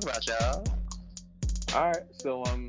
talk 0.00 0.02
about, 0.02 0.26
y'all. 0.26 0.64
All 1.74 1.86
right, 1.90 2.02
so 2.12 2.44
um, 2.46 2.68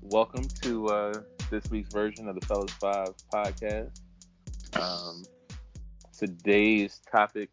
welcome 0.00 0.46
to 0.62 0.86
uh 0.88 1.12
this 1.50 1.70
week's 1.70 1.92
version 1.92 2.28
of 2.28 2.38
the 2.38 2.46
Fellas 2.46 2.72
Five 2.72 3.08
podcast. 3.32 4.00
Um, 4.74 5.24
today's 6.16 7.00
topic 7.10 7.50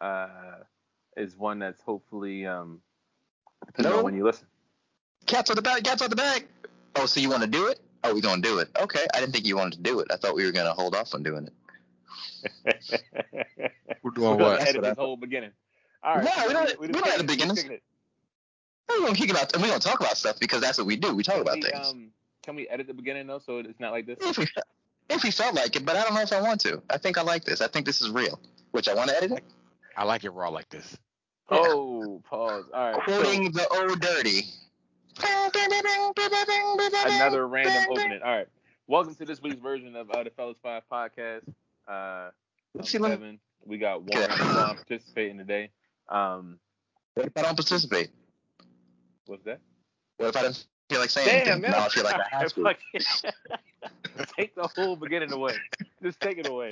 uh 0.00 0.28
is 1.16 1.36
one 1.36 1.58
that's 1.58 1.82
hopefully 1.82 2.46
um 2.46 2.80
depending 3.66 3.92
No. 3.92 3.98
on 3.98 4.04
when 4.04 4.16
you 4.16 4.24
listen. 4.24 4.46
Cats 5.26 5.50
on 5.50 5.56
the 5.56 5.62
bag, 5.62 5.82
cats 5.84 6.02
on 6.02 6.10
the 6.10 6.16
bag. 6.16 6.46
Oh, 6.96 7.06
so 7.06 7.18
you 7.20 7.30
want 7.30 7.42
to 7.42 7.48
do 7.48 7.66
it? 7.66 7.80
Oh, 8.04 8.14
we're 8.14 8.20
gonna 8.20 8.42
do 8.42 8.58
it. 8.58 8.68
Okay, 8.80 9.04
I 9.14 9.18
didn't 9.20 9.32
think 9.32 9.46
you 9.46 9.56
wanted 9.56 9.74
to 9.74 9.80
do 9.82 10.00
it. 10.00 10.08
I 10.12 10.16
thought 10.16 10.36
we 10.36 10.44
were 10.44 10.52
gonna 10.52 10.72
hold 10.74 10.94
off 10.94 11.14
on 11.14 11.22
doing 11.22 11.48
it. 11.48 11.52
We're 14.02 14.10
doing 14.10 14.36
gonna 14.36 14.44
what? 14.44 14.60
edit 14.60 14.76
what 14.76 14.84
I 14.84 14.88
this 14.90 14.98
whole 14.98 15.16
beginning. 15.16 15.50
All 16.04 16.16
right, 16.16 16.24
No, 16.24 16.46
we 16.46 16.52
don't- 16.52 16.80
we 16.80 16.88
just 16.88 16.98
don't 17.04 17.10
have 17.18 17.26
kicking 17.26 17.48
the 17.48 17.52
it, 17.54 17.56
beginnings. 17.56 17.80
We're 18.88 19.00
gonna 19.00 19.14
kick 19.14 19.30
it 19.30 19.52
and 19.54 19.62
we 19.62 19.68
gonna 19.68 19.80
talk 19.80 20.00
about 20.00 20.16
stuff 20.18 20.38
because 20.38 20.60
that's 20.60 20.76
what 20.78 20.86
we 20.86 20.96
do. 20.96 21.14
We 21.14 21.22
talk 21.22 21.36
Can 21.36 21.42
about 21.42 21.54
we, 21.56 21.62
things. 21.62 21.88
um, 21.88 22.10
can 22.42 22.54
we 22.54 22.68
edit 22.68 22.86
the 22.86 22.92
beginning 22.94 23.26
though, 23.26 23.38
so 23.38 23.58
it's 23.58 23.80
not 23.80 23.92
like 23.92 24.04
this? 24.06 24.18
if 24.20 24.36
we 24.36 24.46
if 25.08 25.22
we 25.22 25.30
felt 25.30 25.54
like 25.54 25.74
it, 25.76 25.84
but 25.86 25.96
I 25.96 26.02
don't 26.02 26.14
know 26.14 26.20
if 26.20 26.32
I 26.32 26.40
want 26.42 26.60
to. 26.62 26.82
I 26.90 26.98
think 26.98 27.16
I 27.16 27.22
like 27.22 27.44
this. 27.44 27.60
I 27.62 27.68
think 27.68 27.86
this 27.86 28.02
is 28.02 28.10
real. 28.10 28.38
Which 28.72 28.88
I 28.88 28.94
want 28.94 29.08
to 29.10 29.16
edit 29.16 29.32
it. 29.32 29.44
I 29.96 30.04
like 30.04 30.24
it 30.24 30.30
raw 30.30 30.48
like 30.50 30.68
this. 30.68 30.96
Oh, 31.48 32.20
pause. 32.28 32.64
All 32.74 32.92
right. 32.92 33.02
so- 33.06 33.22
Quoting 33.22 33.52
the 33.52 33.66
old 33.68 34.00
dirty. 34.00 34.42
another 37.06 37.46
random 37.46 37.86
opening. 37.90 38.20
All 38.22 38.36
right. 38.36 38.48
Welcome 38.86 39.14
to 39.14 39.24
this 39.24 39.40
week's 39.40 39.60
version 39.60 39.96
of 39.96 40.10
uh, 40.10 40.22
the 40.24 40.30
Fellas 40.30 40.58
Five 40.62 40.82
podcast. 40.90 41.42
Uh, 41.88 42.30
Let's 42.74 42.90
see, 42.90 42.98
let 42.98 43.10
me- 43.12 43.16
Kevin. 43.16 43.40
We 43.66 43.78
got 43.78 44.02
Warren 44.02 44.30
and 44.30 44.38
Sean 44.38 44.74
participating 44.76 45.38
today. 45.38 45.70
Um, 46.08 46.58
What 47.14 47.26
if 47.26 47.32
I 47.36 47.42
don't 47.42 47.56
participate? 47.56 48.10
what's 49.26 49.44
that? 49.44 49.60
What 50.18 50.28
if 50.30 50.36
I 50.36 50.42
don't 50.42 50.66
feel 50.90 51.00
like 51.00 51.10
saying 51.10 51.26
Damn, 51.26 51.36
anything? 51.38 51.60
man. 51.62 51.70
Now 51.72 51.86
I 51.86 51.88
feel 51.88 52.04
like 52.04 52.14
I 52.16 52.24
have 52.30 52.52
to. 52.54 52.76
Take 54.38 54.54
the 54.54 54.68
whole 54.76 54.94
beginning 54.96 55.32
away. 55.32 55.54
Just 56.02 56.20
take 56.20 56.38
it 56.38 56.46
away. 56.48 56.70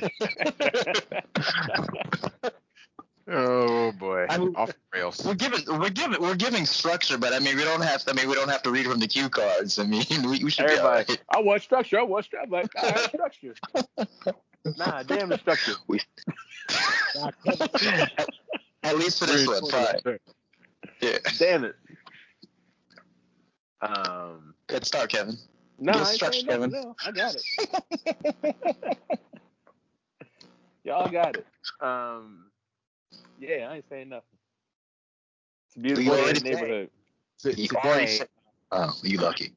Oh 3.32 3.92
boy, 3.92 4.26
I 4.28 4.38
mean- 4.38 4.56
off 4.56 4.72
rails. 4.92 5.22
We're 5.24 5.34
giving 5.36 5.60
we're 5.78 5.88
giving 5.90 6.20
we're 6.20 6.34
giving 6.34 6.66
structure, 6.66 7.16
but 7.16 7.32
I 7.32 7.38
mean 7.38 7.56
we 7.56 7.62
don't 7.62 7.80
have 7.82 8.02
to, 8.02 8.10
I 8.10 8.14
mean 8.14 8.28
we 8.28 8.34
don't 8.34 8.48
have 8.48 8.62
to 8.64 8.72
read 8.72 8.86
from 8.86 8.98
the 8.98 9.06
cue 9.06 9.28
cards. 9.28 9.78
I 9.78 9.84
mean 9.84 10.02
we, 10.24 10.42
we 10.42 10.50
should 10.50 10.66
be 10.66 10.76
all 10.78 10.88
right. 10.90 11.22
I 11.28 11.38
want 11.40 11.62
structure. 11.62 12.00
I 12.00 12.02
want 12.02 12.24
structure. 12.24 12.44
I'm 12.44 12.50
like, 12.50 12.70
I 12.76 12.86
have 12.86 13.00
structure. 13.08 13.54
nah, 14.76 15.04
damn 15.04 15.28
the 15.28 15.38
structure. 15.38 15.74
At 18.82 18.96
least 18.98 19.18
for 19.18 19.26
this 19.26 19.46
one, 19.46 19.66
fine. 19.70 20.00
Yeah. 21.00 21.18
Damn 21.38 21.64
it. 21.64 21.76
Um, 23.82 24.54
Good 24.66 24.84
start, 24.84 25.10
Kevin. 25.10 25.36
no, 25.78 25.92
Get 25.92 26.02
I 26.02 26.04
ain't 26.06 26.14
structure. 26.16 26.46
Kevin. 26.46 26.70
No, 26.70 26.94
I 27.06 27.10
got 27.10 27.36
it. 27.36 28.56
Y'all 30.84 31.08
got 31.08 31.36
it. 31.36 31.46
Um, 31.80 32.50
yeah, 33.38 33.68
I 33.70 33.76
ain't 33.76 33.88
saying 33.88 34.08
nothing. 34.10 34.24
It's 35.68 35.76
a 35.76 35.80
beautiful 35.80 36.04
You 36.04 36.10
day 36.10 36.16
in 36.16 36.22
already 36.24 36.38
the 36.40 36.50
neighborhood. 36.50 36.90
You 37.44 37.68
already 37.76 38.00
Today, 38.06 38.16
said- 38.18 38.28
Oh, 38.72 38.94
you 39.02 39.18
lucky. 39.18 39.52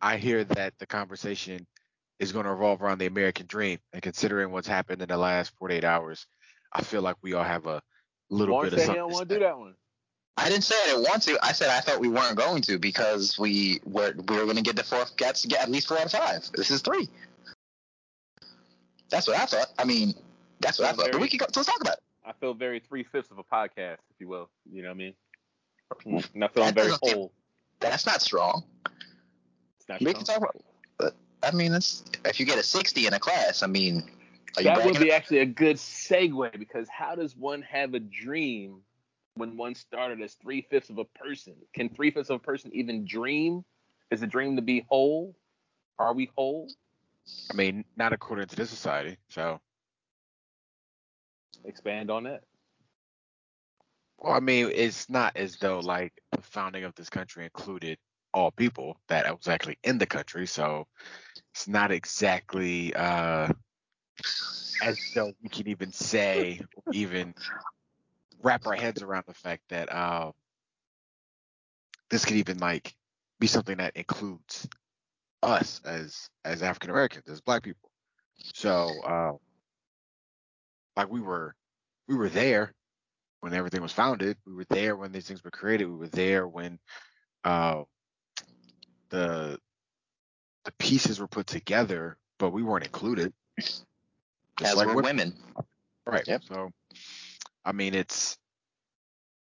I 0.00 0.16
hear 0.16 0.44
that 0.44 0.78
the 0.78 0.86
conversation 0.86 1.66
is 2.18 2.32
going 2.32 2.44
to 2.44 2.50
revolve 2.52 2.82
around 2.82 2.98
the 2.98 3.06
American 3.06 3.46
dream, 3.46 3.78
and 3.92 4.02
considering 4.02 4.50
what's 4.52 4.68
happened 4.68 5.02
in 5.02 5.08
the 5.08 5.16
last 5.16 5.52
48 5.58 5.84
hours, 5.84 6.26
I 6.72 6.82
feel 6.82 7.02
like 7.02 7.16
we 7.22 7.34
all 7.34 7.44
have 7.44 7.66
a 7.66 7.82
little 8.34 8.54
Warren 8.54 8.70
bit 8.70 8.74
of 8.74 8.78
said 8.80 8.82
he 8.82 8.86
something. 8.86 9.00
don't 9.02 9.12
want 9.12 9.28
to 9.28 9.34
do 9.34 9.40
that 9.40 9.58
one. 9.58 9.74
I 10.36 10.48
didn't 10.48 10.64
say 10.64 10.74
I 10.82 10.86
didn't 10.88 11.02
want 11.04 11.22
to. 11.22 11.38
I 11.42 11.52
said 11.52 11.68
I 11.70 11.80
thought 11.80 12.00
we 12.00 12.08
weren't 12.08 12.36
going 12.36 12.62
to 12.62 12.78
because 12.78 13.38
we 13.38 13.80
were 13.84 14.12
we 14.28 14.36
were 14.36 14.44
going 14.44 14.56
to 14.56 14.62
get 14.62 14.76
the 14.76 14.82
four 14.82 15.04
get 15.16 15.36
to 15.36 15.48
get 15.48 15.62
at 15.62 15.70
least 15.70 15.88
four 15.88 15.98
out 15.98 16.06
of 16.06 16.12
five. 16.12 16.50
This 16.54 16.70
is 16.70 16.82
three. 16.82 17.08
That's 19.10 19.28
what 19.28 19.38
I 19.38 19.46
thought. 19.46 19.68
I 19.78 19.84
mean, 19.84 20.14
that's 20.60 20.78
what 20.78 20.88
I 20.88 20.92
thought. 20.92 21.12
But 21.12 21.20
we 21.20 21.28
can 21.28 21.38
go. 21.38 21.46
So 21.52 21.60
let's 21.60 21.70
talk 21.70 21.80
about 21.80 21.94
it. 21.94 22.02
I 22.26 22.32
feel 22.32 22.54
very 22.54 22.80
three 22.80 23.04
fifths 23.04 23.30
of 23.30 23.38
a 23.38 23.44
podcast, 23.44 23.98
if 24.10 24.18
you 24.18 24.28
will. 24.28 24.48
You 24.70 24.82
know 24.82 24.88
what 24.88 24.94
I 24.94 24.98
mean? 24.98 25.14
And 26.34 26.44
I 26.44 26.48
feel 26.48 26.62
I'm 26.64 26.74
That 26.74 26.74
very 26.74 26.88
doesn't 26.88 27.12
whole. 27.12 27.32
That's 27.80 28.06
not 28.06 28.22
strong. 28.22 28.64
It's 29.78 29.88
not 29.88 30.00
We 30.00 30.06
strong. 30.10 30.14
can 30.14 30.24
talk 30.24 30.36
about. 30.38 30.56
But 30.98 31.14
I 31.42 31.54
mean, 31.54 31.74
it's 31.74 32.02
if 32.24 32.40
you 32.40 32.46
get 32.46 32.58
a 32.58 32.62
sixty 32.62 33.06
in 33.06 33.12
a 33.14 33.20
class, 33.20 33.62
I 33.62 33.66
mean, 33.66 33.98
are 33.98 34.02
you 34.02 34.23
that 34.56 34.84
would 34.84 34.98
be 34.98 35.12
actually 35.12 35.38
a 35.38 35.46
good 35.46 35.76
segue 35.76 36.58
because 36.58 36.88
how 36.88 37.14
does 37.14 37.36
one 37.36 37.62
have 37.62 37.94
a 37.94 38.00
dream 38.00 38.82
when 39.34 39.56
one 39.56 39.74
started 39.74 40.20
as 40.20 40.34
three 40.34 40.66
fifths 40.70 40.90
of 40.90 40.98
a 40.98 41.04
person? 41.04 41.54
Can 41.74 41.88
three 41.88 42.10
fifths 42.10 42.30
of 42.30 42.36
a 42.36 42.42
person 42.44 42.70
even 42.74 43.04
dream? 43.04 43.64
Is 44.10 44.20
the 44.20 44.26
dream 44.26 44.56
to 44.56 44.62
be 44.62 44.86
whole? 44.88 45.34
Are 45.98 46.14
we 46.14 46.30
whole? 46.36 46.68
I 47.50 47.54
mean, 47.54 47.84
not 47.96 48.12
according 48.12 48.48
to 48.48 48.56
this 48.56 48.70
society. 48.70 49.16
So, 49.28 49.60
Expand 51.64 52.10
on 52.10 52.24
that. 52.24 52.42
well, 54.18 54.34
I 54.34 54.40
mean, 54.40 54.70
it's 54.74 55.08
not 55.08 55.36
as 55.36 55.56
though 55.58 55.80
like 55.80 56.12
the 56.32 56.42
founding 56.42 56.84
of 56.84 56.94
this 56.94 57.10
country 57.10 57.44
included 57.44 57.98
all 58.32 58.50
people 58.50 58.98
that 59.08 59.30
was 59.36 59.48
actually 59.48 59.78
in 59.84 59.98
the 59.98 60.06
country. 60.06 60.46
So, 60.46 60.86
it's 61.54 61.68
not 61.68 61.90
exactly 61.90 62.94
uh, 62.94 63.48
as 64.82 64.98
though 65.14 65.32
we 65.42 65.48
can 65.48 65.68
even 65.68 65.92
say, 65.92 66.60
even 66.92 67.34
wrap 68.42 68.66
our 68.66 68.74
heads 68.74 69.02
around 69.02 69.24
the 69.26 69.34
fact 69.34 69.62
that 69.70 69.92
uh, 69.92 70.32
this 72.10 72.24
could 72.24 72.36
even 72.36 72.58
like 72.58 72.94
be 73.40 73.46
something 73.46 73.78
that 73.78 73.96
includes 73.96 74.68
us 75.42 75.80
as 75.84 76.28
as 76.44 76.62
African 76.62 76.90
Americans, 76.90 77.28
as 77.28 77.40
Black 77.40 77.62
people. 77.62 77.90
So, 78.54 78.90
uh, 79.06 79.32
like 80.96 81.10
we 81.10 81.20
were 81.20 81.54
we 82.08 82.16
were 82.16 82.28
there 82.28 82.72
when 83.40 83.54
everything 83.54 83.82
was 83.82 83.92
founded. 83.92 84.36
We 84.46 84.54
were 84.54 84.66
there 84.70 84.96
when 84.96 85.12
these 85.12 85.26
things 85.26 85.44
were 85.44 85.50
created. 85.50 85.86
We 85.86 85.96
were 85.96 86.08
there 86.08 86.46
when 86.46 86.78
uh, 87.44 87.82
the 89.10 89.58
the 90.64 90.72
pieces 90.78 91.20
were 91.20 91.28
put 91.28 91.46
together, 91.46 92.16
but 92.38 92.50
we 92.50 92.62
weren't 92.62 92.84
included. 92.86 93.32
Just 94.58 94.72
as 94.72 94.76
like 94.78 94.86
we're 94.86 94.96
women. 94.96 95.34
women. 95.34 95.34
Right. 96.06 96.26
Yep. 96.26 96.42
So, 96.44 96.70
I 97.64 97.72
mean, 97.72 97.94
it's 97.94 98.38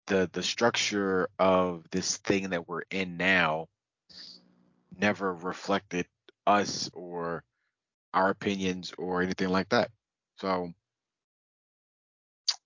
the 0.08 0.30
the 0.34 0.44
structure 0.44 1.30
of 1.40 1.86
this 1.92 2.18
thing 2.18 2.50
that 2.50 2.68
we're 2.68 2.84
in 2.92 3.18
now 3.18 3.68
never 5.00 5.34
reflected 5.34 6.06
us 6.46 6.90
or 6.94 7.44
our 8.14 8.30
opinions 8.30 8.94
or 8.98 9.22
anything 9.22 9.50
like 9.50 9.70
that. 9.70 9.90
So, 10.38 10.74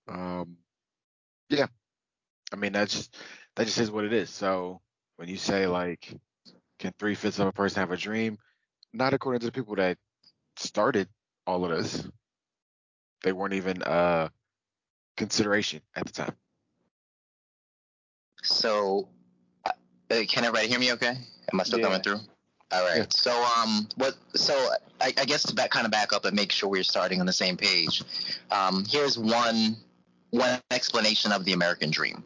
um, 0.08 0.58
yeah, 1.50 1.68
I 2.52 2.56
mean 2.56 2.72
that's 2.72 2.94
just, 2.94 3.18
that 3.56 3.66
just 3.66 3.78
is 3.78 3.92
what 3.92 4.06
it 4.06 4.14
is. 4.14 4.30
So 4.30 4.82
when 5.18 5.30
you 5.30 5.38
say 5.38 5.68
like, 5.68 6.12
can 6.80 6.94
three 6.98 7.16
fifths 7.16 7.40
of 7.40 7.48
a 7.48 7.54
person 7.54 7.82
have 7.82 7.92
a 7.92 7.98
dream? 7.98 8.38
Not 8.94 9.14
according 9.14 9.42
to 9.42 9.46
the 9.46 9.52
people 9.52 9.76
that 9.76 9.98
started 10.58 11.08
all 11.46 11.66
of 11.66 11.72
this. 11.72 12.08
They 13.24 13.32
weren't 13.32 13.54
even 13.54 13.82
uh 13.84 14.30
consideration 15.18 15.82
at 15.96 16.06
the 16.06 16.12
time. 16.12 16.36
So, 18.44 19.08
uh, 19.66 19.72
can 20.10 20.46
everybody 20.46 20.68
hear 20.68 20.80
me? 20.80 20.92
Okay? 20.94 21.18
Am 21.52 21.60
I 21.60 21.64
still 21.64 21.80
Yeah. 21.80 21.86
coming 21.86 22.02
through? 22.02 22.20
All 22.72 22.84
right. 22.84 22.98
Yeah. 22.98 23.06
So, 23.10 23.32
um, 23.58 23.88
what? 23.96 24.16
So, 24.36 24.54
I, 25.02 25.14
I 25.18 25.26
guess 25.26 25.44
to 25.44 25.56
back, 25.56 25.72
kind 25.72 25.86
of 25.86 25.92
back 25.92 26.14
up 26.14 26.26
and 26.26 26.36
make 26.36 26.52
sure 26.52 26.70
we're 26.70 26.84
starting 26.84 27.20
on 27.20 27.26
the 27.26 27.34
same 27.34 27.58
page. 27.58 28.04
Um, 28.52 28.86
here's 28.88 29.18
one 29.18 29.78
one 30.32 30.60
explanation 30.72 31.32
of 31.32 31.46
the 31.46 31.54
American 31.54 31.90
dream. 31.90 32.24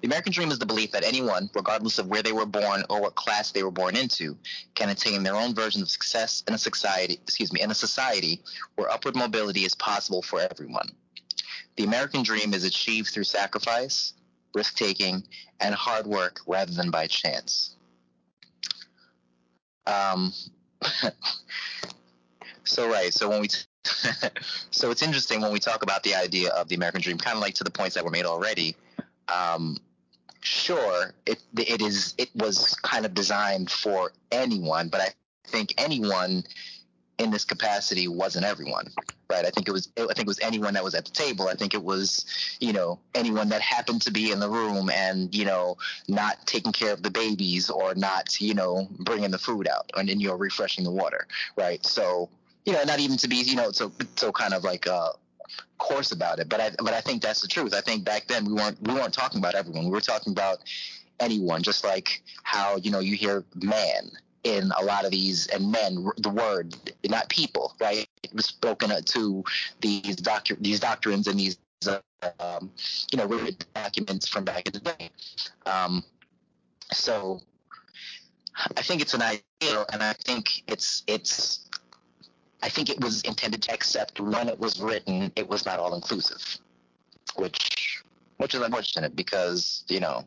The 0.00 0.06
American 0.06 0.32
dream 0.32 0.50
is 0.50 0.58
the 0.58 0.66
belief 0.66 0.92
that 0.92 1.04
anyone, 1.04 1.48
regardless 1.54 1.98
of 1.98 2.08
where 2.08 2.22
they 2.22 2.32
were 2.32 2.46
born 2.46 2.84
or 2.90 3.00
what 3.00 3.14
class 3.14 3.52
they 3.52 3.62
were 3.62 3.70
born 3.70 3.96
into, 3.96 4.36
can 4.74 4.90
attain 4.90 5.22
their 5.22 5.36
own 5.36 5.54
version 5.54 5.82
of 5.82 5.90
success 5.90 6.42
in 6.46 6.54
a 6.54 6.58
society. 6.58 7.14
Excuse 7.22 7.52
me, 7.52 7.62
in 7.62 7.70
a 7.70 7.74
society 7.74 8.40
where 8.74 8.90
upward 8.90 9.16
mobility 9.16 9.64
is 9.64 9.74
possible 9.74 10.22
for 10.22 10.40
everyone. 10.40 10.88
The 11.76 11.84
American 11.84 12.22
dream 12.22 12.54
is 12.54 12.64
achieved 12.64 13.08
through 13.08 13.24
sacrifice, 13.24 14.12
risk 14.54 14.76
taking, 14.76 15.24
and 15.60 15.74
hard 15.74 16.06
work 16.06 16.40
rather 16.46 16.72
than 16.72 16.90
by 16.90 17.06
chance. 17.06 17.76
Um, 19.86 20.32
so 22.64 22.88
right, 22.88 23.12
so 23.12 23.28
when 23.28 23.40
we, 23.40 23.48
t- 23.48 23.64
so 24.70 24.90
it's 24.90 25.02
interesting 25.02 25.40
when 25.40 25.52
we 25.52 25.58
talk 25.58 25.82
about 25.82 26.02
the 26.02 26.14
idea 26.14 26.50
of 26.50 26.68
the 26.68 26.74
American 26.74 27.00
dream, 27.00 27.18
kind 27.18 27.36
of 27.36 27.42
like 27.42 27.54
to 27.54 27.64
the 27.64 27.70
points 27.70 27.94
that 27.94 28.04
were 28.04 28.10
made 28.10 28.24
already. 28.24 28.76
Um, 29.28 29.78
sure, 30.40 31.14
it 31.26 31.42
it 31.56 31.82
is 31.82 32.14
it 32.18 32.30
was 32.34 32.74
kind 32.82 33.06
of 33.06 33.14
designed 33.14 33.70
for 33.70 34.12
anyone, 34.30 34.88
but 34.88 35.00
I 35.00 35.08
think 35.46 35.74
anyone 35.78 36.44
in 37.18 37.30
this 37.30 37.44
capacity 37.44 38.08
wasn't 38.08 38.44
everyone, 38.44 38.88
right? 39.30 39.44
I 39.44 39.50
think 39.50 39.68
it 39.68 39.72
was 39.72 39.88
I 39.96 40.06
think 40.06 40.20
it 40.20 40.26
was 40.26 40.40
anyone 40.40 40.74
that 40.74 40.84
was 40.84 40.94
at 40.94 41.04
the 41.04 41.12
table. 41.12 41.48
I 41.48 41.54
think 41.54 41.74
it 41.74 41.82
was 41.82 42.26
you 42.60 42.72
know 42.72 42.98
anyone 43.14 43.48
that 43.50 43.60
happened 43.60 44.02
to 44.02 44.10
be 44.10 44.32
in 44.32 44.40
the 44.40 44.48
room 44.48 44.90
and 44.90 45.34
you 45.34 45.44
know 45.44 45.76
not 46.08 46.46
taking 46.46 46.72
care 46.72 46.92
of 46.92 47.02
the 47.02 47.10
babies 47.10 47.70
or 47.70 47.94
not 47.94 48.40
you 48.40 48.54
know 48.54 48.88
bringing 49.00 49.30
the 49.30 49.38
food 49.38 49.68
out 49.68 49.90
and 49.96 50.08
then 50.08 50.20
you're 50.20 50.36
refreshing 50.36 50.84
the 50.84 50.90
water, 50.90 51.26
right? 51.56 51.84
So 51.86 52.28
you 52.66 52.72
know 52.72 52.82
not 52.84 52.98
even 52.98 53.16
to 53.18 53.28
be 53.28 53.36
you 53.36 53.56
know 53.56 53.70
so 53.70 53.92
so 54.16 54.32
kind 54.32 54.54
of 54.54 54.64
like 54.64 54.86
uh 54.86 55.10
coarse 55.84 56.12
about 56.12 56.38
it, 56.38 56.48
but 56.48 56.60
I 56.60 56.70
but 56.78 56.94
I 56.94 57.00
think 57.00 57.22
that's 57.22 57.42
the 57.42 57.48
truth. 57.48 57.74
I 57.74 57.82
think 57.82 58.04
back 58.04 58.26
then 58.26 58.44
we 58.46 58.54
weren't 58.54 58.80
we 58.82 58.94
weren't 58.94 59.12
talking 59.12 59.38
about 59.38 59.54
everyone. 59.54 59.84
We 59.84 59.90
were 59.90 60.00
talking 60.00 60.32
about 60.32 60.58
anyone, 61.20 61.62
just 61.62 61.84
like 61.84 62.22
how 62.42 62.76
you 62.76 62.90
know 62.90 63.00
you 63.00 63.16
hear 63.16 63.44
man 63.54 64.10
in 64.44 64.70
a 64.78 64.84
lot 64.84 65.04
of 65.04 65.10
these 65.10 65.46
and 65.48 65.70
men 65.70 66.06
the 66.18 66.28
word 66.28 66.74
not 67.08 67.28
people 67.30 67.74
right 67.80 68.06
it 68.22 68.34
was 68.34 68.44
spoken 68.44 68.90
to 69.02 69.42
these 69.80 70.16
doctor 70.16 70.54
these 70.60 70.78
doctrines 70.78 71.26
and 71.26 71.40
these 71.40 71.56
um, 72.38 72.70
you 73.10 73.16
know 73.16 73.24
written 73.24 73.56
documents 73.74 74.28
from 74.28 74.44
back 74.44 74.66
in 74.66 74.72
the 74.72 74.80
day 74.80 75.10
um, 75.64 76.04
so 76.92 77.40
i 78.76 78.82
think 78.82 79.00
it's 79.00 79.14
an 79.14 79.22
ideal 79.22 79.86
and 79.92 80.02
i 80.02 80.12
think 80.12 80.62
it's 80.68 81.02
it's 81.06 81.70
i 82.64 82.68
think 82.68 82.90
it 82.90 83.00
was 83.00 83.22
intended 83.22 83.62
to 83.62 83.72
accept 83.72 84.18
when 84.18 84.48
it 84.48 84.58
was 84.58 84.80
written 84.80 85.30
it 85.36 85.48
was 85.48 85.64
not 85.64 85.78
all 85.78 85.94
inclusive 85.94 86.58
which 87.36 88.02
which 88.38 88.54
is 88.54 88.60
unfortunate 88.60 89.14
because 89.14 89.84
you 89.88 90.00
know 90.00 90.24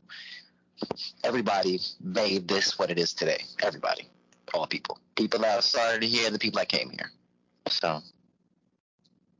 everybody 1.23 1.79
made 2.01 2.47
this 2.47 2.77
what 2.77 2.91
it 2.91 2.99
is 2.99 3.13
today. 3.13 3.43
Everybody, 3.61 4.07
all 4.53 4.67
people, 4.67 4.99
people 5.15 5.39
that 5.39 5.63
started 5.63 6.03
here, 6.03 6.29
the 6.29 6.39
people 6.39 6.59
that 6.59 6.69
came 6.69 6.89
here. 6.89 7.11
So, 7.69 8.01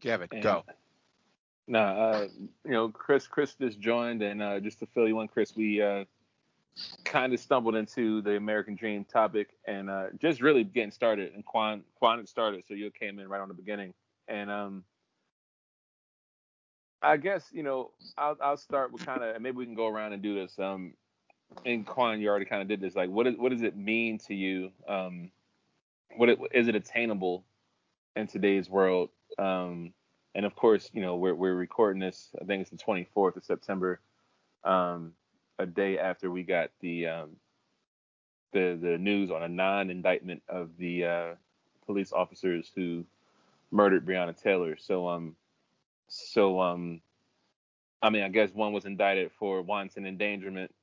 Kevin, 0.01 0.27
and, 0.31 0.43
go. 0.43 0.63
Nah, 1.67 1.79
uh, 1.79 2.27
you 2.65 2.71
know, 2.71 2.89
Chris, 2.89 3.27
Chris 3.27 3.55
just 3.59 3.79
joined, 3.79 4.21
and 4.21 4.41
uh, 4.41 4.59
just 4.59 4.79
to 4.79 4.85
fill 4.88 5.07
you 5.07 5.19
in, 5.21 5.27
Chris, 5.27 5.55
we 5.55 5.81
uh, 5.81 6.05
kind 7.03 7.33
of 7.33 7.39
stumbled 7.39 7.75
into 7.75 8.21
the 8.21 8.35
American 8.35 8.75
Dream 8.75 9.06
topic, 9.06 9.50
and 9.65 9.89
uh, 9.89 10.07
just 10.19 10.41
really 10.41 10.63
getting 10.63 10.91
started. 10.91 11.33
And 11.33 11.45
Quan, 11.45 11.83
Quan 12.00 12.18
had 12.19 12.29
started, 12.29 12.63
so 12.68 12.74
you 12.74 12.91
came 12.91 13.19
in 13.19 13.27
right 13.27 13.41
on 13.41 13.47
the 13.47 13.53
beginning, 13.53 13.94
and 14.27 14.50
um, 14.50 14.83
I 17.01 17.18
guess 17.18 17.45
you 17.51 17.63
know, 17.63 17.91
I'll 18.18 18.38
I'll 18.41 18.57
start 18.57 18.91
with 18.91 19.06
kind 19.06 19.24
of, 19.24 19.35
and 19.35 19.44
maybe 19.44 19.57
we 19.57 19.65
can 19.65 19.75
go 19.75 19.88
around 19.88 20.13
and 20.13 20.21
do 20.21 20.35
this. 20.35 20.57
Um, 20.59 20.94
and 21.65 21.85
Quan, 21.85 22.19
you 22.19 22.29
already 22.29 22.45
kind 22.45 22.62
of 22.62 22.68
did 22.68 22.81
this. 22.81 22.95
Like, 22.95 23.09
what 23.09 23.27
is 23.27 23.35
what 23.38 23.51
does 23.51 23.62
it 23.62 23.75
mean 23.75 24.18
to 24.27 24.33
you? 24.33 24.71
Um, 24.88 25.31
what 26.15 26.29
it, 26.29 26.39
is 26.53 26.68
it 26.68 26.75
attainable 26.75 27.45
in 28.15 28.27
today's 28.27 28.69
world? 28.69 29.09
Um, 29.38 29.94
and 30.35 30.45
of 30.45 30.56
course, 30.56 30.89
you 30.94 31.01
know, 31.01 31.15
we're 31.15 31.35
we're 31.35 31.56
recording 31.56 32.00
this. 32.00 32.29
I 32.41 32.45
think 32.45 32.62
it's 32.62 32.69
the 32.69 32.77
24th 32.77 33.38
of 33.38 33.44
September, 33.44 34.00
um, 34.63 35.13
a 35.59 35.65
day 35.65 35.98
after 35.98 36.30
we 36.30 36.44
got 36.44 36.69
the 36.81 37.07
um, 37.07 37.30
the 38.54 38.77
the 38.81 38.98
news 38.98 39.31
on 39.31 39.44
a 39.44 39.48
non-indictment 39.48 40.44
of 40.48 40.69
the 40.77 41.06
uh, 41.06 41.36
police 41.86 42.12
officers 42.12 42.71
who 42.75 43.06
murdered 43.71 44.06
Breonna 44.06 44.39
Taylor. 44.39 44.77
So 44.77 45.07
um, 45.07 45.36
so 46.07 46.62
um, 46.62 47.01
I 48.01 48.09
mean, 48.09 48.24
I 48.24 48.30
guess 48.30 48.54
one 48.54 48.74
was 48.74 48.86
indicted 48.86 49.31
for 49.39 49.62
wanton 49.62 50.06
endangerment 50.06 50.74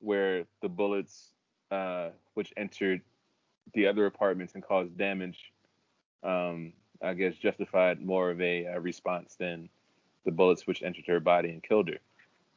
where 0.00 0.44
the 0.60 0.68
bullets, 0.68 1.30
uh, 1.70 2.10
which 2.34 2.52
entered 2.56 3.00
the 3.74 3.86
other 3.86 4.06
apartments 4.06 4.54
and 4.54 4.62
caused 4.62 4.96
damage, 4.96 5.52
um, 6.22 6.72
I 7.02 7.14
guess 7.14 7.36
justified 7.36 8.00
more 8.00 8.30
of 8.30 8.40
a, 8.40 8.64
a, 8.64 8.80
response 8.80 9.34
than 9.34 9.68
the 10.24 10.30
bullets 10.30 10.66
which 10.66 10.82
entered 10.82 11.06
her 11.08 11.20
body 11.20 11.50
and 11.50 11.62
killed 11.62 11.88
her. 11.88 11.98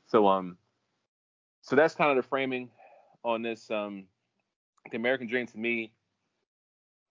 So 0.07 0.27
um, 0.27 0.57
so 1.65 1.75
that's 1.75 1.95
kind 1.95 2.11
of 2.11 2.17
the 2.17 2.27
framing 2.27 2.69
on 3.23 3.41
this. 3.41 3.69
Um, 3.69 4.05
the 4.91 4.97
American 4.97 5.27
Dream 5.27 5.47
to 5.47 5.57
me, 5.57 5.91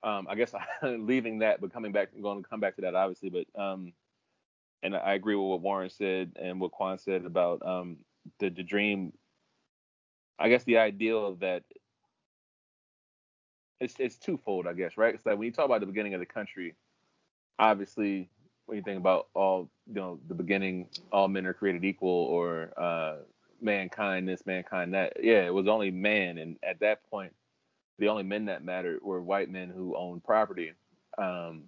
um, 0.02 0.26
I 0.30 0.36
guess 0.36 0.54
leaving 0.82 1.40
that, 1.40 1.60
but 1.60 1.72
coming 1.72 1.92
back, 1.92 2.08
going 2.20 2.42
to 2.42 2.48
come 2.48 2.60
back 2.60 2.76
to 2.76 2.82
that 2.82 2.94
obviously, 2.94 3.30
but 3.30 3.60
um, 3.60 3.92
and 4.82 4.94
I 4.94 5.14
agree 5.14 5.34
with 5.34 5.46
what 5.46 5.60
Warren 5.60 5.90
said 5.90 6.32
and 6.40 6.60
what 6.60 6.72
Quan 6.72 6.98
said 6.98 7.24
about 7.24 7.66
um, 7.66 7.96
the, 8.38 8.48
the 8.48 8.62
dream 8.62 9.12
I 10.38 10.48
guess 10.48 10.64
the 10.64 10.78
ideal 10.78 11.34
that 11.36 11.62
it's 13.80 13.94
it's 13.98 14.16
twofold, 14.16 14.66
I 14.66 14.72
guess, 14.72 14.96
right? 14.96 15.14
It's 15.14 15.26
like 15.26 15.36
when 15.36 15.46
you 15.46 15.52
talk 15.52 15.66
about 15.66 15.80
the 15.80 15.86
beginning 15.86 16.14
of 16.14 16.20
the 16.20 16.26
country, 16.26 16.74
obviously 17.58 18.30
when 18.66 18.78
you 18.78 18.82
think 18.82 18.98
about 18.98 19.28
all 19.34 19.68
you 19.86 19.94
know 19.94 20.18
the 20.28 20.34
beginning, 20.34 20.88
all 21.12 21.28
men 21.28 21.46
are 21.46 21.54
created 21.54 21.84
equal, 21.84 22.08
or 22.08 22.72
uh, 22.80 23.16
mankind 23.64 24.28
this, 24.28 24.46
mankind 24.46 24.94
that. 24.94 25.14
Yeah, 25.22 25.46
it 25.46 25.54
was 25.54 25.66
only 25.66 25.90
man, 25.90 26.38
and 26.38 26.56
at 26.62 26.80
that 26.80 27.08
point, 27.10 27.32
the 27.98 28.08
only 28.08 28.22
men 28.22 28.46
that 28.46 28.64
mattered 28.64 29.02
were 29.02 29.22
white 29.22 29.50
men 29.50 29.70
who 29.70 29.96
owned 29.96 30.24
property. 30.24 30.72
Um, 31.18 31.64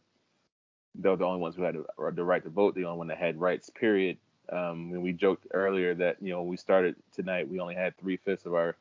they 0.94 1.08
were 1.08 1.16
the 1.16 1.24
only 1.24 1.40
ones 1.40 1.56
who 1.56 1.62
had 1.62 1.76
the 2.14 2.24
right 2.24 2.42
to 2.44 2.50
vote, 2.50 2.74
the 2.74 2.84
only 2.84 2.98
one 2.98 3.08
that 3.08 3.18
had 3.18 3.40
rights. 3.40 3.70
Period. 3.70 4.18
Um, 4.50 4.90
and 4.92 5.02
we 5.02 5.12
joked 5.12 5.46
earlier 5.52 5.94
that 5.94 6.18
you 6.20 6.30
know 6.30 6.40
when 6.40 6.50
we 6.50 6.56
started 6.56 6.94
tonight, 7.12 7.48
we 7.48 7.60
only 7.60 7.74
had 7.74 7.96
three 7.98 8.16
fifths 8.16 8.46
of 8.46 8.54
our 8.54 8.76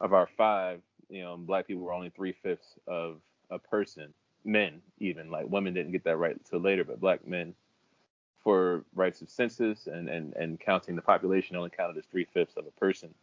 of 0.00 0.12
our 0.12 0.28
five. 0.36 0.80
You 1.08 1.22
know, 1.22 1.36
black 1.36 1.66
people 1.66 1.82
were 1.82 1.92
only 1.92 2.10
three 2.10 2.32
fifths 2.42 2.74
of 2.86 3.20
a 3.50 3.58
person, 3.58 4.12
men 4.44 4.80
even. 4.98 5.30
Like 5.30 5.48
women 5.48 5.74
didn't 5.74 5.92
get 5.92 6.04
that 6.04 6.16
right 6.16 6.36
until 6.36 6.60
later, 6.60 6.84
but 6.84 7.00
black 7.00 7.26
men, 7.26 7.54
for 8.42 8.84
rights 8.94 9.20
of 9.22 9.28
census 9.28 9.86
and 9.86 10.08
and 10.08 10.34
and 10.34 10.60
counting 10.60 10.96
the 10.96 11.02
population, 11.02 11.56
only 11.56 11.70
counted 11.70 11.96
as 11.98 12.04
three 12.06 12.26
fifths 12.32 12.56
of 12.56 12.66
a 12.66 12.70
person. 12.80 13.14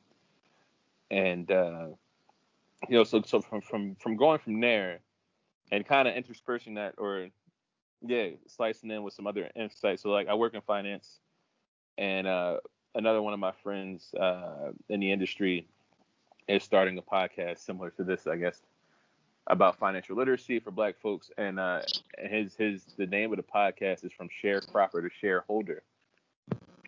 And 1.09 1.49
uh, 1.51 1.87
you 2.87 2.97
know, 2.97 3.03
so 3.03 3.21
so 3.21 3.41
from 3.41 3.61
from 3.61 3.95
from 3.95 4.17
going 4.17 4.39
from 4.39 4.59
there, 4.61 4.99
and 5.71 5.85
kind 5.85 6.07
of 6.07 6.15
interspersing 6.15 6.75
that, 6.75 6.95
or 6.97 7.29
yeah, 8.05 8.29
slicing 8.47 8.91
in 8.91 9.03
with 9.03 9.13
some 9.13 9.27
other 9.27 9.49
insights. 9.55 10.03
So 10.03 10.09
like 10.09 10.27
I 10.27 10.35
work 10.35 10.53
in 10.53 10.61
finance 10.61 11.19
and 11.97 12.27
uh, 12.27 12.57
another 12.95 13.21
one 13.21 13.33
of 13.33 13.39
my 13.39 13.51
friends 13.63 14.13
uh, 14.13 14.71
in 14.89 14.99
the 14.99 15.11
industry 15.11 15.67
is 16.47 16.63
starting 16.63 16.97
a 16.97 17.01
podcast 17.01 17.59
similar 17.59 17.89
to 17.91 18.03
this, 18.03 18.27
I 18.27 18.37
guess, 18.37 18.61
about 19.47 19.79
financial 19.79 20.15
literacy 20.15 20.59
for 20.59 20.71
Black 20.71 20.99
folks. 21.01 21.31
And 21.37 21.59
uh, 21.59 21.81
his 22.17 22.55
his 22.55 22.85
the 22.97 23.07
name 23.07 23.31
of 23.31 23.37
the 23.37 23.43
podcast 23.43 24.05
is 24.05 24.11
from 24.15 24.29
sharecropper 24.43 25.01
to 25.01 25.09
shareholder, 25.21 25.83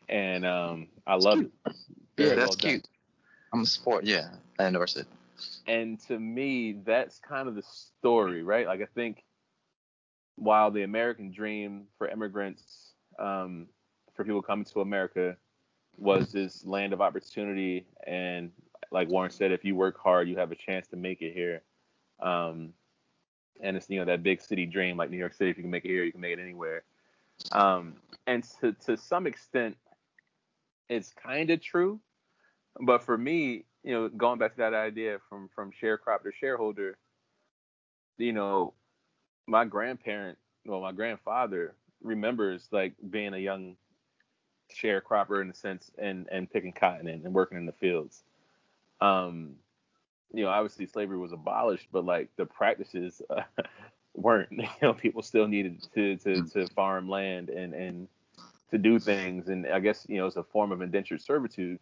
and 0.08 0.46
um, 0.46 0.88
I 1.08 1.16
love 1.16 1.42
it. 1.42 1.51
Very 2.18 2.30
yeah, 2.30 2.36
that's 2.36 2.50
well 2.50 2.72
cute. 2.72 2.88
I'm 3.54 3.62
a 3.62 3.66
sport. 3.66 4.04
Yeah, 4.04 4.30
I 4.60 4.66
endorse 4.66 4.96
it. 4.96 5.08
And 5.68 6.00
to 6.08 6.20
me, 6.20 6.82
that's 6.86 7.20
kind 7.20 7.48
of 7.48 7.56
the 7.56 7.63
story, 7.63 8.44
right? 8.44 8.68
Like 8.68 8.82
I 8.82 8.88
think 8.94 9.24
while 10.36 10.72
the 10.72 10.84
American 10.84 11.32
dream 11.32 11.84
for 11.98 12.08
immigrants 12.08 12.94
um, 13.20 13.68
for 14.16 14.24
people 14.24 14.42
coming 14.42 14.66
to 14.66 14.82
America 14.82 15.38
was 15.98 16.32
this 16.32 16.66
land 16.66 16.94
of 16.94 17.01
opportunity. 17.01 17.86
And 18.08 18.51
like 18.92 19.10
Warren 19.10 19.32
said, 19.32 19.51
if 19.51 19.66
you 19.66 19.75
work 19.75 19.98
hard, 20.00 20.28
you 20.28 20.38
have 20.38 20.51
a 20.51 20.56
chance 20.56 20.88
to 20.88 20.96
make 20.96 21.22
it 21.22 21.34
here. 21.34 21.62
Um, 22.22 22.74
and 23.62 23.76
it's 23.76 23.90
you 23.90 24.00
know 24.00 24.06
that 24.06 24.24
big 24.24 24.42
city 24.42 24.66
dream, 24.66 24.98
like 24.98 25.10
New 25.10 25.18
York 25.18 25.34
City. 25.34 25.52
If 25.52 25.58
you 25.58 25.64
can 25.64 25.72
make 25.72 25.86
it 25.86 25.90
here, 25.90 26.04
you 26.04 26.12
can 26.12 26.22
make 26.22 26.34
it 26.34 26.42
anywhere. 26.42 26.84
Um, 27.52 27.96
and 28.28 28.44
to 28.62 28.74
to 28.86 28.98
some 28.98 29.28
extent, 29.28 29.78
it's 30.90 31.14
kind 31.14 31.50
of 31.50 31.62
true. 31.62 32.00
But 32.82 33.04
for 33.04 33.18
me, 33.18 33.66
you 33.84 33.94
know, 33.94 34.10
going 34.10 34.40
back 34.40 34.52
to 34.52 34.58
that 34.58 34.74
idea 34.74 35.20
from 35.30 35.50
from 35.54 35.72
sharecropper 35.72 36.24
to 36.24 36.32
shareholder, 36.38 36.98
you 38.18 38.34
know, 38.34 38.74
my 39.48 39.66
grandparent, 39.66 40.38
well, 40.66 40.82
my 40.82 40.92
grandfather 40.92 41.76
remembers 42.02 42.68
like 42.72 42.94
being 43.10 43.34
a 43.34 43.38
young 43.38 43.76
sharecropper 44.74 45.42
in 45.42 45.50
a 45.50 45.54
sense 45.54 45.92
and 45.98 46.28
and 46.32 46.50
picking 46.50 46.72
cotton 46.72 47.08
and, 47.08 47.26
and 47.26 47.34
working 47.34 47.58
in 47.58 47.66
the 47.66 47.72
fields. 47.74 48.24
Um, 49.02 49.56
you 50.33 50.43
know, 50.43 50.50
obviously 50.50 50.86
slavery 50.86 51.17
was 51.17 51.31
abolished, 51.31 51.88
but 51.91 52.05
like 52.05 52.29
the 52.38 52.45
practices 52.45 53.21
uh, 53.29 53.41
weren't. 54.13 54.51
You 54.51 54.67
know, 54.81 54.93
people 54.93 55.21
still 55.24 55.48
needed 55.48 55.81
to 55.95 56.17
to 56.17 56.43
to 56.50 56.67
farm 56.67 57.09
land 57.09 57.50
and 57.50 57.74
and 57.74 58.07
to 58.71 58.77
do 58.77 59.00
things, 59.00 59.48
and 59.48 59.67
I 59.67 59.79
guess 59.79 60.05
you 60.07 60.17
know 60.17 60.27
it's 60.27 60.36
a 60.36 60.43
form 60.43 60.71
of 60.71 60.81
indentured 60.81 61.21
servitude. 61.21 61.79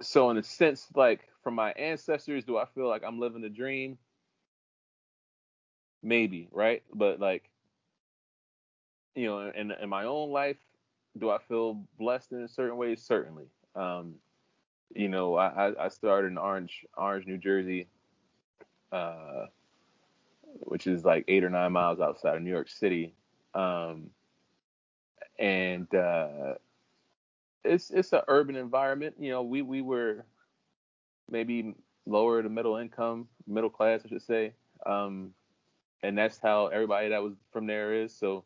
So 0.00 0.30
in 0.30 0.38
a 0.38 0.42
sense, 0.42 0.86
like 0.94 1.20
from 1.42 1.54
my 1.54 1.72
ancestors, 1.72 2.44
do 2.44 2.56
I 2.58 2.66
feel 2.74 2.88
like 2.88 3.02
I'm 3.06 3.18
living 3.18 3.44
a 3.44 3.48
dream? 3.48 3.98
Maybe, 6.02 6.48
right? 6.52 6.82
But 6.94 7.20
like, 7.20 7.50
you 9.14 9.26
know, 9.26 9.50
in 9.50 9.70
in 9.70 9.88
my 9.88 10.04
own 10.04 10.30
life, 10.30 10.58
do 11.18 11.30
I 11.30 11.38
feel 11.38 11.82
blessed 11.98 12.32
in 12.32 12.42
a 12.42 12.48
certain 12.48 12.76
ways? 12.76 13.02
Certainly. 13.02 13.46
Um, 13.74 14.16
you 14.94 15.08
know, 15.08 15.36
I, 15.36 15.72
I 15.78 15.88
started 15.88 16.28
in 16.28 16.38
Orange, 16.38 16.84
Orange, 16.96 17.26
New 17.26 17.38
Jersey, 17.38 17.88
uh, 18.92 19.46
which 20.60 20.86
is 20.86 21.04
like 21.04 21.24
eight 21.28 21.44
or 21.44 21.50
nine 21.50 21.72
miles 21.72 22.00
outside 22.00 22.36
of 22.36 22.42
New 22.42 22.50
York 22.50 22.68
City. 22.68 23.14
Um, 23.54 24.10
and 25.38 25.92
uh, 25.94 26.54
it's 27.64 27.90
it's 27.90 28.12
an 28.12 28.22
urban 28.28 28.56
environment. 28.56 29.14
You 29.18 29.30
know, 29.30 29.42
we 29.42 29.62
we 29.62 29.82
were 29.82 30.26
maybe 31.30 31.74
lower 32.06 32.42
to 32.42 32.48
middle 32.48 32.76
income, 32.76 33.28
middle 33.46 33.70
class, 33.70 34.02
I 34.04 34.08
should 34.08 34.22
say. 34.22 34.54
Um, 34.86 35.32
and 36.02 36.16
that's 36.16 36.38
how 36.38 36.68
everybody 36.68 37.10
that 37.10 37.22
was 37.22 37.34
from 37.52 37.66
there 37.66 37.94
is. 37.94 38.14
So 38.16 38.44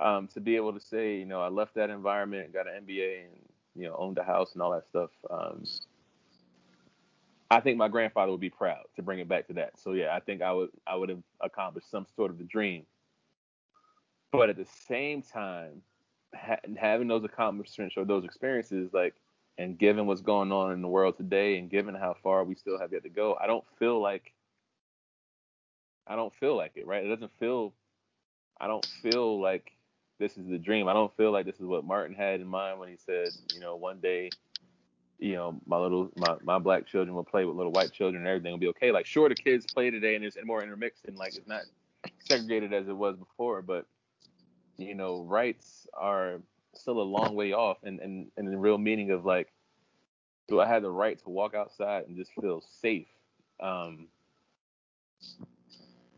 um, 0.00 0.28
to 0.28 0.40
be 0.40 0.56
able 0.56 0.72
to 0.72 0.80
say, 0.80 1.16
you 1.16 1.26
know, 1.26 1.40
I 1.40 1.48
left 1.48 1.74
that 1.74 1.90
environment, 1.90 2.52
got 2.52 2.66
an 2.68 2.84
MBA, 2.86 3.24
and 3.24 3.47
you 3.74 3.84
know, 3.84 3.96
owned 3.96 4.18
a 4.18 4.24
house 4.24 4.52
and 4.54 4.62
all 4.62 4.72
that 4.72 4.86
stuff. 4.88 5.10
Um, 5.30 5.64
I 7.50 7.60
think 7.60 7.78
my 7.78 7.88
grandfather 7.88 8.30
would 8.30 8.40
be 8.40 8.50
proud 8.50 8.84
to 8.96 9.02
bring 9.02 9.20
it 9.20 9.28
back 9.28 9.46
to 9.46 9.54
that. 9.54 9.78
So 9.78 9.92
yeah, 9.92 10.14
I 10.14 10.20
think 10.20 10.42
I 10.42 10.52
would 10.52 10.70
I 10.86 10.96
would 10.96 11.08
have 11.08 11.22
accomplished 11.40 11.90
some 11.90 12.06
sort 12.14 12.30
of 12.30 12.38
the 12.38 12.44
dream. 12.44 12.84
But 14.30 14.50
at 14.50 14.56
the 14.56 14.66
same 14.86 15.22
time, 15.22 15.80
ha- 16.34 16.60
having 16.76 17.08
those 17.08 17.24
accomplishments 17.24 17.96
or 17.96 18.04
those 18.04 18.24
experiences, 18.24 18.90
like, 18.92 19.14
and 19.56 19.78
given 19.78 20.06
what's 20.06 20.20
going 20.20 20.52
on 20.52 20.72
in 20.72 20.82
the 20.82 20.88
world 20.88 21.16
today, 21.16 21.58
and 21.58 21.70
given 21.70 21.94
how 21.94 22.14
far 22.22 22.44
we 22.44 22.54
still 22.54 22.78
have 22.78 22.92
yet 22.92 23.04
to 23.04 23.08
go, 23.08 23.38
I 23.40 23.46
don't 23.46 23.64
feel 23.78 24.00
like 24.00 24.34
I 26.06 26.16
don't 26.16 26.34
feel 26.34 26.56
like 26.56 26.72
it. 26.74 26.86
Right? 26.86 27.04
It 27.04 27.08
doesn't 27.08 27.32
feel. 27.38 27.72
I 28.60 28.66
don't 28.66 28.86
feel 29.02 29.40
like 29.40 29.72
this 30.18 30.36
is 30.36 30.46
the 30.48 30.58
dream. 30.58 30.88
I 30.88 30.92
don't 30.92 31.14
feel 31.16 31.32
like 31.32 31.46
this 31.46 31.56
is 31.56 31.66
what 31.66 31.84
Martin 31.84 32.14
had 32.14 32.40
in 32.40 32.46
mind 32.46 32.78
when 32.78 32.88
he 32.88 32.96
said, 32.96 33.28
you 33.54 33.60
know, 33.60 33.76
one 33.76 33.98
day 34.00 34.30
you 35.18 35.34
know, 35.34 35.60
my 35.66 35.76
little 35.76 36.10
my, 36.16 36.36
my 36.42 36.58
black 36.58 36.86
children 36.86 37.14
will 37.14 37.24
play 37.24 37.44
with 37.44 37.56
little 37.56 37.72
white 37.72 37.92
children 37.92 38.22
and 38.22 38.28
everything 38.28 38.52
will 38.52 38.58
be 38.58 38.68
okay. 38.68 38.92
Like 38.92 39.06
sure 39.06 39.28
the 39.28 39.34
kids 39.34 39.66
play 39.66 39.90
today 39.90 40.14
and 40.14 40.24
it's 40.24 40.36
more 40.44 40.62
intermixed 40.62 41.04
and 41.06 41.16
like 41.16 41.34
it's 41.36 41.48
not 41.48 41.62
segregated 42.20 42.72
as 42.72 42.88
it 42.88 42.96
was 42.96 43.16
before, 43.16 43.62
but 43.62 43.86
you 44.76 44.94
know, 44.94 45.22
rights 45.24 45.88
are 45.92 46.40
still 46.74 47.00
a 47.00 47.02
long 47.02 47.34
way 47.34 47.52
off 47.52 47.78
and, 47.82 47.98
and, 47.98 48.30
and 48.36 48.52
the 48.52 48.56
real 48.56 48.78
meaning 48.78 49.10
of 49.10 49.24
like 49.24 49.52
do 50.46 50.60
I 50.60 50.66
have 50.66 50.82
the 50.82 50.90
right 50.90 51.18
to 51.24 51.28
walk 51.28 51.54
outside 51.54 52.04
and 52.06 52.16
just 52.16 52.32
feel 52.40 52.62
safe? 52.80 53.08
Um 53.60 54.06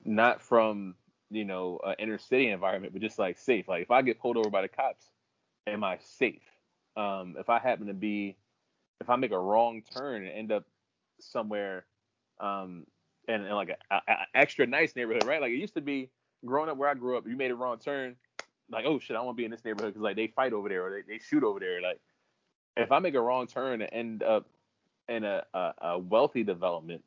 not 0.04 0.40
from, 0.42 0.95
you 1.31 1.45
know, 1.45 1.79
an 1.85 1.95
inner 1.99 2.19
city 2.19 2.49
environment, 2.49 2.93
but 2.93 3.03
just 3.03 3.19
like 3.19 3.39
safe. 3.39 3.69
Like 3.69 3.83
if 3.83 3.91
I 3.91 4.03
get 4.03 4.21
pulled 4.21 4.37
over 4.37 4.51
by 4.51 4.63
the 4.63 4.69
cops, 4.69 5.07
am 5.67 5.85
I 5.85 5.99
safe? 5.99 6.43
Um, 6.97 7.37
if 7.39 7.49
I 7.49 7.59
happen 7.59 7.87
to 7.87 7.95
be 7.95 8.37
if 9.01 9.09
I 9.09 9.17
make 9.17 9.33
a 9.33 9.39
wrong 9.39 9.83
turn 9.97 10.27
and 10.27 10.33
end 10.33 10.53
up 10.53 10.65
somewhere, 11.21 11.87
um, 12.39 12.87
in, 13.29 13.47
in 13.47 13.53
like 13.53 13.71
a, 13.71 13.95
a, 13.95 14.01
a, 14.09 14.17
extra 14.35 14.67
nice 14.67 14.95
neighborhood, 14.97 15.25
right? 15.25 15.41
Like 15.41 15.53
it 15.53 15.57
used 15.57 15.75
to 15.75 15.81
be 15.81 16.11
growing 16.45 16.69
up 16.69 16.77
where 16.77 16.89
I 16.89 16.95
grew 16.95 17.17
up. 17.17 17.27
You 17.27 17.37
made 17.37 17.51
a 17.51 17.55
wrong 17.55 17.79
turn, 17.79 18.17
like 18.71 18.85
oh 18.87 18.99
shit, 18.99 19.17
I 19.17 19.21
want 19.21 19.37
to 19.37 19.41
be 19.41 19.45
in 19.45 19.51
this 19.51 19.65
neighborhood 19.65 19.95
because 19.95 20.03
like 20.03 20.17
they 20.17 20.29
fight 20.29 20.53
over 20.53 20.69
there 20.69 20.87
or 20.87 20.91
they, 20.91 21.03
they 21.15 21.19
shoot 21.19 21.45
over 21.45 21.61
there. 21.61 21.81
Like 21.81 22.01
if 22.77 22.93
I 22.93 22.99
make 22.99 23.15
a 23.15 23.21
wrong 23.21 23.47
turn 23.47 23.83
and 23.83 23.93
end 23.93 24.23
up 24.23 24.47
in 25.09 25.25
a, 25.25 25.45
a, 25.55 25.73
a 25.83 25.99
wealthy 25.99 26.43
development, 26.43 27.03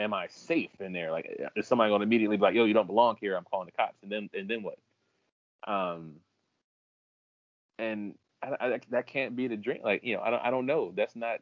am 0.00 0.14
I 0.14 0.26
safe 0.28 0.80
in 0.80 0.92
there? 0.92 1.10
Like 1.10 1.40
is 1.56 1.66
somebody 1.66 1.90
going 1.90 2.00
to 2.00 2.06
immediately 2.06 2.36
be 2.36 2.42
like, 2.42 2.54
yo, 2.54 2.64
you 2.64 2.74
don't 2.74 2.86
belong 2.86 3.16
here. 3.20 3.36
I'm 3.36 3.44
calling 3.44 3.66
the 3.66 3.72
cops, 3.72 3.98
and 4.02 4.10
then 4.10 4.30
and 4.34 4.48
then 4.48 4.62
what? 4.62 4.78
Um, 5.66 6.16
and 7.78 8.14
I, 8.42 8.56
I, 8.60 8.80
that 8.90 9.06
can't 9.06 9.36
be 9.36 9.48
the 9.48 9.56
dream. 9.56 9.80
Like 9.84 10.02
you 10.04 10.16
know, 10.16 10.22
I 10.22 10.30
don't 10.30 10.42
I 10.44 10.50
don't 10.50 10.66
know. 10.66 10.92
That's 10.96 11.14
not 11.14 11.40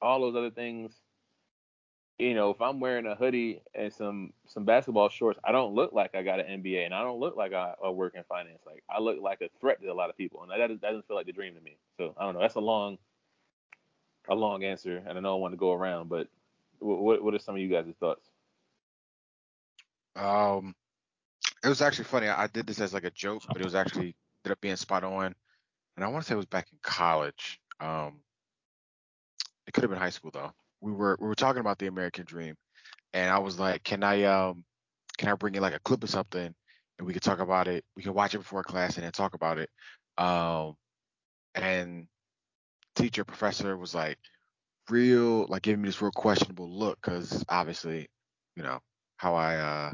all 0.00 0.20
those 0.20 0.36
other 0.36 0.50
things. 0.50 0.92
You 2.18 2.34
know, 2.34 2.50
if 2.50 2.60
I'm 2.60 2.80
wearing 2.80 3.06
a 3.06 3.14
hoodie 3.14 3.62
and 3.74 3.92
some 3.92 4.32
some 4.46 4.64
basketball 4.64 5.08
shorts, 5.08 5.38
I 5.44 5.52
don't 5.52 5.74
look 5.74 5.92
like 5.92 6.14
I 6.14 6.22
got 6.22 6.40
an 6.40 6.62
MBA, 6.62 6.84
and 6.86 6.94
I 6.94 7.02
don't 7.02 7.20
look 7.20 7.36
like 7.36 7.52
I, 7.52 7.74
I 7.84 7.90
work 7.90 8.14
in 8.16 8.24
finance. 8.24 8.60
Like 8.66 8.82
I 8.90 9.00
look 9.00 9.18
like 9.20 9.40
a 9.42 9.48
threat 9.60 9.80
to 9.82 9.88
a 9.88 9.94
lot 9.94 10.10
of 10.10 10.16
people, 10.16 10.42
and 10.42 10.50
that 10.50 10.56
doesn't, 10.56 10.80
that 10.80 10.88
doesn't 10.88 11.06
feel 11.06 11.16
like 11.16 11.26
the 11.26 11.32
dream 11.32 11.54
to 11.54 11.60
me. 11.60 11.76
So 11.96 12.14
I 12.16 12.24
don't 12.24 12.34
know. 12.34 12.40
That's 12.40 12.56
a 12.56 12.60
long 12.60 12.98
a 14.28 14.34
long 14.34 14.64
answer, 14.64 15.02
and 15.06 15.16
I 15.16 15.20
know 15.20 15.36
I 15.36 15.38
want 15.38 15.52
to 15.52 15.58
go 15.58 15.72
around, 15.72 16.08
but 16.08 16.28
what 16.80 17.22
what 17.22 17.34
are 17.34 17.38
some 17.38 17.54
of 17.54 17.60
you 17.60 17.68
guys' 17.68 17.94
thoughts? 18.00 18.26
Um, 20.16 20.74
it 21.62 21.68
was 21.68 21.82
actually 21.82 22.04
funny. 22.04 22.28
I 22.28 22.46
did 22.48 22.66
this 22.66 22.80
as 22.80 22.92
like 22.92 23.04
a 23.04 23.10
joke, 23.10 23.42
but 23.46 23.60
it 23.60 23.64
was 23.64 23.74
actually 23.74 24.16
ended 24.44 24.52
up 24.52 24.60
being 24.60 24.76
spot 24.76 25.04
on 25.04 25.34
and 25.98 26.04
I 26.04 26.08
want 26.08 26.22
to 26.22 26.28
say 26.28 26.34
it 26.34 26.36
was 26.36 26.46
back 26.46 26.68
in 26.70 26.78
college. 26.80 27.60
Um, 27.80 28.20
it 29.66 29.72
could 29.72 29.82
have 29.82 29.90
been 29.90 29.98
high 29.98 30.10
school 30.10 30.30
though. 30.32 30.52
We 30.80 30.92
were 30.92 31.18
we 31.20 31.26
were 31.26 31.34
talking 31.34 31.58
about 31.58 31.80
the 31.80 31.88
American 31.88 32.24
Dream, 32.24 32.54
and 33.12 33.28
I 33.28 33.40
was 33.40 33.58
like, 33.58 33.82
can 33.82 34.04
I 34.04 34.22
um 34.22 34.64
can 35.18 35.28
I 35.28 35.34
bring 35.34 35.56
in 35.56 35.60
like 35.60 35.74
a 35.74 35.80
clip 35.80 36.04
or 36.04 36.06
something, 36.06 36.54
and 36.98 37.06
we 37.06 37.12
could 37.12 37.22
talk 37.24 37.40
about 37.40 37.66
it. 37.66 37.84
We 37.96 38.04
can 38.04 38.14
watch 38.14 38.32
it 38.36 38.38
before 38.38 38.62
class 38.62 38.94
and 38.94 39.04
then 39.04 39.10
talk 39.10 39.34
about 39.34 39.58
it. 39.58 39.70
Um, 40.16 40.76
and 41.56 42.06
teacher 42.94 43.24
professor 43.24 43.76
was 43.76 43.92
like 43.92 44.18
real 44.90 45.46
like 45.48 45.62
giving 45.62 45.82
me 45.82 45.88
this 45.88 46.00
real 46.00 46.10
questionable 46.10 46.70
look 46.70 46.98
because 47.00 47.44
obviously 47.48 48.08
you 48.56 48.62
know 48.62 48.78
how 49.16 49.34
I 49.34 49.56
uh 49.56 49.92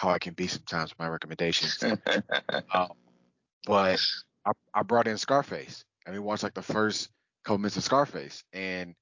how 0.00 0.08
I 0.08 0.18
can 0.18 0.32
be 0.32 0.46
sometimes 0.46 0.90
with 0.90 0.98
my 0.98 1.08
recommendations. 1.08 1.78
um, 2.74 2.88
but 3.66 4.00
I, 4.46 4.52
I 4.72 4.82
brought 4.82 5.06
in 5.06 5.18
Scarface 5.18 5.84
and 6.06 6.14
we 6.14 6.18
watched 6.18 6.42
like 6.42 6.54
the 6.54 6.62
first 6.62 7.10
couple 7.44 7.58
minutes 7.58 7.76
of 7.76 7.84
Scarface. 7.84 8.42
And 8.54 8.94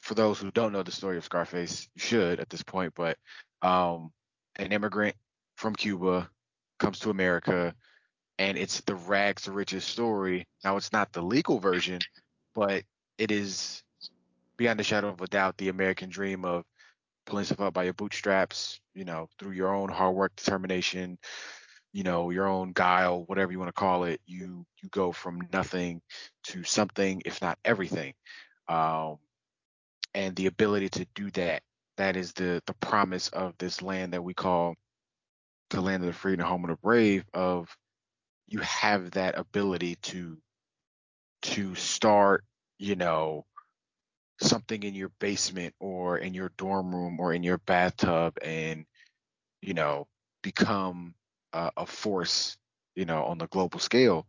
for 0.00 0.14
those 0.14 0.40
who 0.40 0.50
don't 0.50 0.72
know 0.72 0.82
the 0.82 0.90
story 0.90 1.16
of 1.16 1.24
Scarface, 1.24 1.88
you 1.94 2.00
should 2.00 2.40
at 2.40 2.50
this 2.50 2.64
point, 2.64 2.92
but 2.96 3.16
um, 3.62 4.10
an 4.56 4.72
immigrant 4.72 5.14
from 5.56 5.76
Cuba 5.76 6.28
comes 6.80 6.98
to 7.00 7.10
America 7.10 7.72
and 8.40 8.58
it's 8.58 8.80
the 8.80 8.96
rags 8.96 9.42
to 9.42 9.52
riches 9.52 9.84
story. 9.84 10.44
Now 10.64 10.76
it's 10.76 10.92
not 10.92 11.12
the 11.12 11.22
legal 11.22 11.60
version, 11.60 12.00
but 12.52 12.82
it 13.16 13.30
is 13.30 13.84
beyond 14.56 14.80
a 14.80 14.84
shadow 14.84 15.08
of 15.08 15.20
a 15.20 15.26
doubt 15.26 15.56
the 15.56 15.68
American 15.68 16.10
dream 16.10 16.44
of 16.44 16.64
pulling 17.26 17.44
stuff 17.44 17.60
up 17.60 17.74
by 17.74 17.84
your 17.84 17.94
bootstraps, 17.94 18.80
you 18.94 19.04
know, 19.04 19.28
through 19.38 19.52
your 19.52 19.74
own 19.74 19.88
hard 19.88 20.14
work, 20.14 20.36
determination, 20.36 21.18
you 21.94 22.02
know 22.02 22.30
your 22.30 22.46
own 22.46 22.72
guile 22.72 23.24
whatever 23.26 23.52
you 23.52 23.58
want 23.58 23.68
to 23.68 23.72
call 23.72 24.04
it 24.04 24.20
you 24.26 24.66
you 24.82 24.88
go 24.90 25.12
from 25.12 25.40
nothing 25.52 26.02
to 26.42 26.62
something 26.64 27.22
if 27.24 27.40
not 27.40 27.58
everything. 27.64 28.12
Um, 28.68 29.18
and 30.12 30.34
the 30.36 30.46
ability 30.46 30.88
to 30.90 31.06
do 31.14 31.30
that 31.32 31.62
that 31.96 32.16
is 32.16 32.32
the 32.32 32.60
the 32.66 32.74
promise 32.74 33.28
of 33.28 33.54
this 33.58 33.80
land 33.80 34.12
that 34.12 34.24
we 34.24 34.34
call 34.34 34.74
the 35.70 35.80
land 35.80 36.02
of 36.02 36.08
the 36.08 36.12
free 36.12 36.32
and 36.32 36.42
the 36.42 36.46
home 36.46 36.64
of 36.64 36.70
the 36.70 36.76
brave 36.82 37.24
of 37.32 37.68
you 38.48 38.58
have 38.58 39.12
that 39.12 39.38
ability 39.38 39.96
to 40.02 40.36
to 41.42 41.74
start 41.76 42.44
you 42.78 42.96
know 42.96 43.44
something 44.40 44.82
in 44.82 44.94
your 44.94 45.10
basement 45.20 45.74
or 45.80 46.18
in 46.18 46.34
your 46.34 46.50
dorm 46.56 46.94
room 46.94 47.20
or 47.20 47.32
in 47.32 47.42
your 47.42 47.58
bathtub 47.58 48.36
and 48.42 48.84
you 49.62 49.74
know 49.74 50.06
become 50.42 51.14
uh, 51.52 51.70
a 51.76 51.86
force, 51.86 52.56
you 52.94 53.04
know, 53.04 53.24
on 53.24 53.38
the 53.38 53.46
global 53.48 53.80
scale 53.80 54.26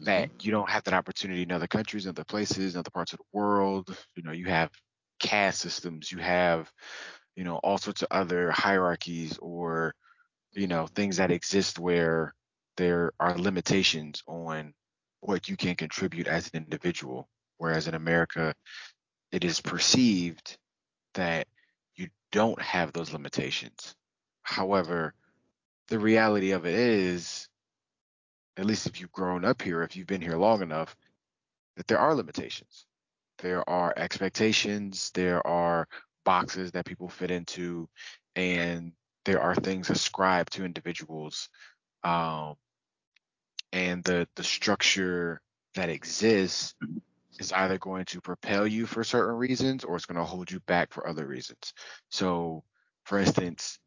that 0.00 0.28
mm-hmm. 0.28 0.36
you 0.40 0.50
don't 0.50 0.70
have 0.70 0.84
that 0.84 0.94
opportunity 0.94 1.42
in 1.42 1.52
other 1.52 1.66
countries, 1.66 2.06
other 2.06 2.24
places, 2.24 2.76
other 2.76 2.90
parts 2.90 3.12
of 3.12 3.18
the 3.18 3.38
world. 3.38 3.96
You 4.16 4.22
know, 4.22 4.32
you 4.32 4.46
have 4.46 4.70
caste 5.20 5.60
systems, 5.60 6.10
you 6.10 6.18
have, 6.18 6.70
you 7.36 7.44
know, 7.44 7.56
all 7.56 7.78
sorts 7.78 8.02
of 8.02 8.08
other 8.10 8.50
hierarchies 8.50 9.38
or, 9.40 9.94
you 10.52 10.66
know, 10.66 10.86
things 10.86 11.18
that 11.18 11.30
exist 11.30 11.78
where 11.78 12.34
there 12.76 13.12
are 13.20 13.38
limitations 13.38 14.22
on 14.26 14.72
what 15.20 15.48
you 15.48 15.56
can 15.56 15.74
contribute 15.74 16.26
as 16.26 16.50
an 16.52 16.64
individual. 16.64 17.28
Whereas 17.58 17.86
in 17.86 17.94
America, 17.94 18.54
it 19.32 19.44
is 19.44 19.60
perceived 19.60 20.58
that 21.14 21.48
you 21.96 22.08
don't 22.30 22.60
have 22.60 22.92
those 22.92 23.12
limitations. 23.12 23.94
However, 24.42 25.14
the 25.88 25.98
reality 25.98 26.52
of 26.52 26.66
it 26.66 26.74
is, 26.74 27.48
at 28.56 28.66
least 28.66 28.86
if 28.86 29.00
you've 29.00 29.12
grown 29.12 29.44
up 29.44 29.62
here, 29.62 29.82
if 29.82 29.96
you've 29.96 30.06
been 30.06 30.20
here 30.20 30.36
long 30.36 30.62
enough, 30.62 30.94
that 31.76 31.86
there 31.86 31.98
are 31.98 32.14
limitations. 32.14 32.86
There 33.38 33.68
are 33.68 33.94
expectations, 33.96 35.10
there 35.14 35.44
are 35.46 35.88
boxes 36.24 36.72
that 36.72 36.84
people 36.84 37.08
fit 37.08 37.30
into, 37.30 37.88
and 38.36 38.92
there 39.24 39.40
are 39.40 39.54
things 39.54 39.90
ascribed 39.90 40.52
to 40.54 40.64
individuals. 40.64 41.48
Um, 42.04 42.56
and 43.72 44.04
the 44.04 44.28
the 44.36 44.44
structure 44.44 45.40
that 45.74 45.88
exists 45.88 46.74
is 47.38 47.52
either 47.52 47.78
going 47.78 48.04
to 48.06 48.20
propel 48.20 48.66
you 48.66 48.86
for 48.86 49.04
certain 49.04 49.36
reasons 49.36 49.84
or 49.84 49.96
it's 49.96 50.06
going 50.06 50.18
to 50.18 50.24
hold 50.24 50.50
you 50.50 50.60
back 50.60 50.92
for 50.92 51.08
other 51.08 51.26
reasons. 51.26 51.72
So, 52.10 52.64
for 53.04 53.18
instance, 53.18 53.78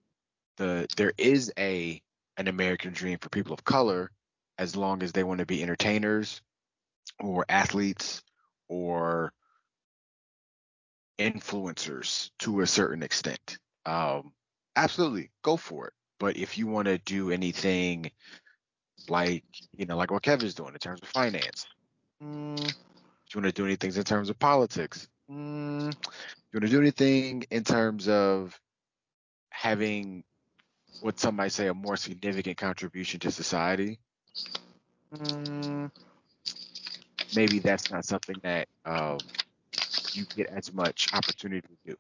the 0.58 0.88
there 0.98 1.14
is 1.18 1.52
a 1.58 2.02
an 2.38 2.48
American 2.48 2.94
dream 2.94 3.18
for 3.20 3.30
people 3.30 3.54
of 3.54 3.64
color 3.64 4.12
as 4.58 4.76
long 4.76 5.04
as 5.04 5.12
they 5.12 5.24
want 5.24 5.40
to 5.40 5.46
be 5.46 5.62
entertainers 5.62 6.42
or 7.20 7.46
athletes 7.50 8.24
or 8.68 9.32
influencers 11.20 12.30
to 12.40 12.62
a 12.62 12.68
certain 12.68 13.04
extent. 13.04 13.58
Um, 13.86 14.34
absolutely, 14.76 15.32
go 15.44 15.58
for 15.58 15.88
it. 15.88 15.94
But 16.20 16.38
if 16.38 16.58
you 16.58 16.68
want 16.68 16.88
to 16.88 16.98
do 16.98 17.32
anything 17.32 18.12
like 19.10 19.44
you 19.76 19.86
know, 19.86 19.98
like 19.98 20.12
what 20.12 20.24
Kevin's 20.24 20.56
doing 20.56 20.74
in 20.74 20.80
terms 20.80 21.02
of 21.02 21.10
finance. 21.10 21.66
Mm, 22.24 22.74
do 23.30 23.38
you 23.38 23.44
want 23.44 23.56
to 23.56 23.62
do 23.62 23.66
anything 23.66 23.94
in 23.96 24.04
terms 24.04 24.30
of 24.30 24.38
politics? 24.40 25.08
Mm, 25.30 25.92
do 25.92 25.98
you 26.54 26.60
want 26.60 26.66
to 26.66 26.68
do 26.68 26.82
anything 26.82 27.44
in 27.50 27.64
terms 27.64 28.08
of 28.08 28.60
having 29.50 30.24
what 31.02 31.20
some 31.20 31.36
might 31.36 31.52
say 31.52 31.68
a 31.68 31.74
more 31.74 31.98
significant 31.98 32.58
contribution 32.58 33.20
to 33.22 33.32
society? 33.32 34.00
Mm, 35.16 35.92
maybe 37.36 37.60
that's 37.60 37.92
not 37.92 38.06
something 38.06 38.36
that 38.44 38.68
um, 38.86 39.18
you 40.14 40.26
get 40.36 40.48
as 40.48 40.74
much 40.74 41.14
opportunity 41.14 41.62
to 41.62 41.92
do. 41.92 41.98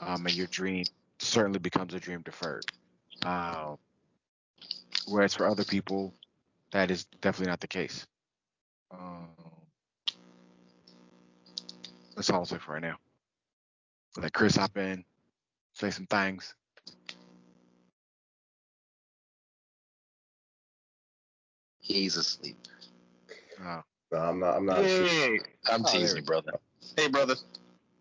Um, 0.00 0.26
and 0.26 0.34
your 0.34 0.46
dream 0.46 0.84
certainly 1.18 1.58
becomes 1.58 1.94
a 1.94 2.00
dream 2.00 2.22
deferred. 2.22 2.64
Um, 3.24 3.78
whereas 5.06 5.34
for 5.34 5.46
other 5.46 5.64
people, 5.64 6.14
that 6.72 6.90
is 6.90 7.04
definitely 7.20 7.50
not 7.50 7.60
the 7.60 7.68
case. 7.68 8.06
Um, 8.90 9.28
that's 12.14 12.30
all 12.30 12.40
I'll 12.40 12.44
say 12.44 12.58
for 12.58 12.72
right 12.74 12.82
now. 12.82 12.96
Let 14.16 14.32
Chris 14.32 14.56
hop 14.56 14.76
in, 14.76 15.04
say 15.74 15.90
some 15.90 16.06
things. 16.06 16.54
He's 21.80 22.16
asleep. 22.16 22.56
Oh. 23.64 23.82
No, 24.12 24.18
I'm 24.18 24.38
not. 24.38 24.56
I'm 24.56 24.66
not. 24.66 24.84
Hey, 24.84 25.38
I'm 25.70 25.84
Oh, 25.84 25.88
teasing 25.90 26.16
we 26.16 26.20
you, 26.20 26.26
brother. 26.26 26.52
Hey, 26.96 27.08
brother. 27.08 27.34
What's 27.34 27.44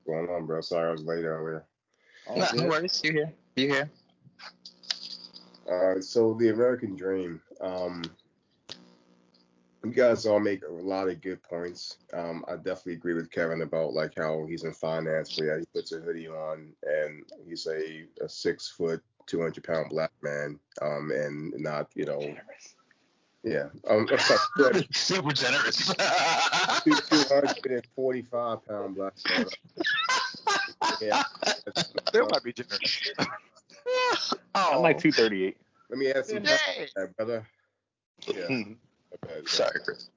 going 0.06 0.30
on, 0.30 0.46
bro? 0.46 0.62
Sorry, 0.62 0.90
I 0.90 0.92
was 0.92 1.04
late 1.04 1.24
earlier. 1.24 1.66
all 2.28 2.38
Nah, 2.38 2.52
no 2.54 2.68
worries. 2.68 3.02
You 3.04 3.12
here? 3.14 3.34
You 3.56 3.68
here? 3.68 3.92
Uh, 5.72 6.02
so 6.02 6.34
the 6.40 6.50
American 6.50 6.96
Dream. 6.96 7.42
Um, 7.62 8.04
you 9.84 9.92
guys 9.92 10.26
all 10.26 10.40
make 10.40 10.64
a 10.64 10.72
lot 10.72 11.10
of 11.10 11.22
good 11.22 11.42
points. 11.44 11.98
Um, 12.14 12.46
I 12.48 12.56
definitely 12.56 12.94
agree 12.94 13.14
with 13.16 13.32
Kevin 13.32 13.62
about 13.62 13.94
like 13.94 14.14
how 14.16 14.46
he's 14.46 14.64
in 14.64 14.74
finance, 14.74 15.36
but 15.36 15.46
yeah, 15.46 15.58
he 15.60 15.66
puts 15.74 15.92
a 15.92 16.00
hoodie 16.00 16.28
on 16.28 16.74
and 16.84 17.24
he's 17.48 17.66
a, 17.68 18.06
a 18.24 18.30
six 18.30 18.70
foot, 18.70 19.02
two 19.26 19.42
hundred 19.42 19.64
pound 19.64 19.90
black 19.90 20.12
man, 20.22 20.60
um, 20.82 21.12
and 21.12 21.54
not 21.58 21.90
you 21.96 22.06
know, 22.06 22.20
Generous. 22.20 22.76
yeah, 23.44 23.68
um, 23.90 24.08
sorry, 24.56 24.88
Super 24.92 25.32
generous. 25.32 25.88
two 26.84 26.94
hundred 27.28 27.72
and 27.72 27.88
forty 27.96 28.22
five 28.22 28.66
pound 28.68 28.96
black 28.96 29.14
man. 29.30 29.46
Yeah, 31.02 31.24
Still 32.08 32.28
might 32.32 32.44
be 32.44 32.54
generous. 32.54 33.12
oh, 34.56 34.70
I'm 34.74 34.82
like 34.82 35.00
238. 35.00 35.58
let 35.90 36.00
me 36.00 36.12
ask 36.12 36.32
you, 36.32 36.40
that, 36.40 37.16
brother. 37.18 37.48
Yeah. 38.28 38.64
Okay. 39.14 39.42
Sorry, 39.46 39.80
Chris. 39.84 40.10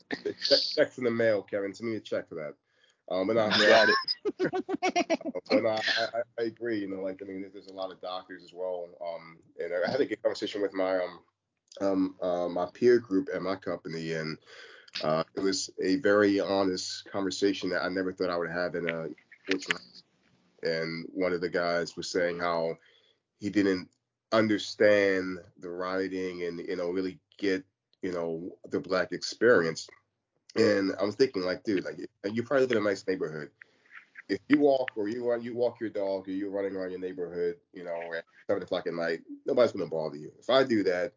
check, 0.49 0.59
check 0.75 0.93
from 0.93 1.05
the 1.05 1.11
mail, 1.11 1.43
Kevin. 1.43 1.75
Send 1.75 1.91
me 1.91 1.97
a 1.97 2.01
check 2.01 2.29
for 2.29 2.37
that. 2.37 2.55
Um, 3.11 3.27
but 3.27 3.37
no, 3.37 3.51
Got 3.51 3.89
it. 3.89 3.99
but 5.51 5.63
no, 5.63 5.69
I, 5.69 5.81
I, 5.99 6.23
I 6.39 6.43
agree. 6.45 6.79
You 6.79 6.89
know, 6.89 7.03
like 7.03 7.21
I 7.23 7.27
mean, 7.27 7.45
there's 7.53 7.67
a 7.67 7.73
lot 7.73 7.93
of 7.93 8.01
doctors 8.01 8.43
as 8.43 8.53
well. 8.55 8.89
Um, 9.01 9.39
and 9.63 9.73
I 9.87 9.91
had 9.91 10.01
a 10.01 10.07
good 10.07 10.23
conversation 10.23 10.63
with 10.63 10.73
my 10.73 10.97
um 10.97 11.19
um 11.81 12.15
uh, 12.23 12.49
my 12.49 12.67
peer 12.73 12.99
group 12.99 13.29
at 13.35 13.43
my 13.43 13.57
company, 13.57 14.15
and 14.15 14.39
uh, 15.03 15.25
it 15.37 15.41
was 15.41 15.71
a 15.83 15.97
very 15.97 16.41
honest 16.41 17.07
conversation 17.11 17.69
that 17.71 17.83
I 17.83 17.89
never 17.89 18.13
thought 18.13 18.31
I 18.31 18.39
would 18.39 18.51
have 18.51 18.75
in 18.75 18.89
a. 18.89 19.09
And 20.63 21.07
one 21.13 21.35
of 21.35 21.43
the 21.43 21.51
guys 21.51 21.95
was 21.95 22.11
saying 22.11 22.39
how 22.39 22.79
he 23.39 23.51
didn't 23.51 23.91
understand 24.33 25.39
the 25.61 25.69
writing 25.69 26.43
and 26.45 26.59
you 26.59 26.77
know 26.77 26.89
really 26.89 27.19
get 27.39 27.65
you 28.05 28.13
know 28.13 28.55
the 28.71 28.79
black 28.79 29.13
experience. 29.13 29.89
And 30.57 30.93
I'm 31.01 31.11
thinking 31.11 31.43
like, 31.43 31.65
dude, 31.65 31.85
like 31.85 31.99
you 32.31 32.43
probably 32.43 32.67
live 32.67 32.77
in 32.77 32.85
a 32.85 32.89
nice 32.89 33.05
neighborhood. 33.09 33.51
If 34.29 34.39
you 34.49 34.61
walk 34.61 34.91
or 34.97 35.09
you 35.09 35.29
run, 35.29 35.43
you 35.43 35.55
walk 35.55 35.81
your 35.81 35.91
dog 35.91 36.29
or 36.29 36.33
you're 36.33 36.51
running 36.51 36.77
around 36.77 36.91
your 36.91 37.01
neighborhood, 37.01 37.57
you 37.73 37.83
know, 37.83 38.13
at 38.17 38.25
seven 38.47 38.63
o'clock 38.63 38.87
at 38.87 38.95
night, 38.95 39.21
nobody's 39.47 39.73
gonna 39.73 39.87
bother 39.87 40.17
you. 40.17 40.31
If 40.39 40.51
I 40.51 40.65
do 40.65 40.83
that, 40.85 41.15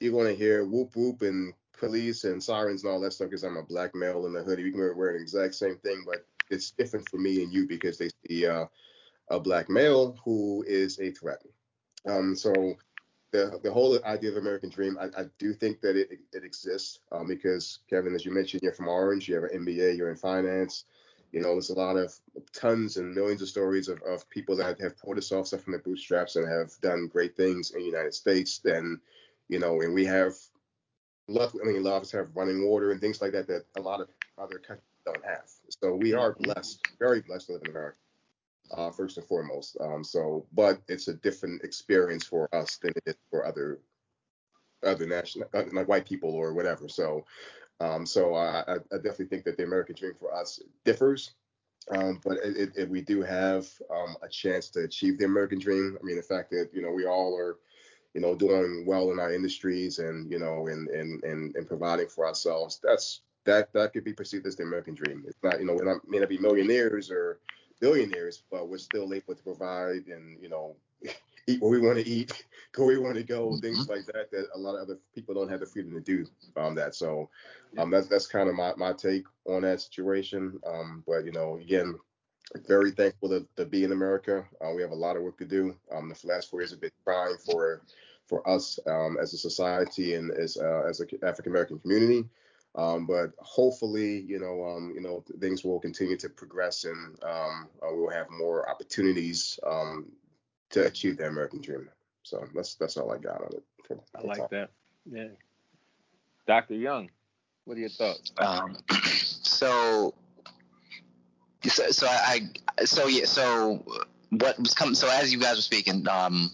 you're 0.00 0.12
gonna 0.12 0.34
hear 0.34 0.66
whoop 0.66 0.94
whoop 0.94 1.22
and 1.22 1.54
police 1.78 2.24
and 2.24 2.42
sirens 2.42 2.84
and 2.84 2.92
all 2.92 3.00
that 3.00 3.14
stuff 3.14 3.30
because 3.30 3.42
I'm 3.42 3.56
a 3.56 3.62
black 3.62 3.94
male 3.94 4.26
in 4.26 4.34
the 4.34 4.42
hoodie. 4.42 4.64
We 4.64 4.70
can 4.70 4.80
wear, 4.80 4.94
wear 4.94 5.12
the 5.14 5.20
exact 5.20 5.54
same 5.54 5.78
thing, 5.78 6.04
but 6.06 6.26
it's 6.50 6.72
different 6.72 7.08
for 7.08 7.16
me 7.16 7.42
and 7.42 7.52
you 7.52 7.66
because 7.66 7.96
they 7.96 8.10
see 8.28 8.46
uh, 8.46 8.66
a 9.30 9.40
black 9.40 9.70
male 9.70 10.18
who 10.24 10.62
is 10.66 11.00
a 11.00 11.10
threat. 11.10 11.42
Um, 12.06 12.36
so 12.36 12.76
the 13.32 13.58
the 13.62 13.72
whole 13.72 13.98
idea 14.04 14.30
of 14.30 14.36
American 14.36 14.68
Dream, 14.68 14.96
I, 15.00 15.06
I 15.20 15.24
do 15.38 15.52
think 15.52 15.80
that 15.80 15.96
it, 15.96 16.20
it 16.32 16.44
exists 16.44 17.00
um, 17.10 17.26
because 17.26 17.80
Kevin, 17.88 18.14
as 18.14 18.24
you 18.24 18.32
mentioned, 18.32 18.62
you're 18.62 18.74
from 18.74 18.88
Orange, 18.88 19.28
you 19.28 19.34
have 19.34 19.44
an 19.44 19.64
MBA, 19.64 19.96
you're 19.96 20.10
in 20.10 20.16
finance. 20.16 20.84
You 21.32 21.40
know, 21.40 21.52
there's 21.52 21.70
a 21.70 21.74
lot 21.74 21.96
of 21.96 22.14
tons 22.52 22.98
and 22.98 23.14
millions 23.14 23.40
of 23.40 23.48
stories 23.48 23.88
of, 23.88 24.02
of 24.02 24.28
people 24.28 24.54
that 24.56 24.78
have 24.78 24.98
pulled 24.98 25.16
themselves 25.16 25.54
up 25.54 25.62
from 25.62 25.72
the 25.72 25.78
bootstraps 25.78 26.36
and 26.36 26.46
have 26.46 26.78
done 26.82 27.08
great 27.10 27.34
things 27.34 27.70
in 27.70 27.80
the 27.80 27.86
United 27.86 28.12
States. 28.12 28.58
Then, 28.58 29.00
you 29.48 29.58
know, 29.58 29.80
and 29.80 29.94
we 29.94 30.04
have, 30.04 30.34
luck, 31.28 31.54
I 31.58 31.66
mean, 31.66 31.78
a 31.78 31.80
lot 31.80 31.96
of 31.96 32.02
us 32.02 32.12
have 32.12 32.28
running 32.34 32.68
water 32.68 32.90
and 32.90 33.00
things 33.00 33.22
like 33.22 33.32
that 33.32 33.46
that 33.46 33.64
a 33.78 33.80
lot 33.80 34.02
of 34.02 34.08
other 34.36 34.58
countries 34.58 34.84
don't 35.06 35.24
have. 35.24 35.48
So 35.80 35.94
we 35.94 36.12
are 36.12 36.36
blessed, 36.38 36.86
very 36.98 37.22
blessed 37.22 37.46
to 37.46 37.52
live 37.54 37.62
in 37.64 37.70
America 37.70 37.96
uh, 38.76 38.90
first 38.90 39.18
and 39.18 39.26
foremost. 39.26 39.76
Um, 39.80 40.04
so, 40.04 40.46
but 40.52 40.80
it's 40.88 41.08
a 41.08 41.14
different 41.14 41.62
experience 41.62 42.24
for 42.24 42.48
us 42.54 42.76
than 42.76 42.92
it 42.96 43.02
is 43.06 43.16
for 43.30 43.46
other 43.46 43.78
other 44.84 45.06
national 45.06 45.48
uh, 45.54 45.62
like 45.72 45.88
white 45.88 46.06
people 46.06 46.34
or 46.34 46.52
whatever. 46.52 46.88
So, 46.88 47.24
um, 47.80 48.04
so 48.04 48.34
I, 48.34 48.64
I 48.68 48.96
definitely 48.96 49.26
think 49.26 49.44
that 49.44 49.56
the 49.56 49.64
American 49.64 49.94
dream 49.94 50.14
for 50.18 50.34
us 50.34 50.60
differs. 50.84 51.34
Um, 51.90 52.20
but 52.24 52.38
it, 52.44 52.72
it, 52.76 52.88
we 52.88 53.00
do 53.00 53.22
have 53.22 53.68
um, 53.90 54.16
a 54.22 54.28
chance 54.28 54.68
to 54.70 54.84
achieve 54.84 55.18
the 55.18 55.24
American 55.24 55.58
dream. 55.58 55.98
I 56.00 56.04
mean, 56.04 56.16
the 56.16 56.22
fact 56.22 56.50
that 56.50 56.70
you 56.72 56.80
know 56.80 56.92
we 56.92 57.06
all 57.06 57.36
are, 57.36 57.58
you 58.14 58.20
know, 58.20 58.36
doing 58.36 58.84
well 58.86 59.10
in 59.10 59.18
our 59.18 59.32
industries 59.32 59.98
and 59.98 60.30
you 60.30 60.38
know, 60.38 60.68
and 60.68 60.88
and 60.88 61.22
and, 61.24 61.56
and 61.56 61.66
providing 61.66 62.08
for 62.08 62.26
ourselves. 62.26 62.78
That's 62.82 63.22
that 63.44 63.72
that 63.72 63.92
could 63.92 64.04
be 64.04 64.12
perceived 64.12 64.46
as 64.46 64.54
the 64.54 64.62
American 64.62 64.94
dream. 64.94 65.24
It's 65.26 65.42
not, 65.42 65.58
you 65.58 65.66
know, 65.66 65.74
not 65.74 66.08
may 66.08 66.18
not 66.18 66.28
be 66.28 66.38
millionaires 66.38 67.10
or 67.10 67.40
billionaires, 67.82 68.44
but 68.50 68.68
we're 68.68 68.78
still 68.78 69.12
able 69.12 69.34
to 69.34 69.42
provide 69.42 70.06
and 70.06 70.40
you 70.40 70.48
know 70.48 70.76
eat 71.48 71.60
what 71.60 71.70
we 71.70 71.80
want 71.80 71.98
to 71.98 72.08
eat, 72.08 72.46
go 72.70 72.84
where 72.86 72.96
we 72.96 73.04
want 73.04 73.16
to 73.16 73.24
go, 73.24 73.58
things 73.58 73.88
like 73.88 74.06
that 74.06 74.30
that 74.30 74.46
a 74.54 74.58
lot 74.58 74.76
of 74.76 74.82
other 74.82 74.98
people 75.14 75.34
don't 75.34 75.50
have 75.50 75.60
the 75.60 75.66
freedom 75.66 75.92
to 75.92 76.00
do 76.00 76.24
um, 76.56 76.74
that. 76.76 76.94
So 76.94 77.28
um, 77.76 77.90
that's 77.90 78.06
that's 78.06 78.28
kind 78.28 78.48
of 78.48 78.54
my, 78.54 78.72
my 78.76 78.92
take 78.92 79.24
on 79.44 79.62
that 79.62 79.80
situation. 79.82 80.58
Um, 80.64 81.02
but 81.06 81.24
you 81.24 81.32
know, 81.32 81.56
again, 81.56 81.98
very 82.66 82.92
thankful 82.92 83.28
to, 83.30 83.46
to 83.56 83.66
be 83.66 83.82
in 83.82 83.92
America. 83.92 84.44
Uh, 84.64 84.72
we 84.74 84.82
have 84.82 84.92
a 84.92 84.94
lot 84.94 85.16
of 85.16 85.22
work 85.22 85.38
to 85.38 85.44
do. 85.44 85.76
Um, 85.90 86.08
the 86.08 86.28
last 86.28 86.48
four 86.48 86.60
years 86.60 86.70
have 86.70 86.80
been 86.80 86.90
trying 87.04 87.36
for 87.44 87.82
for 88.28 88.48
us 88.48 88.78
um, 88.86 89.18
as 89.20 89.34
a 89.34 89.38
society 89.38 90.14
and 90.14 90.30
as 90.30 90.56
uh, 90.56 90.84
as 90.88 91.00
an 91.00 91.08
African 91.24 91.50
American 91.50 91.80
community. 91.80 92.28
Um, 92.74 93.06
but 93.06 93.32
hopefully, 93.38 94.20
you 94.20 94.38
know, 94.38 94.64
um, 94.64 94.92
you 94.94 95.02
know, 95.02 95.22
things 95.40 95.62
will 95.62 95.78
continue 95.78 96.16
to 96.16 96.28
progress 96.30 96.84
and 96.84 97.22
um, 97.22 97.68
uh, 97.82 97.88
we'll 97.90 98.10
have 98.10 98.30
more 98.30 98.68
opportunities 98.68 99.60
um, 99.66 100.06
to 100.70 100.86
achieve 100.86 101.18
the 101.18 101.26
American 101.26 101.60
dream. 101.60 101.88
So 102.22 102.46
that's 102.54 102.76
that's 102.76 102.96
all 102.96 103.12
I 103.12 103.18
got 103.18 103.42
on 103.42 103.50
it. 103.52 103.62
For, 103.86 104.00
I 104.16 104.22
like 104.22 104.38
time. 104.38 104.48
that. 104.52 104.70
Yeah. 105.10 105.28
Dr. 106.46 106.74
Young, 106.74 107.10
what 107.64 107.76
are 107.76 107.80
your 107.80 107.90
thoughts? 107.90 108.32
Um, 108.38 108.76
so, 109.12 110.14
so, 111.64 111.90
so 111.90 112.06
I, 112.08 112.40
so 112.84 113.06
yeah, 113.06 113.26
so 113.26 113.84
what 114.30 114.58
was 114.58 114.72
coming? 114.72 114.94
So 114.94 115.08
as 115.10 115.32
you 115.32 115.38
guys 115.38 115.56
were 115.56 115.62
speaking, 115.62 116.08
um, 116.08 116.50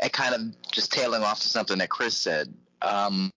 and 0.00 0.12
kind 0.12 0.34
of 0.34 0.70
just 0.72 0.92
tailing 0.92 1.22
off 1.22 1.40
to 1.40 1.48
something 1.48 1.78
that 1.78 1.90
Chris 1.90 2.16
said. 2.16 2.52
Um, 2.80 3.30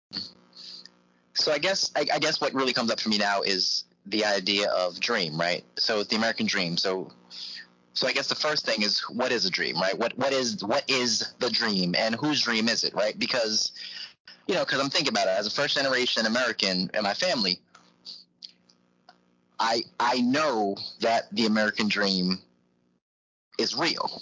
so 1.34 1.52
I 1.52 1.58
guess, 1.58 1.91
I, 1.96 2.06
I 2.13 2.19
guess 2.19 2.39
what 2.39 2.54
really 2.54 2.74
comes 2.74 2.91
up 2.91 3.00
for 3.00 3.10
me 3.10 3.17
now 3.17 3.41
is 3.41 3.86
the 4.06 4.26
idea 4.26 4.69
of 4.69 5.00
dream, 5.00 5.39
right? 5.39 5.63
So 5.78 6.00
it's 6.00 6.10
the 6.10 6.15
American 6.15 6.46
dream. 6.46 6.78
So, 6.78 7.12
so 7.93 8.08
I 8.08 8.13
guess 8.13 8.28
the 8.28 8.36
first 8.36 8.65
thing 8.65 8.82
is 8.82 9.02
what 9.10 9.32
is 9.32 9.46
a 9.46 9.50
dream, 9.50 9.76
right? 9.78 9.98
What 9.98 10.17
what 10.17 10.34
is 10.34 10.63
what 10.63 10.84
is 10.89 11.34
the 11.39 11.50
dream, 11.50 11.96
and 11.96 12.15
whose 12.15 12.41
dream 12.41 12.67
is 12.67 12.84
it, 12.84 12.93
right? 12.93 13.17
Because 13.17 13.72
you 14.48 14.56
know, 14.56 14.65
because 14.65 14.80
I'm 14.80 14.89
thinking 14.89 15.10
about 15.10 15.28
it 15.28 15.38
as 15.38 15.48
a 15.48 15.52
first 15.52 15.76
generation 15.76 16.26
American 16.26 16.89
in 16.93 17.04
my 17.04 17.13
family, 17.13 17.60
I 19.60 19.84
I 20.00 20.22
know 20.22 20.76
that 21.02 21.34
the 21.34 21.46
American 21.46 21.88
dream 21.88 22.39
is 23.60 23.76
real, 23.76 24.22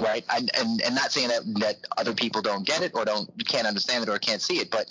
right? 0.00 0.24
And 0.30 0.50
and 0.54 0.94
not 0.94 1.12
saying 1.12 1.28
that 1.28 1.42
that 1.60 1.76
other 1.96 2.14
people 2.14 2.42
don't 2.42 2.66
get 2.66 2.82
it 2.82 2.92
or 2.94 3.04
don't 3.04 3.30
can't 3.46 3.66
understand 3.66 4.02
it 4.02 4.08
or 4.10 4.18
can't 4.18 4.42
see 4.42 4.58
it, 4.58 4.70
but 4.70 4.86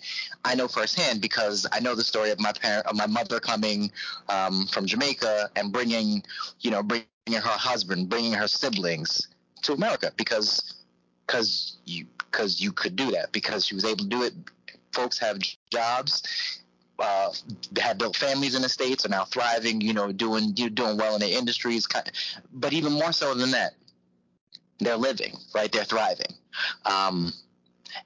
I 0.46 0.56
know 0.56 0.68
firsthand 0.68 1.22
because 1.22 1.68
I 1.72 1.80
know 1.80 1.96
the 1.96 2.04
story 2.04 2.32
of 2.32 2.40
my 2.40 2.54
parent, 2.54 2.88
of 2.88 2.96
my 2.96 3.08
mother 3.08 3.40
coming 3.40 3.92
um, 4.30 4.68
from 4.68 4.86
Jamaica 4.86 5.50
and 5.56 5.72
bringing, 5.72 6.24
you 6.62 6.72
know, 6.72 6.84
bringing 6.84 7.08
her 7.28 7.40
husband, 7.42 8.10
bringing 8.10 8.34
her 8.34 8.48
siblings 8.48 9.28
to 9.64 9.74
America 9.74 10.12
because 10.18 10.76
because 11.28 11.78
you 11.86 12.06
because 12.32 12.62
you 12.62 12.72
could 12.72 12.96
do 12.96 13.12
that 13.12 13.32
because 13.32 13.66
she 13.66 13.76
was 13.76 13.86
able 13.86 14.04
to 14.04 14.10
do 14.10 14.24
it 14.24 14.34
folks 14.94 15.18
have 15.18 15.40
jobs, 15.72 16.24
uh, 17.00 17.32
have 17.78 17.98
built 17.98 18.16
families 18.16 18.56
in 18.56 18.62
the 18.62 18.70
states, 18.70 19.06
are 19.06 19.10
now 19.10 19.26
thriving. 19.26 19.82
You 19.82 19.94
know, 19.94 20.12
doing 20.12 20.54
doing 20.54 20.98
well 20.98 21.16
in 21.16 21.20
their 21.20 21.38
industries. 21.38 21.88
But 22.54 22.74
even 22.74 22.94
more 22.94 23.12
so 23.12 23.34
than 23.34 23.52
that, 23.52 23.74
they're 24.86 24.98
living, 24.98 25.38
right? 25.54 25.72
They're 25.72 25.84
thriving. 25.84 26.34
Um, 26.86 27.34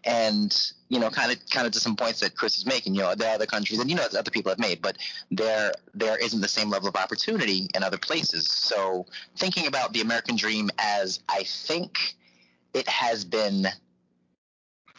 and 0.04 0.72
you 0.90 1.00
know, 1.00 1.10
kind 1.10 1.32
of 1.32 1.38
kind 1.50 1.68
of 1.68 1.74
to 1.74 1.80
some 1.80 1.96
points 1.96 2.20
that 2.22 2.36
Chris 2.36 2.58
is 2.58 2.66
making. 2.66 2.96
You 2.96 3.02
know, 3.02 3.16
there 3.16 3.30
are 3.30 3.36
other 3.36 3.46
countries, 3.46 3.80
and 3.80 3.90
you 3.90 3.96
know, 3.96 4.04
other 4.18 4.32
people 4.32 4.52
have 4.52 4.60
made, 4.60 4.82
but 4.82 4.98
there 5.32 5.72
there 5.94 6.18
isn't 6.18 6.42
the 6.42 6.48
same 6.48 6.70
level 6.70 6.88
of 6.88 6.96
opportunity 6.96 7.70
in 7.74 7.84
other 7.84 7.98
places. 7.98 8.48
So 8.48 9.06
thinking 9.38 9.68
about 9.68 9.94
the 9.94 10.02
American 10.02 10.36
dream 10.36 10.70
as 10.78 11.20
I 11.30 11.44
think 11.44 12.16
it 12.74 12.88
has 12.88 13.26
been, 13.26 13.66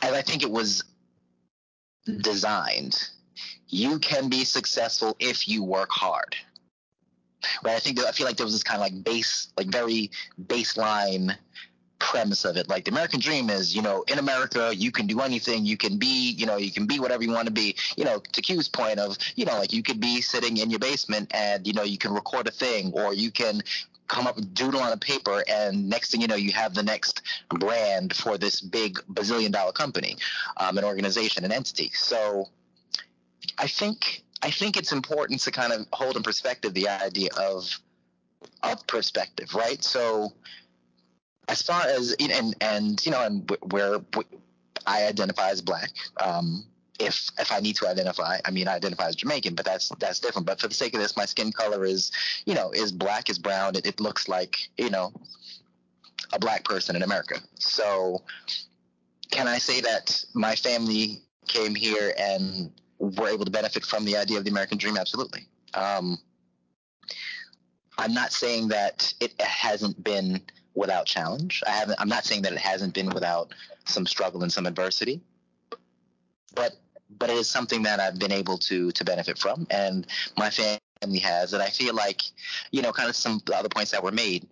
as 0.02 0.12
I 0.12 0.22
think 0.22 0.42
it 0.42 0.50
was 0.50 0.84
designed, 2.20 3.10
you 3.68 3.98
can 3.98 4.28
be 4.28 4.44
successful 4.44 5.16
if 5.18 5.48
you 5.48 5.62
work 5.62 5.90
hard. 5.90 6.36
Right. 7.62 7.76
I 7.76 7.78
think 7.78 8.00
I 8.00 8.12
feel 8.12 8.26
like 8.26 8.36
there 8.36 8.46
was 8.46 8.54
this 8.54 8.64
kind 8.64 8.80
of 8.80 8.82
like 8.82 9.04
base, 9.04 9.52
like 9.56 9.68
very 9.68 10.10
baseline 10.46 11.36
premise 11.98 12.44
of 12.44 12.56
it. 12.56 12.68
Like 12.68 12.84
the 12.84 12.90
American 12.90 13.20
dream 13.20 13.50
is, 13.50 13.74
you 13.74 13.82
know, 13.82 14.04
in 14.08 14.18
America, 14.18 14.72
you 14.74 14.90
can 14.90 15.06
do 15.06 15.20
anything. 15.20 15.66
You 15.66 15.76
can 15.76 15.98
be, 15.98 16.30
you 16.32 16.46
know, 16.46 16.56
you 16.56 16.70
can 16.70 16.86
be 16.86 17.00
whatever 17.00 17.22
you 17.22 17.30
want 17.30 17.46
to 17.46 17.52
be. 17.52 17.76
You 17.96 18.04
know, 18.04 18.18
to 18.32 18.42
Q's 18.42 18.68
point 18.68 18.98
of, 18.98 19.16
you 19.36 19.44
know, 19.44 19.58
like 19.58 19.72
you 19.72 19.82
could 19.82 20.00
be 20.00 20.20
sitting 20.20 20.56
in 20.58 20.70
your 20.70 20.78
basement 20.78 21.30
and, 21.34 21.66
you 21.66 21.72
know, 21.72 21.82
you 21.82 21.98
can 21.98 22.12
record 22.12 22.46
a 22.48 22.50
thing 22.50 22.92
or 22.94 23.14
you 23.14 23.30
can 23.30 23.62
come 24.08 24.26
up 24.26 24.36
with 24.36 24.54
doodle 24.54 24.80
on 24.80 24.92
a 24.92 24.96
paper 24.96 25.44
and 25.48 25.88
next 25.88 26.10
thing 26.10 26.22
you 26.22 26.26
know 26.26 26.34
you 26.34 26.50
have 26.50 26.72
the 26.74 26.82
next 26.82 27.20
brand 27.50 28.16
for 28.16 28.38
this 28.38 28.60
big 28.60 28.98
bazillion 29.12 29.52
dollar 29.52 29.70
company 29.70 30.16
um, 30.56 30.78
an 30.78 30.84
organization 30.84 31.44
an 31.44 31.52
entity 31.52 31.90
so 31.92 32.48
i 33.58 33.66
think 33.66 34.24
i 34.42 34.50
think 34.50 34.76
it's 34.76 34.92
important 34.92 35.40
to 35.40 35.50
kind 35.50 35.72
of 35.72 35.86
hold 35.92 36.16
in 36.16 36.22
perspective 36.22 36.74
the 36.74 36.88
idea 36.88 37.28
of 37.38 37.78
of 38.62 38.86
perspective 38.86 39.54
right 39.54 39.82
so 39.82 40.32
as 41.48 41.62
far 41.62 41.82
as 41.86 42.14
and 42.20 42.54
and 42.60 43.04
you 43.04 43.10
know 43.10 43.24
and 43.24 43.50
where 43.70 43.98
I 44.88 45.04
identify 45.04 45.50
as 45.50 45.60
black. 45.60 45.90
Um, 46.18 46.64
if 46.98 47.30
if 47.38 47.52
I 47.52 47.60
need 47.60 47.76
to 47.76 47.86
identify, 47.86 48.38
I 48.44 48.50
mean 48.50 48.66
I 48.66 48.74
identify 48.74 49.06
as 49.06 49.16
Jamaican, 49.16 49.54
but 49.54 49.64
that's 49.64 49.90
that's 50.00 50.18
different. 50.18 50.46
But 50.46 50.60
for 50.60 50.68
the 50.68 50.74
sake 50.74 50.94
of 50.94 51.00
this, 51.00 51.16
my 51.16 51.26
skin 51.26 51.52
color 51.52 51.84
is 51.84 52.10
you 52.46 52.54
know 52.54 52.70
is 52.70 52.90
black, 52.90 53.30
is 53.30 53.38
brown. 53.38 53.76
It, 53.76 53.86
it 53.86 54.00
looks 54.00 54.28
like 54.28 54.56
you 54.76 54.90
know 54.90 55.12
a 56.32 56.38
black 56.38 56.64
person 56.64 56.96
in 56.96 57.02
America. 57.02 57.36
So 57.54 58.22
can 59.30 59.46
I 59.46 59.58
say 59.58 59.80
that 59.82 60.24
my 60.34 60.56
family 60.56 61.22
came 61.46 61.74
here 61.74 62.12
and 62.18 62.70
were 62.98 63.28
able 63.28 63.44
to 63.44 63.50
benefit 63.50 63.84
from 63.84 64.04
the 64.04 64.16
idea 64.16 64.38
of 64.38 64.44
the 64.44 64.50
American 64.50 64.78
dream? 64.78 64.96
Absolutely. 64.96 65.46
Um, 65.74 66.18
I'm 67.98 68.14
not 68.14 68.32
saying 68.32 68.68
that 68.68 69.12
it 69.20 69.40
hasn't 69.40 70.02
been 70.02 70.40
without 70.74 71.06
challenge. 71.06 71.62
I 71.66 71.70
haven't. 71.70 72.00
I'm 72.00 72.08
not 72.08 72.24
saying 72.24 72.42
that 72.42 72.52
it 72.52 72.58
hasn't 72.58 72.94
been 72.94 73.10
without 73.10 73.52
some 73.84 74.06
struggle 74.06 74.42
and 74.42 74.52
some 74.52 74.66
adversity, 74.66 75.20
but 76.54 76.76
but 77.10 77.30
it 77.30 77.36
is 77.36 77.48
something 77.48 77.82
that 77.82 78.00
I've 78.00 78.18
been 78.18 78.32
able 78.32 78.58
to 78.58 78.92
to 78.92 79.04
benefit 79.04 79.38
from, 79.38 79.66
and 79.70 80.06
my 80.36 80.50
family 80.50 81.18
has. 81.18 81.52
And 81.52 81.62
I 81.62 81.70
feel 81.70 81.94
like, 81.94 82.22
you 82.70 82.82
know, 82.82 82.92
kind 82.92 83.08
of 83.08 83.16
some 83.16 83.40
other 83.54 83.68
points 83.68 83.90
that 83.90 84.02
were 84.02 84.12
made. 84.12 84.46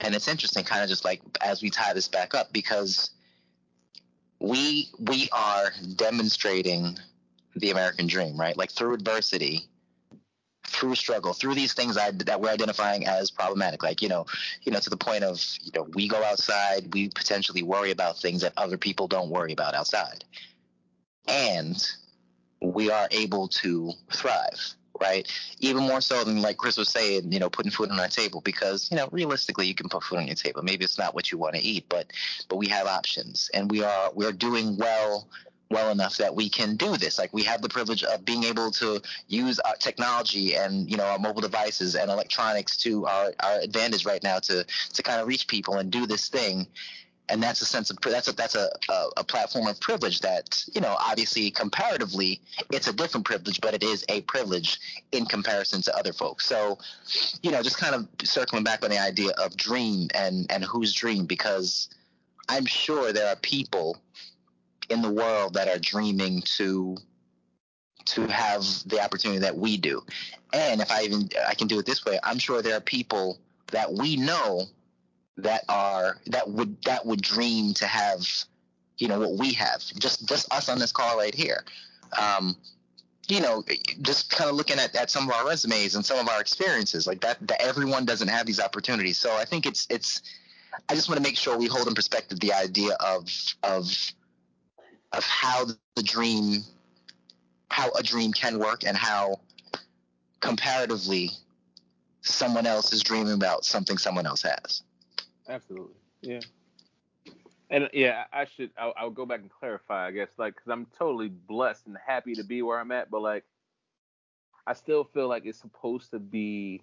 And 0.00 0.14
it's 0.14 0.28
interesting, 0.28 0.64
kind 0.64 0.82
of 0.82 0.88
just 0.88 1.04
like 1.04 1.20
as 1.40 1.62
we 1.62 1.70
tie 1.70 1.92
this 1.92 2.08
back 2.08 2.34
up, 2.34 2.52
because 2.52 3.10
we 4.40 4.88
we 4.98 5.28
are 5.32 5.72
demonstrating 5.96 6.98
the 7.56 7.70
American 7.70 8.06
dream, 8.06 8.36
right? 8.38 8.56
Like 8.56 8.70
through 8.70 8.94
adversity, 8.94 9.66
through 10.66 10.94
struggle, 10.94 11.32
through 11.32 11.54
these 11.54 11.72
things 11.72 11.96
that, 11.96 12.26
that 12.26 12.40
we're 12.40 12.50
identifying 12.50 13.06
as 13.06 13.30
problematic, 13.30 13.82
like 13.82 14.00
you 14.00 14.08
know, 14.08 14.26
you 14.62 14.72
know, 14.72 14.78
to 14.78 14.90
the 14.90 14.96
point 14.96 15.24
of 15.24 15.42
you 15.62 15.72
know, 15.74 15.86
we 15.94 16.08
go 16.08 16.22
outside, 16.22 16.92
we 16.92 17.08
potentially 17.08 17.62
worry 17.62 17.90
about 17.90 18.18
things 18.18 18.42
that 18.42 18.52
other 18.56 18.78
people 18.78 19.08
don't 19.08 19.30
worry 19.30 19.52
about 19.52 19.74
outside, 19.74 20.24
and 21.26 21.84
we 22.60 22.90
are 22.90 23.08
able 23.10 23.48
to 23.48 23.92
thrive, 24.12 24.74
right? 25.00 25.30
Even 25.60 25.82
more 25.82 26.00
so 26.00 26.24
than 26.24 26.40
like 26.42 26.56
Chris 26.56 26.76
was 26.76 26.88
saying, 26.88 27.32
you 27.32 27.38
know, 27.38 27.50
putting 27.50 27.70
food 27.70 27.90
on 27.90 27.98
our 28.00 28.08
table, 28.08 28.40
because 28.40 28.90
you 28.90 28.96
know, 28.96 29.08
realistically, 29.12 29.66
you 29.66 29.74
can 29.74 29.88
put 29.88 30.02
food 30.02 30.18
on 30.18 30.26
your 30.26 30.36
table. 30.36 30.62
Maybe 30.62 30.84
it's 30.84 30.98
not 30.98 31.14
what 31.14 31.30
you 31.32 31.38
want 31.38 31.54
to 31.54 31.62
eat, 31.62 31.86
but 31.88 32.12
but 32.48 32.56
we 32.56 32.68
have 32.68 32.86
options, 32.86 33.50
and 33.54 33.70
we 33.70 33.82
are 33.82 34.10
we 34.14 34.26
are 34.26 34.32
doing 34.32 34.76
well 34.76 35.28
well 35.70 35.90
enough 35.90 36.16
that 36.16 36.34
we 36.34 36.48
can 36.48 36.76
do 36.76 36.96
this. 36.96 37.18
Like 37.18 37.32
we 37.32 37.42
have 37.44 37.62
the 37.62 37.68
privilege 37.68 38.02
of 38.02 38.24
being 38.24 38.44
able 38.44 38.70
to 38.72 39.00
use 39.28 39.58
our 39.60 39.76
technology 39.76 40.56
and 40.56 40.90
you 40.90 40.96
know 40.96 41.04
our 41.04 41.18
mobile 41.18 41.42
devices 41.42 41.94
and 41.94 42.10
electronics 42.10 42.76
to 42.78 43.06
our, 43.06 43.32
our 43.40 43.58
advantage 43.60 44.06
right 44.06 44.22
now 44.22 44.38
to 44.40 44.64
to 44.64 45.02
kind 45.02 45.20
of 45.20 45.28
reach 45.28 45.46
people 45.46 45.74
and 45.74 45.90
do 45.90 46.06
this 46.06 46.28
thing. 46.28 46.66
And 47.30 47.42
that's 47.42 47.60
a 47.60 47.66
sense 47.66 47.90
of 47.90 47.98
that's 48.00 48.28
a 48.28 48.32
that's 48.32 48.54
a, 48.54 48.68
a, 48.88 49.06
a 49.18 49.24
platform 49.24 49.66
of 49.66 49.78
privilege 49.80 50.20
that 50.20 50.64
you 50.72 50.80
know 50.80 50.96
obviously 50.98 51.50
comparatively 51.50 52.40
it's 52.72 52.88
a 52.88 52.92
different 52.92 53.26
privilege, 53.26 53.60
but 53.60 53.74
it 53.74 53.82
is 53.82 54.04
a 54.08 54.22
privilege 54.22 54.78
in 55.12 55.26
comparison 55.26 55.82
to 55.82 55.96
other 55.96 56.12
folks. 56.12 56.46
So, 56.46 56.78
you 57.42 57.50
know, 57.50 57.62
just 57.62 57.78
kind 57.78 57.94
of 57.94 58.08
circling 58.24 58.64
back 58.64 58.84
on 58.84 58.90
the 58.90 58.98
idea 58.98 59.30
of 59.38 59.56
dream 59.56 60.08
and 60.14 60.50
and 60.50 60.64
whose 60.64 60.94
dream 60.94 61.26
because 61.26 61.88
I'm 62.48 62.66
sure 62.66 63.12
there 63.12 63.28
are 63.28 63.36
people 63.36 63.98
in 64.88 65.02
the 65.02 65.10
world 65.10 65.54
that 65.54 65.68
are 65.68 65.78
dreaming 65.78 66.42
to 66.56 66.96
to 68.06 68.26
have 68.26 68.64
the 68.86 69.00
opportunity 69.00 69.40
that 69.40 69.56
we 69.56 69.76
do. 69.76 70.02
And 70.52 70.80
if 70.80 70.90
I 70.90 71.02
even 71.02 71.28
I 71.46 71.54
can 71.54 71.68
do 71.68 71.78
it 71.78 71.86
this 71.86 72.04
way, 72.04 72.18
I'm 72.22 72.38
sure 72.38 72.62
there 72.62 72.76
are 72.76 72.80
people 72.80 73.38
that 73.70 73.92
we 73.92 74.16
know 74.16 74.62
that 75.38 75.64
are 75.68 76.18
that 76.26 76.48
would 76.48 76.82
that 76.82 77.04
would 77.06 77.22
dream 77.22 77.72
to 77.74 77.86
have 77.86 78.26
you 78.98 79.08
know 79.08 79.20
what 79.20 79.38
we 79.38 79.52
have 79.52 79.82
just 79.98 80.28
just 80.28 80.52
us 80.52 80.68
on 80.68 80.78
this 80.78 80.92
call 80.92 81.16
right 81.16 81.34
here. 81.34 81.64
Um, 82.18 82.56
you 83.28 83.40
know 83.40 83.62
just 84.02 84.30
kind 84.30 84.50
of 84.50 84.56
looking 84.56 84.78
at, 84.78 84.94
at 84.96 85.10
some 85.10 85.28
of 85.28 85.34
our 85.34 85.46
resumes 85.46 85.94
and 85.94 86.04
some 86.04 86.18
of 86.18 86.28
our 86.28 86.40
experiences 86.40 87.06
like 87.06 87.20
that 87.20 87.38
that 87.46 87.60
everyone 87.62 88.04
doesn't 88.04 88.28
have 88.28 88.46
these 88.46 88.60
opportunities. 88.60 89.18
So 89.18 89.36
i 89.36 89.44
think 89.44 89.66
it's 89.66 89.86
it's 89.90 90.22
i 90.88 90.94
just 90.94 91.08
want 91.08 91.18
to 91.18 91.22
make 91.22 91.36
sure 91.36 91.56
we 91.56 91.66
hold 91.66 91.86
in 91.88 91.94
perspective 91.94 92.40
the 92.40 92.52
idea 92.52 92.94
of 93.00 93.28
of 93.62 93.84
of 95.12 95.24
how 95.24 95.66
the 95.94 96.02
dream 96.02 96.64
how 97.70 97.90
a 97.92 98.02
dream 98.02 98.32
can 98.32 98.58
work 98.58 98.84
and 98.84 98.96
how 98.96 99.40
comparatively 100.40 101.30
someone 102.22 102.66
else 102.66 102.92
is 102.92 103.02
dreaming 103.02 103.34
about 103.34 103.64
something 103.64 103.98
someone 103.98 104.26
else 104.26 104.42
has 104.42 104.82
absolutely 105.48 105.94
yeah 106.22 106.40
and 107.70 107.88
yeah 107.92 108.24
i 108.32 108.44
should 108.44 108.70
i'll, 108.78 108.94
I'll 108.96 109.10
go 109.10 109.26
back 109.26 109.40
and 109.40 109.50
clarify 109.50 110.06
i 110.06 110.10
guess 110.10 110.30
like 110.38 110.54
because 110.54 110.70
i'm 110.70 110.86
totally 110.98 111.28
blessed 111.28 111.86
and 111.86 111.96
happy 112.04 112.34
to 112.34 112.44
be 112.44 112.62
where 112.62 112.78
i'm 112.78 112.92
at 112.92 113.10
but 113.10 113.22
like 113.22 113.44
i 114.66 114.72
still 114.72 115.04
feel 115.04 115.28
like 115.28 115.46
it's 115.46 115.60
supposed 115.60 116.10
to 116.10 116.18
be 116.18 116.82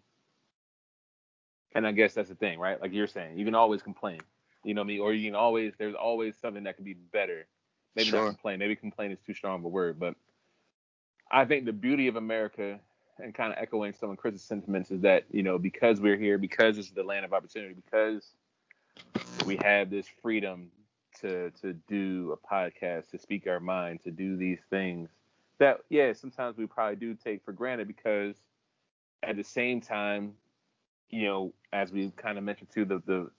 and 1.73 1.85
i 1.85 1.91
guess 1.91 2.13
that's 2.13 2.29
the 2.29 2.35
thing 2.35 2.59
right 2.59 2.81
like 2.81 2.93
you're 2.93 3.07
saying 3.07 3.37
you 3.37 3.45
can 3.45 3.55
always 3.55 3.81
complain 3.81 4.19
you 4.63 4.73
know 4.73 4.83
me 4.83 4.99
or 4.99 5.13
you 5.13 5.27
can 5.27 5.35
always 5.35 5.73
there's 5.77 5.95
always 5.95 6.35
something 6.37 6.63
that 6.63 6.75
can 6.75 6.85
be 6.85 6.93
better 6.93 7.45
Maybe 7.95 8.09
sure. 8.09 8.21
not 8.21 8.27
complain. 8.27 8.59
Maybe 8.59 8.75
complain 8.75 9.11
is 9.11 9.19
too 9.25 9.33
strong 9.33 9.59
of 9.59 9.65
a 9.65 9.69
word, 9.69 9.99
but 9.99 10.15
I 11.31 11.45
think 11.45 11.65
the 11.65 11.73
beauty 11.73 12.07
of 12.07 12.17
America 12.17 12.79
and 13.19 13.33
kind 13.33 13.53
of 13.53 13.57
echoing 13.57 13.93
some 13.93 14.09
of 14.09 14.17
Chris's 14.17 14.41
sentiments 14.41 14.91
is 14.91 15.01
that 15.01 15.23
you 15.31 15.43
know 15.43 15.57
because 15.57 16.01
we're 16.01 16.17
here, 16.17 16.37
because 16.37 16.77
it's 16.77 16.91
the 16.91 17.03
land 17.03 17.25
of 17.25 17.33
opportunity, 17.33 17.73
because 17.73 18.33
we 19.45 19.57
have 19.57 19.89
this 19.89 20.07
freedom 20.21 20.69
to 21.21 21.51
to 21.61 21.73
do 21.87 22.35
a 22.35 22.53
podcast, 22.53 23.09
to 23.11 23.17
speak 23.17 23.47
our 23.47 23.59
mind, 23.59 24.01
to 24.03 24.11
do 24.11 24.35
these 24.35 24.59
things 24.69 25.09
that 25.57 25.79
yeah 25.89 26.11
sometimes 26.13 26.57
we 26.57 26.65
probably 26.65 26.95
do 26.95 27.13
take 27.13 27.43
for 27.45 27.53
granted 27.53 27.87
because 27.87 28.35
at 29.23 29.35
the 29.35 29.43
same 29.43 29.81
time, 29.81 30.33
you 31.09 31.23
know, 31.23 31.53
as 31.73 31.91
we 31.91 32.11
kind 32.15 32.37
of 32.37 32.43
mentioned 32.43 32.69
too, 32.73 32.85
the 32.85 33.01
the 33.05 33.29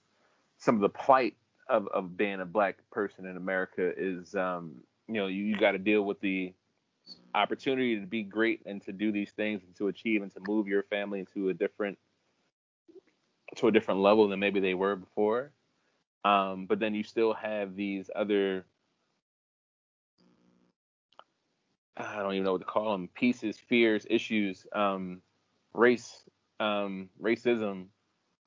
some 0.57 0.75
of 0.75 0.81
the 0.81 0.89
plight 0.89 1.35
of, 1.69 1.87
of 1.89 2.17
being 2.17 2.39
a 2.41 2.45
black 2.45 2.77
person 2.91 3.25
in 3.25 3.37
America 3.37 3.91
is, 3.95 4.33
um, 4.35 4.75
you 5.07 5.15
know, 5.15 5.27
you, 5.27 5.43
you 5.43 5.57
got 5.57 5.73
to 5.73 5.77
deal 5.77 6.01
with 6.01 6.19
the 6.21 6.51
opportunity 7.35 7.99
to 7.99 8.05
be 8.07 8.23
great 8.23 8.61
and 8.65 8.81
to 8.81 8.91
do 8.91 9.11
these 9.11 9.31
things 9.31 9.61
and 9.63 9.75
to 9.75 9.87
achieve 9.87 10.23
and 10.23 10.33
to 10.33 10.39
move 10.47 10.67
your 10.67 10.83
family 10.83 11.19
into 11.19 11.49
a 11.49 11.53
different 11.53 11.97
to 13.55 13.67
a 13.67 13.71
different 13.71 14.01
level 14.01 14.27
than 14.27 14.39
maybe 14.39 14.59
they 14.59 14.73
were 14.73 14.95
before. 14.95 15.51
Um, 16.25 16.65
but 16.65 16.79
then 16.79 16.93
you 16.93 17.03
still 17.03 17.33
have 17.33 17.75
these 17.75 18.09
other 18.15 18.65
I 21.99 22.21
don't 22.21 22.33
even 22.33 22.43
know 22.43 22.51
what 22.51 22.61
to 22.61 22.65
call 22.65 22.91
them 22.91 23.09
pieces, 23.15 23.57
fears, 23.57 24.05
issues, 24.09 24.65
um, 24.73 25.21
race, 25.73 26.23
um, 26.59 27.09
racism, 27.21 27.87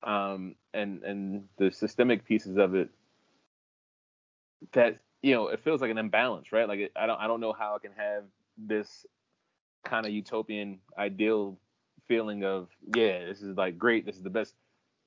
um, 0.02 0.54
and 0.72 1.02
and 1.02 1.44
the 1.58 1.70
systemic 1.72 2.24
pieces 2.24 2.56
of 2.56 2.74
it 2.74 2.90
that 4.72 5.00
you 5.22 5.34
know, 5.34 5.48
it 5.48 5.60
feels 5.60 5.80
like 5.82 5.90
an 5.90 5.98
imbalance, 5.98 6.52
right? 6.52 6.68
Like 6.68 6.80
it, 6.80 6.92
I 6.96 7.06
don't 7.06 7.20
I 7.20 7.26
don't 7.26 7.40
know 7.40 7.52
how 7.52 7.74
I 7.76 7.78
can 7.78 7.92
have 7.96 8.24
this 8.56 9.04
kind 9.84 10.06
of 10.06 10.12
utopian 10.12 10.78
ideal 10.96 11.58
feeling 12.06 12.44
of 12.44 12.68
yeah, 12.94 13.26
this 13.26 13.42
is 13.42 13.56
like 13.56 13.78
great, 13.78 14.06
this 14.06 14.16
is 14.16 14.22
the 14.22 14.30
best 14.30 14.54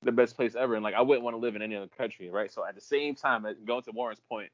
the 0.03 0.11
best 0.11 0.35
place 0.35 0.55
ever, 0.55 0.75
and 0.75 0.83
like 0.83 0.95
I 0.95 1.01
wouldn't 1.01 1.23
want 1.23 1.35
to 1.35 1.39
live 1.39 1.55
in 1.55 1.61
any 1.61 1.75
other 1.75 1.87
country, 1.87 2.29
right? 2.29 2.51
So 2.51 2.65
at 2.65 2.75
the 2.75 2.81
same 2.81 3.15
time, 3.15 3.45
going 3.65 3.83
to 3.83 3.91
Warren's 3.91 4.21
point, 4.29 4.49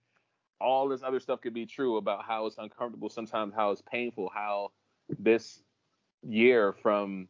all 0.61 0.87
this 0.87 1.03
other 1.03 1.19
stuff 1.19 1.41
could 1.41 1.53
be 1.53 1.65
true 1.65 1.97
about 1.97 2.25
how 2.25 2.45
it's 2.45 2.57
uncomfortable, 2.57 3.09
sometimes 3.09 3.53
how 3.53 3.71
it's 3.71 3.81
painful, 3.81 4.29
how 4.33 4.71
this 5.17 5.61
year 6.27 6.73
from 6.73 7.27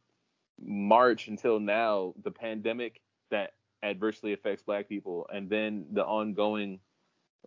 March 0.62 1.28
until 1.28 1.60
now, 1.60 2.14
the 2.24 2.32
pandemic 2.32 3.02
that 3.32 3.54
adversely 3.84 4.34
affects 4.34 4.64
black 4.64 4.90
people, 4.90 5.28
and 5.34 5.50
then 5.50 5.86
the 5.92 6.04
ongoing 6.04 6.80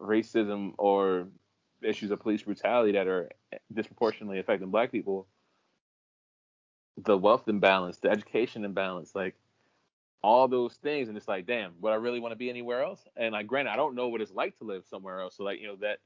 racism 0.01 0.73
or 0.79 1.29
issues 1.83 2.11
of 2.11 2.21
police 2.21 2.43
brutality 2.43 2.93
that 2.93 3.07
are 3.07 3.29
disproportionately 3.75 4.39
affecting 4.39 4.71
black 4.71 4.93
people, 4.93 5.27
the 6.97 7.17
wealth 7.17 7.49
imbalance, 7.49 7.99
the 7.99 8.09
education 8.09 8.65
imbalance, 8.65 9.15
like 9.15 9.35
all 10.23 10.47
those 10.49 10.75
things, 10.75 11.09
and 11.09 11.17
it's 11.17 11.29
like, 11.29 11.47
damn, 11.47 11.73
would 11.81 11.93
I 11.93 11.97
really 11.97 12.21
want 12.21 12.33
to 12.33 12.37
be 12.37 12.49
anywhere 12.49 12.83
else? 12.83 13.05
And 13.17 13.33
like, 13.33 13.47
granted, 13.47 13.73
I 13.73 13.77
don't 13.77 13.95
know 13.95 14.09
what 14.09 14.21
it's 14.21 14.33
like 14.33 14.57
to 14.59 14.65
live 14.65 14.85
somewhere 14.89 15.21
else. 15.21 15.37
So 15.37 15.45
like, 15.45 15.61
you 15.61 15.67
know, 15.67 15.77
that 15.77 15.99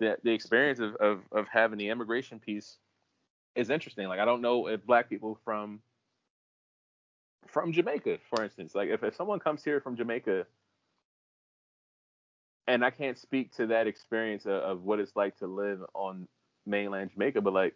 that 0.00 0.22
the 0.24 0.32
experience 0.32 0.80
of, 0.80 0.96
of 0.96 1.20
of 1.32 1.46
having 1.48 1.78
the 1.78 1.88
immigration 1.88 2.38
piece 2.38 2.78
is 3.54 3.70
interesting. 3.70 4.08
Like, 4.08 4.20
I 4.20 4.24
don't 4.24 4.40
know 4.40 4.68
if 4.68 4.84
black 4.86 5.08
people 5.08 5.38
from 5.44 5.80
from 7.46 7.72
Jamaica, 7.72 8.18
for 8.28 8.42
instance, 8.42 8.74
like 8.74 8.88
if, 8.88 9.02
if 9.02 9.16
someone 9.16 9.38
comes 9.38 9.64
here 9.64 9.80
from 9.80 9.96
Jamaica, 9.96 10.46
and 12.66 12.84
I 12.84 12.90
can't 12.90 13.18
speak 13.18 13.54
to 13.56 13.66
that 13.68 13.86
experience 13.86 14.44
of, 14.44 14.52
of 14.52 14.82
what 14.82 15.00
it's 15.00 15.16
like 15.16 15.36
to 15.38 15.46
live 15.46 15.80
on 15.94 16.28
mainland 16.66 17.10
Jamaica, 17.12 17.40
but 17.40 17.52
like 17.54 17.74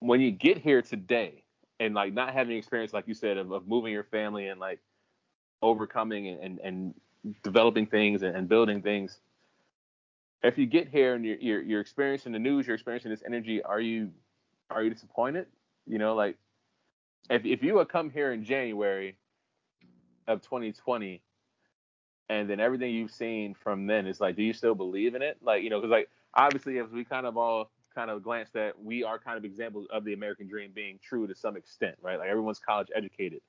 when 0.00 0.20
you 0.20 0.30
get 0.30 0.58
here 0.58 0.82
today 0.82 1.44
and 1.80 1.94
like 1.94 2.12
not 2.12 2.32
having 2.32 2.56
experience 2.56 2.92
like 2.92 3.08
you 3.08 3.14
said 3.14 3.38
of, 3.38 3.50
of 3.50 3.66
moving 3.66 3.92
your 3.92 4.04
family 4.04 4.48
and 4.48 4.60
like 4.60 4.80
overcoming 5.62 6.28
and, 6.28 6.58
and, 6.60 6.94
developing 7.42 7.86
things 7.86 8.22
and, 8.22 8.48
building 8.48 8.80
things 8.80 9.18
if 10.44 10.56
you 10.56 10.64
get 10.64 10.86
here 10.86 11.14
and 11.14 11.24
you're, 11.24 11.38
you're, 11.38 11.60
you're 11.60 11.80
experiencing 11.80 12.30
the 12.30 12.38
news 12.38 12.68
you're 12.68 12.74
experiencing 12.74 13.10
this 13.10 13.24
energy 13.26 13.60
are 13.64 13.80
you 13.80 14.12
are 14.70 14.84
you 14.84 14.90
disappointed 14.90 15.46
you 15.88 15.98
know 15.98 16.14
like 16.14 16.36
if, 17.28 17.44
if 17.44 17.64
you 17.64 17.74
would 17.74 17.88
come 17.88 18.10
here 18.10 18.32
in 18.32 18.44
january 18.44 19.16
of 20.28 20.40
2020 20.42 21.20
and 22.28 22.48
then 22.48 22.60
everything 22.60 22.94
you've 22.94 23.10
seen 23.10 23.52
from 23.52 23.88
then 23.88 24.06
is 24.06 24.20
like 24.20 24.36
do 24.36 24.44
you 24.44 24.52
still 24.52 24.76
believe 24.76 25.16
in 25.16 25.22
it 25.22 25.36
like 25.42 25.64
you 25.64 25.70
know 25.70 25.80
because 25.80 25.90
like 25.90 26.08
obviously 26.32 26.78
as 26.78 26.88
we 26.92 27.04
kind 27.04 27.26
of 27.26 27.36
all 27.36 27.70
kind 27.96 28.10
of 28.10 28.22
glance 28.22 28.50
that 28.52 28.80
we 28.80 29.02
are 29.02 29.18
kind 29.18 29.38
of 29.38 29.44
examples 29.44 29.88
of 29.90 30.04
the 30.04 30.12
American 30.12 30.46
dream 30.46 30.70
being 30.72 31.00
true 31.02 31.26
to 31.26 31.34
some 31.34 31.56
extent, 31.56 31.96
right? 32.02 32.18
Like 32.18 32.28
everyone's 32.28 32.60
college 32.60 32.88
educated. 32.94 33.40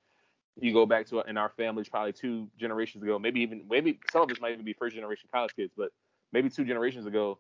You 0.60 0.74
go 0.74 0.86
back 0.86 1.06
to 1.08 1.22
in 1.22 1.38
our 1.38 1.50
families 1.50 1.88
probably 1.88 2.14
two 2.14 2.50
generations 2.60 3.04
ago, 3.04 3.20
maybe 3.20 3.42
even 3.42 3.66
maybe 3.70 4.00
some 4.12 4.24
of 4.24 4.32
us 4.32 4.40
might 4.40 4.54
even 4.54 4.66
be 4.66 4.74
first 4.74 4.96
generation 4.96 5.30
college 5.32 5.56
kids, 5.56 5.72
but 5.78 5.92
maybe 6.32 6.50
two 6.50 6.66
generations 6.66 7.06
ago, 7.06 7.38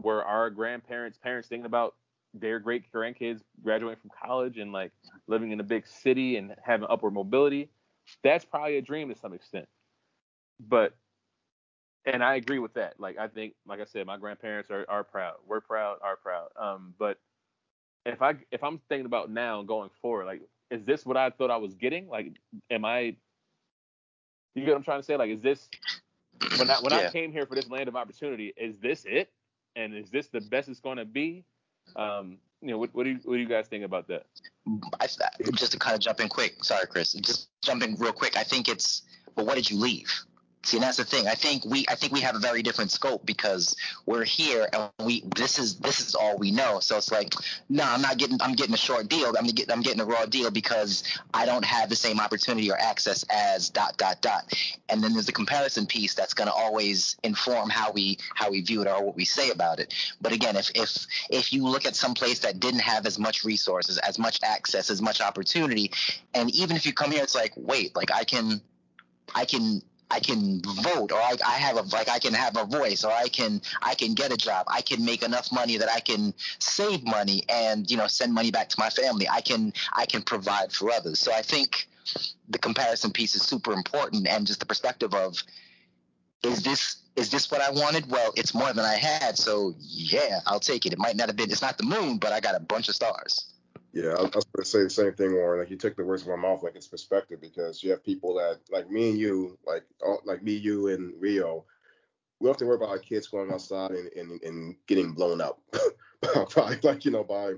were 0.00 0.24
our 0.24 0.50
grandparents, 0.50 1.18
parents 1.18 1.48
thinking 1.48 1.66
about 1.66 1.94
their 2.34 2.58
great 2.58 2.90
grandkids 2.92 3.40
graduating 3.62 4.00
from 4.00 4.10
college 4.22 4.58
and 4.58 4.72
like 4.72 4.92
living 5.26 5.50
in 5.50 5.60
a 5.60 5.64
big 5.64 5.86
city 5.86 6.36
and 6.36 6.54
having 6.62 6.86
upward 6.88 7.14
mobility. 7.14 7.68
That's 8.22 8.44
probably 8.44 8.76
a 8.78 8.82
dream 8.82 9.08
to 9.08 9.14
some 9.14 9.32
extent. 9.32 9.68
But 10.60 10.94
and 12.04 12.22
I 12.24 12.36
agree 12.36 12.58
with 12.58 12.74
that. 12.74 12.94
Like 12.98 13.18
I 13.18 13.28
think, 13.28 13.54
like 13.66 13.80
I 13.80 13.84
said, 13.84 14.06
my 14.06 14.16
grandparents 14.16 14.70
are, 14.70 14.86
are 14.88 15.04
proud. 15.04 15.36
We're 15.46 15.60
proud, 15.60 15.98
are 16.02 16.16
proud. 16.16 16.48
Um, 16.56 16.94
but 16.98 17.18
if 18.06 18.22
I 18.22 18.34
if 18.50 18.64
I'm 18.64 18.80
thinking 18.88 19.06
about 19.06 19.30
now 19.30 19.62
going 19.62 19.90
forward, 20.00 20.26
like, 20.26 20.42
is 20.70 20.84
this 20.84 21.06
what 21.06 21.16
I 21.16 21.30
thought 21.30 21.50
I 21.50 21.56
was 21.56 21.74
getting? 21.74 22.08
Like, 22.08 22.32
am 22.70 22.84
I? 22.84 23.16
You 24.54 24.64
get 24.64 24.68
what 24.68 24.76
I'm 24.76 24.82
trying 24.82 25.00
to 25.00 25.04
say? 25.04 25.16
Like, 25.16 25.30
is 25.30 25.40
this 25.40 25.68
when 26.58 26.70
I 26.70 26.76
when 26.80 26.92
yeah. 26.92 27.06
I 27.06 27.10
came 27.10 27.32
here 27.32 27.46
for 27.46 27.54
this 27.54 27.68
land 27.68 27.88
of 27.88 27.96
opportunity? 27.96 28.52
Is 28.56 28.76
this 28.80 29.04
it? 29.06 29.30
And 29.76 29.94
is 29.94 30.10
this 30.10 30.28
the 30.28 30.40
best 30.40 30.68
it's 30.68 30.80
going 30.80 30.96
to 30.96 31.04
be? 31.04 31.44
Um, 31.96 32.38
you 32.60 32.68
know, 32.68 32.78
what, 32.78 32.94
what 32.94 33.04
do 33.04 33.10
you 33.10 33.20
what 33.24 33.34
do 33.34 33.40
you 33.40 33.48
guys 33.48 33.68
think 33.68 33.84
about 33.84 34.08
that? 34.08 34.26
I, 35.00 35.06
just 35.54 35.72
to 35.72 35.78
kind 35.78 35.94
of 35.94 36.00
jump 36.00 36.20
in 36.20 36.28
quick. 36.28 36.64
Sorry, 36.64 36.86
Chris. 36.86 37.12
Just 37.12 37.48
jumping 37.62 37.96
real 37.98 38.12
quick. 38.12 38.36
I 38.36 38.42
think 38.42 38.68
it's. 38.68 39.02
But 39.34 39.46
what 39.46 39.54
did 39.54 39.70
you 39.70 39.78
leave? 39.78 40.12
See, 40.64 40.76
and 40.76 40.84
that's 40.84 40.96
the 40.96 41.04
thing. 41.04 41.28
I 41.28 41.34
think 41.34 41.64
we 41.64 41.86
I 41.88 41.94
think 41.94 42.12
we 42.12 42.20
have 42.20 42.34
a 42.34 42.40
very 42.40 42.62
different 42.62 42.90
scope 42.90 43.24
because 43.24 43.76
we're 44.06 44.24
here 44.24 44.68
and 44.72 44.90
we 45.04 45.22
this 45.36 45.58
is 45.58 45.76
this 45.76 46.00
is 46.00 46.14
all 46.14 46.36
we 46.36 46.50
know. 46.50 46.80
So 46.80 46.96
it's 46.96 47.12
like, 47.12 47.32
no, 47.68 47.84
nah, 47.84 47.94
I'm 47.94 48.02
not 48.02 48.18
getting 48.18 48.42
I'm 48.42 48.54
getting 48.54 48.74
a 48.74 48.78
short 48.78 49.08
deal. 49.08 49.32
I'm 49.38 49.46
getting 49.46 49.72
I'm 49.72 49.82
getting 49.82 50.00
a 50.00 50.04
raw 50.04 50.26
deal 50.26 50.50
because 50.50 51.04
I 51.32 51.46
don't 51.46 51.64
have 51.64 51.88
the 51.88 51.96
same 51.96 52.18
opportunity 52.18 52.70
or 52.70 52.76
access 52.76 53.24
as 53.30 53.70
dot 53.70 53.96
dot 53.98 54.20
dot. 54.20 54.52
And 54.88 55.02
then 55.02 55.12
there's 55.12 55.26
the 55.26 55.32
comparison 55.32 55.86
piece 55.86 56.14
that's 56.14 56.34
going 56.34 56.48
to 56.48 56.54
always 56.54 57.16
inform 57.22 57.70
how 57.70 57.92
we 57.92 58.18
how 58.34 58.50
we 58.50 58.60
view 58.60 58.82
it 58.82 58.88
or 58.88 59.02
what 59.02 59.16
we 59.16 59.24
say 59.24 59.50
about 59.50 59.78
it. 59.78 59.94
But 60.20 60.32
again, 60.32 60.56
if 60.56 60.70
if 60.74 61.06
if 61.30 61.52
you 61.52 61.66
look 61.66 61.86
at 61.86 61.94
some 61.94 62.14
place 62.14 62.40
that 62.40 62.58
didn't 62.58 62.80
have 62.80 63.06
as 63.06 63.16
much 63.18 63.44
resources, 63.44 63.96
as 63.98 64.18
much 64.18 64.40
access, 64.42 64.90
as 64.90 65.00
much 65.00 65.20
opportunity, 65.20 65.92
and 66.34 66.50
even 66.50 66.76
if 66.76 66.84
you 66.84 66.92
come 66.92 67.12
here, 67.12 67.22
it's 67.22 67.36
like, 67.36 67.52
wait, 67.56 67.94
like 67.94 68.10
I 68.12 68.24
can 68.24 68.60
I 69.34 69.44
can 69.44 69.82
I 70.10 70.20
can 70.20 70.62
vote 70.62 71.12
or 71.12 71.18
I, 71.18 71.36
I 71.46 71.54
have 71.54 71.76
a 71.76 71.82
like 71.94 72.08
I 72.08 72.18
can 72.18 72.32
have 72.32 72.56
a 72.56 72.64
voice 72.64 73.04
or 73.04 73.12
I 73.12 73.28
can 73.28 73.60
I 73.82 73.94
can 73.94 74.14
get 74.14 74.32
a 74.32 74.36
job. 74.36 74.66
I 74.68 74.80
can 74.80 75.04
make 75.04 75.22
enough 75.22 75.52
money 75.52 75.76
that 75.76 75.90
I 75.94 76.00
can 76.00 76.32
save 76.58 77.04
money 77.04 77.42
and 77.48 77.90
you 77.90 77.96
know 77.96 78.06
send 78.06 78.32
money 78.32 78.50
back 78.50 78.68
to 78.70 78.76
my 78.78 78.88
family. 78.90 79.28
I 79.28 79.40
can 79.40 79.72
I 79.92 80.06
can 80.06 80.22
provide 80.22 80.72
for 80.72 80.90
others. 80.90 81.20
So 81.20 81.32
I 81.32 81.42
think 81.42 81.88
the 82.48 82.58
comparison 82.58 83.10
piece 83.10 83.34
is 83.34 83.42
super 83.42 83.72
important 83.72 84.26
and 84.26 84.46
just 84.46 84.60
the 84.60 84.66
perspective 84.66 85.14
of 85.14 85.42
is 86.42 86.62
this 86.62 86.96
is 87.16 87.30
this 87.30 87.50
what 87.50 87.60
I 87.60 87.70
wanted? 87.70 88.08
Well, 88.08 88.32
it's 88.36 88.54
more 88.54 88.72
than 88.72 88.84
I 88.84 88.94
had, 88.94 89.36
so 89.36 89.74
yeah, 89.78 90.40
I'll 90.46 90.60
take 90.60 90.86
it. 90.86 90.92
It 90.92 90.98
might 90.98 91.16
not 91.16 91.26
have 91.26 91.36
been 91.36 91.50
it's 91.50 91.62
not 91.62 91.76
the 91.76 91.84
moon, 91.84 92.18
but 92.18 92.32
I 92.32 92.40
got 92.40 92.54
a 92.54 92.60
bunch 92.60 92.88
of 92.88 92.94
stars. 92.94 93.52
Yeah, 93.92 94.10
I, 94.10 94.22
was 94.22 94.44
going 94.44 94.44
to 94.58 94.64
say 94.64 94.82
the 94.82 94.90
same 94.90 95.14
thing, 95.14 95.32
Warren. 95.32 95.60
Like 95.60 95.70
you 95.70 95.76
took 95.76 95.96
the 95.96 96.04
words 96.04 96.22
from 96.22 96.40
my 96.40 96.48
mouth, 96.48 96.62
like 96.62 96.76
it's 96.76 96.86
perspective, 96.86 97.40
because 97.40 97.82
you 97.82 97.90
have 97.90 98.04
people 98.04 98.34
that, 98.34 98.60
like 98.70 98.90
me 98.90 99.10
and 99.10 99.18
you, 99.18 99.58
like 99.66 99.84
all, 100.02 100.20
like 100.24 100.42
me, 100.42 100.52
you, 100.52 100.88
and 100.88 101.14
Rio, 101.18 101.64
we 102.38 102.44
don't 102.44 102.52
have 102.52 102.58
to 102.58 102.66
worry 102.66 102.76
about 102.76 102.90
our 102.90 102.98
kids 102.98 103.26
going 103.26 103.50
outside 103.50 103.90
and, 103.90 104.12
and, 104.12 104.42
and 104.42 104.76
getting 104.86 105.12
blown 105.12 105.40
up, 105.40 105.60
by 106.54 106.78
like 106.82 107.04
you 107.04 107.10
know 107.10 107.24
by 107.24 107.54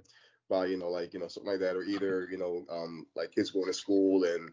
by 0.49 0.67
you 0.67 0.79
know 0.79 0.89
like 0.89 1.13
you 1.13 1.21
know 1.21 1.29
something 1.29 1.51
like 1.51 1.61
that, 1.61 1.77
or 1.77 1.83
either 1.83 2.29
you 2.31 2.39
know 2.39 2.65
um 2.71 3.07
like 3.15 3.33
kids 3.33 3.51
going 3.51 3.67
to 3.67 3.75
school 3.75 4.25
and 4.25 4.51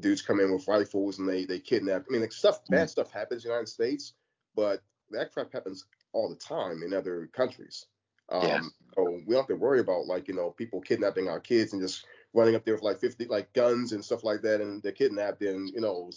dudes 0.00 0.22
come 0.22 0.40
in 0.40 0.52
with 0.52 0.66
rifles 0.68 1.18
and 1.18 1.28
they 1.28 1.44
they 1.44 1.58
kidnap. 1.58 2.04
I 2.08 2.12
mean, 2.12 2.20
like 2.22 2.32
stuff, 2.32 2.60
bad 2.68 2.88
mm. 2.88 2.90
stuff 2.90 3.12
happens 3.12 3.44
in 3.44 3.48
the 3.48 3.54
United 3.54 3.68
States, 3.68 4.14
but 4.56 4.82
that 5.10 5.32
crap 5.32 5.52
happens 5.52 5.84
all 6.12 6.28
the 6.28 6.36
time 6.36 6.82
in 6.82 6.92
other 6.92 7.28
countries. 7.32 7.86
Um, 8.30 8.42
yeah. 8.42 8.60
So 8.98 9.20
we 9.26 9.34
don't 9.34 9.42
have 9.42 9.46
to 9.46 9.56
worry 9.56 9.80
about 9.80 10.06
like 10.06 10.28
you 10.28 10.34
know 10.34 10.50
people 10.50 10.80
kidnapping 10.80 11.28
our 11.28 11.38
kids 11.38 11.72
and 11.72 11.80
just 11.80 12.04
running 12.34 12.54
up 12.54 12.64
there 12.64 12.74
with 12.74 12.82
like 12.82 12.98
50 12.98 13.26
like 13.26 13.52
guns 13.52 13.92
and 13.92 14.04
stuff 14.04 14.24
like 14.24 14.42
that, 14.42 14.60
and 14.60 14.82
they're 14.82 14.92
kidnapped 14.92 15.40
and 15.42 15.70
you 15.70 15.80
know 15.80 16.10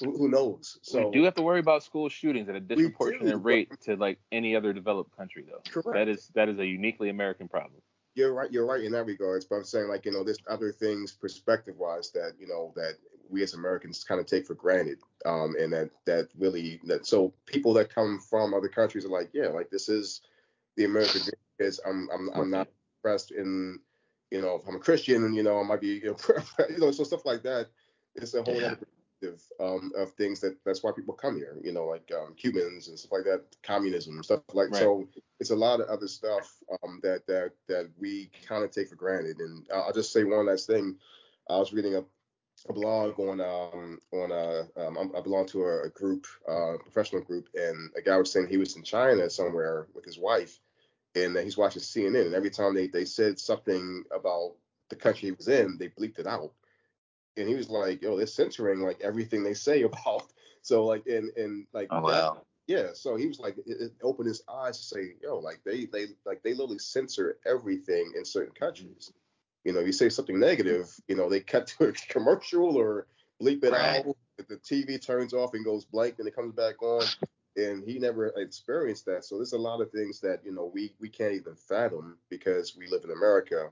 who, 0.00 0.16
who 0.16 0.28
knows. 0.28 0.78
So 0.82 1.08
we 1.08 1.18
do 1.18 1.24
have 1.24 1.34
to 1.34 1.42
worry 1.42 1.60
about 1.60 1.82
school 1.82 2.08
shootings 2.08 2.48
at 2.48 2.56
a 2.56 2.60
disproportionate 2.60 3.42
rate 3.42 3.68
to 3.82 3.96
like 3.96 4.18
any 4.30 4.56
other 4.56 4.72
developed 4.72 5.14
country 5.16 5.44
though. 5.46 5.60
Correct. 5.70 5.94
That 5.94 6.08
is 6.08 6.30
that 6.34 6.48
is 6.48 6.58
a 6.58 6.66
uniquely 6.66 7.10
American 7.10 7.48
problem. 7.48 7.82
You're 8.14 8.32
right. 8.32 8.50
You're 8.50 8.66
right 8.66 8.82
in 8.82 8.92
that 8.92 9.04
regards. 9.04 9.44
But 9.44 9.56
I'm 9.56 9.64
saying 9.64 9.88
like 9.88 10.06
you 10.06 10.12
know 10.12 10.24
there's 10.24 10.38
other 10.48 10.72
things 10.72 11.12
perspective 11.12 11.74
wise 11.78 12.10
that 12.12 12.32
you 12.38 12.46
know 12.46 12.72
that 12.76 12.94
we 13.28 13.42
as 13.42 13.54
Americans 13.54 14.04
kind 14.04 14.20
of 14.20 14.26
take 14.26 14.46
for 14.46 14.54
granted, 14.54 14.98
um, 15.26 15.54
and 15.60 15.72
that 15.72 15.90
that 16.06 16.28
really 16.38 16.80
that 16.84 17.06
so 17.06 17.34
people 17.44 17.74
that 17.74 17.94
come 17.94 18.20
from 18.20 18.54
other 18.54 18.68
countries 18.68 19.04
are 19.04 19.10
like 19.10 19.30
yeah 19.34 19.48
like 19.48 19.70
this 19.70 19.90
is 19.90 20.22
the 20.76 20.84
American 20.84 21.22
dream 21.22 21.34
because 21.58 21.80
I'm 21.86 22.08
I'm 22.12 22.30
I'm 22.34 22.50
not 22.50 22.68
impressed 22.98 23.30
in 23.32 23.78
you 24.30 24.40
know 24.40 24.56
if 24.56 24.68
I'm 24.68 24.76
a 24.76 24.80
Christian 24.80 25.24
and 25.24 25.34
you 25.34 25.42
know 25.42 25.60
I 25.60 25.62
might 25.62 25.80
be 25.80 25.88
you 26.04 26.16
know, 26.28 26.34
you 26.68 26.78
know 26.78 26.90
so 26.90 27.04
stuff 27.04 27.24
like 27.24 27.42
that. 27.42 27.68
It's 28.14 28.34
a 28.34 28.42
whole 28.42 28.60
yeah. 28.60 28.66
other 28.66 28.76
perspective 28.76 29.42
um, 29.58 29.92
of 29.96 30.12
things 30.12 30.40
that 30.40 30.56
that's 30.64 30.82
why 30.82 30.92
people 30.94 31.14
come 31.14 31.36
here. 31.36 31.58
You 31.62 31.72
know 31.72 31.86
like 31.86 32.10
um, 32.14 32.34
Cubans 32.36 32.88
and 32.88 32.98
stuff 32.98 33.12
like 33.12 33.24
that, 33.24 33.42
communism 33.62 34.14
and 34.14 34.24
stuff 34.24 34.42
like 34.52 34.70
right. 34.70 34.80
so. 34.80 35.06
It's 35.40 35.50
a 35.50 35.56
lot 35.56 35.80
of 35.80 35.88
other 35.88 36.06
stuff 36.06 36.56
um, 36.84 37.00
that 37.02 37.26
that 37.26 37.50
that 37.66 37.90
we 37.98 38.30
kind 38.46 38.62
of 38.62 38.70
take 38.70 38.88
for 38.88 38.94
granted. 38.94 39.38
And 39.40 39.66
I'll 39.74 39.92
just 39.92 40.12
say 40.12 40.22
one 40.22 40.46
last 40.46 40.68
thing. 40.68 40.96
I 41.50 41.58
was 41.58 41.72
reading 41.72 41.96
a 41.96 42.04
a 42.68 42.72
blog 42.72 43.18
on 43.18 43.40
um 43.40 43.98
on 44.12 44.32
uh 44.32 44.64
um, 44.76 45.12
I 45.16 45.20
belong 45.20 45.46
to 45.48 45.64
a, 45.64 45.82
a 45.84 45.88
group 45.90 46.26
uh 46.48 46.78
professional 46.82 47.22
group 47.22 47.48
and 47.54 47.90
a 47.96 48.02
guy 48.02 48.16
was 48.16 48.30
saying 48.30 48.48
he 48.48 48.56
was 48.56 48.76
in 48.76 48.82
China 48.82 49.28
somewhere 49.28 49.88
with 49.94 50.04
his 50.04 50.18
wife 50.18 50.58
and 51.14 51.36
he's 51.36 51.56
watching 51.56 51.82
CNN, 51.82 52.26
and 52.26 52.34
every 52.34 52.50
time 52.50 52.74
they 52.74 52.86
they 52.86 53.04
said 53.04 53.38
something 53.38 54.04
about 54.14 54.54
the 54.88 54.96
country 54.96 55.28
he 55.28 55.32
was 55.32 55.48
in, 55.48 55.76
they 55.78 55.88
bleeped 55.88 56.18
it 56.18 56.26
out. 56.26 56.52
And 57.36 57.48
he 57.48 57.54
was 57.54 57.68
like, 57.70 58.02
"Yo, 58.02 58.16
they're 58.16 58.26
censoring 58.26 58.80
like 58.80 59.00
everything 59.00 59.42
they 59.42 59.54
say 59.54 59.82
about." 59.82 60.24
So 60.62 60.84
like, 60.86 61.06
and 61.06 61.30
and 61.36 61.66
like, 61.72 61.88
oh, 61.90 62.00
wow. 62.00 62.34
That, 62.34 62.44
Yeah, 62.68 62.88
so 62.94 63.16
he 63.16 63.26
was 63.26 63.40
like, 63.40 63.58
it, 63.58 63.80
it 63.80 63.92
opened 64.02 64.28
his 64.28 64.42
eyes 64.48 64.78
to 64.78 64.84
say, 64.84 65.14
yo, 65.22 65.38
like 65.38 65.60
they 65.64 65.86
they 65.86 66.06
like 66.24 66.42
they 66.42 66.52
literally 66.52 66.78
censor 66.78 67.38
everything 67.44 68.12
in 68.16 68.24
certain 68.24 68.54
countries. 68.54 69.12
You 69.64 69.72
know, 69.72 69.80
you 69.80 69.92
say 69.92 70.08
something 70.08 70.38
negative, 70.38 70.94
you 71.08 71.16
know, 71.16 71.28
they 71.28 71.40
cut 71.40 71.66
to 71.68 71.88
a 71.88 71.92
commercial 72.08 72.76
or 72.76 73.06
bleep 73.40 73.64
it 73.64 73.72
right. 73.72 74.04
out. 74.06 74.16
The 74.48 74.56
TV 74.56 75.00
turns 75.00 75.32
off 75.32 75.54
and 75.54 75.64
goes 75.64 75.84
blank, 75.84 76.16
and 76.18 76.26
it 76.26 76.34
comes 76.34 76.54
back 76.54 76.82
on. 76.82 77.04
And 77.56 77.84
he 77.84 77.98
never 77.98 78.28
experienced 78.28 79.04
that. 79.06 79.24
So 79.24 79.36
there's 79.36 79.52
a 79.52 79.58
lot 79.58 79.80
of 79.80 79.90
things 79.90 80.20
that 80.20 80.40
you 80.44 80.52
know 80.52 80.70
we 80.72 80.94
we 80.98 81.08
can't 81.08 81.34
even 81.34 81.54
fathom 81.54 82.16
because 82.30 82.76
we 82.76 82.88
live 82.88 83.04
in 83.04 83.10
America. 83.10 83.70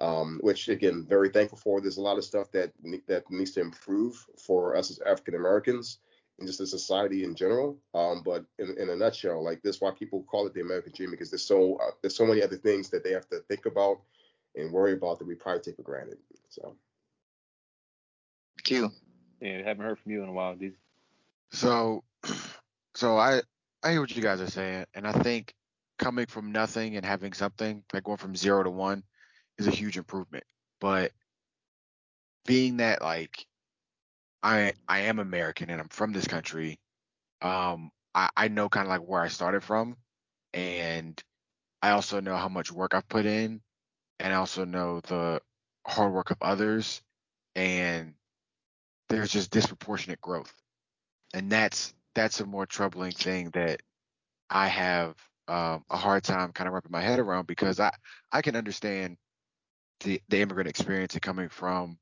Um, 0.00 0.40
which 0.42 0.68
again, 0.68 1.06
very 1.08 1.28
thankful 1.30 1.58
for. 1.58 1.80
There's 1.80 1.98
a 1.98 2.02
lot 2.02 2.18
of 2.18 2.24
stuff 2.24 2.50
that 2.52 2.72
that 3.06 3.30
needs 3.30 3.52
to 3.52 3.60
improve 3.60 4.26
for 4.38 4.76
us 4.76 4.90
as 4.90 4.98
African 5.00 5.36
Americans 5.36 5.98
and 6.38 6.46
just 6.46 6.58
the 6.58 6.66
society 6.66 7.24
in 7.24 7.34
general. 7.34 7.78
Um, 7.94 8.22
but 8.24 8.44
in, 8.58 8.76
in, 8.78 8.90
a 8.90 8.96
nutshell, 8.96 9.42
like 9.42 9.62
this, 9.62 9.80
why 9.80 9.92
people 9.92 10.24
call 10.24 10.46
it 10.46 10.54
the 10.54 10.60
American 10.60 10.92
dream 10.94 11.10
because 11.10 11.30
there's 11.30 11.46
so 11.46 11.76
uh, 11.76 11.92
there's 12.02 12.16
so 12.16 12.26
many 12.26 12.42
other 12.42 12.56
things 12.56 12.90
that 12.90 13.04
they 13.04 13.12
have 13.12 13.28
to 13.28 13.40
think 13.48 13.66
about 13.66 14.00
and 14.54 14.72
worry 14.72 14.92
about 14.92 15.18
that 15.18 15.26
we 15.26 15.34
probably 15.34 15.62
take 15.62 15.76
for 15.76 15.82
granted. 15.82 16.18
So. 16.48 16.76
Q. 18.62 18.90
Yeah, 19.40 19.62
haven't 19.62 19.84
heard 19.84 19.98
from 19.98 20.12
you 20.12 20.22
in 20.22 20.28
a 20.28 20.32
while, 20.32 20.56
these. 20.56 20.74
So, 21.52 22.02
so 22.94 23.16
I 23.18 23.42
I 23.82 23.92
hear 23.92 24.00
what 24.00 24.14
you 24.14 24.22
guys 24.22 24.40
are 24.40 24.50
saying, 24.50 24.86
and 24.94 25.06
I 25.06 25.12
think 25.12 25.54
coming 25.98 26.26
from 26.26 26.52
nothing 26.52 26.96
and 26.96 27.04
having 27.04 27.32
something 27.32 27.84
like 27.92 28.04
going 28.04 28.18
from 28.18 28.34
zero 28.34 28.62
to 28.62 28.70
one 28.70 29.04
is 29.58 29.66
a 29.66 29.70
huge 29.70 29.96
improvement. 29.96 30.44
But 30.80 31.12
being 32.46 32.78
that 32.78 33.02
like 33.02 33.46
I 34.42 34.72
I 34.88 35.00
am 35.00 35.18
American 35.18 35.70
and 35.70 35.80
I'm 35.80 35.88
from 35.88 36.12
this 36.12 36.26
country. 36.26 36.78
Um, 37.42 37.90
I, 38.14 38.30
I 38.36 38.48
know 38.48 38.68
kind 38.68 38.86
of 38.86 38.90
like 38.90 39.06
where 39.06 39.20
I 39.20 39.28
started 39.28 39.62
from, 39.62 39.96
and 40.52 41.20
I 41.82 41.90
also 41.90 42.20
know 42.20 42.36
how 42.36 42.48
much 42.48 42.72
work 42.72 42.94
I've 42.94 43.08
put 43.08 43.26
in, 43.26 43.60
and 44.24 44.32
I 44.32 44.36
also 44.38 44.64
know 44.64 45.00
the 45.00 45.42
hard 45.86 46.14
work 46.14 46.30
of 46.30 46.38
others, 46.40 47.02
and 47.54 48.14
there's 49.10 49.30
just 49.30 49.50
disproportionate 49.50 50.20
growth, 50.22 50.52
and 51.34 51.52
that's 51.52 51.92
that's 52.14 52.40
a 52.40 52.46
more 52.46 52.64
troubling 52.64 53.12
thing 53.12 53.50
that 53.50 53.82
I 54.48 54.68
have 54.68 55.14
um, 55.46 55.84
a 55.90 55.98
hard 55.98 56.24
time 56.24 56.52
kind 56.52 56.66
of 56.66 56.72
wrapping 56.72 56.90
my 56.90 57.02
head 57.02 57.18
around 57.18 57.46
because 57.46 57.78
I 57.78 57.92
I 58.32 58.40
can 58.40 58.56
understand 58.56 59.18
the 60.00 60.22
the 60.30 60.40
immigrant 60.40 60.70
experience 60.70 61.12
and 61.12 61.22
coming 61.22 61.50
from 61.50 61.98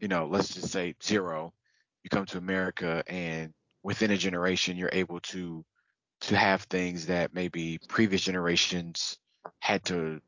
you 0.00 0.08
know 0.08 0.26
let's 0.26 0.54
just 0.54 0.72
say 0.72 0.94
zero 1.04 1.52
you 2.02 2.08
come 2.08 2.24
to 2.26 2.38
America 2.38 3.04
and 3.06 3.52
within 3.82 4.10
a 4.10 4.16
generation 4.16 4.78
you're 4.78 4.90
able 4.90 5.20
to 5.20 5.62
to 6.22 6.34
have 6.34 6.62
things 6.62 7.06
that 7.06 7.34
maybe 7.34 7.78
previous 7.88 8.22
generations 8.22 9.18
had 9.60 9.84
to 9.84 10.18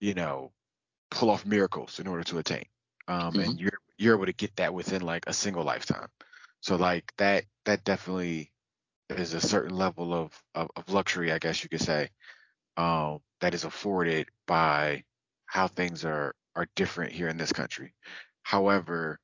you 0.00 0.14
know 0.14 0.52
pull 1.10 1.30
off 1.30 1.46
miracles 1.46 1.98
in 1.98 2.06
order 2.06 2.24
to 2.24 2.38
attain 2.38 2.64
um, 3.08 3.32
mm-hmm. 3.32 3.40
and 3.40 3.60
you're 3.60 3.78
you're 3.98 4.16
able 4.16 4.26
to 4.26 4.32
get 4.32 4.54
that 4.56 4.74
within 4.74 5.02
like 5.02 5.24
a 5.26 5.32
single 5.32 5.64
lifetime 5.64 6.08
so 6.60 6.76
like 6.76 7.12
that 7.18 7.44
that 7.64 7.84
definitely 7.84 8.52
is 9.10 9.34
a 9.34 9.40
certain 9.40 9.76
level 9.76 10.12
of 10.12 10.32
of, 10.54 10.68
of 10.76 10.88
luxury 10.90 11.32
i 11.32 11.38
guess 11.38 11.62
you 11.62 11.68
could 11.68 11.80
say 11.80 12.08
um, 12.76 13.20
that 13.40 13.54
is 13.54 13.64
afforded 13.64 14.28
by 14.46 15.02
how 15.46 15.66
things 15.66 16.04
are 16.04 16.34
are 16.54 16.68
different 16.76 17.12
here 17.12 17.28
in 17.28 17.36
this 17.36 17.52
country 17.52 17.94
however 18.42 19.18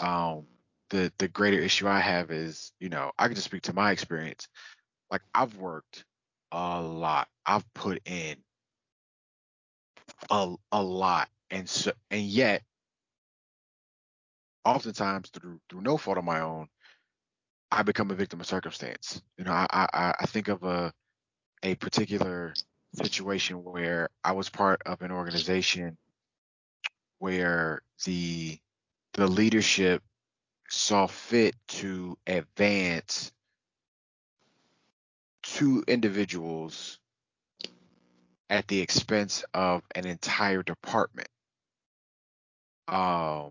um, 0.00 0.46
the 0.90 1.12
the 1.18 1.28
greater 1.28 1.58
issue 1.58 1.88
I 1.88 2.00
have 2.00 2.30
is, 2.30 2.72
you 2.80 2.88
know, 2.88 3.12
I 3.18 3.26
can 3.26 3.34
just 3.34 3.46
speak 3.46 3.62
to 3.62 3.72
my 3.72 3.90
experience. 3.90 4.48
Like 5.10 5.22
I've 5.34 5.56
worked 5.56 6.04
a 6.52 6.80
lot. 6.80 7.28
I've 7.46 7.64
put 7.74 8.00
in 8.06 8.36
a 10.30 10.54
a 10.72 10.82
lot, 10.82 11.28
and 11.50 11.68
so 11.68 11.92
and 12.10 12.22
yet, 12.22 12.62
oftentimes 14.64 15.30
through 15.30 15.60
through 15.68 15.82
no 15.82 15.96
fault 15.96 16.18
of 16.18 16.24
my 16.24 16.40
own, 16.40 16.68
I 17.70 17.82
become 17.82 18.10
a 18.10 18.14
victim 18.14 18.40
of 18.40 18.46
circumstance. 18.46 19.22
You 19.36 19.44
know, 19.44 19.52
I 19.52 19.66
I, 19.70 20.14
I 20.20 20.26
think 20.26 20.48
of 20.48 20.62
a 20.64 20.92
a 21.62 21.74
particular 21.76 22.54
situation 22.94 23.64
where 23.64 24.08
I 24.24 24.32
was 24.32 24.48
part 24.48 24.82
of 24.86 25.02
an 25.02 25.10
organization 25.10 25.96
where 27.18 27.82
the 28.04 28.58
the 29.14 29.26
leadership 29.26 30.02
saw 30.68 31.06
fit 31.06 31.54
to 31.68 32.16
advance 32.26 33.32
two 35.42 35.82
individuals 35.88 36.97
at 38.50 38.66
the 38.68 38.80
expense 38.80 39.44
of 39.54 39.82
an 39.94 40.06
entire 40.06 40.62
department. 40.62 41.28
Um, 42.86 43.50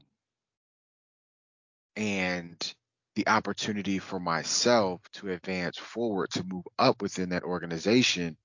and 1.95 2.73
the 3.15 3.27
opportunity 3.27 3.99
for 3.99 4.19
myself 4.19 5.01
to 5.13 5.31
advance 5.31 5.77
forward 5.77 6.29
to 6.31 6.43
move 6.43 6.65
up 6.77 7.01
within 7.01 7.29
that 7.29 7.43
organization 7.43 8.38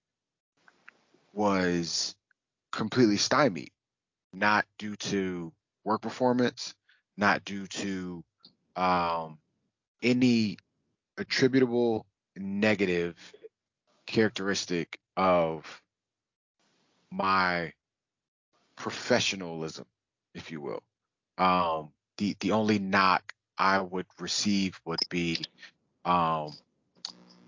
was 1.33 2.15
completely 2.71 3.17
stymied, 3.17 3.71
not 4.33 4.67
due 4.79 4.97
to 4.97 5.53
work 5.85 6.01
performance, 6.03 6.75
not 7.17 7.45
due 7.45 7.67
to 7.67 8.25
um, 8.77 9.39
any 10.03 10.57
attributable 11.19 12.07
negative 12.37 13.15
characteristic 14.07 14.99
of 15.17 15.83
my 17.13 17.73
professionalism, 18.77 19.87
if 20.35 20.51
you 20.51 20.61
will. 20.61 20.83
Um, 21.39 21.91
the 22.19 22.37
the 22.41 22.53
only 22.53 22.79
knock 22.79 23.35
I 23.59 23.81
would 23.81 24.07
receive 24.19 24.81
would 24.85 25.01
be 25.09 25.45
um, 26.05 26.53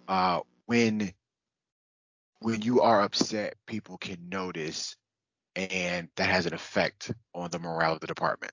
uh, 0.07 0.41
when 0.67 1.13
when 2.41 2.63
you 2.63 2.83
are 2.83 3.03
upset, 3.03 3.55
people 3.67 3.97
can 3.97 4.29
notice, 4.29 4.97
and 5.57 6.09
that 6.17 6.29
has 6.29 6.47
an 6.47 6.55
effect 6.55 7.11
on 7.35 7.51
the 7.51 7.59
morale 7.59 7.95
of 7.95 8.01
the 8.01 8.07
department. 8.07 8.53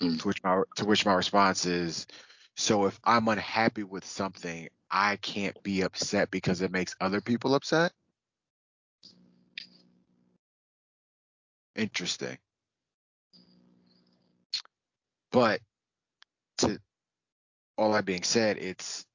Mm. 0.00 0.20
To 0.20 0.28
which 0.28 0.42
my 0.44 0.62
to 0.76 0.84
which 0.84 1.06
my 1.06 1.14
response 1.14 1.66
is, 1.66 2.06
so 2.56 2.86
if 2.86 2.98
I'm 3.02 3.28
unhappy 3.28 3.82
with 3.82 4.04
something, 4.04 4.68
I 4.90 5.16
can't 5.16 5.60
be 5.62 5.82
upset 5.82 6.30
because 6.30 6.62
it 6.62 6.70
makes 6.72 6.96
other 7.00 7.20
people 7.20 7.54
upset. 7.54 7.92
Interesting. 11.74 12.38
But 15.32 15.60
to 16.58 16.78
all 17.76 17.92
that 17.92 18.04
being 18.04 18.22
said, 18.22 18.58
it's 18.58 19.06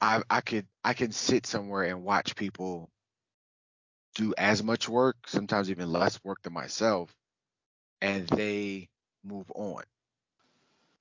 I 0.00 0.22
I 0.30 0.40
could 0.40 0.66
I 0.84 0.94
can 0.94 1.12
sit 1.12 1.46
somewhere 1.46 1.84
and 1.84 2.04
watch 2.04 2.36
people 2.36 2.90
do 4.14 4.34
as 4.38 4.62
much 4.62 4.88
work, 4.88 5.16
sometimes 5.26 5.70
even 5.70 5.90
less 5.90 6.20
work 6.24 6.42
than 6.42 6.52
myself, 6.52 7.14
and 8.00 8.26
they 8.28 8.88
move 9.24 9.50
on. 9.54 9.82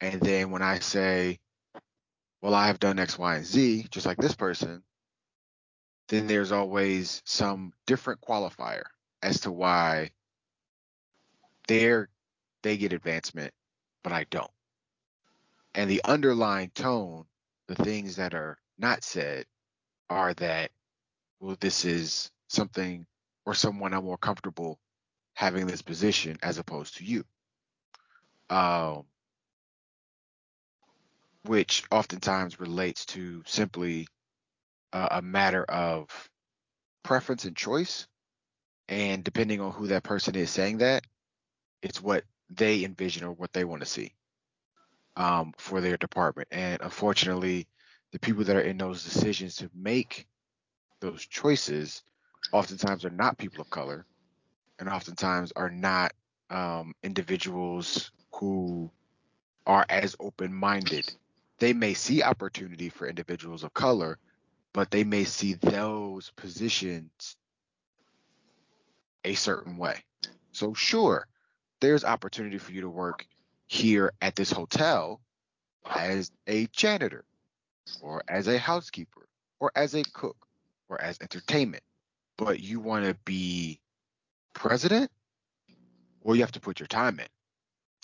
And 0.02 0.22
then 0.22 0.52
when 0.52 0.62
I 0.62 0.80
say, 0.80 1.40
well, 2.42 2.56
I 2.56 2.68
have 2.68 2.80
done 2.80 3.00
X, 3.00 3.18
Y, 3.18 3.36
and 3.36 3.46
Z, 3.46 3.88
just 3.92 4.06
like 4.06 4.18
this 4.18 4.36
person, 4.36 4.84
then 6.10 6.28
there's 6.28 6.52
always 6.52 7.22
some 7.26 7.74
different 7.88 8.22
qualifier 8.22 8.84
as 9.24 9.42
to 9.42 9.52
why 9.52 10.12
they're 11.68 12.10
they 12.64 12.78
get 12.78 12.94
advancement, 12.94 13.54
but 14.04 14.14
I 14.14 14.26
don't. 14.30 14.52
And 15.76 15.90
the 15.90 16.02
underlying 16.06 16.72
tone, 16.72 17.26
the 17.68 17.76
things 17.76 18.18
that 18.18 18.34
are 18.36 18.58
not 18.78 19.04
said, 19.04 19.46
are 20.10 20.34
that, 20.36 20.72
well, 21.40 21.58
this 21.60 21.86
is 21.86 22.32
something 22.50 23.06
or 23.46 23.56
someone 23.56 23.94
I'm 23.94 24.04
more 24.04 24.18
comfortable 24.18 24.80
having 25.34 25.66
this 25.68 25.82
position 25.82 26.38
as 26.44 26.58
opposed 26.60 26.98
to 26.98 27.06
you 27.06 27.24
um, 28.52 29.06
which 31.46 31.84
oftentimes 31.92 32.60
relates 32.60 33.06
to 33.08 33.44
simply 33.46 34.08
uh, 34.94 35.08
a 35.12 35.22
matter 35.22 35.64
of 35.64 36.30
preference 37.04 37.46
and 37.46 37.56
choice. 37.56 38.08
And 38.88 39.24
depending 39.24 39.62
on 39.62 39.72
who 39.72 39.88
that 39.88 40.04
person 40.04 40.36
is 40.36 40.50
saying 40.50 40.80
that, 40.80 41.04
it's 41.82 42.02
what 42.02 42.24
they 42.50 42.84
envision 42.84 43.26
or 43.26 43.32
what 43.32 43.54
they 43.54 43.64
want 43.64 43.82
to 43.82 43.88
see 43.88 44.14
um, 45.16 45.54
for 45.58 45.82
their 45.82 45.98
department. 45.98 46.50
And 46.52 46.82
unfortunately, 46.82 47.68
the 48.12 48.20
people 48.20 48.44
that 48.44 48.56
are 48.56 48.62
in 48.62 48.78
those 48.78 49.04
decisions 49.04 49.56
to 49.58 49.70
make 49.74 50.28
those 51.00 51.26
choices 51.26 52.04
oftentimes 52.52 53.06
are 53.06 53.10
not 53.12 53.38
people 53.38 53.62
of 53.62 53.70
color 53.70 54.06
and 54.80 54.90
oftentimes 54.90 55.54
are 55.56 55.70
not 55.70 56.12
um, 56.50 56.94
individuals 57.04 58.12
who 58.34 58.92
are 59.66 59.86
as 59.90 60.16
open 60.20 60.54
minded 60.54 61.14
they 61.62 61.74
may 61.74 61.94
see 61.94 62.24
opportunity 62.24 62.90
for 62.90 63.08
individuals 63.08 63.64
of 63.64 63.72
color, 63.72 64.18
but 64.74 64.90
they 64.90 65.04
may 65.04 65.24
see 65.24 65.54
those 65.54 66.32
positions 66.36 67.38
a 69.24 69.36
certain 69.36 69.78
way. 69.78 70.04
So 70.54 70.74
sure, 70.74 71.28
there's 71.80 72.04
opportunity 72.04 72.58
for 72.58 72.72
you 72.72 72.82
to 72.82 72.90
work 72.90 73.28
here 73.68 74.12
at 74.24 74.36
this 74.36 74.50
hotel 74.50 75.22
as 75.88 76.32
a 76.48 76.66
janitor 76.72 77.26
or 78.02 78.24
as 78.28 78.48
a 78.48 78.58
housekeeper 78.58 79.28
or 79.60 79.72
as 79.76 79.94
a 79.94 80.02
cook 80.14 80.48
or 80.90 81.00
as 81.00 81.20
entertainment. 81.22 81.84
But 82.40 82.60
you 82.60 82.80
want 82.80 83.06
to 83.06 83.14
be 83.24 83.80
president? 84.56 85.12
Well, 86.24 86.36
you 86.36 86.42
have 86.42 86.54
to 86.54 86.60
put 86.60 86.80
your 86.80 86.88
time 86.88 87.20
in. 87.20 87.28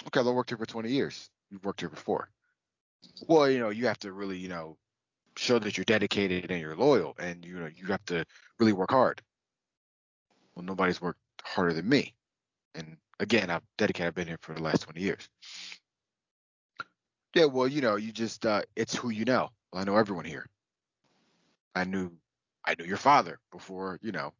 Okay, 0.05 0.19
I 0.19 0.31
worked 0.31 0.51
here 0.51 0.59
for 0.59 0.67
20 0.67 0.91
years. 0.91 1.31
You've 1.49 1.65
worked 1.65 1.79
here 1.79 1.89
before. 1.89 2.29
Well, 3.27 3.49
you 3.49 3.59
know, 3.59 3.69
you 3.69 3.87
have 3.87 3.99
to 3.99 4.11
really, 4.11 4.37
you 4.37 4.49
know, 4.49 4.77
show 5.35 5.59
that 5.59 5.77
you're 5.77 5.85
dedicated 5.85 6.51
and 6.51 6.59
you're 6.59 6.75
loyal 6.75 7.15
and 7.19 7.45
you 7.45 7.59
know, 7.59 7.69
you 7.75 7.87
have 7.87 8.03
to 8.05 8.25
really 8.59 8.73
work 8.73 8.91
hard. 8.91 9.21
Well, 10.55 10.65
nobody's 10.65 11.01
worked 11.01 11.19
harder 11.43 11.73
than 11.73 11.87
me. 11.87 12.15
And 12.75 12.97
again, 13.19 13.49
I've 13.49 13.63
dedicated, 13.77 14.07
I've 14.07 14.15
been 14.15 14.27
here 14.27 14.39
for 14.41 14.53
the 14.53 14.63
last 14.63 14.83
20 14.83 15.01
years. 15.01 15.29
Yeah, 17.35 17.45
well, 17.45 17.67
you 17.67 17.81
know, 17.81 17.97
you 17.97 18.11
just 18.11 18.45
uh 18.45 18.63
it's 18.75 18.95
who 18.95 19.09
you 19.09 19.25
know. 19.25 19.49
Well, 19.71 19.81
I 19.81 19.85
know 19.85 19.97
everyone 19.97 20.25
here. 20.25 20.47
I 21.75 21.83
knew 21.83 22.11
I 22.65 22.75
knew 22.77 22.85
your 22.85 22.97
father 22.97 23.39
before, 23.51 23.99
you 24.01 24.11
know, 24.11 24.33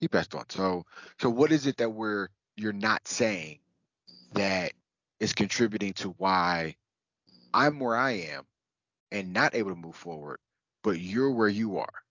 he 0.00 0.08
passed 0.08 0.34
on. 0.34 0.44
So 0.50 0.84
so 1.18 1.30
what 1.30 1.52
is 1.52 1.66
it 1.66 1.78
that 1.78 1.90
we're 1.90 2.28
you're 2.56 2.72
not 2.72 3.06
saying 3.08 3.60
that 4.32 4.72
is 5.20 5.32
contributing 5.32 5.94
to 5.94 6.10
why 6.18 6.76
I'm 7.52 7.80
where 7.80 7.96
I 7.96 8.12
am 8.12 8.44
and 9.10 9.32
not 9.32 9.54
able 9.54 9.70
to 9.70 9.76
move 9.76 9.96
forward, 9.96 10.38
but 10.82 11.00
you're 11.00 11.32
where 11.32 11.48
you 11.48 11.78
are 11.78 12.02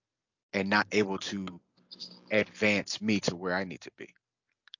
and 0.53 0.69
not 0.69 0.87
able 0.91 1.17
to 1.19 1.59
advance 2.31 3.01
me 3.01 3.19
to 3.21 3.35
where 3.35 3.55
I 3.55 3.63
need 3.63 3.81
to 3.81 3.91
be. 3.97 4.09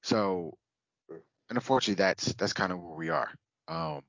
So, 0.01 0.57
and 1.09 1.57
unfortunately, 1.57 1.95
that's 2.03 2.33
that's 2.33 2.53
kind 2.53 2.71
of 2.71 2.81
where 2.81 2.95
we 2.95 3.09
are. 3.09 3.29
Um, 3.67 4.03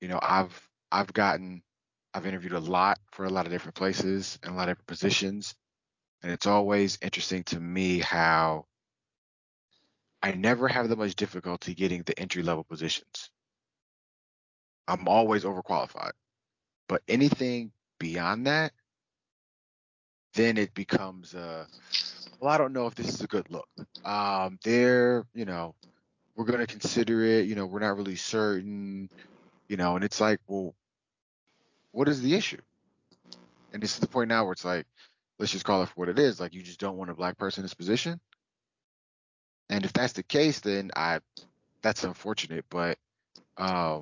you 0.00 0.08
know, 0.08 0.18
I've 0.22 0.68
I've 0.90 1.12
gotten 1.12 1.62
I've 2.14 2.26
interviewed 2.26 2.52
a 2.52 2.60
lot 2.60 2.98
for 3.12 3.24
a 3.24 3.30
lot 3.30 3.46
of 3.46 3.52
different 3.52 3.74
places 3.76 4.38
and 4.42 4.54
a 4.54 4.56
lot 4.56 4.68
of 4.68 4.76
different 4.76 4.88
positions, 4.88 5.54
and 6.22 6.32
it's 6.32 6.46
always 6.46 6.98
interesting 7.02 7.44
to 7.44 7.60
me 7.60 8.00
how 8.00 8.66
I 10.22 10.32
never 10.32 10.68
have 10.68 10.88
that 10.88 10.98
much 10.98 11.14
difficulty 11.14 11.74
getting 11.74 12.02
the 12.02 12.18
entry 12.18 12.42
level 12.42 12.64
positions. 12.64 13.30
I'm 14.88 15.06
always 15.06 15.44
overqualified. 15.44 16.12
But 16.88 17.02
anything 17.06 17.70
beyond 18.00 18.46
that, 18.46 18.72
then 20.34 20.56
it 20.56 20.74
becomes 20.74 21.34
uh 21.34 21.66
well, 22.40 22.52
I 22.52 22.58
don't 22.58 22.72
know 22.72 22.86
if 22.86 22.94
this 22.94 23.08
is 23.08 23.20
a 23.20 23.26
good 23.26 23.50
look. 23.50 23.68
Um, 24.04 24.58
they're, 24.62 25.26
you 25.34 25.44
know, 25.44 25.74
we're 26.36 26.44
gonna 26.44 26.66
consider 26.66 27.24
it, 27.24 27.46
you 27.46 27.56
know, 27.56 27.66
we're 27.66 27.80
not 27.80 27.96
really 27.96 28.16
certain, 28.16 29.10
you 29.68 29.76
know, 29.76 29.96
and 29.96 30.04
it's 30.04 30.20
like, 30.20 30.40
well, 30.46 30.74
what 31.92 32.08
is 32.08 32.22
the 32.22 32.34
issue? 32.34 32.60
And 33.72 33.82
this 33.82 33.94
is 33.94 33.98
the 33.98 34.06
point 34.08 34.28
now 34.28 34.44
where 34.44 34.52
it's 34.52 34.64
like, 34.64 34.86
let's 35.38 35.52
just 35.52 35.64
call 35.64 35.82
it 35.82 35.86
for 35.86 35.94
what 35.96 36.08
it 36.08 36.18
is. 36.18 36.40
Like 36.40 36.54
you 36.54 36.62
just 36.62 36.80
don't 36.80 36.96
want 36.96 37.10
a 37.10 37.14
black 37.14 37.36
person 37.36 37.62
in 37.62 37.64
this 37.64 37.74
position. 37.74 38.20
And 39.68 39.84
if 39.84 39.92
that's 39.92 40.14
the 40.14 40.22
case, 40.22 40.60
then 40.60 40.90
I 40.96 41.20
that's 41.82 42.04
unfortunate. 42.04 42.64
But 42.70 42.98
uh, 43.56 44.00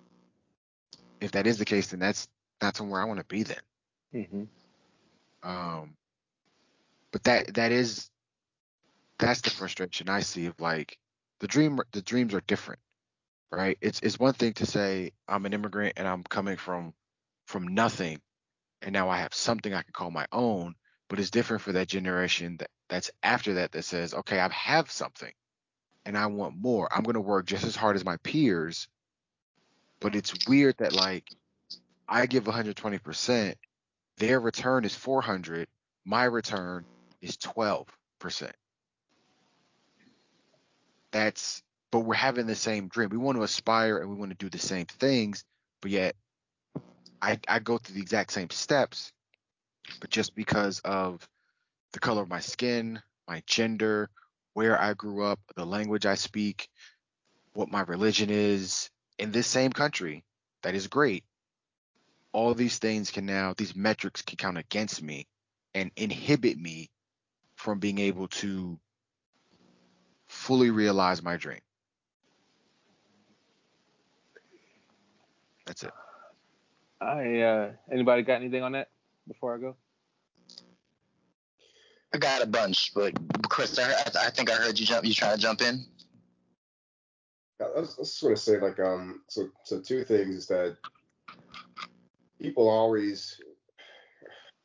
if 1.21 1.33
that 1.33 1.47
is 1.47 1.59
the 1.59 1.65
case, 1.65 1.89
then 1.89 2.01
that's 2.01 2.29
not 2.63 2.77
somewhere 2.77 3.01
I 3.01 3.05
want 3.05 3.21
to 3.21 3.27
be 3.27 3.43
then. 3.43 3.57
Mm-hmm. 4.15 4.43
Um, 5.43 5.95
but 7.13 7.25
that 7.25 7.55
that 7.55 7.73
is 7.73 8.11
that's 9.19 9.41
the 9.41 9.51
frustration 9.51 10.09
I 10.09 10.21
see 10.21 10.47
of 10.47 10.61
like 10.61 10.99
the 11.41 11.47
dream 11.47 11.79
the 11.93 12.03
dreams 12.03 12.35
are 12.35 12.43
different, 12.43 12.81
right? 13.51 13.79
It's 13.81 14.01
it's 14.01 14.19
one 14.19 14.35
thing 14.35 14.55
to 14.55 14.67
say 14.67 15.13
I'm 15.29 15.47
an 15.47 15.53
immigrant 15.53 15.95
and 15.97 16.07
I'm 16.09 16.23
coming 16.25 16.57
from 16.57 16.95
from 17.47 17.69
nothing, 17.69 18.21
and 18.83 18.93
now 18.93 19.09
I 19.09 19.19
have 19.19 19.35
something 19.35 19.73
I 19.73 19.83
can 19.83 19.93
call 19.93 20.11
my 20.11 20.27
own. 20.33 20.75
But 21.09 21.21
it's 21.21 21.31
different 21.31 21.63
for 21.63 21.73
that 21.73 21.87
generation 21.89 22.57
that 22.59 22.71
that's 22.89 23.13
after 23.23 23.55
that 23.55 23.73
that 23.73 23.85
says, 23.85 24.13
okay, 24.13 24.41
I 24.41 24.49
have 24.49 24.91
something, 24.91 25.33
and 26.05 26.19
I 26.19 26.27
want 26.27 26.57
more. 26.57 26.89
I'm 26.93 27.05
gonna 27.05 27.21
work 27.21 27.47
just 27.47 27.65
as 27.65 27.77
hard 27.77 27.97
as 27.97 28.05
my 28.05 28.17
peers, 28.19 28.89
but 30.01 30.15
it's 30.15 30.47
weird 30.47 30.77
that 30.79 30.93
like 30.93 31.29
I 32.09 32.27
give 32.27 32.45
120%, 32.45 33.55
their 34.19 34.41
return 34.41 34.85
is 34.85 34.95
400, 34.95 35.69
my 36.05 36.25
return 36.25 36.85
is 37.21 37.37
12%. 37.39 37.87
That's 41.11 41.63
but 41.93 42.01
we're 42.01 42.15
having 42.15 42.47
the 42.47 42.55
same 42.55 42.89
dream. 42.89 43.11
We 43.11 43.17
want 43.17 43.39
to 43.39 43.43
aspire 43.43 43.99
and 43.99 44.11
we 44.11 44.17
want 44.17 44.31
to 44.31 44.37
do 44.37 44.51
the 44.51 44.59
same 44.59 44.87
things, 44.87 45.45
but 45.81 45.91
yet 45.91 46.15
I 47.23 47.39
I 47.49 47.59
go 47.61 47.79
through 47.79 47.95
the 47.95 48.03
exact 48.03 48.33
same 48.33 48.51
steps, 48.51 49.13
but 50.01 50.11
just 50.11 50.35
because 50.35 50.81
of 50.81 51.27
the 51.93 52.01
color 52.01 52.23
of 52.23 52.29
my 52.29 52.41
skin, 52.41 53.01
my 53.27 53.43
gender, 53.47 54.11
where 54.53 54.81
I 54.81 54.95
grew 54.95 55.25
up, 55.25 55.41
the 55.55 55.65
language 55.65 56.07
I 56.07 56.17
speak, 56.17 56.69
what 57.55 57.71
my 57.71 57.81
religion 57.83 58.31
is 58.31 58.91
in 59.19 59.33
this 59.33 59.47
same 59.47 59.73
country, 59.73 60.25
that 60.63 60.75
is 60.75 60.87
great 60.87 61.25
all 62.37 62.53
these 62.53 62.79
things 62.79 63.11
can 63.11 63.25
now 63.25 63.55
these 63.57 63.75
metrics 63.75 64.21
can 64.21 64.37
count 64.37 64.59
against 64.59 65.03
me 65.03 65.27
and 65.75 65.91
inhibit 65.97 66.59
me 66.59 66.91
from 67.55 67.79
being 67.79 67.99
able 67.99 68.29
to 68.29 68.79
fully 70.29 70.69
realize 70.69 71.23
my 71.23 71.39
dream. 71.39 71.61
That's 75.65 75.83
it. 75.83 75.93
I 77.01 77.41
uh 77.41 77.73
anybody 77.91 78.21
got 78.21 78.43
anything 78.43 78.63
on 78.63 78.73
that 78.73 78.91
before 79.27 79.55
I 79.55 79.59
go? 79.59 79.77
I 82.13 82.19
got 82.19 82.43
a 82.43 82.47
bunch, 82.47 82.93
but 82.95 83.15
Chris, 83.49 83.79
I, 83.79 83.93
I 84.21 84.29
think 84.29 84.51
I 84.51 84.57
heard 84.57 84.79
you 84.79 84.85
jump. 84.85 85.07
You 85.07 85.15
trying 85.15 85.37
to 85.37 85.41
jump 85.41 85.63
in? 85.63 85.87
I 87.61 87.81
was, 87.81 87.95
I 87.97 88.01
was 88.01 88.21
to 88.21 88.37
say 88.37 88.59
like 88.59 88.79
um 88.81 89.23
so 89.29 89.49
so 89.65 89.81
two 89.81 90.05
things 90.05 90.35
is 90.35 90.47
that 90.49 90.77
people 92.41 92.69
always 92.69 93.41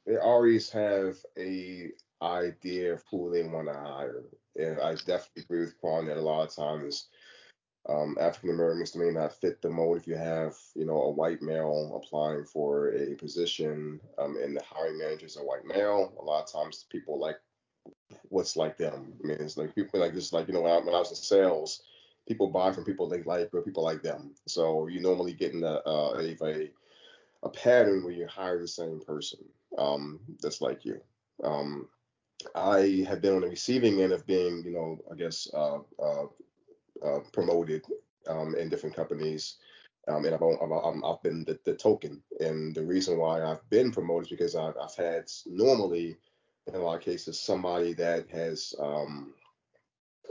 they 0.06 0.18
always 0.18 0.70
have 0.72 1.18
a 1.38 1.90
idea 2.22 2.94
of 2.94 3.04
who 3.10 3.32
they 3.32 3.44
want 3.44 3.68
to 3.68 3.74
hire, 3.74 4.24
and 4.58 4.80
I 4.80 4.96
definitely 4.96 5.44
agree 5.44 5.60
with 5.62 5.80
Quan 5.80 6.08
that 6.08 6.18
a 6.18 6.22
lot 6.22 6.48
of 6.48 6.56
times 6.56 7.08
um, 7.90 8.18
African 8.20 8.52
Americans 8.52 8.96
may 8.96 9.10
not 9.10 9.34
fit 9.34 9.62
the 9.62 9.70
mold. 9.70 9.98
If 9.98 10.08
you 10.08 10.16
have 10.16 10.56
you 10.76 10.86
know 10.86 11.02
a 11.04 11.12
white 11.12 11.42
male 11.42 12.02
applying 12.04 12.46
for 12.46 12.94
a 12.94 13.16
position 13.16 14.00
um, 14.18 14.38
and 14.42 14.56
the 14.56 14.64
hiring 14.64 14.98
manager 14.98 15.26
is 15.26 15.38
a 15.38 15.44
white 15.44 15.66
male, 15.66 16.14
a 16.20 16.24
lot 16.24 16.44
of 16.44 16.52
times 16.52 16.86
people 16.90 17.20
like 17.20 17.38
what's 18.30 18.56
like 18.56 18.78
them. 18.78 19.14
I 19.24 19.28
mean, 19.28 19.38
it's 19.40 19.58
like 19.58 19.76
people 19.76 20.00
like 20.00 20.14
just 20.14 20.34
like 20.34 20.48
you 20.48 20.54
know 20.54 20.62
when 20.62 20.72
I, 20.72 20.78
when 20.80 20.96
I 20.96 21.00
was 21.00 21.10
in 21.10 21.16
sales, 21.16 21.82
people 22.32 22.48
buy 22.48 22.72
from 22.72 22.86
people 22.86 23.10
they 23.10 23.22
like 23.24 23.50
or 23.54 23.62
people 23.62 23.84
like 23.84 24.02
them. 24.02 24.34
So 24.48 24.88
you 24.88 25.02
normally 25.02 25.34
get 25.34 25.54
in 25.54 25.64
a, 25.66 25.82
uh, 25.86 26.22
a, 26.42 26.72
a 27.44 27.50
pattern 27.50 28.06
where 28.06 28.14
you 28.14 28.26
hire 28.26 28.58
the 28.58 28.68
same 28.70 29.02
person 29.06 29.40
um, 29.78 30.22
that's 30.42 30.62
like 30.62 30.86
you. 30.86 31.02
Um, 31.44 31.90
I 32.56 33.06
have 33.10 33.22
been 33.22 33.36
on 33.36 33.42
the 33.42 33.50
receiving 33.50 34.02
end 34.02 34.14
of 34.14 34.26
being, 34.26 34.64
you 34.64 34.72
know, 34.72 34.98
I 35.12 35.16
guess 35.16 35.50
uh, 35.54 35.80
uh, 36.02 36.26
uh, 37.06 37.20
promoted 37.34 37.84
um, 38.28 38.56
in 38.56 38.70
different 38.70 38.96
companies. 38.96 39.58
Um, 40.08 40.24
and 40.24 40.34
I've, 40.34 40.42
I've, 40.42 41.04
I've 41.04 41.22
been 41.22 41.44
the, 41.44 41.60
the, 41.66 41.76
token. 41.76 42.24
And 42.40 42.74
the 42.74 42.86
reason 42.86 43.18
why 43.18 43.44
I've 43.44 43.70
been 43.70 43.92
promoted 43.92 44.28
is 44.28 44.32
because 44.32 44.56
I've, 44.56 44.76
I've 44.82 44.96
had 44.96 45.30
normally, 45.46 46.18
in 46.68 46.76
a 46.76 46.80
lot 46.80 46.98
of 46.98 47.04
cases, 47.04 47.40
somebody 47.40 47.94
that 47.96 48.30
has 48.30 48.74
um, 48.80 49.34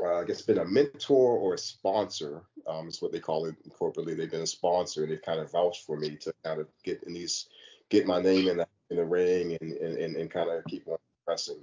uh, 0.04 0.20
I 0.20 0.24
guess 0.24 0.42
been 0.42 0.58
a 0.58 0.64
mentor 0.64 1.36
or 1.36 1.54
a 1.54 1.58
sponsor. 1.58 2.42
Um, 2.66 2.88
is 2.88 3.02
what 3.02 3.10
they 3.10 3.20
call 3.20 3.46
it 3.46 3.56
corporately. 3.70 4.16
They've 4.16 4.30
been 4.30 4.42
a 4.42 4.46
sponsor 4.46 5.02
and 5.02 5.10
they've 5.10 5.22
kind 5.22 5.40
of 5.40 5.50
vouched 5.50 5.86
for 5.86 5.96
me 5.96 6.16
to 6.16 6.32
kind 6.44 6.60
of 6.60 6.68
get 6.84 7.02
in 7.04 7.14
these, 7.14 7.46
get 7.88 8.06
my 8.06 8.20
name 8.20 8.48
in 8.48 8.58
the, 8.58 8.68
in 8.90 8.96
the 8.98 9.04
ring 9.04 9.56
and, 9.60 9.72
and, 9.72 10.16
and 10.16 10.30
kind 10.30 10.50
of 10.50 10.64
keep 10.66 10.86
on 10.86 10.98
pressing. 11.24 11.56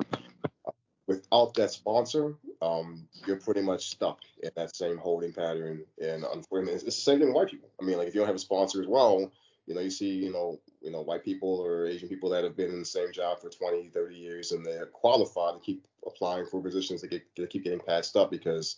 without 1.08 1.54
that 1.54 1.72
sponsor, 1.72 2.36
um, 2.62 3.08
you're 3.26 3.40
pretty 3.40 3.62
much 3.62 3.90
stuck 3.90 4.20
in 4.42 4.50
that 4.56 4.76
same 4.76 4.98
holding 4.98 5.32
pattern. 5.32 5.84
And 6.02 6.24
unfortunately, 6.24 6.74
it's 6.74 6.84
the 6.84 6.92
same 6.92 7.20
thing 7.20 7.28
with 7.28 7.36
white 7.36 7.50
people. 7.50 7.70
I 7.82 7.86
mean, 7.86 7.98
like 7.98 8.08
if 8.08 8.16
you 8.16 8.22
don't 8.22 8.28
have 8.28 8.36
a 8.36 8.40
sponsor 8.40 8.82
as 8.82 8.88
well, 8.88 9.32
you 9.68 9.76
know, 9.76 9.82
you 9.82 9.92
see, 9.92 10.12
you 10.12 10.32
know, 10.32 10.60
you 10.82 10.92
know, 10.92 11.02
white 11.02 11.24
people 11.24 11.60
or 11.60 11.86
Asian 11.86 12.08
people 12.08 12.30
that 12.30 12.44
have 12.44 12.56
been 12.56 12.72
in 12.72 12.80
the 12.80 12.86
same 12.86 13.12
job 13.12 13.40
for 13.40 13.50
20, 13.50 13.90
30 13.90 14.16
years 14.16 14.52
and 14.52 14.66
they're 14.66 14.86
qualified 14.88 15.56
to 15.56 15.60
keep 15.60 15.86
applying 16.08 16.46
for 16.48 16.62
positions 16.62 17.02
that, 17.02 17.10
get, 17.12 17.24
that 17.38 17.50
keep 17.50 17.64
getting 17.66 17.80
passed 17.82 18.16
up 18.18 18.32
because 18.32 18.78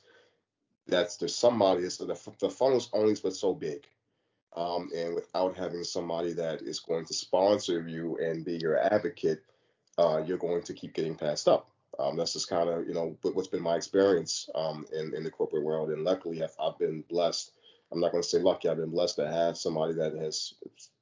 that's 0.88 1.18
there's 1.18 1.36
somebody 1.36 1.84
that's 1.84 1.98
the, 1.98 2.08
the 2.40 2.50
funnel's 2.50 2.90
only 2.94 3.16
but 3.24 3.36
so 3.36 3.54
big. 3.54 3.88
um, 4.56 4.90
and 4.96 5.16
without 5.16 5.56
having 5.58 5.84
somebody 5.84 6.34
that 6.34 6.62
is 6.62 6.80
going 6.80 7.06
to 7.06 7.14
sponsor 7.14 7.88
you 7.88 8.18
and 8.18 8.46
be 8.46 8.58
your 8.58 8.80
advocate, 8.80 9.44
uh, 9.98 10.24
you're 10.26 10.38
going 10.38 10.64
to 10.64 10.74
keep 10.74 10.94
getting 10.94 11.16
passed 11.16 11.48
up. 11.48 11.70
Um, 12.00 12.18
that's 12.18 12.34
just 12.34 12.50
kind 12.50 12.70
of 12.70 12.88
you 12.88 12.94
know 12.94 13.18
what's 13.24 13.50
been 13.50 13.62
my 13.64 13.76
experience 13.76 14.50
um, 14.56 14.86
in 14.94 15.14
in 15.16 15.24
the 15.24 15.32
corporate 15.32 15.64
world, 15.64 15.92
and 15.92 16.04
luckily 16.04 16.44
I've, 16.44 16.56
I've 16.60 16.80
been 16.80 17.04
blessed. 17.10 17.52
I'm 17.92 18.00
not 18.00 18.12
going 18.12 18.24
to 18.24 18.30
say 18.30 18.40
lucky. 18.40 18.70
I've 18.70 18.78
been 18.78 18.92
blessed 18.92 19.18
to 19.18 19.28
have 19.28 19.58
somebody 19.58 19.94
that 19.96 20.14
has 20.16 20.54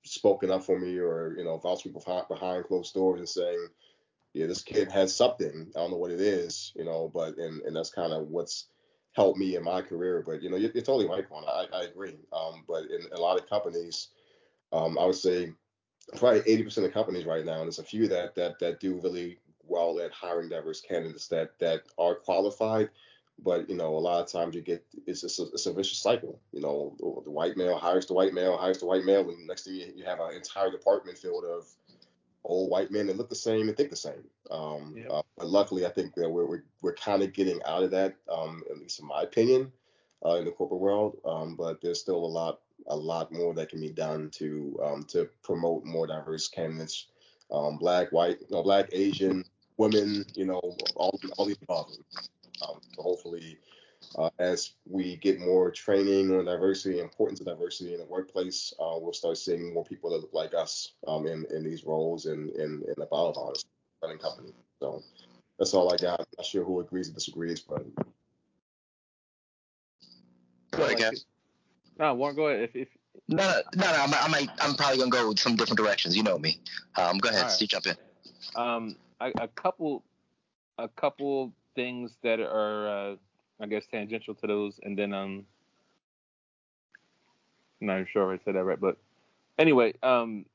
spoken 0.04 0.52
up 0.52 0.64
for 0.64 0.80
me, 0.80 0.98
or 0.98 1.36
you 1.38 1.44
know, 1.44 1.58
vouched 1.58 1.86
me 1.86 1.94
behind 1.94 2.66
closed 2.66 2.94
doors 2.94 3.20
and 3.20 3.30
saying, 3.30 3.68
yeah, 4.38 4.46
this 4.46 4.62
kid 4.62 4.92
has 4.92 5.16
something. 5.16 5.72
I 5.76 5.80
don't 5.80 5.92
know 5.92 5.98
what 5.98 6.12
it 6.12 6.22
is, 6.22 6.72
you 6.76 6.86
know, 6.86 7.12
but 7.14 7.38
and 7.38 7.62
and 7.64 7.76
that's 7.76 7.90
kind 7.90 8.14
of 8.14 8.28
what's 8.28 8.68
helped 9.14 9.40
me 9.40 9.56
in 9.56 9.64
my 9.64 9.82
career. 9.82 10.24
But 10.26 10.42
you 10.42 10.50
know, 10.50 10.58
you're, 10.58 10.72
you're 10.72 10.84
totally 10.84 11.08
right, 11.08 11.28
Quan. 11.28 11.44
I, 11.48 11.66
I 11.74 11.84
agree. 11.84 12.18
Um, 12.32 12.64
but 12.68 12.84
in 12.84 13.02
a 13.12 13.20
lot 13.20 13.40
of 13.40 13.50
companies, 13.50 14.10
um, 14.72 14.98
I 14.98 15.06
would 15.06 15.16
say 15.16 15.52
probably 16.16 16.42
80% 16.42 16.86
of 16.86 16.94
companies 16.94 17.26
right 17.26 17.44
now, 17.44 17.56
and 17.56 17.64
there's 17.64 17.80
a 17.80 17.84
few 17.84 18.08
that 18.10 18.36
that 18.36 18.60
that 18.60 18.80
do 18.80 19.00
really 19.04 19.40
well 19.64 20.00
at 20.00 20.14
hiring 20.14 20.50
diverse 20.50 20.82
candidates 20.82 21.28
that 21.30 21.58
that 21.60 21.82
are 21.98 22.16
qualified. 22.16 22.90
But 23.44 23.70
you 23.70 23.76
know, 23.76 23.96
a 23.96 24.00
lot 24.00 24.22
of 24.22 24.32
times 24.32 24.56
you 24.56 24.62
get 24.62 24.86
it's 25.06 25.24
a, 25.24 25.44
it's 25.44 25.66
a 25.66 25.74
vicious 25.74 26.00
cycle. 26.00 26.40
You 26.52 26.62
know, 26.62 26.96
the 27.24 27.32
white 27.32 27.58
male 27.58 27.78
hires 27.78 28.06
the 28.06 28.14
white 28.14 28.34
male, 28.34 28.58
hires 28.58 28.80
the 28.80 28.86
white 28.86 29.04
male, 29.04 29.30
and 29.30 29.48
next 29.48 29.66
thing 29.66 29.76
you, 29.76 29.94
you 29.96 30.06
have 30.06 30.20
an 30.20 30.36
entire 30.36 30.72
department 30.72 31.18
filled 31.18 31.46
of 31.46 31.68
old 32.48 32.72
white 32.72 32.92
men 32.92 33.08
that 33.08 33.18
look 33.18 33.30
the 33.30 33.36
same 33.36 33.68
and 33.68 33.78
think 33.78 33.90
the 33.90 33.96
same. 33.96 34.24
Um, 34.50 34.94
yep. 34.98 35.08
uh, 35.12 35.22
but 35.38 35.48
luckily, 35.48 35.86
I 35.86 35.90
think 35.90 36.16
that 36.16 36.30
we're 36.30 36.46
we're, 36.46 36.64
we're 36.82 36.96
kind 36.96 37.22
of 37.22 37.34
getting 37.34 37.62
out 37.66 37.84
of 37.84 37.92
that, 37.92 38.16
um, 38.32 38.64
at 38.72 38.80
least 38.80 39.00
in 39.00 39.08
my 39.08 39.22
opinion, 39.22 39.72
uh, 40.26 40.36
in 40.36 40.46
the 40.46 40.52
corporate 40.52 40.82
world. 40.82 41.18
Um, 41.26 41.56
but 41.56 41.82
there's 41.82 42.00
still 42.00 42.16
a 42.16 42.26
lot 42.26 42.60
a 42.88 42.96
lot 42.96 43.32
more 43.32 43.54
that 43.54 43.70
can 43.70 43.82
be 43.82 43.92
done 43.92 44.30
to 44.32 44.80
um, 44.84 45.04
to 45.06 45.30
promote 45.44 45.84
more 45.86 46.08
diverse 46.08 46.48
candidates, 46.48 47.08
um, 47.52 47.78
black, 47.78 48.12
white, 48.12 48.40
you 48.42 48.56
know, 48.56 48.64
black, 48.64 48.90
Asian, 48.94 49.44
women, 49.78 50.26
you 50.34 50.46
know, 50.46 50.62
all 50.96 51.20
all 51.38 51.46
these 51.46 51.62
above. 51.62 51.92
Um, 52.68 52.80
so 52.96 53.02
hopefully, 53.02 53.58
uh, 54.16 54.30
as 54.40 54.74
we 54.90 55.18
get 55.18 55.40
more 55.40 55.72
training 55.72 56.36
on 56.38 56.46
diversity, 56.46 57.00
importance 57.00 57.40
of 57.40 57.48
diversity 57.48 57.94
in 57.94 58.00
the 58.00 58.06
workplace, 58.06 58.74
uh, 58.80 58.98
we'll 59.00 59.14
start 59.14 59.38
seeing 59.38 59.74
more 59.74 59.84
people 59.84 60.10
that 60.12 60.18
look 60.18 60.34
like 60.34 60.54
us 60.54 60.94
um, 61.08 61.28
in, 61.28 61.46
in 61.52 61.64
these 61.64 61.84
roles 61.84 62.26
and 62.26 62.50
in, 62.52 62.84
in 62.88 62.94
the 62.98 63.08
bottom 63.10 63.54
running 64.02 64.18
company. 64.18 64.54
So 64.80 65.04
that's 65.60 65.74
all 65.74 65.94
I 65.94 65.98
got. 65.98 66.20
I'm 66.20 66.26
not 66.38 66.46
sure 66.46 66.64
who 66.64 66.80
agrees 66.80 67.10
or 67.10 67.14
disagrees, 67.14 67.62
but. 67.62 67.86
Go 70.72 70.84
ahead, 70.84 71.00
guys. 71.00 71.26
No, 71.98 72.14
Warren, 72.14 72.36
go 72.36 72.48
ahead. 72.48 72.64
If, 72.64 72.76
if 72.76 72.88
no, 73.28 73.38
no, 73.38 73.62
no, 73.76 73.92
no 73.92 74.04
I'm, 74.04 74.14
I 74.14 74.28
might, 74.28 74.50
I'm 74.60 74.76
probably 74.76 75.00
gonna 75.00 75.10
go 75.10 75.34
some 75.36 75.56
different 75.56 75.80
directions. 75.80 76.16
You 76.16 76.24
know 76.24 76.38
me. 76.38 76.60
Um, 76.96 77.18
go 77.18 77.30
ahead, 77.30 77.44
right. 77.44 77.52
Steve, 77.52 77.70
jump 77.70 77.88
in. 77.88 77.96
Um, 78.56 78.96
I, 79.20 79.32
a 79.40 79.48
couple, 79.48 80.04
a 80.78 80.88
couple 80.88 81.54
things 81.76 82.18
that 82.22 82.40
are 82.40 82.88
uh, 82.88 83.16
I 83.60 83.66
guess 83.66 83.86
tangential 83.88 84.36
to 84.36 84.48
those, 84.48 84.80
and 84.84 84.98
then 84.98 85.14
um, 85.14 85.46
I'm 87.82 87.88
not 87.88 87.94
even 87.96 88.08
sure 88.12 88.34
if 88.34 88.42
I 88.42 88.44
said 88.44 88.56
that 88.56 88.64
right, 88.64 88.80
but 88.80 88.98
anyway, 89.58 89.94
um, 90.04 90.46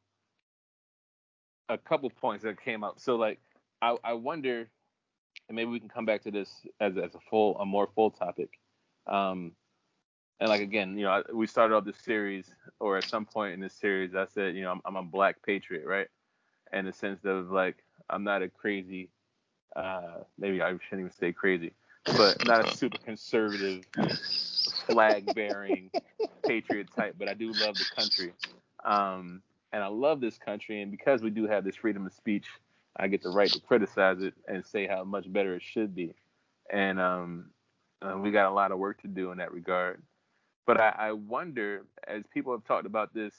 a 1.69 1.79
couple 1.79 2.11
points 2.11 2.45
that 2.45 2.63
came 2.63 2.85
up. 2.85 3.01
So 3.01 3.17
like, 3.17 3.41
I 3.81 3.97
I 4.05 4.13
wonder, 4.13 4.69
and 5.49 5.57
maybe 5.57 5.71
we 5.71 5.81
can 5.81 5.89
come 5.89 6.05
back 6.05 6.23
to 6.23 6.31
this 6.31 6.49
as 6.81 6.97
as 6.97 7.15
a 7.15 7.21
full 7.29 7.59
a 7.59 7.67
more 7.67 7.89
full 7.95 8.11
topic. 8.11 8.51
Um, 9.07 9.53
and 10.39 10.49
like 10.49 10.61
again, 10.61 10.97
you 10.97 11.05
know, 11.05 11.23
we 11.33 11.47
started 11.47 11.75
off 11.75 11.85
this 11.85 11.99
series, 11.99 12.55
or 12.79 12.99
at 12.99 13.05
some 13.05 13.25
point 13.25 13.55
in 13.55 13.61
this 13.61 13.75
series, 13.75 14.15
I 14.15 14.27
said, 14.27 14.55
you 14.55 14.63
know, 14.63 14.73
I'm, 14.73 14.81
I'm 14.85 14.97
a 14.97 15.03
black 15.03 15.43
patriot, 15.45 15.87
right? 15.87 16.09
In 16.73 16.85
the 16.85 16.93
sense 16.93 17.25
of 17.25 17.51
like, 17.51 17.77
I'm 18.11 18.25
not 18.25 18.43
a 18.43 18.49
crazy, 18.49 19.11
uh, 19.77 20.19
maybe 20.39 20.63
I 20.63 20.71
shouldn't 20.71 21.01
even 21.01 21.13
say 21.13 21.33
crazy 21.33 21.75
but 22.05 22.47
not 22.47 22.69
a 22.69 22.71
super 22.77 22.99
conservative 22.99 23.85
flag 24.87 25.35
bearing 25.35 25.91
patriot 26.47 26.89
type. 26.97 27.17
But 27.19 27.29
I 27.29 27.35
do 27.35 27.53
love 27.53 27.75
the 27.75 27.87
country. 27.97 28.33
Um, 28.85 29.43
and 29.73 29.83
I 29.83 29.89
love 29.89 30.21
this 30.21 30.39
country. 30.39 30.83
And 30.83 30.91
because 30.91 31.23
we 31.23 31.31
do 31.31 31.47
have 31.47 31.65
this 31.65 31.77
freedom 31.77 32.07
of 32.07 32.13
speech, 32.13 32.47
I 32.97 33.09
get 33.09 33.23
the 33.23 33.31
right 33.31 33.51
to 33.51 33.61
criticize 33.61 34.21
it 34.21 34.35
and 34.47 34.65
say 34.65 34.87
how 34.87 35.05
much 35.05 35.33
better 35.33 35.55
it 35.55 35.63
should 35.63 35.95
be. 35.95 36.15
And 36.71 37.01
um, 37.01 37.51
uh, 38.03 38.19
we 38.19 38.31
got 38.31 38.51
a 38.51 38.55
lot 38.55 38.73
of 38.73 38.79
work 38.79 39.01
to 39.03 39.09
do 39.09 39.31
in 39.33 39.39
that 39.39 39.53
regard. 39.53 40.03
But 40.67 40.81
I, 40.81 40.95
I 40.99 41.13
wonder, 41.13 41.87
as 42.07 42.23
people 42.33 42.53
have 42.53 42.65
talked 42.65 42.87
about 42.87 43.15
this 43.15 43.35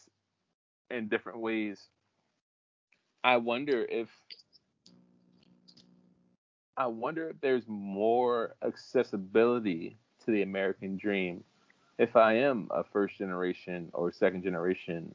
in 0.90 1.08
different 1.08 1.40
ways, 1.40 1.80
I 3.24 3.38
wonder 3.38 3.86
if 3.86 4.10
I 6.76 6.88
wonder 6.88 7.30
if 7.30 7.40
there's 7.42 7.68
more 7.68 8.56
accessibility 8.66 9.98
to 10.26 10.32
the 10.32 10.42
American 10.42 10.98
dream 10.98 11.44
if 12.00 12.16
I 12.16 12.34
am 12.34 12.68
a 12.72 12.84
first 12.84 13.18
generation 13.18 13.90
or 13.94 14.12
second 14.12 14.44
generation 14.44 15.14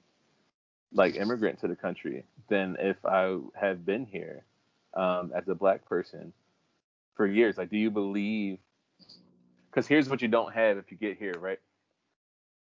like 0.92 1.16
immigrant 1.16 1.58
to 1.60 1.68
the 1.68 1.76
country 1.76 2.24
than 2.48 2.76
if 2.78 2.96
I 3.04 3.38
have 3.54 3.84
been 3.84 4.06
here 4.06 4.44
um, 4.94 5.32
as 5.34 5.48
a 5.48 5.54
black 5.54 5.84
person 5.86 6.32
for 7.14 7.26
years. 7.26 7.58
Like, 7.58 7.70
do 7.70 7.76
you 7.76 7.90
believe? 7.90 8.58
Because 9.70 9.86
here's 9.86 10.08
what 10.08 10.22
you 10.22 10.28
don't 10.28 10.54
have 10.54 10.78
if 10.78 10.90
you 10.90 10.96
get 10.96 11.18
here, 11.18 11.34
right? 11.38 11.58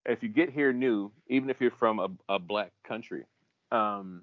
If 0.07 0.23
you 0.23 0.29
get 0.29 0.51
here 0.51 0.73
new, 0.73 1.11
even 1.29 1.51
if 1.51 1.61
you're 1.61 1.71
from 1.71 1.99
a, 1.99 2.09
a 2.29 2.39
black 2.39 2.71
country, 2.87 3.25
um, 3.73 4.23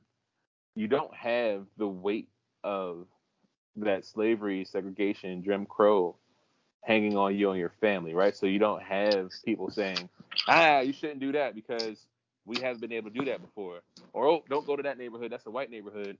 you 0.76 0.88
don't 0.88 1.13
have 1.13 1.65
the 1.78 1.88
weight 1.88 2.30
of 2.63 3.07
that 3.78 4.05
slavery, 4.05 4.65
segregation, 4.65 5.43
Jim 5.43 5.65
Crow 5.65 6.15
hanging 6.82 7.15
on 7.15 7.36
you 7.36 7.51
and 7.51 7.59
your 7.59 7.74
family, 7.82 8.13
right? 8.13 8.36
So 8.36 8.45
you 8.45 8.59
don't 8.59 8.82
have 8.82 9.30
people 9.45 9.69
saying, 9.69 10.09
ah, 10.47 10.80
you 10.80 10.93
shouldn't 10.93 11.19
do 11.19 11.32
that 11.34 11.55
because 11.55 11.97
we 12.45 12.59
haven't 12.59 12.82
been 12.82 12.91
able 12.91 13.11
to 13.11 13.19
do 13.19 13.26
that 13.26 13.41
before. 13.41 13.82
Or, 14.13 14.28
oh, 14.28 14.43
don't 14.49 14.65
go 14.65 14.76
to 14.76 14.84
that 14.84 14.97
neighborhood. 14.97 15.32
That's 15.32 15.45
a 15.45 15.51
white 15.51 15.69
neighborhood. 15.69 16.17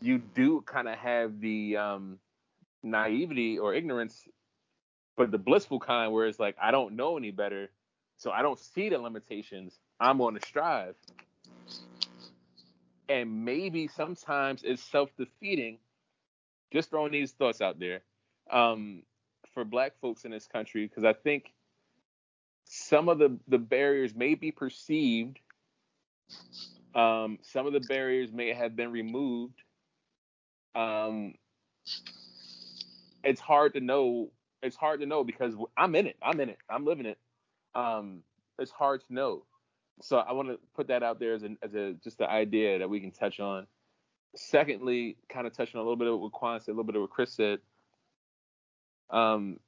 You 0.00 0.18
do 0.18 0.60
kind 0.62 0.88
of 0.88 0.96
have 0.98 1.40
the 1.40 1.76
um, 1.76 2.18
naivety 2.82 3.58
or 3.58 3.74
ignorance, 3.74 4.22
but 5.16 5.30
the 5.30 5.38
blissful 5.38 5.80
kind 5.80 6.12
where 6.12 6.26
it's 6.26 6.38
like, 6.38 6.56
I 6.62 6.70
don't 6.70 6.94
know 6.94 7.16
any 7.16 7.30
better. 7.30 7.70
So 8.18 8.30
I 8.30 8.42
don't 8.42 8.58
see 8.58 8.88
the 8.88 8.98
limitations. 8.98 9.76
I'm 9.98 10.18
going 10.18 10.38
to 10.38 10.46
strive. 10.46 10.94
And 13.08 13.44
maybe 13.44 13.88
sometimes 13.88 14.62
it's 14.64 14.82
self 14.82 15.10
defeating 15.16 15.78
just 16.72 16.90
throwing 16.90 17.12
these 17.12 17.32
thoughts 17.32 17.60
out 17.60 17.78
there 17.78 18.02
um, 18.50 19.02
for 19.54 19.64
black 19.64 19.92
folks 20.00 20.24
in 20.24 20.30
this 20.30 20.46
country 20.46 20.86
because 20.86 21.04
I 21.04 21.12
think 21.12 21.52
some 22.64 23.08
of 23.08 23.18
the, 23.18 23.38
the 23.48 23.58
barriers 23.58 24.14
may 24.14 24.34
be 24.34 24.50
perceived. 24.50 25.38
Um, 26.94 27.38
some 27.42 27.66
of 27.66 27.72
the 27.72 27.80
barriers 27.80 28.32
may 28.32 28.52
have 28.52 28.74
been 28.74 28.90
removed. 28.90 29.62
Um, 30.74 31.34
it's 33.22 33.40
hard 33.40 33.74
to 33.74 33.80
know. 33.80 34.30
It's 34.62 34.76
hard 34.76 35.00
to 35.00 35.06
know 35.06 35.22
because 35.22 35.54
I'm 35.76 35.94
in 35.94 36.06
it. 36.06 36.16
I'm 36.22 36.40
in 36.40 36.48
it. 36.48 36.58
I'm 36.68 36.84
living 36.84 37.06
it. 37.06 37.18
Um, 37.74 38.22
it's 38.58 38.70
hard 38.70 39.02
to 39.06 39.14
know. 39.14 39.44
So 40.00 40.18
I 40.18 40.32
want 40.32 40.48
to 40.48 40.58
put 40.74 40.88
that 40.88 41.02
out 41.02 41.20
there 41.20 41.34
as, 41.34 41.42
an, 41.42 41.56
as 41.62 41.74
a 41.74 41.94
just 42.02 42.18
the 42.18 42.30
idea 42.30 42.78
that 42.78 42.90
we 42.90 43.00
can 43.00 43.10
touch 43.10 43.40
on 43.40 43.66
secondly, 44.36 45.16
kind 45.28 45.46
of 45.46 45.52
touching 45.52 45.78
a 45.78 45.82
little 45.82 45.96
bit 45.96 46.08
of 46.08 46.20
what 46.20 46.32
Quan 46.32 46.60
said, 46.60 46.70
a 46.70 46.72
little 46.72 46.84
bit 46.84 46.96
of 46.96 47.02
what 47.02 47.10
Chris 47.10 47.32
said. 47.32 47.58
Um, 49.10 49.58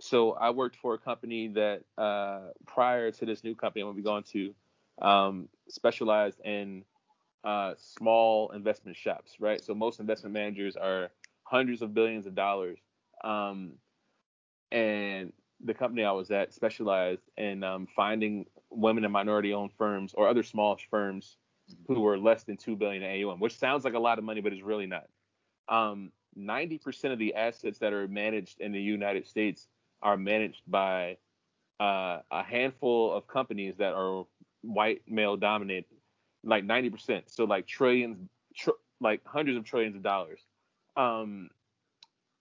so 0.00 0.32
I 0.32 0.50
worked 0.50 0.76
for 0.76 0.94
a 0.94 0.98
company 0.98 1.48
that 1.48 1.82
uh, 1.96 2.48
prior 2.66 3.10
to 3.10 3.26
this 3.26 3.44
new 3.44 3.54
company 3.54 3.82
I'm 3.82 3.88
gonna 3.88 3.96
be 3.96 4.02
going 4.02 4.24
to 4.32 4.54
um, 5.00 5.48
specialized 5.68 6.40
in 6.44 6.84
uh, 7.44 7.74
small 7.76 8.50
investment 8.50 8.96
shops, 8.96 9.32
right? 9.38 9.62
So 9.62 9.74
most 9.74 10.00
investment 10.00 10.32
managers 10.32 10.76
are 10.76 11.10
hundreds 11.44 11.82
of 11.82 11.94
billions 11.94 12.26
of 12.26 12.34
dollars, 12.34 12.78
um, 13.22 13.72
and 14.72 15.32
the 15.64 15.74
company 15.74 16.04
I 16.04 16.12
was 16.12 16.30
at 16.30 16.52
specialized 16.52 17.22
in 17.36 17.62
um, 17.62 17.86
finding 17.94 18.46
women 18.70 19.04
and 19.04 19.12
minority-owned 19.12 19.72
firms 19.78 20.14
or 20.14 20.28
other 20.28 20.42
small 20.42 20.78
firms 20.90 21.36
who 21.88 22.00
were 22.00 22.18
less 22.18 22.44
than 22.44 22.56
two 22.56 22.76
billion 22.76 23.02
AUM, 23.02 23.40
which 23.40 23.58
sounds 23.58 23.84
like 23.84 23.94
a 23.94 23.98
lot 23.98 24.18
of 24.18 24.24
money, 24.24 24.40
but 24.40 24.52
it's 24.52 24.62
really 24.62 24.86
not. 24.86 25.06
Um, 25.68 26.12
90% 26.38 27.12
of 27.12 27.18
the 27.18 27.34
assets 27.34 27.78
that 27.78 27.92
are 27.92 28.08
managed 28.08 28.60
in 28.60 28.72
the 28.72 28.80
United 28.80 29.26
States 29.26 29.68
are 30.02 30.16
managed 30.16 30.62
by 30.66 31.16
uh, 31.80 32.18
a 32.30 32.42
handful 32.42 33.12
of 33.12 33.26
companies 33.26 33.76
that 33.78 33.94
are 33.94 34.24
white 34.62 35.02
male 35.08 35.36
dominant, 35.36 35.86
like 36.42 36.64
90%. 36.64 37.22
So 37.26 37.44
like 37.44 37.66
trillions, 37.66 38.28
tr- 38.54 38.70
like 39.00 39.20
hundreds 39.24 39.56
of 39.56 39.64
trillions 39.64 39.96
of 39.96 40.02
dollars. 40.02 40.40
Um, 40.96 41.50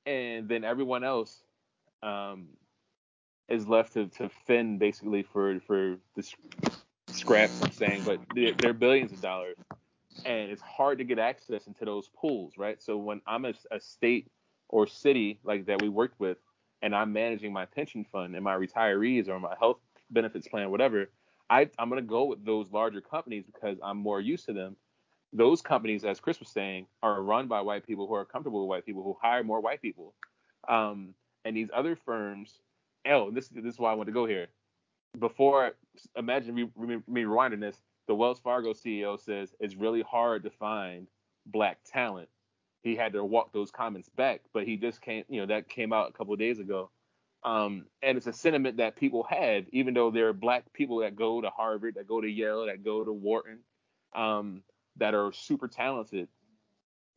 and 0.05 0.47
then 0.47 0.63
everyone 0.63 1.03
else 1.03 1.43
um, 2.01 2.47
is 3.47 3.67
left 3.67 3.93
to, 3.93 4.07
to 4.07 4.29
fend 4.45 4.79
basically 4.79 5.23
for 5.23 5.59
for 5.61 5.97
this 6.15 6.35
scraps. 7.13 7.61
I'm 7.61 7.71
saying, 7.71 8.03
but 8.05 8.19
they're, 8.35 8.53
they're 8.53 8.73
billions 8.73 9.11
of 9.11 9.21
dollars, 9.21 9.57
and 10.25 10.51
it's 10.51 10.61
hard 10.61 10.99
to 10.99 11.03
get 11.03 11.19
access 11.19 11.67
into 11.67 11.85
those 11.85 12.09
pools, 12.15 12.53
right? 12.57 12.81
So 12.81 12.97
when 12.97 13.21
I'm 13.27 13.45
a, 13.45 13.53
a 13.71 13.79
state 13.79 14.31
or 14.69 14.87
city 14.87 15.39
like 15.43 15.65
that 15.67 15.81
we 15.81 15.89
worked 15.89 16.19
with, 16.19 16.37
and 16.81 16.95
I'm 16.95 17.13
managing 17.13 17.53
my 17.53 17.65
pension 17.65 18.05
fund 18.11 18.35
and 18.35 18.43
my 18.43 18.55
retirees 18.55 19.29
or 19.29 19.39
my 19.39 19.55
health 19.59 19.77
benefits 20.11 20.47
plan, 20.47 20.69
whatever, 20.71 21.09
I, 21.49 21.69
I'm 21.79 21.89
going 21.89 22.01
to 22.01 22.07
go 22.07 22.25
with 22.25 22.45
those 22.45 22.71
larger 22.71 23.01
companies 23.01 23.45
because 23.45 23.77
I'm 23.83 23.97
more 23.97 24.19
used 24.19 24.45
to 24.47 24.53
them. 24.53 24.75
Those 25.33 25.61
companies, 25.61 26.05
as 26.05 26.19
Chris 26.19 26.39
was 26.39 26.49
saying, 26.49 26.87
are 27.01 27.21
run 27.21 27.47
by 27.47 27.61
white 27.61 27.85
people 27.87 28.07
who 28.07 28.15
are 28.15 28.25
comfortable 28.25 28.61
with 28.61 28.69
white 28.69 28.85
people 28.85 29.03
who 29.03 29.17
hire 29.21 29.43
more 29.43 29.61
white 29.61 29.81
people. 29.81 30.13
Um, 30.67 31.15
and 31.45 31.55
these 31.57 31.69
other 31.73 31.95
firms, 31.95 32.59
oh, 33.07 33.31
this 33.31 33.49
this 33.49 33.73
is 33.73 33.79
why 33.79 33.91
I 33.91 33.95
want 33.95 34.07
to 34.07 34.13
go 34.13 34.25
here. 34.25 34.47
Before, 35.19 35.71
imagine 36.15 36.55
me, 36.55 36.69
me, 36.77 36.97
me 37.07 37.23
rewinding 37.23 37.59
this. 37.59 37.77
The 38.07 38.15
Wells 38.15 38.39
Fargo 38.39 38.73
CEO 38.73 39.19
says 39.19 39.53
it's 39.59 39.75
really 39.75 40.01
hard 40.01 40.43
to 40.43 40.49
find 40.49 41.07
black 41.45 41.77
talent. 41.85 42.29
He 42.81 42.95
had 42.95 43.13
to 43.13 43.23
walk 43.23 43.53
those 43.53 43.71
comments 43.71 44.09
back, 44.09 44.41
but 44.53 44.65
he 44.65 44.75
just 44.75 45.01
came, 45.01 45.23
you 45.29 45.39
know, 45.39 45.47
that 45.47 45.69
came 45.69 45.93
out 45.93 46.09
a 46.09 46.13
couple 46.13 46.33
of 46.33 46.39
days 46.39 46.59
ago. 46.59 46.89
Um, 47.43 47.85
and 48.01 48.17
it's 48.17 48.27
a 48.27 48.33
sentiment 48.33 48.77
that 48.77 48.95
people 48.95 49.23
have, 49.29 49.65
even 49.71 49.93
though 49.93 50.11
there 50.11 50.29
are 50.29 50.33
black 50.33 50.71
people 50.73 50.99
that 50.99 51.15
go 51.15 51.41
to 51.41 51.49
Harvard, 51.49 51.95
that 51.95 52.07
go 52.07 52.19
to 52.21 52.27
Yale, 52.27 52.65
that 52.65 52.83
go 52.83 53.03
to 53.03 53.11
Wharton, 53.11 53.59
um, 54.15 54.63
that 54.97 55.13
are 55.13 55.31
super 55.31 55.67
talented, 55.67 56.27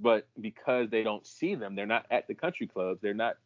but 0.01 0.29
because 0.41 0.91
they 0.91 1.03
don't 1.03 1.27
see 1.27 1.55
them, 1.55 1.75
they're 1.75 1.87
not 1.87 2.07
at 2.11 2.27
the 2.27 2.35
country 2.35 2.67
clubs, 2.67 3.01
they're 3.01 3.15
not 3.15 3.37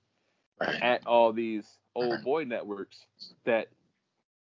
right. 0.60 0.82
at 0.82 1.06
all 1.06 1.32
these 1.32 1.64
old 1.94 2.22
boy 2.22 2.44
networks 2.44 3.04
that 3.44 3.68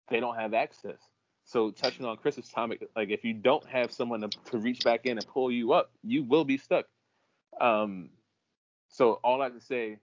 they 0.09 0.19
don't 0.19 0.35
have 0.35 0.53
access. 0.53 0.99
So 1.45 1.71
touching 1.71 2.05
on 2.05 2.17
Chris's 2.17 2.47
topic, 2.49 2.87
like 2.95 3.09
if 3.09 3.23
you 3.23 3.33
don't 3.33 3.65
have 3.65 3.91
someone 3.91 4.21
to, 4.21 4.29
to 4.51 4.57
reach 4.57 4.83
back 4.83 5.05
in 5.05 5.17
and 5.17 5.27
pull 5.27 5.51
you 5.51 5.73
up, 5.73 5.91
you 6.03 6.23
will 6.23 6.45
be 6.45 6.57
stuck. 6.57 6.85
Um, 7.59 8.09
so 8.89 9.13
all 9.23 9.41
I 9.41 9.49
can 9.49 9.61
say, 9.61 9.97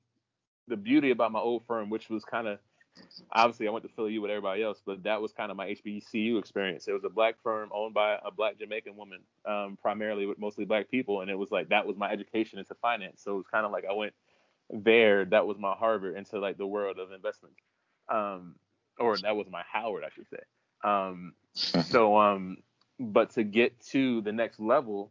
the 0.68 0.76
beauty 0.76 1.10
about 1.10 1.30
my 1.30 1.38
old 1.38 1.64
firm, 1.66 1.90
which 1.90 2.08
was 2.10 2.24
kind 2.24 2.48
of 2.48 2.58
obviously 3.32 3.68
I 3.68 3.70
went 3.70 3.84
to 3.84 3.90
Philly 3.90 4.18
with 4.18 4.30
everybody 4.30 4.62
else, 4.62 4.80
but 4.84 5.02
that 5.04 5.20
was 5.20 5.32
kind 5.32 5.50
of 5.50 5.56
my 5.56 5.68
HBCU 5.68 6.38
experience. 6.38 6.88
It 6.88 6.92
was 6.92 7.04
a 7.04 7.08
black 7.10 7.36
firm 7.42 7.70
owned 7.72 7.94
by 7.94 8.18
a 8.24 8.30
black 8.30 8.58
Jamaican 8.58 8.96
woman, 8.96 9.20
um, 9.44 9.78
primarily 9.80 10.26
with 10.26 10.38
mostly 10.38 10.64
black 10.64 10.90
people, 10.90 11.20
and 11.20 11.30
it 11.30 11.38
was 11.38 11.50
like 11.50 11.68
that 11.68 11.86
was 11.86 11.96
my 11.96 12.10
education 12.10 12.58
into 12.58 12.74
finance. 12.74 13.22
So 13.22 13.34
it 13.34 13.36
was 13.36 13.46
kind 13.46 13.66
of 13.66 13.72
like 13.72 13.84
I 13.88 13.92
went 13.92 14.14
there. 14.70 15.24
That 15.24 15.46
was 15.46 15.58
my 15.58 15.74
Harvard 15.74 16.16
into 16.16 16.38
like 16.38 16.58
the 16.58 16.66
world 16.66 16.98
of 16.98 17.12
investment, 17.12 17.54
um, 18.08 18.54
or 18.98 19.16
that 19.18 19.36
was 19.36 19.46
my 19.50 19.62
Howard, 19.70 20.04
I 20.04 20.10
should 20.14 20.26
say. 20.30 20.42
Um, 20.84 21.32
so, 21.54 22.16
um, 22.18 22.58
but 22.98 23.30
to 23.30 23.44
get 23.44 23.78
to 23.88 24.20
the 24.22 24.32
next 24.32 24.60
level, 24.60 25.10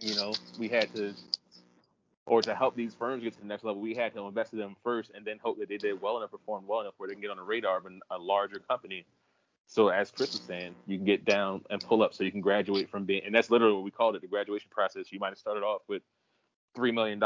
you 0.00 0.14
know, 0.14 0.34
we 0.58 0.68
had 0.68 0.92
to 0.94 1.14
or 2.24 2.40
to 2.40 2.54
help 2.54 2.76
these 2.76 2.94
firms 2.94 3.22
get 3.22 3.34
to 3.34 3.40
the 3.40 3.46
next 3.46 3.64
level, 3.64 3.80
we 3.80 3.94
had 3.94 4.14
to 4.14 4.26
invest 4.26 4.52
in 4.52 4.58
them 4.58 4.76
first 4.84 5.10
and 5.14 5.24
then 5.24 5.38
hope 5.42 5.58
that 5.58 5.68
they 5.68 5.76
did 5.76 6.00
well 6.00 6.18
enough, 6.18 6.30
perform 6.30 6.64
well 6.66 6.80
enough 6.80 6.94
where 6.96 7.08
they 7.08 7.14
can 7.14 7.20
get 7.20 7.30
on 7.30 7.36
the 7.36 7.42
radar 7.42 7.78
of 7.78 7.86
a 8.10 8.18
larger 8.18 8.60
company. 8.60 9.04
So 9.66 9.88
as 9.88 10.10
Chris 10.10 10.32
was 10.32 10.42
saying, 10.42 10.74
you 10.86 10.98
can 10.98 11.04
get 11.04 11.24
down 11.24 11.62
and 11.68 11.80
pull 11.80 12.02
up 12.02 12.14
so 12.14 12.22
you 12.22 12.30
can 12.30 12.40
graduate 12.40 12.90
from 12.90 13.04
being, 13.04 13.22
and 13.24 13.34
that's 13.34 13.50
literally 13.50 13.74
what 13.74 13.82
we 13.82 13.90
called 13.90 14.14
it, 14.14 14.22
the 14.22 14.28
graduation 14.28 14.68
process. 14.70 15.10
You 15.10 15.18
might 15.18 15.30
have 15.30 15.38
started 15.38 15.64
off 15.64 15.82
with 15.88 16.02
$3 16.76 16.94
million 16.94 17.20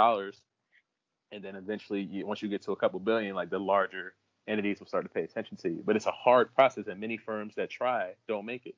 and 1.33 1.45
then 1.45 1.57
eventually 1.57 2.03
you, 2.03 2.27
once 2.27 2.43
you 2.43 2.49
get 2.49 2.63
to 2.63 2.73
a 2.73 2.77
couple 2.77 3.01
billion, 3.01 3.35
like 3.35 3.51
the 3.51 3.59
larger 3.59 4.15
entities 4.49 4.79
will 4.81 4.87
start 4.87 5.05
to 5.05 5.09
pay 5.09 5.23
attention 5.23 5.57
to 5.59 5.69
you. 5.69 5.83
But 5.85 5.97
it's 5.97 6.07
a 6.07 6.13
hard 6.13 6.55
process 6.55 6.87
and 6.87 7.01
many 7.01 7.17
firms 7.17 7.55
that 7.57 7.71
try 7.71 8.13
don't 8.29 8.47
make 8.47 8.67
it. 8.67 8.75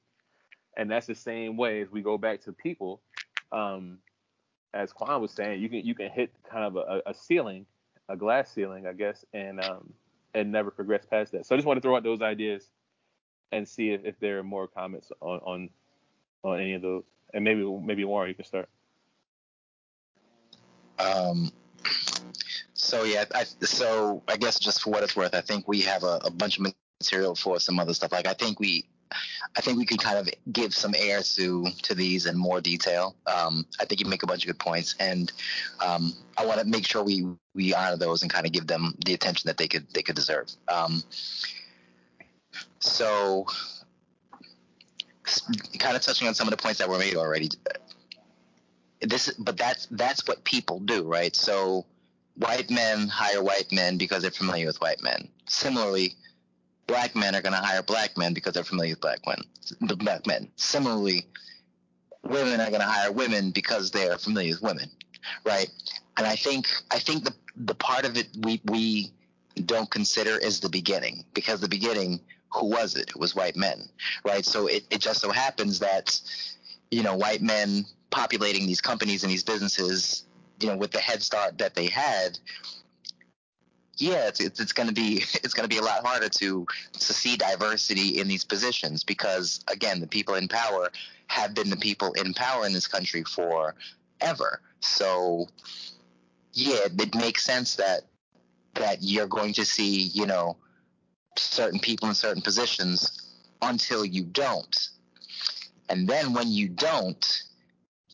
And 0.77 0.91
that's 0.91 1.07
the 1.07 1.15
same 1.15 1.57
way 1.57 1.83
as 1.83 1.91
we 1.91 2.03
go 2.03 2.19
back 2.19 2.41
to 2.43 2.53
people. 2.53 3.01
Um, 3.53 3.99
as 4.75 4.93
Quan 4.93 5.21
was 5.21 5.33
saying, 5.33 5.61
you 5.61 5.69
can 5.69 5.85
you 5.85 5.95
can 5.95 6.11
hit 6.11 6.31
kind 6.49 6.65
of 6.65 6.77
a, 6.77 7.03
a 7.07 7.15
ceiling, 7.15 7.67
a 8.09 8.17
glass 8.17 8.53
ceiling, 8.53 8.87
I 8.87 8.93
guess, 8.93 9.25
and 9.33 9.63
um, 9.65 9.93
and 10.35 10.53
never 10.53 10.71
progress 10.71 11.05
past 11.05 11.33
that. 11.33 11.47
So 11.47 11.55
I 11.55 11.59
just 11.59 11.67
want 11.67 11.79
to 11.79 11.81
throw 11.81 11.97
out 11.97 12.03
those 12.03 12.23
ideas 12.23 12.69
and 13.51 13.67
see 13.67 13.91
if, 13.91 14.05
if 14.05 14.21
there 14.21 14.39
are 14.39 14.45
more 14.45 14.69
comments 14.69 15.11
on, 15.21 15.41
on 15.41 15.71
on 16.45 16.61
any 16.61 16.75
of 16.75 16.83
those. 16.83 17.05
And 17.35 17.45
maybe 17.45 17.65
maybe 17.65 18.05
Warren, 18.05 18.29
you 18.29 18.35
can 18.35 18.45
start. 18.45 18.69
Um. 20.99 21.51
So 22.89 23.05
yeah, 23.05 23.27
I, 23.35 23.45
so 23.45 24.23
I 24.29 24.39
guess 24.39 24.59
just 24.59 24.81
for 24.81 24.89
what 24.89 25.03
it's 25.03 25.15
worth, 25.15 25.35
I 25.35 25.43
think 25.43 25.69
we 25.69 25.83
have 25.83 26.05
a, 26.05 26.21
a 26.25 26.31
bunch 26.31 26.59
of 26.59 26.73
material 27.03 27.35
for 27.35 27.61
some 27.61 27.79
other 27.79 27.93
stuff. 27.93 28.13
Like 28.13 28.27
I 28.27 28.33
think 28.33 28.59
we 28.59 28.87
I 29.55 29.61
think 29.61 29.77
we 29.77 29.85
could 29.85 30.01
kind 30.01 30.17
of 30.17 30.27
give 30.51 30.75
some 30.75 30.95
air 30.97 31.21
to 31.21 31.67
to 31.83 31.95
these 31.95 32.25
in 32.25 32.39
more 32.39 32.63
detail. 32.63 33.15
Um, 33.27 33.67
I 33.79 33.85
think 33.85 34.01
you 34.01 34.09
make 34.09 34.23
a 34.23 34.27
bunch 34.27 34.43
of 34.43 34.47
good 34.47 34.59
points, 34.59 34.95
and 34.99 35.31
um, 35.87 36.15
I 36.39 36.47
want 36.47 36.61
to 36.61 36.67
make 36.67 36.87
sure 36.87 37.05
we 37.05 37.27
we 37.55 37.75
honor 37.75 37.99
those 37.99 38.23
and 38.23 38.33
kind 38.33 38.47
of 38.47 38.53
give 38.53 38.67
them 38.67 38.95
the 39.05 39.13
attention 39.13 39.49
that 39.49 39.59
they 39.59 39.69
could 39.69 39.87
they 39.93 40.03
could 40.03 40.17
deserve. 40.17 40.47
Um, 40.69 41.03
so, 42.79 43.45
kind 45.79 45.95
of 45.95 46.01
touching 46.01 46.27
on 46.27 46.35
some 46.35 46.49
of 46.49 46.53
the 46.53 46.63
points 46.63 46.79
that 46.79 46.89
were 46.89 46.99
made 46.99 47.17
already. 47.17 47.51
This, 49.03 49.31
but 49.39 49.59
that's 49.59 49.89
that's 49.91 50.27
what 50.27 50.43
people 50.45 50.81
do, 50.81 51.03
right? 51.03 51.37
So, 51.37 51.85
white 52.39 52.71
men 52.71 53.09
hire 53.09 53.43
white 53.43 53.71
men 53.73 53.99
because 53.99 54.23
they're 54.23 54.31
familiar 54.31 54.67
with 54.67 54.81
white 54.81 55.03
men. 55.03 55.29
Similarly, 55.47 56.15
black 56.87 57.15
men 57.15 57.35
are 57.35 57.43
going 57.43 57.53
to 57.53 57.59
hire 57.59 57.83
black 57.83 58.17
men 58.17 58.35
because 58.35 58.55
they're 58.55 58.65
familiar 58.65 58.93
with 58.93 59.01
black 59.01 59.21
men. 59.27 59.41
Black 59.99 60.27
men. 60.27 60.49
Similarly, 60.57 61.27
women 62.23 62.61
are 62.61 62.71
going 62.71 62.81
to 62.81 62.87
hire 62.87 63.13
women 63.13 63.51
because 63.51 63.91
they 63.91 64.09
are 64.09 64.19
familiar 64.19 64.53
with 64.53 64.63
women, 64.63 64.91
right? 65.45 65.71
And 66.17 66.27
I 66.27 66.37
think 66.37 66.67
I 66.91 66.99
think 66.99 67.25
the 67.25 67.35
the 67.57 67.75
part 67.75 68.05
of 68.05 68.17
it 68.17 68.29
we 68.41 68.61
we 68.65 69.13
don't 69.67 69.91
consider 69.91 70.39
is 70.39 70.61
the 70.61 70.69
beginning 70.69 71.25
because 71.35 71.61
the 71.61 71.69
beginning 71.69 72.21
who 72.53 72.67
was 72.67 72.97
it? 72.97 73.11
It 73.11 73.17
was 73.17 73.35
white 73.35 73.57
men, 73.57 73.89
right? 74.25 74.45
So 74.45 74.67
it, 74.69 74.85
it 74.91 75.01
just 75.01 75.21
so 75.21 75.31
happens 75.31 75.81
that 75.81 76.21
you 76.91 77.03
know 77.03 77.15
white 77.17 77.43
men 77.43 77.85
populating 78.11 78.67
these 78.67 78.81
companies 78.81 79.23
and 79.23 79.31
these 79.31 79.43
businesses, 79.43 80.25
you 80.61 80.69
know, 80.69 80.77
with 80.77 80.91
the 80.91 81.01
head 81.01 81.23
start 81.23 81.59
that 81.59 81.75
they 81.75 81.87
had, 81.87 82.39
yeah, 83.97 84.29
it's 84.29 84.41
it's, 84.41 84.61
it's 84.61 84.73
going 84.73 84.89
to 84.89 84.95
be 84.95 85.17
it's 85.43 85.55
going 85.55 85.69
to 85.69 85.75
be 85.75 85.79
a 85.79 85.85
lot 85.85 86.05
harder 86.07 86.29
to 86.29 86.67
to 86.93 87.13
see 87.13 87.37
diversity 87.37 88.21
in 88.21 88.29
these 88.29 88.45
positions 88.45 89.05
because 89.05 89.61
again, 89.69 90.01
the 90.01 90.07
people 90.07 90.35
in 90.35 90.49
power 90.49 90.91
have 91.27 91.55
been 91.55 91.71
the 91.71 91.77
people 91.77 92.13
in 92.13 92.33
power 92.35 92.67
in 92.67 92.73
this 92.73 92.87
country 92.87 93.25
for 93.25 93.75
ever. 94.21 94.61
So 94.81 95.49
yeah, 96.53 96.79
it 96.85 97.15
makes 97.15 97.45
sense 97.45 97.77
that 97.77 98.03
that 98.75 98.99
you're 99.01 99.27
going 99.27 99.53
to 99.55 99.65
see, 99.65 100.03
you 100.03 100.27
know, 100.27 100.57
certain 101.37 101.81
people 101.81 102.09
in 102.09 102.15
certain 102.15 102.43
positions 102.43 103.35
until 103.63 104.05
you 104.05 104.25
don't. 104.25 104.89
And 105.89 106.07
then 106.07 106.33
when 106.33 106.49
you 106.49 106.69
don't, 106.69 107.43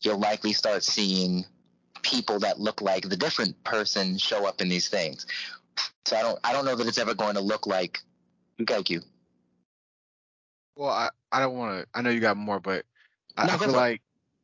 you'll 0.01 0.19
likely 0.19 0.53
start 0.53 0.83
seeing 0.83 1.45
people 2.05 2.39
that 2.39 2.59
look 2.59 2.81
like 2.81 3.09
the 3.09 3.17
different 3.17 3.61
person 3.63 4.17
show 4.17 4.45
up 4.45 4.61
in 4.61 4.69
these 4.69 4.87
things. 4.87 5.25
So 6.05 6.15
I 6.15 6.21
don't 6.21 6.39
I 6.43 6.53
don't 6.53 6.65
know 6.65 6.75
that 6.75 6.87
it's 6.87 6.99
ever 6.99 7.15
going 7.15 7.33
to 7.33 7.41
look 7.41 7.65
like 7.65 8.03
you. 8.57 9.01
Well, 10.75 10.89
I, 10.89 11.09
I 11.31 11.39
don't 11.39 11.57
want 11.57 11.81
to. 11.81 11.87
I 11.93 12.01
know 12.01 12.11
you 12.11 12.19
got 12.19 12.37
more, 12.37 12.59
but 12.59 12.85
I, 13.35 13.47
no, 13.47 13.53
I 13.53 13.57
feel 13.57 13.71
like 13.71 14.01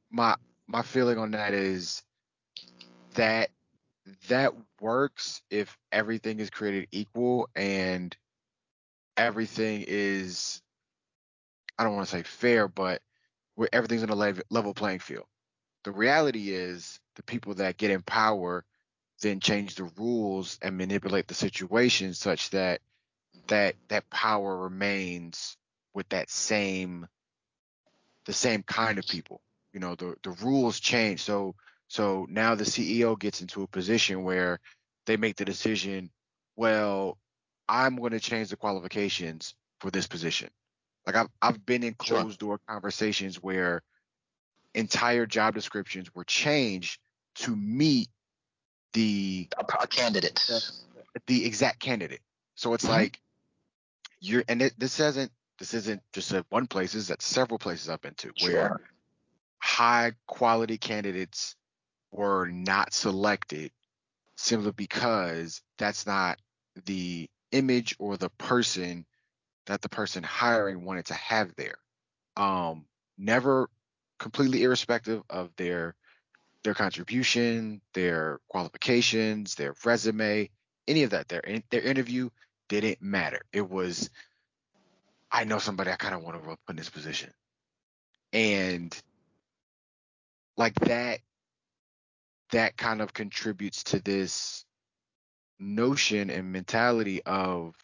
my 0.10 0.36
my 0.68 0.82
feeling 0.82 1.18
on 1.18 1.32
that 1.32 1.54
is 1.54 2.04
that 3.14 3.50
that 4.28 4.54
works 4.80 5.42
if 5.50 5.78
everything 5.92 6.40
is 6.40 6.50
created 6.50 6.88
equal 6.92 7.48
and 7.56 8.16
everything 9.18 9.86
is 9.88 10.62
I 11.78 11.84
don't 11.84 11.96
want 11.96 12.08
to 12.08 12.16
say 12.18 12.24
fair, 12.24 12.68
but 12.68 13.02
where 13.56 13.70
everything's 13.72 14.04
on 14.04 14.10
a 14.10 14.34
level 14.50 14.74
playing 14.74 15.00
field. 15.00 15.26
The 15.84 15.92
reality 15.92 16.52
is 16.52 17.00
the 17.22 17.32
people 17.32 17.54
that 17.56 17.78
get 17.78 17.92
in 17.92 18.02
power 18.02 18.66
then 19.22 19.40
change 19.40 19.76
the 19.76 19.84
rules 19.98 20.58
and 20.64 20.78
manipulate 20.78 21.28
the 21.28 21.36
situation 21.36 22.14
such 22.16 22.50
that 22.50 22.82
that 23.48 23.76
that 23.90 24.10
power 24.10 24.58
remains 24.58 25.58
with 25.94 26.10
that 26.10 26.30
same 26.32 27.08
the 28.26 28.34
same 28.34 28.64
kind 28.64 28.98
of 28.98 29.06
people. 29.06 29.42
You 29.72 29.80
know 29.80 29.94
the 29.96 30.16
the 30.24 30.32
rules 30.32 30.80
change. 30.80 31.22
So 31.22 31.54
so 31.88 32.26
now 32.30 32.56
the 32.56 32.64
ceo 32.64 33.20
gets 33.20 33.42
into 33.42 33.62
a 33.62 33.68
position 33.68 34.24
where 34.24 34.60
they 35.06 35.18
make 35.18 35.36
the 35.36 35.46
decision 35.46 36.10
well 36.56 37.18
i'm 37.68 37.98
going 37.98 38.12
to 38.12 38.20
change 38.20 38.50
the 38.50 38.56
qualifications 38.56 39.54
for 39.80 39.92
this 39.92 40.08
position. 40.08 40.50
Like 41.06 41.16
i've, 41.16 41.30
I've 41.42 41.66
been 41.66 41.84
in 41.84 41.94
closed 41.94 42.40
door 42.40 42.60
conversations 42.68 43.44
where 43.44 43.84
entire 44.74 45.26
job 45.26 45.54
descriptions 45.54 46.14
were 46.16 46.24
changed 46.24 47.00
to 47.36 47.56
meet 47.56 48.10
the 48.94 49.48
a, 49.58 49.84
a 49.84 49.88
candidate, 49.88 50.44
the, 50.48 51.22
the, 51.28 51.46
exact 51.46 51.80
candidate. 51.80 52.22
So 52.56 52.74
it's 52.74 52.84
mm-hmm. 52.84 52.94
like 52.94 53.22
you're, 54.20 54.44
and 54.48 54.62
it, 54.62 54.74
this 54.78 54.98
hasn't 54.98 55.32
this 55.60 55.74
isn't 55.74 56.02
just 56.12 56.34
at 56.34 56.46
one 56.50 56.68
place, 56.68 56.94
this 56.94 57.04
is 57.04 57.12
at 57.12 57.22
several 57.22 57.60
places 57.60 57.90
I've 57.90 58.02
been 58.02 58.16
to 58.16 58.32
Sure. 58.36 58.52
where 58.52 58.82
high 59.60 60.14
quality 60.26 60.78
candidates 60.78 61.56
were 62.12 62.48
not 62.48 62.94
selected 62.94 63.72
simply 64.38 64.72
because 64.72 65.62
that's 65.78 66.08
not 66.08 66.40
the 66.86 67.30
image 67.52 67.96
or 68.00 68.18
the 68.18 68.30
person 68.32 69.06
that 69.68 69.82
the 69.82 69.90
person 69.90 70.24
hiring 70.24 70.84
wanted 70.84 71.06
to 71.06 71.14
have 71.14 71.54
there. 71.56 71.76
Um, 72.36 72.86
never 73.18 73.70
completely 74.18 74.64
irrespective 74.64 75.22
of 75.30 75.56
their 75.58 75.96
their 76.64 76.74
contribution, 76.74 77.82
their 77.94 78.40
qualifications, 78.48 79.56
their 79.56 79.74
resume, 79.84 80.50
any 80.88 81.04
of 81.04 81.12
that. 81.12 81.28
Their 81.28 81.42
their 81.70 81.82
interview 81.82 82.30
didn't 82.70 83.02
matter. 83.02 83.42
It 83.52 83.70
was 83.70 84.10
I 85.32 85.46
know 85.46 85.60
somebody 85.60 85.92
I 85.92 85.96
kind 85.96 86.16
of 86.16 86.24
want 86.24 86.42
to 86.42 86.50
put 86.50 86.60
in 86.70 86.76
this 86.76 86.90
position. 86.90 87.32
And 88.34 88.96
like 90.58 90.76
that 90.82 91.20
that 92.52 92.78
kind 92.78 93.02
of 93.02 93.14
contributes 93.14 93.84
to 93.84 94.00
this 94.00 94.66
notion 95.60 96.30
and 96.30 96.52
mentality 96.52 97.22
of 97.26 97.76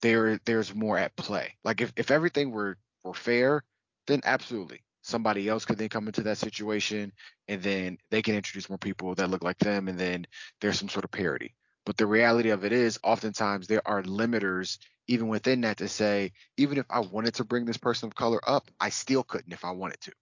there 0.00 0.40
there's 0.44 0.74
more 0.74 0.98
at 0.98 1.14
play. 1.16 1.56
Like 1.64 1.80
if, 1.80 1.92
if 1.96 2.10
everything 2.10 2.50
were 2.50 2.76
were 3.04 3.14
fair, 3.14 3.62
then 4.06 4.20
absolutely. 4.24 4.82
Somebody 5.02 5.48
else 5.48 5.64
could 5.64 5.78
then 5.78 5.88
come 5.88 6.06
into 6.06 6.22
that 6.22 6.38
situation 6.38 7.12
and 7.48 7.62
then 7.62 7.98
they 8.10 8.22
can 8.22 8.34
introduce 8.34 8.68
more 8.68 8.78
people 8.78 9.14
that 9.14 9.30
look 9.30 9.42
like 9.42 9.58
them 9.58 9.88
and 9.88 9.98
then 9.98 10.26
there's 10.60 10.78
some 10.78 10.88
sort 10.88 11.04
of 11.04 11.10
parity. 11.10 11.54
But 11.84 11.96
the 11.96 12.06
reality 12.06 12.50
of 12.50 12.64
it 12.64 12.72
is 12.72 12.98
oftentimes 13.02 13.66
there 13.66 13.86
are 13.86 14.02
limiters 14.02 14.78
even 15.08 15.26
within 15.28 15.62
that 15.62 15.78
to 15.78 15.88
say, 15.88 16.32
even 16.56 16.78
if 16.78 16.86
I 16.88 17.00
wanted 17.00 17.34
to 17.34 17.44
bring 17.44 17.64
this 17.64 17.76
person 17.76 18.06
of 18.06 18.14
color 18.14 18.40
up, 18.48 18.70
I 18.80 18.90
still 18.90 19.24
couldn't 19.24 19.52
if 19.52 19.64
I 19.64 19.72
wanted 19.72 20.00
to. 20.02 20.12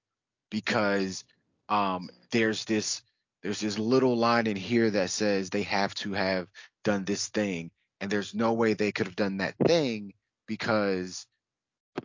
Because 0.50 1.24
um, 1.68 2.08
there's 2.30 2.64
this 2.64 3.02
there's 3.42 3.60
this 3.60 3.78
little 3.78 4.16
line 4.16 4.46
in 4.46 4.56
here 4.56 4.90
that 4.90 5.10
says 5.10 5.48
they 5.48 5.62
have 5.62 5.94
to 5.96 6.12
have 6.12 6.48
done 6.84 7.04
this 7.04 7.28
thing 7.28 7.70
and 8.00 8.10
there's 8.10 8.34
no 8.34 8.52
way 8.52 8.74
they 8.74 8.92
could 8.92 9.06
have 9.06 9.16
done 9.16 9.38
that 9.38 9.54
thing 9.66 10.12
because 10.46 11.26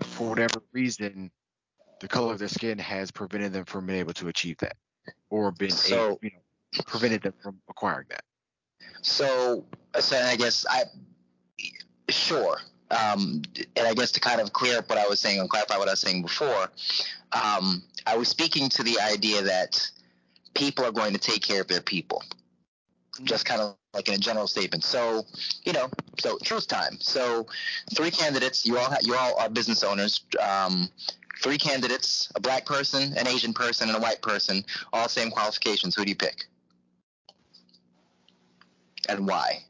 for 0.02 0.30
whatever 0.30 0.62
reason 0.72 1.32
the 2.00 2.08
color 2.08 2.34
of 2.34 2.40
their 2.40 2.48
skin 2.48 2.78
has 2.78 3.12
prevented 3.12 3.54
them 3.54 3.66
from 3.66 3.86
being 3.86 4.00
able 4.00 4.14
to 4.14 4.28
achieve 4.28 4.58
that 4.60 4.76
or 5.30 5.52
been 5.52 5.72
So- 5.72 6.06
able, 6.06 6.20
you 6.22 6.32
know 6.32 6.40
prevented 6.88 7.22
them 7.22 7.34
from 7.42 7.58
acquiring 7.70 8.06
that 8.10 8.24
So, 9.02 9.66
so 10.00 10.18
I 10.18 10.36
guess 10.36 10.66
I 10.70 10.84
sure. 12.10 12.58
Um, 12.92 13.42
and 13.76 13.88
I 13.88 13.94
guess 13.94 14.12
to 14.12 14.20
kind 14.20 14.40
of 14.42 14.54
clear 14.54 14.78
up 14.80 14.90
what 14.90 14.98
I 14.98 15.08
was 15.08 15.20
saying 15.20 15.40
and 15.40 15.50
clarify 15.50 15.78
what 15.78 15.88
I 15.88 15.92
was 15.92 16.02
saying 16.02 16.22
before, 16.22 16.70
um, 17.32 17.84
I 18.06 18.16
was 18.18 18.28
speaking 18.28 18.70
to 18.70 18.84
the 18.84 19.00
idea 19.00 19.42
that 19.42 19.90
people 20.54 20.86
are 20.86 20.92
going 20.92 21.14
to 21.14 21.20
take 21.20 21.42
care 21.42 21.62
of 21.62 21.68
their 21.68 21.82
people. 21.82 22.22
Just 23.24 23.46
kind 23.46 23.62
of 23.62 23.76
like 23.94 24.08
in 24.08 24.14
a 24.14 24.18
general 24.18 24.48
statement. 24.48 24.84
So, 24.84 25.24
you 25.64 25.74
know, 25.74 25.90
so 26.20 26.38
truth 26.44 26.68
time. 26.68 26.98
So, 27.00 27.48
three 27.96 28.12
candidates. 28.12 28.66
You 28.66 28.78
all 28.78 28.86
ha- 28.90 28.98
you 29.02 29.16
all 29.16 29.40
are 29.40 29.50
business 29.50 29.84
owners. 29.84 30.22
Um, 30.40 30.90
three 31.42 31.58
candidates: 31.58 32.32
a 32.36 32.40
black 32.40 32.66
person, 32.66 33.14
an 33.18 33.28
Asian 33.28 33.54
person, 33.54 33.90
and 33.90 33.98
a 33.98 34.02
white 34.02 34.22
person. 34.22 34.64
All 34.94 35.08
same 35.08 35.32
qualifications. 35.32 35.96
Who 35.96 36.04
do 36.04 36.10
you 36.10 36.16
pick? 36.16 36.46
And 39.08 39.28
why? 39.28 39.64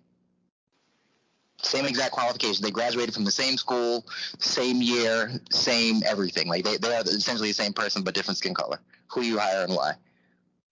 Same 1.61 1.85
exact 1.85 2.11
qualifications. 2.11 2.61
They 2.61 2.71
graduated 2.71 3.13
from 3.13 3.23
the 3.23 3.31
same 3.31 3.57
school, 3.57 4.05
same 4.39 4.81
year, 4.81 5.31
same 5.49 6.03
everything. 6.05 6.47
Like 6.47 6.63
they, 6.63 6.77
they 6.77 6.95
are 6.95 7.01
essentially 7.01 7.49
the 7.49 7.55
same 7.55 7.73
person 7.73 8.03
but 8.03 8.13
different 8.13 8.37
skin 8.37 8.53
color. 8.53 8.79
Who 9.07 9.21
you 9.21 9.39
hire 9.39 9.63
and 9.63 9.73
why? 9.75 9.93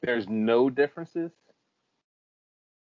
There's 0.02 0.30
no 0.30 0.70
differences. 0.70 1.32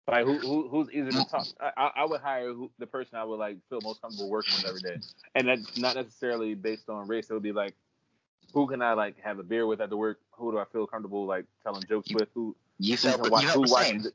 Like 0.08 0.26
who, 0.26 0.38
who 0.38 0.68
who's 0.68 0.90
easier 0.90 1.12
to 1.12 1.24
talk? 1.24 1.46
I, 1.60 1.90
I 1.96 2.04
would 2.04 2.20
hire 2.20 2.52
who, 2.52 2.70
the 2.78 2.86
person 2.86 3.16
I 3.16 3.24
would 3.24 3.38
like 3.38 3.56
feel 3.70 3.80
most 3.80 4.02
comfortable 4.02 4.28
working 4.28 4.52
with 4.54 4.66
every 4.66 4.80
day, 4.80 4.98
and 5.34 5.48
that's 5.48 5.78
not 5.78 5.96
necessarily 5.96 6.54
based 6.54 6.90
on 6.90 7.08
race. 7.08 7.30
It 7.30 7.32
would 7.32 7.42
be 7.42 7.52
like, 7.52 7.74
who 8.54 8.66
can 8.66 8.80
I 8.80 8.94
like 8.94 9.20
have 9.22 9.38
a 9.38 9.42
beer 9.42 9.66
with 9.66 9.80
at 9.80 9.90
the 9.90 9.96
work? 9.96 10.18
Who 10.32 10.52
do 10.52 10.58
I 10.58 10.64
feel 10.72 10.86
comfortable 10.86 11.26
like 11.26 11.44
telling 11.62 11.82
jokes 11.88 12.08
You- 12.10 12.16
with? 12.18 12.28
Who 12.34 12.56
You 12.78 12.96
who, 12.96 13.08
felt 13.08 13.30
watch, 13.30 13.42
you 13.42 13.48
who 13.48 13.54
felt 13.54 13.66
the 13.66 13.72
watches 13.72 13.88
same. 13.88 13.98
the, 14.02 14.12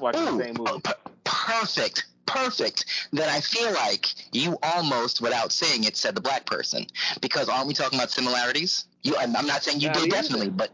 watches 0.00 0.20
the 0.22 0.44
same 0.44 0.54
movie? 0.58 0.80
p- 0.84 0.92
perfect, 1.24 2.06
perfect. 2.26 2.84
Then 3.12 3.28
I 3.28 3.40
feel 3.40 3.72
like 3.72 4.06
you 4.32 4.58
almost, 4.62 5.20
without 5.20 5.52
saying 5.52 5.84
it, 5.84 5.96
said 5.96 6.14
the 6.14 6.20
black 6.20 6.46
person 6.46 6.86
because 7.20 7.48
aren't 7.48 7.68
we 7.68 7.74
talking 7.74 7.98
about 7.98 8.10
similarities? 8.10 8.86
You, 9.02 9.16
I'm, 9.16 9.36
I'm 9.36 9.46
not 9.46 9.62
saying 9.62 9.80
you 9.80 9.88
Not 9.88 9.98
did 9.98 10.10
definitely, 10.10 10.50
but 10.50 10.70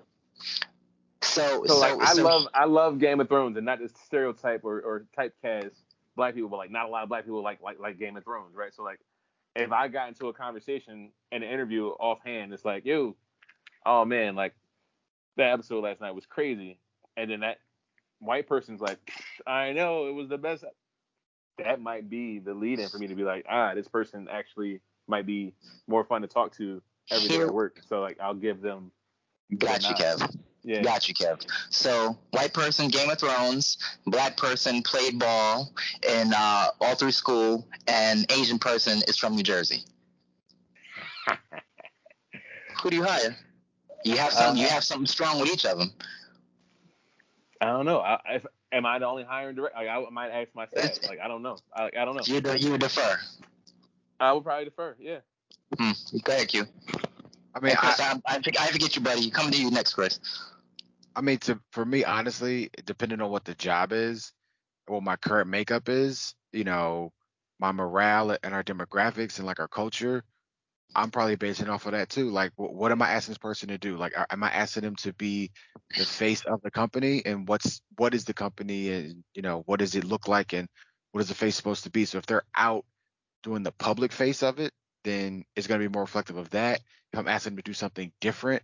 so 1.21 1.65
So 1.67 1.75
so 1.75 1.79
like 1.81 2.01
I 2.01 2.15
so- 2.15 2.25
love 2.25 2.47
I 2.55 2.65
love 2.65 2.99
Game 2.99 3.21
of 3.21 3.29
Thrones 3.29 3.57
and 3.57 3.67
not 3.67 3.79
just 3.81 3.97
stereotype 4.05 4.65
or, 4.65 4.81
or 4.81 5.07
typecast 5.17 5.71
black 6.17 6.35
people, 6.35 6.49
but 6.51 6.57
like 6.57 6.71
not 6.71 6.87
a 6.87 6.89
lot 6.89 7.03
of 7.05 7.09
black 7.09 7.25
people 7.25 7.43
like 7.43 7.61
like 7.63 7.79
like 7.79 7.99
Game 7.99 8.17
of 8.17 8.25
Thrones, 8.25 8.55
right? 8.55 8.75
So 8.75 8.83
like 8.83 9.01
if 9.55 9.73
I 9.73 9.89
got 9.89 10.09
into 10.09 10.29
a 10.29 10.33
conversation 10.33 11.11
and 11.31 11.45
an 11.45 11.51
interview 11.51 11.89
offhand, 11.89 12.53
it's 12.53 12.65
like, 12.65 12.85
yo, 12.85 13.17
oh 13.85 14.05
man, 14.05 14.35
like 14.35 14.55
that 15.37 15.53
episode 15.53 15.85
last 15.85 16.01
night 16.01 16.15
was 16.15 16.27
crazy, 16.27 16.79
and 17.17 17.31
then 17.31 17.41
that 17.41 17.59
white 18.21 18.49
person's 18.49 18.81
like, 18.81 18.99
I 19.47 19.73
know 19.73 20.07
it 20.07 20.13
was 20.13 20.29
the 20.29 20.39
best. 20.39 20.65
That 21.59 21.81
might 21.81 22.09
be 22.09 22.39
the 22.39 22.55
lead 22.55 22.79
in 22.79 22.89
for 22.89 22.99
me 22.99 23.07
to 23.09 23.15
be 23.15 23.25
like, 23.25 23.45
ah, 23.49 23.75
this 23.75 23.89
person 23.89 24.27
actually 24.31 24.81
might 25.07 25.27
be 25.27 25.55
more 25.87 26.05
fun 26.05 26.23
to 26.23 26.29
talk 26.29 26.57
to 26.57 26.81
every 27.11 27.29
day 27.29 27.41
at 27.43 27.53
work. 27.53 27.81
So 27.87 28.01
like 28.01 28.19
I'll 28.21 28.35
give 28.35 28.63
them 28.63 28.91
Gotcha. 29.59 29.95
Kev. 29.95 30.37
Yeah. 30.65 30.83
Got 30.83 31.09
you, 31.09 31.15
Kev. 31.15 31.45
So, 31.71 32.17
white 32.31 32.53
person, 32.55 32.89
Game 32.89 33.11
of 33.11 33.19
Thrones. 33.19 33.79
Black 34.07 34.37
person 34.37 34.83
played 34.83 35.19
ball 35.19 35.73
in 36.09 36.33
uh, 36.35 36.69
all 36.81 36.95
through 36.95 37.13
school, 37.13 37.67
and 37.89 38.31
Asian 38.33 38.59
person 38.59 39.03
is 39.09 39.17
from 39.19 39.35
New 39.35 39.43
Jersey. 39.43 39.85
Who 42.83 42.91
do 42.91 42.97
you 42.97 43.05
hire? 43.05 43.37
You 44.05 44.17
have 44.17 44.33
some. 44.33 44.57
Uh, 44.57 44.61
you 44.61 44.67
have 44.69 44.85
something 44.85 45.07
strong 45.07 45.41
with 45.41 45.53
each 45.53 45.65
of 45.65 45.79
them. 45.79 45.93
I 47.61 47.67
don't 47.67 47.87
know. 47.87 47.99
I, 48.01 48.19
if, 48.31 48.47
am 48.73 48.87
I 48.87 48.99
the 48.99 49.07
only 49.07 49.23
hiring 49.23 49.55
director? 49.55 49.79
Like, 49.79 49.89
I 49.89 50.05
might 50.11 50.31
ask 50.31 50.49
my 50.55 50.67
staff. 50.67 50.99
Like, 51.09 51.21
I 51.21 51.29
don't 51.29 51.43
know. 51.43 51.59
I, 51.75 51.91
I 51.97 52.05
don't 52.05 52.17
know. 52.17 52.23
You 52.25 52.41
de- 52.41 52.59
you 52.59 52.73
would 52.73 52.81
defer. 52.81 53.19
I 54.19 54.33
would 54.33 54.43
probably 54.43 54.65
defer. 54.65 54.97
Yeah. 54.99 55.19
Hmm. 55.79 55.93
Go 56.25 56.33
ahead, 56.33 56.49
Q. 56.49 56.67
i 57.55 57.61
mean 57.61 57.71
Hey, 57.71 57.77
Chris, 57.77 58.01
I, 58.01 58.13
I, 58.13 58.21
I, 58.27 58.35
forget- 58.37 58.61
I 58.61 58.67
forget 58.67 58.97
you, 58.97 59.03
buddy. 59.03 59.31
Coming 59.31 59.53
to 59.53 59.61
you 59.61 59.71
next, 59.71 59.95
Chris. 59.95 60.19
I 61.17 61.21
mean 61.23 61.39
to 61.41 61.61
for 61.73 61.85
me 61.85 62.05
honestly 62.05 62.71
depending 62.87 63.21
on 63.21 63.31
what 63.31 63.45
the 63.45 63.55
job 63.55 63.93
is 63.93 64.33
what 64.87 65.03
my 65.03 65.17
current 65.17 65.49
makeup 65.49 65.89
is 65.89 66.35
you 66.53 66.65
know 66.65 67.13
my 67.61 67.73
morale 67.73 68.37
and 68.43 68.55
our 68.55 68.65
demographics 68.65 69.39
and 69.39 69.47
like 69.47 69.61
our 69.61 69.69
culture 69.69 70.25
i'm 70.95 71.11
probably 71.11 71.37
basing 71.37 71.69
off 71.69 71.87
of 71.87 71.93
that 71.93 72.09
too. 72.11 72.31
Like 72.31 72.53
wh- 72.57 72.73
what 72.75 72.93
am 72.93 73.03
i 73.03 73.11
asking 73.11 73.33
this 73.33 73.39
person 73.39 73.69
to 73.69 73.79
do? 73.79 73.97
Like 73.97 74.15
am 74.31 74.43
i 74.45 74.51
asking 74.51 74.83
them 74.83 74.97
to 74.97 75.13
be 75.15 75.51
the 75.97 76.07
face 76.07 76.43
of 76.47 76.61
the 76.63 76.71
company 76.71 77.23
and 77.25 77.49
what's 77.49 77.81
what 77.97 78.15
is 78.15 78.25
the 78.25 78.35
company 78.35 78.91
and 78.93 79.25
you 79.35 79.43
know 79.43 79.63
what 79.67 79.81
does 79.81 79.95
it 79.95 80.05
look 80.05 80.29
like 80.29 80.53
and 80.53 80.69
what 81.13 81.21
is 81.23 81.29
the 81.29 81.35
face 81.35 81.57
supposed 81.57 81.85
to 81.85 81.91
be? 81.91 82.05
So 82.05 82.19
if 82.19 82.27
they're 82.27 82.45
out 82.57 82.85
doing 83.43 83.63
the 83.63 83.73
public 83.73 84.13
face 84.13 84.43
of 84.43 84.59
it 84.61 84.73
then 85.05 85.45
it's 85.57 85.67
going 85.67 85.81
to 85.81 85.89
be 85.89 85.93
more 85.93 86.03
reflective 86.03 86.37
of 86.37 86.51
that. 86.51 86.81
If 87.13 87.19
i'm 87.19 87.29
asking 87.29 87.53
them 87.53 87.59
to 87.59 87.71
do 87.71 87.75
something 87.75 88.13
different 88.21 88.63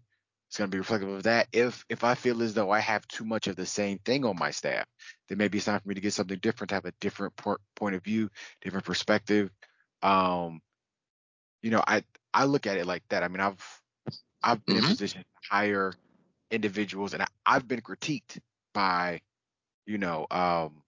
it's 0.49 0.59
going 0.59 0.70
to 0.70 0.74
be 0.74 0.78
reflective 0.80 1.11
of 1.11 1.24
that. 1.24 1.49
If 1.53 1.84
if 1.90 2.05
i 2.05 2.14
feel 2.14 2.42
as 2.42 2.55
though 2.55 2.70
i 2.70 2.80
have 2.80 3.07
too 3.09 3.24
much 3.24 3.49
of 3.49 3.57
the 3.57 3.66
same 3.66 3.99
thing 4.01 4.24
on 4.24 4.38
my 4.38 4.51
staff 4.53 4.86
then 5.28 5.38
maybe 5.38 5.59
it's 5.59 5.66
time 5.66 5.80
for 5.80 5.88
me 5.88 5.94
to 5.96 6.01
get 6.03 6.14
something 6.14 6.38
different 6.40 6.70
to 6.70 6.76
have 6.76 6.86
a 6.86 6.92
different 7.01 7.36
por- 7.36 7.61
point 7.76 7.96
of 7.96 8.05
view 8.05 8.30
different 8.62 8.86
perspective. 8.86 9.51
Um 10.03 10.61
you 11.62 11.70
know 11.70 11.82
i 11.86 12.03
i 12.34 12.44
look 12.44 12.66
at 12.66 12.78
it 12.78 12.86
like 12.86 13.03
that. 13.11 13.22
I 13.24 13.28
mean 13.28 13.40
i've 13.40 13.82
i've 14.42 14.64
been 14.66 14.76
Mhm. 14.76 14.78
in 14.78 14.84
position 14.84 15.22
to 15.22 15.49
hire 15.51 15.92
individuals 16.51 17.14
and 17.14 17.22
I, 17.22 17.28
i've 17.46 17.68
been 17.68 17.80
critiqued 17.82 18.38
by 18.74 19.20
you 19.86 19.99
know 19.99 20.26
um 20.30 20.82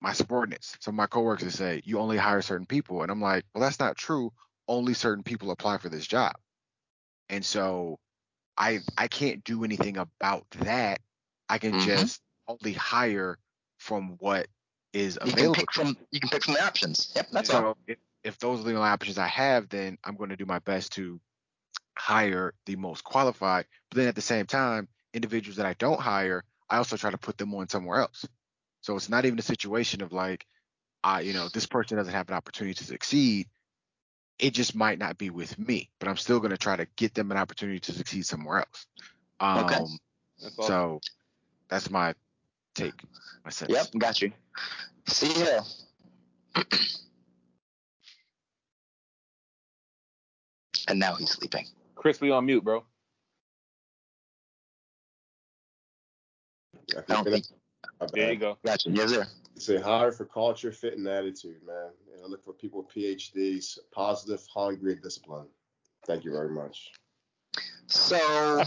my 0.00 0.12
subordinates. 0.12 0.76
Some 0.80 0.94
of 0.94 0.96
my 0.96 1.06
coworkers 1.06 1.54
say 1.54 1.82
you 1.84 1.98
only 1.98 2.16
hire 2.18 2.42
certain 2.42 2.66
people 2.66 3.02
and 3.02 3.10
i'm 3.10 3.20
like 3.20 3.44
well 3.54 3.62
that's 3.62 3.80
not 3.80 3.96
true. 3.96 4.32
Only 4.68 4.94
certain 4.94 5.24
people 5.24 5.50
apply 5.50 5.78
for 5.78 5.88
this 5.88 6.06
job. 6.06 6.34
And 7.30 7.44
so 7.44 7.98
i 8.60 8.80
i 8.98 9.08
can't 9.08 9.44
do 9.44 9.64
anything 9.64 9.98
about 9.98 10.48
that 10.60 11.00
i 11.48 11.58
can 11.58 11.72
Mhm. 11.72 11.84
just 11.84 12.22
only 12.48 12.72
hire 12.72 13.38
from 13.78 14.16
what 14.20 14.48
is 14.92 15.18
available. 15.20 15.40
You 15.40 15.46
can 15.46 15.54
pick 15.54 15.72
from. 15.72 15.96
You 16.10 16.20
can 16.20 16.30
pick 16.30 16.44
from 16.44 16.54
the 16.54 16.64
options. 16.64 17.12
Yep, 17.14 17.28
that's 17.32 17.50
so 17.50 17.66
all. 17.66 17.78
if, 17.86 17.98
if 18.24 18.38
those 18.38 18.60
are 18.60 18.64
the 18.64 18.74
only 18.76 18.88
options 18.88 19.18
I 19.18 19.28
have, 19.28 19.68
then 19.68 19.98
I'm 20.04 20.16
going 20.16 20.30
to 20.30 20.36
do 20.36 20.46
my 20.46 20.58
best 20.60 20.92
to 20.94 21.20
hire 21.96 22.54
the 22.66 22.76
most 22.76 23.04
qualified. 23.04 23.66
But 23.90 23.98
then 23.98 24.08
at 24.08 24.14
the 24.14 24.22
same 24.22 24.46
time, 24.46 24.88
individuals 25.14 25.56
that 25.56 25.66
I 25.66 25.74
don't 25.74 26.00
hire, 26.00 26.44
I 26.68 26.78
also 26.78 26.96
try 26.96 27.10
to 27.10 27.18
put 27.18 27.38
them 27.38 27.54
on 27.54 27.68
somewhere 27.68 28.00
else. 28.00 28.26
So 28.82 28.96
it's 28.96 29.08
not 29.08 29.24
even 29.24 29.38
a 29.38 29.42
situation 29.42 30.02
of 30.02 30.12
like, 30.12 30.46
I, 31.04 31.20
you 31.20 31.34
know, 31.34 31.48
this 31.48 31.66
person 31.66 31.98
doesn't 31.98 32.12
have 32.12 32.28
an 32.28 32.34
opportunity 32.34 32.74
to 32.74 32.84
succeed. 32.84 33.48
It 34.40 34.54
just 34.54 34.74
might 34.74 34.98
not 34.98 35.18
be 35.18 35.30
with 35.30 35.58
me, 35.58 35.90
but 35.98 36.08
I'm 36.08 36.16
still 36.16 36.40
going 36.40 36.50
to 36.50 36.58
try 36.58 36.74
to 36.76 36.86
get 36.96 37.14
them 37.14 37.30
an 37.30 37.36
opportunity 37.36 37.78
to 37.80 37.92
succeed 37.92 38.24
somewhere 38.26 38.58
else. 38.60 38.86
Um, 39.38 39.64
Okay. 39.64 39.78
That's 40.42 40.58
awesome. 40.58 40.66
So 40.66 41.00
that's 41.68 41.90
my 41.90 42.14
take. 42.74 42.94
My 43.44 43.50
sense. 43.50 43.70
Yep, 43.70 43.86
got 43.98 44.22
you. 44.22 44.32
See 45.06 45.28
here. 45.28 45.60
and 50.88 50.98
now 50.98 51.14
he's 51.14 51.30
sleeping. 51.30 51.66
Chris, 51.94 52.20
we 52.20 52.30
on 52.30 52.46
mute, 52.46 52.64
bro. 52.64 52.84
I 56.96 56.98
I 56.98 57.02
don't 57.06 57.24
think 57.24 57.46
think. 57.46 58.12
There 58.12 58.32
you 58.32 58.38
go. 58.38 58.56
Got 58.64 58.86
you. 58.86 58.92
Yes, 58.94 59.10
sir. 59.10 59.26
Say 59.60 59.76
hire 59.78 60.10
for 60.10 60.24
culture, 60.24 60.72
fit, 60.72 60.96
and 60.96 61.06
attitude, 61.06 61.60
man. 61.66 61.90
And 62.14 62.24
I 62.24 62.26
look 62.26 62.42
for 62.44 62.54
people 62.54 62.82
with 62.82 62.94
PhDs, 62.94 63.78
positive, 63.92 64.42
hungry, 64.52 64.94
and 64.94 65.02
disciplined. 65.02 65.48
Thank 66.06 66.24
you 66.24 66.32
very 66.32 66.48
much. 66.48 66.92
So 67.86 68.16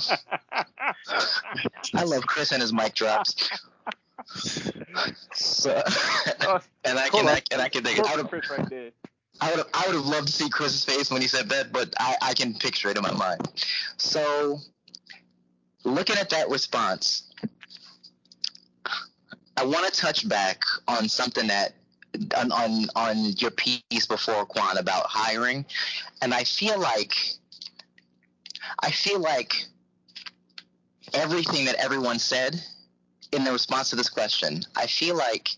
I 1.96 2.04
love 2.04 2.28
Chris 2.28 2.52
and 2.52 2.62
his 2.62 2.72
mic 2.72 2.94
drops. 2.94 3.50
So, 5.34 5.82
Oh, 6.42 6.60
and 6.84 7.00
I 7.00 7.10
can. 7.10 7.28
I, 7.28 7.42
and 7.52 7.62
I 7.62 7.70
can 7.70 7.84
think 7.84 8.00
it. 8.00 8.06
I 8.06 8.16
would, 8.16 8.30
Chris 8.30 8.50
right 8.50 8.70
there. 8.70 8.92
I 9.42 9.56
would, 9.56 9.66
I 9.74 9.84
would 9.88 9.96
have 9.96 10.06
loved 10.06 10.28
to 10.28 10.34
see 10.34 10.50
Chris's 10.50 10.86
face 10.86 11.10
when 11.10 11.22
he 11.22 11.28
said 11.28 11.50
that, 11.50 11.72
but 11.72 11.94
I, 12.00 12.16
I 12.22 12.34
can 12.34 12.54
picture 12.54 12.90
it 12.90 12.98
in 12.98 13.04
my 13.04 13.14
mind. 13.14 13.64
So, 13.98 14.60
looking 15.84 16.18
at 16.18 16.30
that 16.30 16.50
response, 16.50 17.34
I 19.58 19.66
want 19.66 19.92
to 19.92 20.00
touch 20.00 20.28
back 20.28 20.64
on 20.88 21.08
something 21.08 21.48
that 21.48 21.74
on, 22.38 22.52
on 22.52 22.88
on 22.96 23.18
your 23.38 23.52
piece 23.52 24.06
before 24.08 24.46
Quan 24.46 24.78
about 24.78 25.06
hiring, 25.08 25.66
and 26.22 26.34
I 26.34 26.44
feel 26.44 26.80
like 26.80 27.16
I 28.80 28.92
feel 28.92 29.20
like 29.20 29.66
everything 31.14 31.66
that 31.66 31.76
everyone 31.76 32.20
said 32.20 32.62
in 33.32 33.44
the 33.44 33.52
response 33.52 33.90
to 33.90 33.96
this 33.96 34.10
question, 34.10 34.64
I 34.76 34.88
feel 34.88 35.16
like 35.16 35.50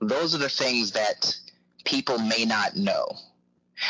those 0.00 0.34
are 0.34 0.38
the 0.38 0.48
things 0.48 0.92
that 0.92 1.36
people 1.84 2.18
may 2.18 2.44
not 2.44 2.76
know. 2.76 3.06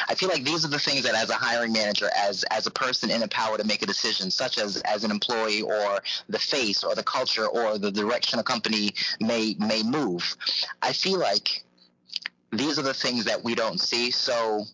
I 0.08 0.14
feel 0.14 0.28
like 0.28 0.44
these 0.44 0.64
are 0.64 0.68
the 0.68 0.78
things 0.78 1.02
that 1.02 1.14
as 1.14 1.30
a 1.30 1.34
hiring 1.34 1.72
manager, 1.72 2.08
as 2.16 2.44
as 2.44 2.66
a 2.66 2.70
person 2.70 3.10
in 3.10 3.22
a 3.22 3.28
power 3.28 3.56
to 3.56 3.64
make 3.64 3.82
a 3.82 3.86
decision, 3.86 4.30
such 4.30 4.58
as 4.58 4.76
as 4.82 5.04
an 5.04 5.10
employee 5.10 5.62
or 5.62 6.00
the 6.28 6.38
face 6.38 6.84
or 6.84 6.94
the 6.94 7.02
culture 7.02 7.46
or 7.46 7.78
the 7.78 7.90
direction 7.90 8.38
a 8.38 8.42
company 8.42 8.92
may 9.20 9.56
may 9.58 9.82
move, 9.82 10.36
I 10.82 10.92
feel 10.92 11.18
like 11.18 11.64
these 12.52 12.78
are 12.78 12.82
the 12.82 12.94
things 12.94 13.24
that 13.24 13.42
we 13.42 13.54
don't 13.54 13.80
see. 13.80 14.10
So 14.10 14.64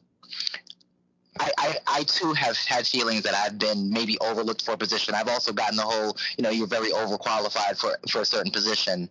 I, 1.38 1.50
I, 1.58 1.76
I 1.86 2.02
too 2.04 2.32
have 2.32 2.56
had 2.56 2.86
feelings 2.86 3.22
that 3.22 3.34
I've 3.34 3.58
been 3.58 3.90
maybe 3.90 4.16
overlooked 4.20 4.64
for 4.64 4.72
a 4.72 4.76
position. 4.76 5.14
I've 5.14 5.28
also 5.28 5.52
gotten 5.52 5.76
the 5.76 5.82
whole, 5.82 6.16
you 6.38 6.42
know, 6.42 6.50
you're 6.50 6.66
very 6.66 6.90
overqualified 6.90 7.78
for, 7.78 7.98
for 8.10 8.22
a 8.22 8.24
certain 8.24 8.50
position. 8.50 9.08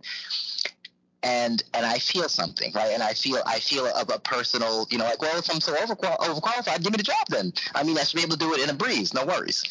And 1.26 1.64
and 1.74 1.86
I 1.86 1.98
feel 1.98 2.30
something, 2.30 2.72
right? 2.74 2.92
And 2.94 3.02
I 3.02 3.14
feel 3.14 3.42
I 3.48 3.60
feel 3.60 3.88
a, 3.88 4.02
a 4.02 4.20
personal, 4.20 4.88
you 4.92 5.00
know, 5.00 5.06
like, 5.06 5.22
well, 5.22 5.38
if 5.40 5.50
I'm 5.52 5.60
so 5.60 5.74
overqual- 5.74 6.20
overqualified, 6.20 6.84
give 6.84 6.92
me 6.92 6.98
the 6.98 7.04
job 7.04 7.26
then. 7.30 7.52
I 7.74 7.82
mean, 7.84 7.98
I 7.98 8.04
should 8.04 8.18
be 8.18 8.22
able 8.22 8.38
to 8.38 8.46
do 8.46 8.54
it 8.54 8.62
in 8.62 8.70
a 8.70 8.76
breeze, 8.76 9.12
no 9.12 9.26
worries. 9.26 9.64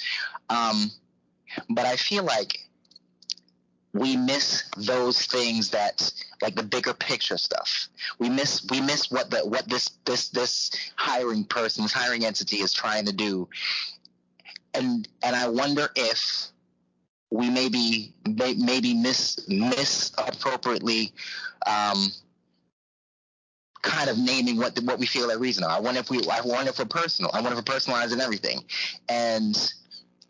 Um, 0.51 0.91
but 1.71 1.87
I 1.87 1.95
feel 1.95 2.25
like 2.25 2.59
we 3.95 4.17
miss 4.17 4.65
those 4.77 5.25
things 5.27 5.71
that 5.71 6.13
like 6.43 6.57
the 6.57 6.65
bigger 6.65 6.93
picture 6.93 7.39
stuff. 7.39 7.89
We 8.19 8.29
miss 8.29 8.67
we 8.69 8.81
miss 8.81 9.11
what 9.11 9.31
the 9.31 9.39
what 9.47 9.69
this 9.69 9.91
this 10.05 10.31
this 10.31 10.73
hiring 10.97 11.45
person, 11.45 11.85
this 11.85 11.93
hiring 11.93 12.25
entity 12.25 12.57
is 12.57 12.73
trying 12.73 13.07
to 13.07 13.13
do. 13.13 13.49
And 14.75 15.07
and 15.23 15.37
I 15.37 15.47
wonder 15.47 15.89
if 15.95 16.49
we 17.35 17.51
maybe 17.51 18.15
may, 18.29 18.55
maybe 18.55 18.95
miss 18.95 19.49
misappropriately 19.49 21.13
um, 21.67 22.13
kind 23.83 24.09
of 24.09 24.17
naming 24.17 24.57
what 24.57 24.77
the, 24.77 24.83
what 24.83 25.01
we 25.01 25.07
feel 25.07 25.27
that 25.27 25.41
reason 25.41 25.65
are. 25.65 25.71
I 25.71 25.81
wonder 25.81 25.99
if 25.99 26.11
we 26.11 26.21
I 26.31 26.41
wonder 26.43 26.71
if 26.71 26.79
we're 26.79 26.85
personal. 26.85 27.33
I 27.35 27.41
wonder 27.41 27.59
if 27.59 27.65
we're 27.67 27.75
personalizing 27.75 28.21
everything. 28.21 28.65
And 29.09 29.73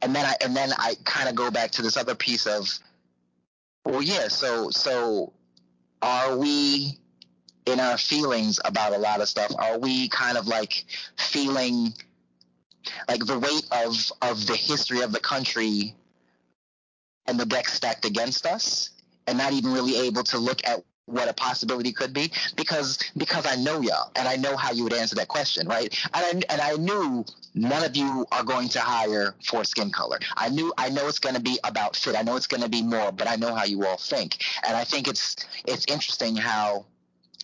and 0.00 0.16
then 0.16 0.24
I 0.24 0.34
and 0.42 0.56
then 0.56 0.70
I 0.78 0.94
kind 1.04 1.28
of 1.28 1.34
go 1.34 1.50
back 1.50 1.72
to 1.72 1.82
this 1.82 1.98
other 1.98 2.14
piece 2.14 2.46
of 2.46 2.70
well 3.84 4.02
yeah, 4.02 4.28
so 4.28 4.70
so 4.70 5.34
are 6.00 6.38
we 6.38 6.98
in 7.66 7.80
our 7.80 7.98
feelings 7.98 8.60
about 8.64 8.94
a 8.94 8.98
lot 8.98 9.20
of 9.20 9.28
stuff? 9.28 9.52
Are 9.58 9.78
we 9.78 10.08
kind 10.08 10.38
of 10.38 10.46
like 10.46 10.86
feeling 11.18 11.92
like 13.08 13.26
the 13.26 13.38
weight 13.38 13.66
of 13.72 13.94
of 14.22 14.46
the 14.46 14.56
history 14.56 15.02
of 15.02 15.12
the 15.12 15.20
country 15.20 15.94
and 17.26 17.38
the 17.38 17.46
deck 17.46 17.68
stacked 17.68 18.04
against 18.04 18.46
us 18.46 18.90
and 19.26 19.38
not 19.38 19.52
even 19.52 19.72
really 19.72 20.06
able 20.06 20.22
to 20.24 20.38
look 20.38 20.66
at 20.66 20.82
what 21.06 21.28
a 21.28 21.34
possibility 21.34 21.92
could 21.92 22.14
be 22.14 22.32
because 22.56 22.98
because 23.16 23.46
I 23.46 23.56
know 23.56 23.80
y'all 23.80 24.10
and 24.16 24.26
I 24.26 24.36
know 24.36 24.56
how 24.56 24.72
you 24.72 24.84
would 24.84 24.94
answer 24.94 25.14
that 25.16 25.28
question, 25.28 25.68
right? 25.68 25.94
And 26.14 26.44
I, 26.48 26.52
and 26.52 26.60
I 26.60 26.76
knew 26.76 27.24
none 27.54 27.84
of 27.84 27.94
you 27.94 28.26
are 28.32 28.42
going 28.42 28.68
to 28.70 28.80
hire 28.80 29.34
for 29.44 29.64
skin 29.64 29.90
color. 29.90 30.18
I 30.36 30.48
knew 30.48 30.72
I 30.78 30.88
know 30.88 31.06
it's 31.08 31.18
going 31.18 31.34
to 31.34 31.42
be 31.42 31.58
about 31.62 31.96
fit. 31.96 32.16
I 32.16 32.22
know 32.22 32.36
it's 32.36 32.46
going 32.46 32.62
to 32.62 32.70
be 32.70 32.82
more, 32.82 33.12
but 33.12 33.28
I 33.28 33.36
know 33.36 33.54
how 33.54 33.64
you 33.64 33.84
all 33.84 33.98
think. 33.98 34.42
And 34.66 34.76
I 34.76 34.84
think 34.84 35.06
it's 35.06 35.36
it's 35.66 35.84
interesting 35.88 36.36
how 36.36 36.86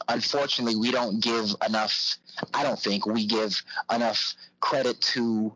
unfortunately 0.09 0.77
we 0.77 0.91
don't 0.91 1.21
give 1.23 1.55
enough 1.67 2.17
I 2.55 2.63
don't 2.63 2.81
think 2.81 3.05
we 3.05 3.27
give 3.27 3.63
enough 3.93 4.35
credit 4.61 5.01
to 5.03 5.53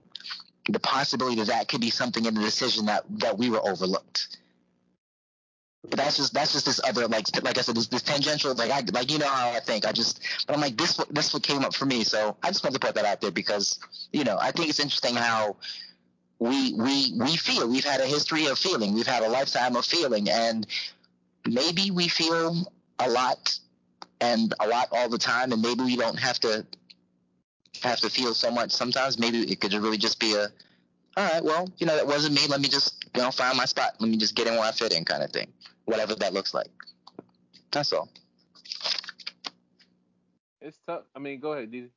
the 0.68 0.80
possibility 0.80 1.36
that 1.36 1.48
that 1.48 1.68
could 1.68 1.80
be 1.80 1.90
something 1.90 2.24
in 2.24 2.34
the 2.34 2.40
decision 2.40 2.86
that 2.86 3.04
that 3.18 3.38
we 3.38 3.50
were 3.50 3.66
overlooked. 3.66 4.38
But 5.88 5.98
that's 5.98 6.16
just 6.16 6.32
that's 6.32 6.52
just 6.52 6.66
this 6.66 6.80
other 6.82 7.06
like 7.06 7.26
like 7.42 7.58
I 7.58 7.60
said 7.60 7.76
this, 7.76 7.88
this 7.88 8.02
tangential 8.02 8.54
like 8.54 8.70
I 8.70 8.82
like 8.92 9.10
you 9.12 9.18
know 9.18 9.28
how 9.28 9.50
I 9.50 9.60
think. 9.60 9.86
I 9.86 9.92
just 9.92 10.20
but 10.46 10.54
I'm 10.54 10.62
like 10.62 10.76
this 10.76 10.98
this 11.10 11.34
what 11.34 11.42
came 11.42 11.64
up 11.64 11.74
for 11.74 11.84
me 11.84 12.04
so 12.04 12.36
I 12.42 12.48
just 12.48 12.64
wanted 12.64 12.80
to 12.80 12.86
put 12.86 12.94
that 12.94 13.04
out 13.04 13.20
there 13.20 13.30
because 13.30 13.78
you 14.12 14.24
know 14.24 14.38
I 14.40 14.50
think 14.50 14.70
it's 14.70 14.80
interesting 14.80 15.14
how 15.14 15.56
we 16.38 16.72
we 16.74 17.12
we 17.18 17.36
feel. 17.36 17.68
We've 17.68 17.84
had 17.84 18.00
a 18.00 18.06
history 18.06 18.46
of 18.46 18.58
feeling. 18.58 18.94
We've 18.94 19.06
had 19.06 19.22
a 19.22 19.28
lifetime 19.28 19.76
of 19.76 19.84
feeling 19.84 20.30
and 20.30 20.66
maybe 21.46 21.90
we 21.90 22.08
feel 22.08 22.66
a 22.98 23.10
lot 23.10 23.58
and 24.20 24.54
a 24.60 24.66
lot 24.66 24.88
all 24.92 25.08
the 25.08 25.18
time 25.18 25.52
and 25.52 25.60
maybe 25.60 25.84
we 25.84 25.96
don't 25.96 26.18
have 26.18 26.40
to 26.40 26.64
have 27.82 28.00
to 28.00 28.10
feel 28.10 28.34
so 28.34 28.50
much 28.50 28.70
sometimes 28.70 29.18
maybe 29.18 29.40
it 29.50 29.60
could 29.60 29.72
really 29.74 29.98
just 29.98 30.20
be 30.20 30.34
a 30.34 30.48
all 31.16 31.24
right 31.32 31.44
well 31.44 31.68
you 31.78 31.86
know 31.86 31.96
that 31.96 32.06
wasn't 32.06 32.34
me 32.34 32.42
let 32.48 32.60
me 32.60 32.68
just 32.68 33.04
you 33.14 33.22
know 33.22 33.30
find 33.30 33.56
my 33.56 33.64
spot 33.64 33.94
let 34.00 34.10
me 34.10 34.16
just 34.16 34.34
get 34.34 34.46
in 34.46 34.54
where 34.54 34.64
I 34.64 34.72
fit 34.72 34.92
in 34.96 35.04
kind 35.04 35.22
of 35.22 35.30
thing 35.30 35.52
whatever 35.84 36.14
that 36.16 36.32
looks 36.32 36.54
like 36.54 36.70
that's 37.72 37.92
all 37.92 38.08
It's 40.60 40.78
tough. 40.86 41.02
I 41.14 41.18
mean, 41.18 41.40
go 41.40 41.52
ahead, 41.52 41.70
DZ. 41.70 41.90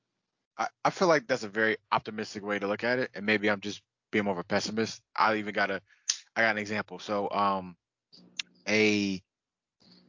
I, 0.57 0.67
I 0.83 0.89
feel 0.89 1.07
like 1.07 1.27
that's 1.27 1.43
a 1.43 1.49
very 1.49 1.77
optimistic 1.91 2.43
way 2.43 2.59
to 2.59 2.67
look 2.67 2.83
at 2.83 2.99
it, 2.99 3.11
and 3.15 3.25
maybe 3.25 3.49
I'm 3.49 3.61
just 3.61 3.81
being 4.11 4.25
more 4.25 4.33
of 4.33 4.39
a 4.39 4.43
pessimist. 4.43 5.01
I 5.15 5.35
even 5.37 5.53
got 5.53 5.71
a, 5.71 5.81
I 6.35 6.41
got 6.41 6.51
an 6.51 6.57
example. 6.57 6.99
So, 6.99 7.29
um, 7.31 7.77
a 8.67 9.21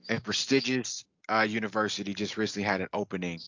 a 0.08 0.20
prestigious 0.20 1.04
uh, 1.28 1.46
university 1.48 2.14
just 2.14 2.36
recently 2.36 2.66
had 2.66 2.80
an 2.80 2.88
opening, 2.92 3.40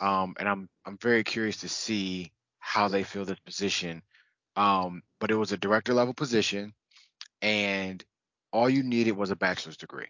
um, 0.00 0.34
and 0.38 0.48
I'm 0.48 0.68
I'm 0.84 0.98
very 0.98 1.24
curious 1.24 1.58
to 1.58 1.68
see 1.68 2.32
how 2.58 2.88
they 2.88 3.02
fill 3.02 3.24
this 3.24 3.38
position. 3.40 4.02
Um, 4.56 5.02
but 5.20 5.30
it 5.30 5.36
was 5.36 5.52
a 5.52 5.56
director 5.56 5.94
level 5.94 6.14
position, 6.14 6.74
and 7.42 8.04
all 8.52 8.68
you 8.68 8.82
needed 8.82 9.12
was 9.12 9.30
a 9.30 9.36
bachelor's 9.36 9.76
degree. 9.76 10.08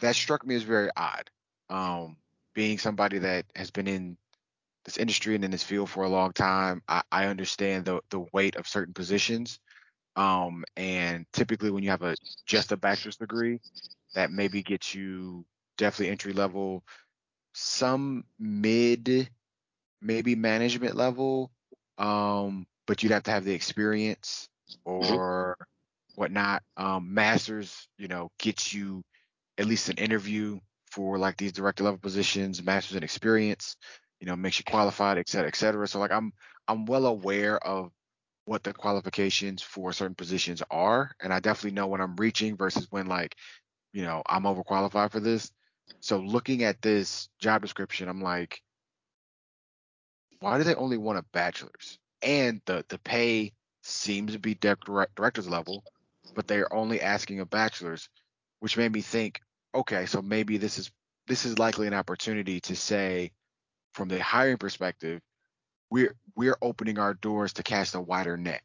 That 0.00 0.14
struck 0.14 0.46
me 0.46 0.54
as 0.54 0.62
very 0.62 0.90
odd. 0.96 1.30
Um, 1.70 2.16
being 2.54 2.78
somebody 2.78 3.18
that 3.18 3.46
has 3.56 3.70
been 3.70 3.86
in 3.86 4.16
this 4.84 4.98
industry 4.98 5.34
and 5.34 5.44
in 5.44 5.50
this 5.50 5.62
field 5.62 5.88
for 5.88 6.04
a 6.04 6.08
long 6.08 6.32
time, 6.32 6.82
I, 6.88 7.02
I 7.10 7.26
understand 7.26 7.86
the 7.86 8.00
the 8.10 8.24
weight 8.32 8.56
of 8.56 8.68
certain 8.68 8.94
positions. 8.94 9.58
Um, 10.16 10.64
and 10.76 11.26
typically 11.32 11.70
when 11.70 11.82
you 11.82 11.90
have 11.90 12.02
a 12.02 12.14
just 12.46 12.72
a 12.72 12.76
bachelor's 12.76 13.16
degree, 13.16 13.60
that 14.14 14.30
maybe 14.30 14.62
gets 14.62 14.94
you 14.94 15.44
definitely 15.76 16.10
entry 16.10 16.32
level, 16.32 16.84
some 17.54 18.24
mid, 18.38 19.30
maybe 20.02 20.34
management 20.34 20.96
level. 20.96 21.50
Um, 21.96 22.66
but 22.86 23.02
you'd 23.02 23.12
have 23.12 23.22
to 23.22 23.30
have 23.30 23.44
the 23.44 23.54
experience 23.54 24.48
or 24.84 25.56
whatnot. 26.16 26.62
Um, 26.76 27.14
masters, 27.14 27.88
you 27.96 28.08
know, 28.08 28.30
gets 28.38 28.74
you 28.74 29.02
at 29.56 29.66
least 29.66 29.88
an 29.88 29.96
interview 29.96 30.58
for 30.90 31.18
like 31.18 31.36
these 31.36 31.52
director 31.52 31.84
level 31.84 31.98
positions, 31.98 32.62
masters 32.62 32.96
in 32.96 33.02
experience, 33.02 33.76
you 34.20 34.26
know, 34.26 34.36
makes 34.36 34.58
you 34.58 34.64
qualified, 34.64 35.18
et 35.18 35.28
cetera, 35.28 35.48
et 35.48 35.56
cetera. 35.56 35.88
So 35.88 35.98
like 35.98 36.12
I'm 36.12 36.32
I'm 36.68 36.86
well 36.86 37.06
aware 37.06 37.58
of 37.58 37.90
what 38.44 38.62
the 38.62 38.72
qualifications 38.72 39.62
for 39.62 39.92
certain 39.92 40.14
positions 40.14 40.62
are. 40.70 41.12
And 41.22 41.32
I 41.32 41.40
definitely 41.40 41.74
know 41.74 41.86
when 41.86 42.00
I'm 42.00 42.16
reaching 42.16 42.56
versus 42.56 42.86
when 42.90 43.06
like, 43.06 43.34
you 43.92 44.02
know, 44.02 44.22
I'm 44.26 44.42
overqualified 44.42 45.12
for 45.12 45.20
this. 45.20 45.50
So 46.00 46.18
looking 46.18 46.64
at 46.64 46.82
this 46.82 47.28
job 47.38 47.62
description, 47.62 48.08
I'm 48.08 48.20
like, 48.22 48.62
why 50.40 50.58
do 50.58 50.64
they 50.64 50.74
only 50.74 50.98
want 50.98 51.18
a 51.18 51.24
bachelor's? 51.32 51.98
And 52.22 52.60
the 52.66 52.84
the 52.88 52.98
pay 52.98 53.52
seems 53.82 54.32
to 54.32 54.38
be 54.38 54.54
direct, 54.54 55.14
director's 55.14 55.48
level, 55.48 55.84
but 56.34 56.46
they're 56.46 56.72
only 56.72 57.00
asking 57.00 57.40
a 57.40 57.46
bachelor's, 57.46 58.08
which 58.60 58.76
made 58.76 58.92
me 58.92 59.00
think, 59.00 59.40
okay, 59.74 60.06
so 60.06 60.22
maybe 60.22 60.56
this 60.58 60.78
is 60.78 60.90
this 61.26 61.44
is 61.44 61.58
likely 61.58 61.86
an 61.86 61.94
opportunity 61.94 62.60
to 62.60 62.76
say, 62.76 63.32
from 63.92 64.08
the 64.08 64.22
hiring 64.22 64.58
perspective, 64.58 65.20
we're 65.90 66.14
we're 66.36 66.58
opening 66.60 66.98
our 66.98 67.14
doors 67.14 67.54
to 67.54 67.62
cast 67.62 67.94
a 67.94 68.00
wider 68.00 68.36
net, 68.36 68.62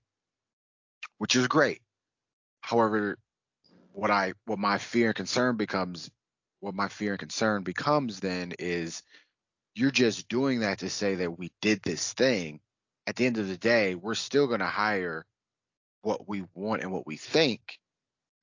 which 1.17 1.35
is 1.35 1.47
great. 1.47 1.81
However, 2.61 3.17
what 3.93 4.11
I 4.11 4.33
what 4.45 4.59
my 4.59 4.77
fear 4.77 5.07
and 5.07 5.15
concern 5.15 5.57
becomes 5.57 6.09
what 6.59 6.75
my 6.75 6.87
fear 6.87 7.11
and 7.11 7.19
concern 7.19 7.63
becomes 7.63 8.19
then 8.19 8.53
is 8.59 9.03
you're 9.75 9.91
just 9.91 10.27
doing 10.27 10.59
that 10.59 10.79
to 10.79 10.89
say 10.89 11.15
that 11.15 11.37
we 11.37 11.51
did 11.61 11.81
this 11.81 12.13
thing. 12.13 12.59
At 13.07 13.15
the 13.15 13.25
end 13.25 13.37
of 13.37 13.47
the 13.47 13.57
day, 13.57 13.95
we're 13.95 14.15
still 14.15 14.47
going 14.47 14.59
to 14.59 14.65
hire 14.65 15.25
what 16.01 16.27
we 16.27 16.43
want 16.53 16.81
and 16.81 16.91
what 16.91 17.07
we 17.07 17.17
think, 17.17 17.79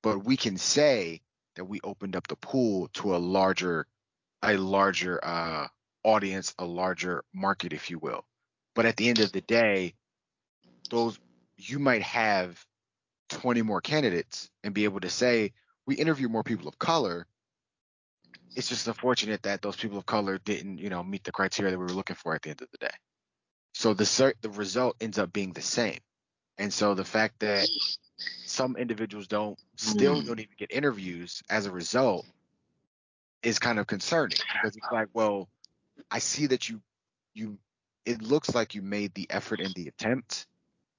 but 0.03 0.25
we 0.25 0.37
can 0.37 0.57
say 0.57 1.21
that 1.55 1.65
we 1.65 1.79
opened 1.83 2.15
up 2.15 2.27
the 2.27 2.35
pool 2.35 2.89
to 2.93 3.15
a 3.15 3.17
larger 3.17 3.87
a 4.43 4.55
larger 4.55 5.19
uh, 5.23 5.67
audience, 6.03 6.53
a 6.59 6.65
larger 6.65 7.23
market, 7.33 7.73
if 7.73 7.89
you 7.89 7.97
will. 7.97 8.23
But 8.75 8.85
at 8.85 8.95
the 8.95 9.09
end 9.09 9.19
of 9.19 9.31
the 9.31 9.41
day, 9.41 9.95
those 10.89 11.19
you 11.57 11.79
might 11.79 12.03
have 12.03 12.63
20 13.29 13.63
more 13.63 13.81
candidates 13.81 14.49
and 14.63 14.73
be 14.73 14.83
able 14.83 14.99
to 14.99 15.09
say 15.09 15.53
we 15.85 15.95
interview 15.95 16.29
more 16.29 16.43
people 16.43 16.67
of 16.67 16.77
color. 16.77 17.25
It's 18.57 18.69
just 18.69 18.87
unfortunate 18.87 19.43
that 19.43 19.61
those 19.61 19.75
people 19.75 19.99
of 19.99 20.07
color 20.07 20.39
didn't, 20.39 20.79
you 20.79 20.89
know, 20.89 21.03
meet 21.03 21.23
the 21.23 21.31
criteria 21.31 21.71
that 21.71 21.77
we 21.77 21.85
were 21.85 21.91
looking 21.91 22.15
for 22.15 22.33
at 22.33 22.41
the 22.41 22.49
end 22.49 22.61
of 22.63 22.67
the 22.71 22.79
day. 22.79 22.93
So 23.73 23.93
the 23.93 24.33
the 24.41 24.49
result 24.49 24.95
ends 24.99 25.19
up 25.19 25.31
being 25.31 25.53
the 25.53 25.61
same. 25.61 25.99
And 26.57 26.73
so 26.73 26.95
the 26.95 27.05
fact 27.05 27.41
that 27.41 27.67
some 28.45 28.75
individuals 28.75 29.27
don't 29.27 29.59
still 29.75 30.23
mm. 30.23 30.25
don't 30.25 30.39
even 30.39 30.55
get 30.57 30.71
interviews 30.71 31.43
as 31.51 31.67
a 31.67 31.71
result 31.71 32.25
is 33.43 33.59
kind 33.59 33.77
of 33.77 33.85
concerning 33.85 34.39
because 34.53 34.75
it's 34.75 34.91
like, 34.91 35.09
well, 35.13 35.47
I 36.09 36.17
see 36.17 36.47
that 36.47 36.67
you 36.67 36.81
you 37.35 37.59
it 38.05 38.23
looks 38.23 38.55
like 38.55 38.73
you 38.73 38.81
made 38.81 39.13
the 39.13 39.27
effort 39.29 39.59
and 39.59 39.71
the 39.75 39.87
attempt. 39.87 40.47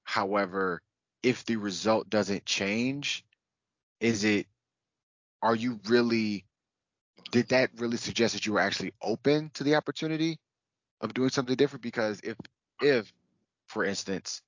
However, 0.05 0.81
if 1.21 1.43
the 1.43 1.57
result 1.57 2.09
doesn't 2.09 2.45
change, 2.45 3.25
is 3.99 4.23
it 4.23 4.47
are 5.41 5.55
you 5.55 5.81
really 5.89 6.45
did 7.31 7.49
that 7.49 7.71
really 7.77 7.97
suggest 7.97 8.33
that 8.33 8.45
you 8.45 8.53
were 8.53 8.59
actually 8.59 8.93
open 9.01 9.51
to 9.55 9.63
the 9.63 9.75
opportunity 9.75 10.37
of 11.01 11.13
doing 11.13 11.29
something 11.29 11.55
different? 11.55 11.83
Because 11.83 12.19
if 12.23 12.37
if 12.81 13.11
for 13.67 13.85
instance 13.85 14.41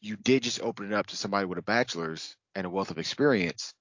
you 0.00 0.16
did 0.16 0.42
just 0.42 0.60
open 0.60 0.86
it 0.86 0.92
up 0.94 1.06
to 1.06 1.16
somebody 1.16 1.46
with 1.46 1.58
a 1.58 1.62
bachelor's 1.62 2.36
and 2.54 2.66
a 2.66 2.70
wealth 2.70 2.90
of 2.90 2.98
experience 2.98 3.74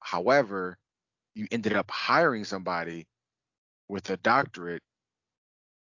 however 0.00 0.76
you 1.34 1.46
ended 1.50 1.72
up 1.72 1.90
hiring 1.90 2.44
somebody 2.44 3.06
with 3.88 4.08
a 4.10 4.16
doctorate 4.18 4.82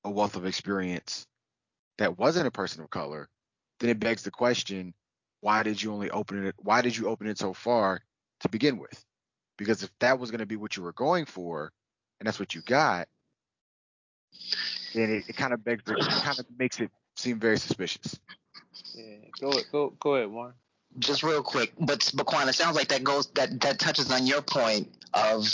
a 0.04 0.10
wealth 0.10 0.36
of 0.36 0.46
experience 0.46 1.26
that 1.98 2.18
wasn't 2.18 2.48
a 2.48 2.52
person 2.52 2.84
of 2.84 2.90
color 2.90 3.30
then 3.80 3.90
it 3.90 4.00
begs 4.00 4.24
the 4.24 4.32
question 4.32 4.94
why 5.42 5.64
did 5.64 5.82
you 5.82 5.94
only 5.94 6.10
open 6.10 6.46
it 6.46 6.56
why 6.58 6.82
did 6.82 6.96
you 6.96 7.08
open 7.08 7.28
it 7.28 7.38
so 7.38 7.54
far 7.54 8.02
to 8.40 8.50
begin 8.50 8.78
with 8.78 9.06
because 9.58 9.84
if 9.84 9.92
that 10.00 10.20
was 10.20 10.32
going 10.32 10.40
to 10.40 10.46
be 10.46 10.56
what 10.56 10.78
you 10.78 10.84
were 10.84 10.94
going 10.94 11.26
for 11.26 11.72
and 12.20 12.28
that's 12.28 12.40
what 12.40 12.56
you 12.56 12.62
got 12.62 13.08
then 14.94 15.12
it, 15.12 15.30
it 15.30 15.36
kind 15.36 15.54
of 15.54 15.64
begs 15.64 15.84
it 15.88 16.00
kind 16.24 16.40
of 16.40 16.46
makes 16.58 16.80
it 16.80 16.92
seem 17.16 17.40
very 17.40 17.58
suspicious. 17.58 18.20
Yeah 18.96 19.16
go 19.40 19.52
go 19.72 19.94
go 20.00 20.16
ahead 20.16 20.30
Warren. 20.30 20.54
Just 21.00 21.24
real 21.24 21.44
quick 21.44 21.74
but 21.80 22.12
but 22.16 22.26
Quan, 22.26 22.48
it 22.50 22.54
sounds 22.54 22.76
like 22.76 22.90
that 22.90 23.04
goes 23.04 23.28
that 23.32 23.60
that 23.62 23.80
touches 23.80 24.12
on 24.12 24.26
your 24.26 24.42
point 24.42 24.90
of 25.14 25.48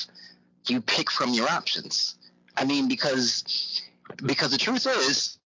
you 0.68 0.82
pick 0.82 1.10
from 1.10 1.34
your 1.34 1.50
options. 1.50 2.16
I 2.56 2.66
mean 2.66 2.88
because 2.88 3.82
because 4.26 4.52
the 4.52 4.58
truth 4.58 4.86
is 4.88 5.39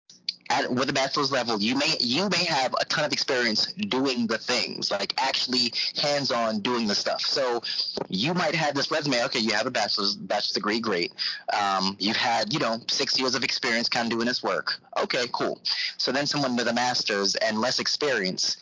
at 0.52 0.72
with 0.72 0.90
a 0.90 0.94
bachelor's 0.94 1.32
level, 1.32 1.60
you 1.62 1.76
may 1.76 1.96
you 2.00 2.28
may 2.30 2.44
have 2.44 2.76
a 2.80 2.86
ton 2.86 3.06
of 3.06 3.14
experience 3.14 3.72
doing 3.74 4.28
the 4.28 4.38
things, 4.38 4.92
like 4.92 5.14
actually 5.18 5.74
hands-on 5.96 6.60
doing 6.60 6.88
the 6.88 6.96
stuff. 6.96 7.22
So 7.22 7.62
you 8.10 8.34
might 8.34 8.56
have 8.56 8.76
this 8.76 8.92
resume. 8.92 9.24
Okay, 9.26 9.40
you 9.40 9.54
have 9.54 9.66
a 9.66 9.72
bachelor's 9.72 10.16
bachelor's 10.16 10.52
degree, 10.52 10.80
great. 10.80 11.14
Um, 11.60 11.96
you've 12.00 12.18
had 12.18 12.54
you 12.54 12.60
know 12.60 12.80
six 12.88 13.20
years 13.20 13.36
of 13.36 13.44
experience, 13.44 13.88
kind 13.88 14.06
of 14.06 14.12
doing 14.12 14.28
this 14.28 14.44
work. 14.44 14.80
Okay, 15.02 15.26
cool. 15.32 15.62
So 15.98 16.12
then 16.12 16.28
someone 16.28 16.56
with 16.56 16.68
a 16.68 16.74
master's 16.74 17.36
and 17.36 17.60
less 17.60 17.80
experience 17.80 18.58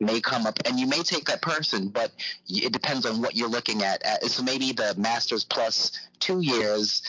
may 0.00 0.20
come 0.20 0.46
up 0.46 0.58
and 0.66 0.78
you 0.78 0.88
may 0.88 1.02
take 1.02 1.24
that 1.24 1.40
person 1.40 1.88
but 1.88 2.10
it 2.48 2.72
depends 2.72 3.06
on 3.06 3.22
what 3.22 3.36
you're 3.36 3.48
looking 3.48 3.82
at 3.82 4.02
so 4.24 4.42
maybe 4.42 4.72
the 4.72 4.92
master's 4.98 5.44
plus 5.44 5.92
two 6.18 6.40
years 6.40 7.00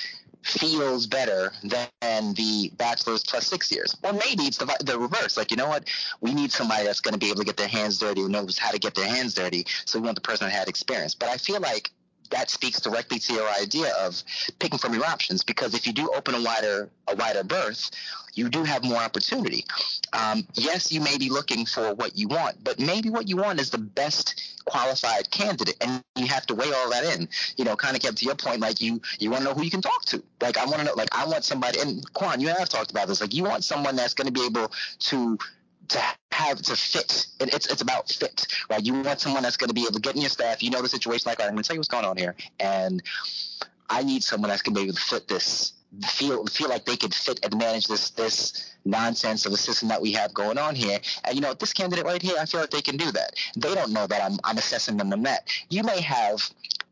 feels 0.46 1.08
better 1.08 1.52
than 1.64 2.34
the 2.36 2.72
bachelor's 2.78 3.24
plus 3.24 3.48
six 3.48 3.72
years. 3.72 3.96
Or 4.04 4.14
maybe 4.14 4.43
it's 4.43 4.58
the, 4.58 4.66
the 4.84 4.98
reverse. 4.98 5.38
Like, 5.38 5.50
you 5.50 5.58
know 5.58 5.68
what? 5.68 5.89
We 6.22 6.34
need 6.34 6.52
somebody 6.52 6.86
that's 6.86 7.02
going 7.02 7.14
to 7.14 7.20
be 7.20 7.28
able 7.28 7.39
to 7.39 7.46
get 7.46 7.58
their 7.58 7.68
hands 7.68 7.98
dirty, 7.98 8.22
who 8.22 8.30
knows 8.30 8.58
how 8.58 8.72
to 8.72 8.80
get 8.80 8.93
their 8.93 9.08
hands 9.08 9.34
dirty. 9.34 9.66
So 9.86 10.00
we 10.00 10.06
want 10.06 10.16
the 10.16 10.22
person 10.22 10.48
that 10.48 10.54
had 10.54 10.68
experience. 10.68 11.16
But 11.16 11.30
I 11.30 11.38
feel 11.38 11.60
like 11.60 11.91
that 12.32 12.49
speaks 12.49 12.80
directly 12.80 13.19
to 13.19 13.34
your 13.34 13.49
idea 13.61 13.93
of 13.99 14.21
picking 14.59 14.80
from 14.80 14.93
your 14.93 15.05
options 15.05 15.43
because 15.43 15.73
if 15.73 15.86
you 15.88 15.93
do 15.93 16.11
open 16.15 16.36
a 16.36 16.41
wider 16.41 16.89
a 17.07 17.15
wider 17.15 17.43
berth, 17.43 17.91
you 18.34 18.49
do 18.49 18.63
have 18.63 18.84
more 18.84 18.97
opportunity. 18.97 19.65
Um, 20.13 20.45
yes, 20.53 20.91
you 20.91 21.01
may 21.01 21.17
be 21.17 21.30
looking 21.30 21.65
for 21.65 21.93
what 21.93 22.17
you 22.17 22.28
want, 22.28 22.63
but 22.63 22.80
maybe 22.80 23.09
what 23.09 23.30
you 23.30 23.38
want 23.38 23.59
is 23.59 23.69
the 23.69 23.78
best 23.78 24.55
qualified 24.65 25.30
candidate, 25.32 25.78
and 25.82 26.03
you 26.15 26.28
have 26.28 26.45
to 26.47 26.55
weigh 26.55 26.71
all 26.73 26.89
that 26.89 27.03
in. 27.15 27.30
You 27.57 27.65
know, 27.65 27.76
kind 27.76 27.95
of 27.95 28.01
kept 28.01 28.17
to 28.17 28.26
your 28.26 28.36
point, 28.36 28.59
like 28.59 28.82
you 28.82 29.01
you 29.19 29.30
want 29.30 29.43
to 29.43 29.49
know 29.49 29.55
who 29.55 29.63
you 29.63 29.71
can 29.71 29.82
talk 29.82 30.05
to. 30.05 30.23
Like 30.41 30.57
I 30.57 30.65
want 30.65 30.78
to 30.80 30.84
know, 30.84 30.93
like 30.95 31.09
I 31.11 31.26
want 31.26 31.43
somebody, 31.43 31.80
and 31.80 32.03
Quan, 32.13 32.41
you 32.41 32.49
have 32.49 32.69
talked 32.69 32.91
about 32.91 33.07
this. 33.07 33.21
Like 33.21 33.34
you 33.34 33.43
want 33.43 33.63
someone 33.63 33.95
that's 33.95 34.13
going 34.13 34.28
to 34.28 34.34
be 34.34 34.45
able 34.45 34.71
to 34.99 35.38
to 35.89 36.01
have 36.31 36.61
to 36.61 36.75
fit. 36.75 37.27
And 37.39 37.53
it's 37.53 37.67
it's 37.67 37.81
about 37.81 38.09
fit, 38.09 38.47
right? 38.69 38.83
You 38.83 38.93
want 39.01 39.19
someone 39.19 39.43
that's 39.43 39.57
going 39.57 39.69
to 39.69 39.73
be 39.73 39.81
able 39.81 39.93
to 39.93 39.99
get 39.99 40.15
in 40.15 40.21
your 40.21 40.29
staff. 40.29 40.61
You 40.61 40.69
know 40.69 40.81
the 40.81 40.89
situation. 40.89 41.29
Like, 41.29 41.39
all 41.39 41.45
right, 41.45 41.49
I'm 41.49 41.55
going 41.55 41.63
to 41.63 41.67
tell 41.67 41.75
you 41.75 41.79
what's 41.79 41.88
going 41.88 42.05
on 42.05 42.17
here, 42.17 42.36
and 42.59 43.01
I 43.89 44.03
need 44.03 44.23
someone 44.23 44.49
that's 44.49 44.61
going 44.61 44.75
to 44.75 44.81
be 44.81 44.86
able 44.86 44.95
to 44.95 45.01
fit 45.01 45.27
this. 45.27 45.73
Feel 46.07 46.45
feel 46.47 46.67
like 46.67 46.86
they 46.86 46.97
could 46.97 47.13
fit 47.13 47.39
and 47.43 47.57
manage 47.57 47.88
this 47.88 48.09
this 48.11 48.75
nonsense 48.83 49.45
of 49.45 49.51
the 49.51 49.57
system 49.57 49.88
that 49.89 50.01
we 50.01 50.11
have 50.11 50.33
going 50.33 50.57
on 50.57 50.75
here. 50.75 50.99
And 51.23 51.36
you 51.36 51.41
know, 51.41 51.53
this 51.53 51.71
candidate 51.71 52.05
right 52.05 52.21
here, 52.21 52.36
I 52.39 52.45
feel 52.45 52.59
like 52.59 52.71
they 52.71 52.81
can 52.81 52.97
do 52.97 53.11
that. 53.11 53.33
They 53.55 53.73
don't 53.73 53.91
know 53.91 54.05
that 54.07 54.21
I'm 54.21 54.38
I'm 54.43 54.57
assessing 54.57 54.97
them 54.97 55.13
on 55.13 55.23
that. 55.23 55.47
You 55.69 55.83
may 55.83 56.01
have 56.01 56.41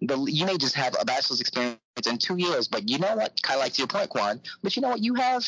the 0.01 0.17
you 0.23 0.45
may 0.45 0.57
just 0.57 0.75
have 0.75 0.95
a 0.99 1.05
bachelor's 1.05 1.41
experience 1.41 1.79
in 2.07 2.17
two 2.17 2.37
years, 2.37 2.67
but 2.67 2.89
you 2.89 2.97
know 2.97 3.15
what? 3.15 3.41
Kind 3.41 3.57
of 3.57 3.63
like 3.63 3.73
to 3.73 3.79
your 3.79 3.87
point, 3.87 4.09
Quan. 4.09 4.39
But 4.61 4.75
you 4.75 4.81
know 4.81 4.89
what? 4.89 5.03
You 5.03 5.15
have 5.15 5.45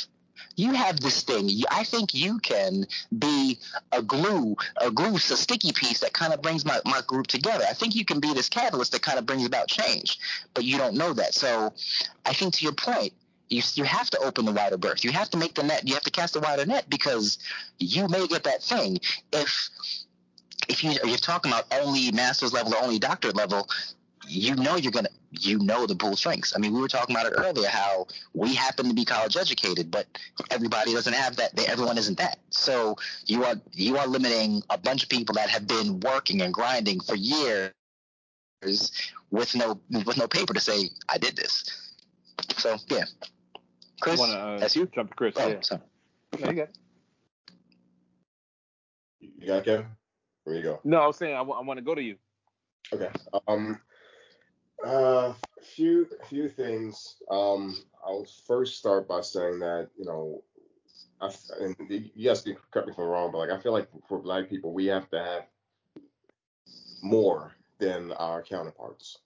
you 0.56 0.74
have 0.74 1.00
this 1.00 1.24
thing. 1.24 1.50
I 1.70 1.84
think 1.84 2.14
you 2.14 2.40
can 2.40 2.86
be 3.18 3.60
a 3.92 4.02
glue, 4.02 4.56
a 4.78 4.92
glue, 4.92 5.16
a 5.16 5.20
sticky 5.20 5.72
piece 5.74 6.00
that 6.00 6.14
kind 6.14 6.34
of 6.34 6.42
brings 6.42 6.66
my, 6.66 6.80
my 6.86 7.02
group 7.08 7.28
together. 7.28 7.66
I 7.70 7.74
think 7.74 7.96
you 7.96 8.06
can 8.06 8.20
be 8.20 8.34
this 8.34 8.50
catalyst 8.50 8.92
that 8.94 9.02
kind 9.02 9.20
of 9.20 9.26
brings 9.26 9.46
about 9.46 9.68
change, 9.68 10.20
but 10.54 10.64
you 10.64 10.78
don't 10.78 10.96
know 10.96 11.14
that. 11.14 11.34
So 11.34 11.74
I 12.26 12.34
think 12.34 12.54
to 12.56 12.64
your 12.64 12.74
point, 12.74 13.14
you, 13.50 13.62
you 13.76 13.84
have 13.84 14.10
to 14.12 14.20
open 14.20 14.46
the 14.46 14.52
wider 14.52 14.78
berth. 14.78 15.04
You 15.04 15.12
have 15.12 15.30
to 15.32 15.38
make 15.38 15.54
the 15.54 15.64
net. 15.64 15.88
You 15.88 15.94
have 15.94 16.04
to 16.04 16.12
cast 16.12 16.36
a 16.36 16.40
wider 16.40 16.66
net 16.66 16.90
because 16.90 17.38
you 17.78 18.08
may 18.08 18.28
get 18.28 18.44
that 18.44 18.64
thing. 18.64 19.00
If 19.32 19.70
if 20.68 20.84
you, 20.84 20.94
you're 21.04 21.18
talking 21.18 21.52
about 21.52 21.66
only 21.72 22.12
master's 22.12 22.54
level 22.54 22.74
or 22.74 22.84
only 22.84 22.98
doctorate 22.98 23.36
level, 23.36 23.70
you 24.28 24.56
know 24.56 24.76
you're 24.78 24.92
gonna 24.92 25.10
you 25.32 25.60
know 25.60 25.86
the 25.86 25.96
pool 25.96 26.16
strengths. 26.16 26.56
I 26.56 26.60
mean, 26.60 26.74
we 26.74 26.82
were 26.82 26.88
talking 26.88 27.16
about 27.16 27.32
it 27.32 27.36
earlier 27.38 27.68
how 27.68 28.08
we 28.34 28.54
happen 28.54 28.88
to 28.88 28.94
be 28.94 29.06
college 29.06 29.38
educated, 29.38 29.92
but 29.92 30.08
everybody 30.52 30.94
doesn't 30.94 31.14
have 31.14 31.36
that. 31.38 31.58
Everyone 31.68 31.98
isn't 31.98 32.18
that. 32.18 32.40
So 32.50 32.96
you 33.26 33.44
are 33.44 33.56
you 33.74 33.98
are 33.98 34.08
limiting 34.08 34.64
a 34.70 34.78
bunch 34.78 35.04
of 35.04 35.10
people 35.10 35.36
that 35.36 35.50
have 35.50 35.68
been 35.68 36.00
working 36.00 36.42
and 36.42 36.54
grinding 36.54 37.00
for 37.00 37.16
years 37.16 37.72
with 39.32 39.56
no 39.56 39.80
with 39.92 40.18
no 40.18 40.28
paper 40.28 40.54
to 40.54 40.60
say 40.60 40.90
I 41.10 41.18
did 41.18 41.36
this. 41.36 41.94
So 42.58 42.78
yeah, 42.90 43.06
Chris, 44.02 44.20
wanna, 44.20 44.34
uh, 44.34 44.60
that's 44.60 44.76
you. 44.76 44.88
Jump 44.88 45.10
to 45.10 45.16
Chris. 45.16 45.36
Oh, 45.38 45.48
yeah. 45.48 45.62
sorry. 45.62 45.82
No, 46.40 46.50
you 46.50 46.56
got 46.56 46.70
it. 46.70 46.78
You 49.20 49.48
got 49.48 49.58
it, 49.58 49.66
Kevin? 49.66 49.86
Where 50.44 50.56
you 50.56 50.62
go? 50.62 50.80
No, 50.84 51.00
I 51.00 51.08
was 51.08 51.18
saying 51.18 51.36
I 51.36 51.42
want 51.42 51.78
to 51.78 51.84
go 51.84 51.96
to 51.96 52.02
you. 52.02 52.18
Okay. 52.94 53.10
Um. 53.48 53.80
Uh, 54.86 55.34
few 55.64 56.08
few 56.30 56.48
things. 56.48 57.18
Um, 57.32 57.76
I'll 58.06 58.28
first 58.46 58.78
start 58.78 59.08
by 59.08 59.22
saying 59.22 59.60
that 59.60 59.90
you 59.98 60.06
know, 60.06 60.44
I, 61.20 61.34
and 61.60 61.76
yes, 62.16 62.48
cut 62.72 62.86
me 62.86 62.94
if 62.94 63.00
I'm 63.00 63.06
wrong, 63.06 63.32
but 63.32 63.40
like 63.40 63.50
I 63.50 63.60
feel 63.60 63.72
like 63.72 63.90
for 64.08 64.20
Black 64.20 64.50
people, 64.50 64.74
we 64.74 64.86
have 64.86 65.10
to 65.10 65.20
have 65.20 65.46
more 67.02 67.56
than 67.80 68.12
our 68.14 68.44
counterparts. 68.44 69.20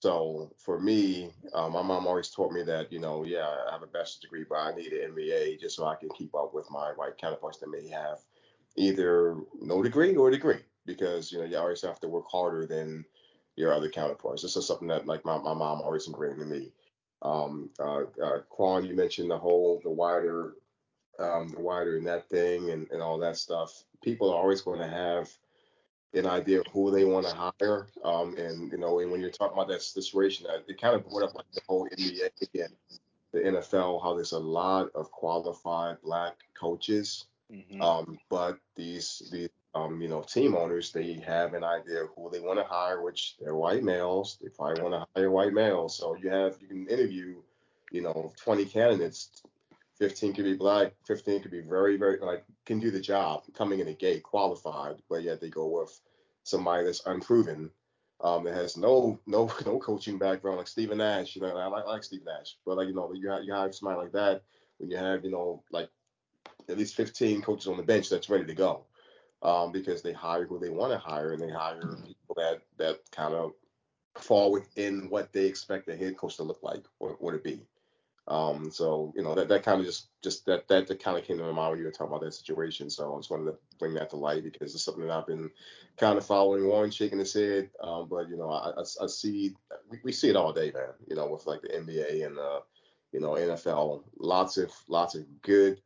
So 0.00 0.52
for 0.58 0.80
me, 0.80 1.30
um, 1.54 1.72
my 1.72 1.82
mom 1.82 2.06
always 2.06 2.30
taught 2.30 2.52
me 2.52 2.62
that, 2.64 2.92
you 2.92 2.98
know, 2.98 3.24
yeah, 3.24 3.48
I 3.68 3.72
have 3.72 3.82
a 3.82 3.86
bachelor's 3.86 4.18
degree, 4.20 4.44
but 4.48 4.56
I 4.56 4.74
need 4.74 4.92
an 4.92 5.12
MBA 5.12 5.60
just 5.60 5.76
so 5.76 5.86
I 5.86 5.96
can 5.96 6.10
keep 6.10 6.34
up 6.34 6.52
with 6.52 6.70
my 6.70 6.92
white 6.96 7.16
counterparts 7.16 7.58
that 7.58 7.70
may 7.70 7.88
have 7.88 8.18
either 8.76 9.36
no 9.60 9.82
degree 9.82 10.14
or 10.14 10.28
a 10.28 10.32
degree 10.32 10.60
because, 10.84 11.32
you 11.32 11.38
know, 11.38 11.44
you 11.44 11.56
always 11.56 11.80
have 11.82 12.00
to 12.00 12.08
work 12.08 12.26
harder 12.30 12.66
than 12.66 13.04
your 13.56 13.72
other 13.72 13.88
counterparts. 13.88 14.42
This 14.42 14.56
is 14.56 14.66
something 14.66 14.88
that 14.88 15.06
like 15.06 15.24
my, 15.24 15.38
my 15.38 15.54
mom 15.54 15.80
always 15.80 16.06
ingrained 16.06 16.40
in 16.40 16.48
me. 16.48 16.72
Um, 17.22 17.70
uh, 17.80 18.02
uh, 18.22 18.40
Quan, 18.50 18.84
you 18.84 18.94
mentioned 18.94 19.30
the 19.30 19.38
whole, 19.38 19.80
the 19.82 19.90
wider, 19.90 20.54
um, 21.18 21.48
the 21.48 21.60
wider 21.60 22.00
net 22.00 22.28
thing 22.28 22.70
and, 22.70 22.90
and 22.90 23.00
all 23.00 23.18
that 23.18 23.36
stuff. 23.36 23.84
People 24.02 24.30
are 24.30 24.36
always 24.36 24.60
going 24.60 24.80
to 24.80 24.88
have 24.88 25.30
an 26.12 26.26
idea 26.26 26.60
of 26.60 26.66
who 26.72 26.90
they 26.90 27.04
want 27.04 27.26
to 27.26 27.34
hire. 27.34 27.86
Um, 28.04 28.36
and 28.36 28.70
you 28.70 28.78
know, 28.78 29.00
and 29.00 29.10
when 29.10 29.20
you're 29.20 29.30
talking 29.30 29.56
about 29.56 29.68
that 29.68 29.82
situation, 29.82 30.46
it 30.68 30.80
kind 30.80 30.94
of 30.94 31.08
brought 31.08 31.24
up 31.24 31.34
like 31.34 31.50
the 31.52 31.62
whole 31.66 31.88
NBA 31.88 32.30
and 32.54 32.72
the 33.32 33.38
NFL, 33.40 34.02
how 34.02 34.14
there's 34.14 34.32
a 34.32 34.38
lot 34.38 34.90
of 34.94 35.10
qualified 35.10 35.96
black 36.02 36.34
coaches. 36.58 37.26
Mm-hmm. 37.52 37.80
Um, 37.80 38.18
but 38.30 38.58
these 38.76 39.28
these 39.32 39.50
um, 39.74 40.00
you 40.00 40.08
know, 40.08 40.22
team 40.22 40.54
owners, 40.54 40.92
they 40.92 41.14
have 41.26 41.54
an 41.54 41.64
idea 41.64 42.04
of 42.04 42.10
who 42.16 42.30
they 42.30 42.40
want 42.40 42.58
to 42.58 42.64
hire, 42.64 43.02
which 43.02 43.36
they're 43.40 43.56
white 43.56 43.82
males. 43.82 44.38
They 44.40 44.48
probably 44.48 44.82
want 44.82 44.94
to 44.94 45.06
hire 45.16 45.30
white 45.30 45.52
males. 45.52 45.98
So 45.98 46.16
you 46.16 46.30
have 46.30 46.56
you 46.60 46.68
can 46.68 46.86
interview, 46.86 47.36
you 47.90 48.02
know, 48.02 48.32
20 48.42 48.64
candidates 48.66 49.42
15 49.98 50.32
could 50.34 50.44
be 50.44 50.54
black, 50.54 50.92
15 51.06 51.40
could 51.40 51.50
be 51.50 51.60
very, 51.60 51.96
very 51.96 52.18
like 52.20 52.44
can 52.66 52.80
do 52.80 52.90
the 52.90 53.00
job 53.00 53.44
coming 53.56 53.80
in 53.80 53.86
the 53.86 53.94
gate, 53.94 54.22
qualified, 54.22 54.96
but 55.08 55.22
yet 55.22 55.40
they 55.40 55.48
go 55.48 55.66
with 55.66 56.00
somebody 56.42 56.84
that's 56.84 57.06
unproven, 57.06 57.70
um, 58.22 58.44
that 58.44 58.54
has 58.54 58.76
no 58.76 59.18
no 59.26 59.50
no 59.66 59.78
coaching 59.78 60.18
background 60.18 60.58
like 60.58 60.68
Stephen 60.68 60.98
Nash. 60.98 61.36
You 61.36 61.42
know, 61.42 61.56
I 61.56 61.66
like, 61.66 61.86
like 61.86 62.04
Steve 62.04 62.24
Nash, 62.24 62.56
but 62.66 62.76
like 62.76 62.88
you 62.88 62.94
know, 62.94 63.12
you 63.14 63.30
have, 63.30 63.44
you 63.44 63.52
have 63.52 63.74
somebody 63.74 64.00
like 64.00 64.12
that 64.12 64.42
when 64.78 64.90
you 64.90 64.96
have 64.96 65.24
you 65.24 65.30
know 65.30 65.62
like 65.70 65.88
at 66.68 66.78
least 66.78 66.96
15 66.96 67.42
coaches 67.42 67.68
on 67.68 67.76
the 67.76 67.82
bench 67.82 68.08
that's 68.08 68.30
ready 68.30 68.46
to 68.46 68.54
go, 68.54 68.84
um, 69.44 69.70
because 69.70 70.02
they 70.02 70.12
hire 70.12 70.46
who 70.46 70.58
they 70.58 70.70
want 70.70 70.92
to 70.92 70.98
hire 70.98 71.32
and 71.32 71.42
they 71.42 71.50
hire 71.50 71.80
people 72.06 72.34
that 72.36 72.62
that 72.78 73.00
kind 73.12 73.34
of 73.34 73.52
fall 74.16 74.50
within 74.50 75.08
what 75.10 75.32
they 75.32 75.44
expect 75.44 75.88
a 75.88 75.96
head 75.96 76.16
coach 76.16 76.36
to 76.36 76.42
look 76.42 76.62
like 76.62 76.84
or, 76.98 77.16
or 77.20 77.32
to 77.32 77.38
be. 77.38 77.60
Um, 78.26 78.70
so 78.70 79.12
you 79.14 79.22
know 79.22 79.34
that 79.34 79.48
that 79.48 79.62
kind 79.62 79.80
of 79.80 79.86
just 79.86 80.08
just 80.22 80.46
that 80.46 80.66
that, 80.68 80.86
that 80.86 81.02
kind 81.02 81.18
of 81.18 81.24
came 81.24 81.36
to 81.36 81.44
my 81.44 81.52
mind 81.52 81.72
when 81.72 81.78
you 81.78 81.84
were 81.84 81.90
talking 81.90 82.06
about 82.06 82.22
that 82.22 82.32
situation. 82.32 82.88
So 82.88 83.14
I 83.14 83.18
just 83.18 83.30
wanted 83.30 83.50
to 83.50 83.58
bring 83.78 83.92
that 83.94 84.08
to 84.10 84.16
light 84.16 84.44
because 84.44 84.74
it's 84.74 84.82
something 84.82 85.06
that 85.06 85.12
I've 85.12 85.26
been 85.26 85.50
kind 85.98 86.16
of 86.16 86.24
following. 86.24 86.66
Warren 86.66 86.90
shaking 86.90 87.18
his 87.18 87.34
head, 87.34 87.68
um, 87.82 88.08
but 88.08 88.30
you 88.30 88.38
know 88.38 88.48
I, 88.48 88.70
I, 88.70 88.80
I 89.02 89.06
see 89.08 89.54
we, 89.90 89.98
we, 90.02 90.12
see 90.12 90.30
it 90.30 90.36
all 90.36 90.54
day, 90.54 90.72
man. 90.72 90.94
You 91.06 91.16
know 91.16 91.26
with 91.26 91.46
like 91.46 91.60
the 91.60 91.68
NBA 91.68 92.24
and 92.24 92.38
uh, 92.38 92.60
you 93.12 93.20
know 93.20 93.32
NFL, 93.32 94.04
lots 94.18 94.56
of 94.56 94.72
lots 94.88 95.14
of 95.14 95.26
good 95.42 95.82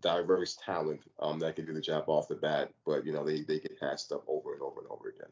diverse 0.00 0.58
talent 0.64 1.00
um, 1.20 1.38
that 1.38 1.56
can 1.56 1.66
do 1.66 1.72
the 1.72 1.80
job 1.80 2.04
off 2.08 2.28
the 2.28 2.34
bat, 2.34 2.70
but 2.86 3.04
you 3.06 3.12
know 3.12 3.24
they 3.24 3.42
they 3.42 3.58
get 3.58 3.78
passed 3.78 4.12
up 4.12 4.24
over 4.26 4.52
and 4.52 4.62
over 4.62 4.80
and 4.80 4.90
over 4.90 5.08
again 5.08 5.30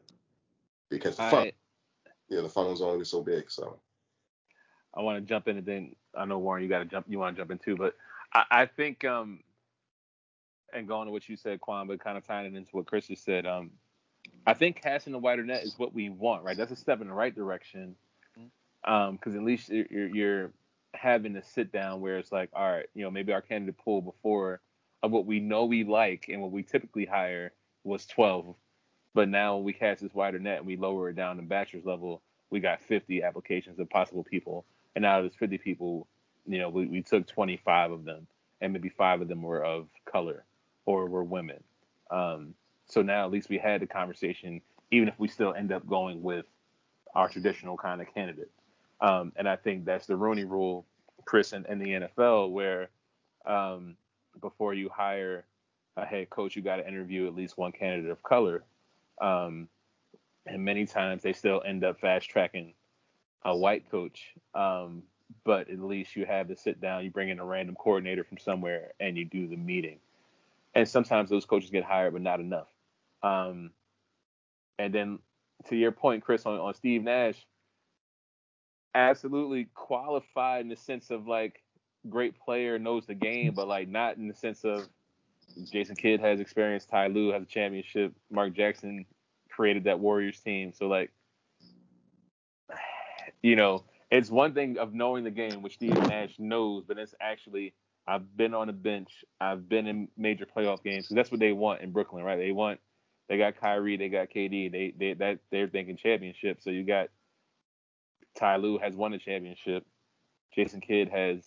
because 0.89 1.17
the 1.17 1.23
fun, 1.23 1.51
you 2.29 2.37
know 2.37 2.43
the 2.43 2.49
funnel's 2.49 2.81
only 2.81 3.05
so 3.05 3.21
big. 3.21 3.49
So 3.49 3.79
I 4.93 5.01
want 5.01 5.17
to 5.17 5.27
jump 5.27 5.47
in 5.47 5.57
and 5.57 5.65
then 5.65 5.95
I 6.15 6.25
know 6.25 6.39
Warren, 6.39 6.63
you 6.63 6.69
got 6.69 6.79
to 6.79 6.85
jump. 6.85 7.05
You 7.09 7.19
want 7.19 7.35
to 7.35 7.41
jump 7.41 7.51
in 7.51 7.57
too, 7.57 7.75
but 7.75 7.95
I, 8.33 8.43
I, 8.51 8.65
think 8.65 9.05
um, 9.05 9.39
and 10.73 10.87
going 10.87 11.07
to 11.07 11.11
what 11.11 11.27
you 11.27 11.35
said, 11.35 11.61
Quan, 11.61 11.87
but 11.87 12.03
kind 12.03 12.17
of 12.17 12.25
tying 12.25 12.53
it 12.53 12.57
into 12.57 12.71
what 12.71 12.85
Chris 12.85 13.07
just 13.07 13.23
said, 13.23 13.45
um, 13.45 13.71
I 14.45 14.53
think 14.53 14.81
casting 14.81 15.13
the 15.13 15.19
wider 15.19 15.43
net 15.43 15.63
is 15.63 15.75
what 15.77 15.93
we 15.93 16.09
want, 16.09 16.43
right? 16.43 16.57
That's 16.57 16.71
a 16.71 16.75
step 16.75 17.01
in 17.01 17.07
the 17.07 17.13
right 17.13 17.33
direction, 17.33 17.95
Um, 18.83 19.15
because 19.15 19.33
um, 19.33 19.39
at 19.39 19.45
least 19.45 19.69
you're, 19.69 20.07
you're 20.07 20.51
having 21.01 21.33
to 21.33 21.43
sit 21.43 21.71
down 21.71 22.01
where 22.01 22.17
it's 22.17 22.31
like, 22.31 22.49
all 22.53 22.69
right, 22.69 22.85
you 22.93 23.03
know, 23.03 23.11
maybe 23.11 23.33
our 23.33 23.41
candidate 23.41 23.77
pool 23.77 24.01
before 24.01 24.61
of 25.03 25.11
what 25.11 25.25
we 25.25 25.39
know 25.39 25.65
we 25.65 25.83
like 25.83 26.25
and 26.29 26.41
what 26.41 26.51
we 26.51 26.61
typically 26.61 27.05
hire 27.05 27.51
was 27.83 28.05
12, 28.05 28.55
but 29.15 29.27
now 29.27 29.57
we 29.57 29.73
cast 29.73 30.01
this 30.01 30.13
wider 30.13 30.37
net 30.37 30.59
and 30.59 30.67
we 30.67 30.77
lower 30.77 31.09
it 31.09 31.15
down 31.15 31.37
to 31.37 31.41
bachelor's 31.41 31.85
level. 31.85 32.21
We 32.51 32.59
got 32.59 32.81
50 32.81 33.23
applications 33.23 33.79
of 33.79 33.89
possible 33.89 34.23
people 34.23 34.65
and 34.95 35.05
out 35.05 35.19
of 35.19 35.31
those 35.31 35.37
50 35.39 35.57
people, 35.57 36.07
you 36.45 36.59
know, 36.59 36.69
we, 36.69 36.85
we 36.85 37.01
took 37.01 37.27
25 37.27 37.91
of 37.91 38.05
them, 38.05 38.27
and 38.59 38.73
maybe 38.73 38.89
five 38.89 39.21
of 39.21 39.27
them 39.27 39.41
were 39.41 39.63
of 39.63 39.87
color 40.05 40.43
or 40.85 41.07
were 41.07 41.23
women. 41.23 41.63
Um, 42.09 42.53
so 42.87 43.01
now 43.01 43.25
at 43.25 43.31
least 43.31 43.49
we 43.49 43.57
had 43.57 43.81
the 43.81 43.87
conversation, 43.87 44.61
even 44.91 45.07
if 45.07 45.15
we 45.17 45.27
still 45.27 45.53
end 45.53 45.71
up 45.71 45.87
going 45.87 46.21
with 46.21 46.45
our 47.15 47.29
traditional 47.29 47.77
kind 47.77 48.01
of 48.01 48.13
candidate. 48.13 48.51
Um, 48.99 49.31
and 49.35 49.47
I 49.47 49.55
think 49.55 49.85
that's 49.85 50.05
the 50.05 50.15
Rooney 50.15 50.43
Rule, 50.43 50.85
Chris, 51.31 51.53
in, 51.53 51.63
the 51.63 52.09
NFL, 52.17 52.51
where 52.51 52.89
um, 53.45 53.95
before 54.41 54.73
you 54.73 54.89
hire 54.89 55.45
a 55.95 56.05
head 56.05 56.29
coach, 56.29 56.57
you 56.57 56.61
got 56.61 56.75
to 56.75 56.85
interview 56.85 57.25
at 57.25 57.33
least 57.33 57.57
one 57.57 57.71
candidate 57.71 58.11
of 58.11 58.21
color. 58.21 58.65
Um, 59.21 59.69
and 60.45 60.65
many 60.65 60.85
times 60.85 61.23
they 61.23 61.31
still 61.31 61.63
end 61.65 61.85
up 61.85 62.01
fast 62.01 62.29
tracking 62.29 62.73
a 63.45 63.55
white 63.55 63.89
coach. 63.89 64.33
Um, 64.53 65.03
but 65.45 65.69
at 65.69 65.79
least 65.79 66.17
you 66.17 66.25
have 66.25 66.49
to 66.49 66.57
sit 66.57 66.81
down, 66.81 67.05
you 67.05 67.11
bring 67.11 67.29
in 67.29 67.39
a 67.39 67.45
random 67.45 67.75
coordinator 67.75 68.25
from 68.25 68.37
somewhere, 68.37 68.91
and 68.99 69.17
you 69.17 69.23
do 69.23 69.47
the 69.47 69.55
meeting. 69.55 69.99
And 70.75 70.85
sometimes 70.85 71.29
those 71.29 71.45
coaches 71.45 71.69
get 71.69 71.85
hired, 71.85 72.11
but 72.11 72.21
not 72.21 72.41
enough. 72.41 72.67
Um, 73.23 73.71
and 74.77 74.93
then 74.93 75.19
to 75.69 75.77
your 75.77 75.93
point, 75.93 76.25
Chris, 76.25 76.45
on, 76.45 76.59
on 76.59 76.73
Steve 76.73 77.05
Nash, 77.05 77.47
absolutely 78.95 79.69
qualified 79.73 80.61
in 80.61 80.69
the 80.69 80.75
sense 80.75 81.11
of 81.11 81.27
like 81.27 81.61
great 82.09 82.39
player, 82.39 82.79
knows 82.79 83.05
the 83.05 83.15
game, 83.15 83.53
but 83.53 83.67
like 83.67 83.87
not 83.87 84.17
in 84.17 84.27
the 84.27 84.33
sense 84.33 84.63
of 84.63 84.87
Jason 85.71 85.95
Kidd 85.95 86.19
has 86.19 86.39
experience, 86.39 86.85
Ty 86.85 87.07
Lue 87.07 87.31
has 87.31 87.43
a 87.43 87.45
championship, 87.45 88.13
Mark 88.29 88.53
Jackson 88.53 89.05
created 89.49 89.83
that 89.85 89.99
Warriors 89.99 90.39
team. 90.39 90.73
So 90.73 90.87
like 90.87 91.11
you 93.41 93.55
know, 93.55 93.83
it's 94.09 94.29
one 94.29 94.53
thing 94.53 94.77
of 94.77 94.93
knowing 94.93 95.23
the 95.23 95.31
game, 95.31 95.61
which 95.61 95.75
Steve 95.75 95.95
Nash 96.07 96.35
knows, 96.37 96.83
but 96.87 96.97
it's 96.97 97.15
actually 97.21 97.73
I've 98.07 98.35
been 98.35 98.53
on 98.53 98.67
the 98.67 98.73
bench, 98.73 99.23
I've 99.39 99.69
been 99.69 99.87
in 99.87 100.07
major 100.17 100.45
playoff 100.45 100.83
games, 100.83 101.05
because 101.05 101.15
that's 101.15 101.31
what 101.31 101.39
they 101.39 101.51
want 101.51 101.81
in 101.81 101.91
Brooklyn, 101.91 102.23
right? 102.23 102.37
They 102.37 102.51
want 102.51 102.79
they 103.29 103.37
got 103.37 103.59
Kyrie, 103.59 103.97
they 103.97 104.09
got 104.09 104.29
KD, 104.29 104.71
they 104.71 104.93
they 104.97 105.13
that 105.13 105.39
they're 105.51 105.67
thinking 105.67 105.97
championship. 105.97 106.61
So 106.61 106.69
you 106.69 106.83
got 106.83 107.09
Ty 108.35 108.57
Lue 108.57 108.77
has 108.79 108.95
won 108.95 109.13
a 109.13 109.17
championship, 109.17 109.85
Jason 110.53 110.81
Kidd 110.81 111.09
has 111.09 111.43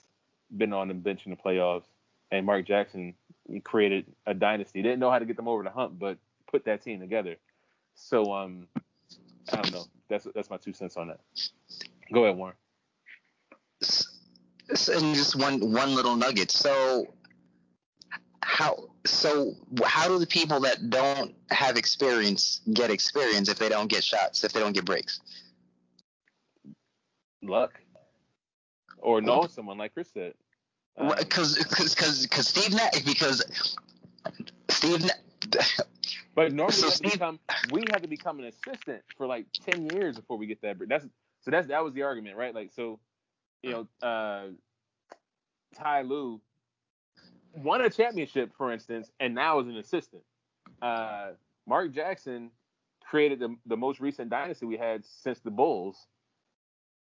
been 0.57 0.73
on 0.73 0.89
the 0.89 0.95
bench 0.95 1.23
in 1.25 1.31
the 1.31 1.37
playoffs, 1.37 1.85
and 2.31 2.47
Mark 2.47 2.67
Jackson 2.67 3.15
created 3.63 4.07
a 4.27 4.35
dynasty. 4.35 4.83
Didn't 4.83 5.01
know 5.01 5.11
how 5.11 5.19
to 5.19 5.25
get 5.25 5.37
them 5.37 5.49
over 5.49 5.63
the 5.63 5.71
hump, 5.71 5.99
but 5.99 6.19
put 6.51 6.65
that 6.65 6.83
team 6.83 7.01
together. 7.01 7.37
So 7.95 8.33
um, 8.33 8.67
I 9.53 9.57
don't 9.57 9.73
know. 9.73 9.85
That's 10.09 10.27
that's 10.35 10.51
my 10.51 10.57
two 10.57 10.73
cents 10.73 10.97
on 10.97 11.09
that. 11.09 11.21
Go 12.13 12.25
ahead, 12.25 12.37
Warren. 12.37 12.57
And 14.71 15.15
just 15.15 15.37
one 15.37 15.73
one 15.73 15.95
little 15.95 16.17
nugget. 16.17 16.51
So 16.51 17.15
how 18.41 18.89
so 19.07 19.55
how 19.85 20.09
do 20.09 20.19
the 20.19 20.27
people 20.27 20.61
that 20.61 20.91
don't 20.91 21.35
have 21.51 21.77
experience 21.77 22.61
get 22.73 22.91
experience 22.91 23.49
if 23.49 23.59
they 23.59 23.69
don't 23.69 23.89
get 23.89 24.05
shots 24.05 24.45
if 24.45 24.53
they 24.53 24.61
don't 24.61 24.73
get 24.73 24.85
breaks? 24.85 25.21
Luck. 27.49 27.81
Or 28.99 29.21
know 29.21 29.47
someone 29.47 29.79
like 29.79 29.95
Chris 29.95 30.11
said. 30.13 30.35
Because 30.97 31.59
um, 31.59 31.67
because 31.69 32.23
because 32.23 32.49
Steve 32.49 32.73
Nash 32.73 33.03
because 33.05 33.43
Steve 34.71 35.11
but 36.35 36.53
normally 36.53 36.73
so 36.73 36.87
we, 36.87 36.89
have 36.89 36.95
Steve, 36.95 37.13
become, 37.13 37.41
we 37.71 37.85
have 37.93 38.03
to 38.03 38.09
become 38.09 38.39
an 38.39 38.47
assistant 38.47 39.03
for 39.17 39.27
like 39.27 39.47
ten 39.53 39.89
years 39.91 40.17
before 40.17 40.39
we 40.39 40.47
get 40.47 40.63
that. 40.63 40.77
That's 40.89 41.05
so 41.43 41.51
that's 41.51 41.69
that 41.69 41.83
was 41.85 41.95
the 41.95 42.03
argument, 42.03 42.37
right? 42.37 42.55
Like 42.55 42.73
so, 42.73 43.01
you 43.63 43.71
know, 43.71 43.89
uh, 44.07 44.47
Ty 45.77 46.03
Lue 46.03 46.41
won 47.57 47.81
a 47.81 47.91
championship, 47.91 48.53
for 48.57 48.73
instance, 48.73 49.11
and 49.21 49.35
now 49.35 49.61
is 49.61 49.69
an 49.69 49.77
assistant. 49.77 50.23
Uh, 50.81 51.31
Mark 51.67 51.93
Jackson 51.93 52.51
created 53.05 53.39
the, 53.39 53.55
the 53.67 53.77
most 53.77 54.01
recent 54.01 54.31
dynasty 54.31 54.67
we 54.67 54.77
had 54.77 55.05
since 55.05 55.41
the 55.41 55.51
Bulls. 55.51 56.07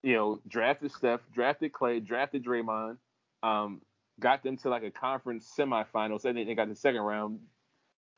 You 0.04 0.14
know, 0.14 0.40
drafted 0.46 0.92
Steph, 0.92 1.20
drafted 1.32 1.72
Klay, 1.72 2.04
drafted 2.04 2.44
Draymond, 2.44 2.98
um, 3.42 3.80
got 4.20 4.42
them 4.42 4.56
to 4.58 4.68
like 4.68 4.82
a 4.82 4.90
conference 4.90 5.50
semifinals, 5.58 6.26
and 6.26 6.36
then 6.36 6.46
they 6.46 6.54
got 6.54 6.68
the 6.68 6.76
second 6.76 7.00
round, 7.00 7.40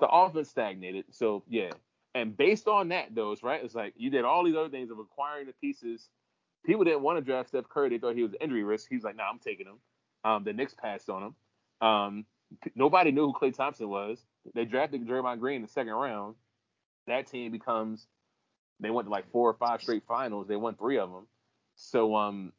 the 0.01 0.09
offense 0.09 0.51
stagnated. 0.51 1.05
So 1.13 1.45
yeah. 1.49 1.71
And 2.15 2.37
based 2.37 2.67
on 2.67 2.89
that, 2.89 3.15
those 3.15 3.43
right, 3.43 3.63
it's 3.63 3.75
like 3.75 3.95
you 3.97 4.11
did 4.11 4.25
all 4.25 4.45
these 4.45 4.57
other 4.57 4.69
things 4.69 4.91
of 4.91 4.99
acquiring 4.99 5.47
the 5.47 5.53
pieces. 5.53 6.09
People 6.65 6.83
didn't 6.83 7.03
want 7.03 7.19
to 7.19 7.25
draft 7.25 7.51
Steph 7.51 7.69
Curry. 7.69 7.91
They 7.91 7.99
thought 7.99 8.17
he 8.17 8.23
was 8.25 8.33
an 8.33 8.39
injury 8.41 8.65
risk. 8.65 8.89
He's 8.91 9.05
like, 9.05 9.17
nah, 9.17 9.29
I'm 9.31 9.39
taking 9.39 9.67
him. 9.67 9.79
Um, 10.25 10.43
the 10.43 10.53
Knicks 10.53 10.75
passed 10.75 11.09
on 11.09 11.23
him. 11.23 11.35
Um, 11.89 12.27
nobody 12.75 13.13
knew 13.13 13.27
who 13.27 13.33
Klay 13.33 13.55
Thompson 13.55 13.89
was. 13.89 14.25
They 14.55 14.65
drafted 14.65 15.07
Draymond 15.07 15.39
Green 15.39 15.57
in 15.57 15.63
the 15.63 15.69
second 15.69 15.93
round. 15.93 16.35
That 17.07 17.29
team 17.29 17.53
becomes 17.53 18.09
they 18.81 18.91
went 18.91 19.07
to 19.07 19.13
like 19.13 19.31
four 19.31 19.49
or 19.49 19.55
five 19.55 19.81
straight 19.81 20.03
finals. 20.07 20.49
They 20.49 20.57
won 20.57 20.75
three 20.75 20.99
of 20.99 21.11
them. 21.11 21.27
So 21.77 22.17
um, 22.17 22.53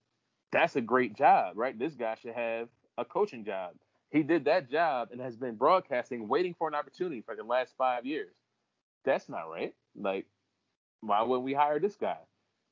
that's 0.51 0.75
a 0.75 0.81
great 0.81 1.15
job, 1.15 1.57
right? 1.57 1.77
This 1.77 1.93
guy 1.93 2.15
should 2.21 2.33
have 2.33 2.69
a 2.97 3.05
coaching 3.05 3.43
job. 3.43 3.73
He 4.11 4.23
did 4.23 4.45
that 4.45 4.71
job 4.71 5.09
and 5.11 5.19
has 5.19 5.35
been 5.35 5.55
broadcasting, 5.55 6.27
waiting 6.27 6.55
for 6.57 6.67
an 6.67 6.75
opportunity 6.75 7.21
for 7.21 7.35
the 7.35 7.43
last 7.43 7.73
five 7.77 8.05
years. 8.05 8.33
That's 9.03 9.27
not 9.27 9.49
right. 9.49 9.73
Like, 9.95 10.25
why 11.01 11.21
wouldn't 11.23 11.43
we 11.43 11.53
hire 11.53 11.79
this 11.79 11.95
guy? 11.95 12.17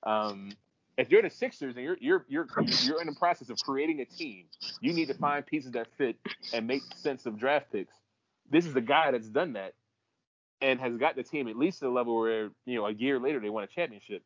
Um, 0.04 0.54
if 0.98 1.12
you're 1.12 1.22
the 1.22 1.30
Sixers 1.30 1.76
and 1.76 1.84
you're 1.84 1.98
you're 2.00 2.26
you're 2.30 2.48
you're 2.84 3.02
in 3.02 3.08
the 3.08 3.16
process 3.20 3.50
of 3.50 3.58
creating 3.60 4.00
a 4.00 4.06
team, 4.06 4.46
you 4.80 4.94
need 4.94 5.08
to 5.10 5.14
find 5.14 5.46
pieces 5.46 5.72
that 5.72 5.88
fit 5.98 6.16
and 6.54 6.68
make 6.68 6.84
sense 6.96 7.26
of 7.26 7.38
draft 7.38 7.72
picks. 7.72 7.94
This 8.50 8.66
is 8.66 8.74
the 8.74 8.82
guy 8.82 9.12
that's 9.12 9.28
done 9.28 9.54
that 9.54 9.74
and 10.62 10.80
has 10.80 10.96
got 10.98 11.16
the 11.16 11.24
team 11.24 11.48
at 11.48 11.58
least 11.58 11.80
to 11.80 11.86
the 11.86 11.92
level 11.92 12.18
where 12.18 12.50
you 12.66 12.76
know 12.76 12.86
a 12.86 12.94
year 12.94 13.20
later 13.20 13.40
they 13.40 13.50
won 13.50 13.64
a 13.64 13.68
championship. 13.68 14.24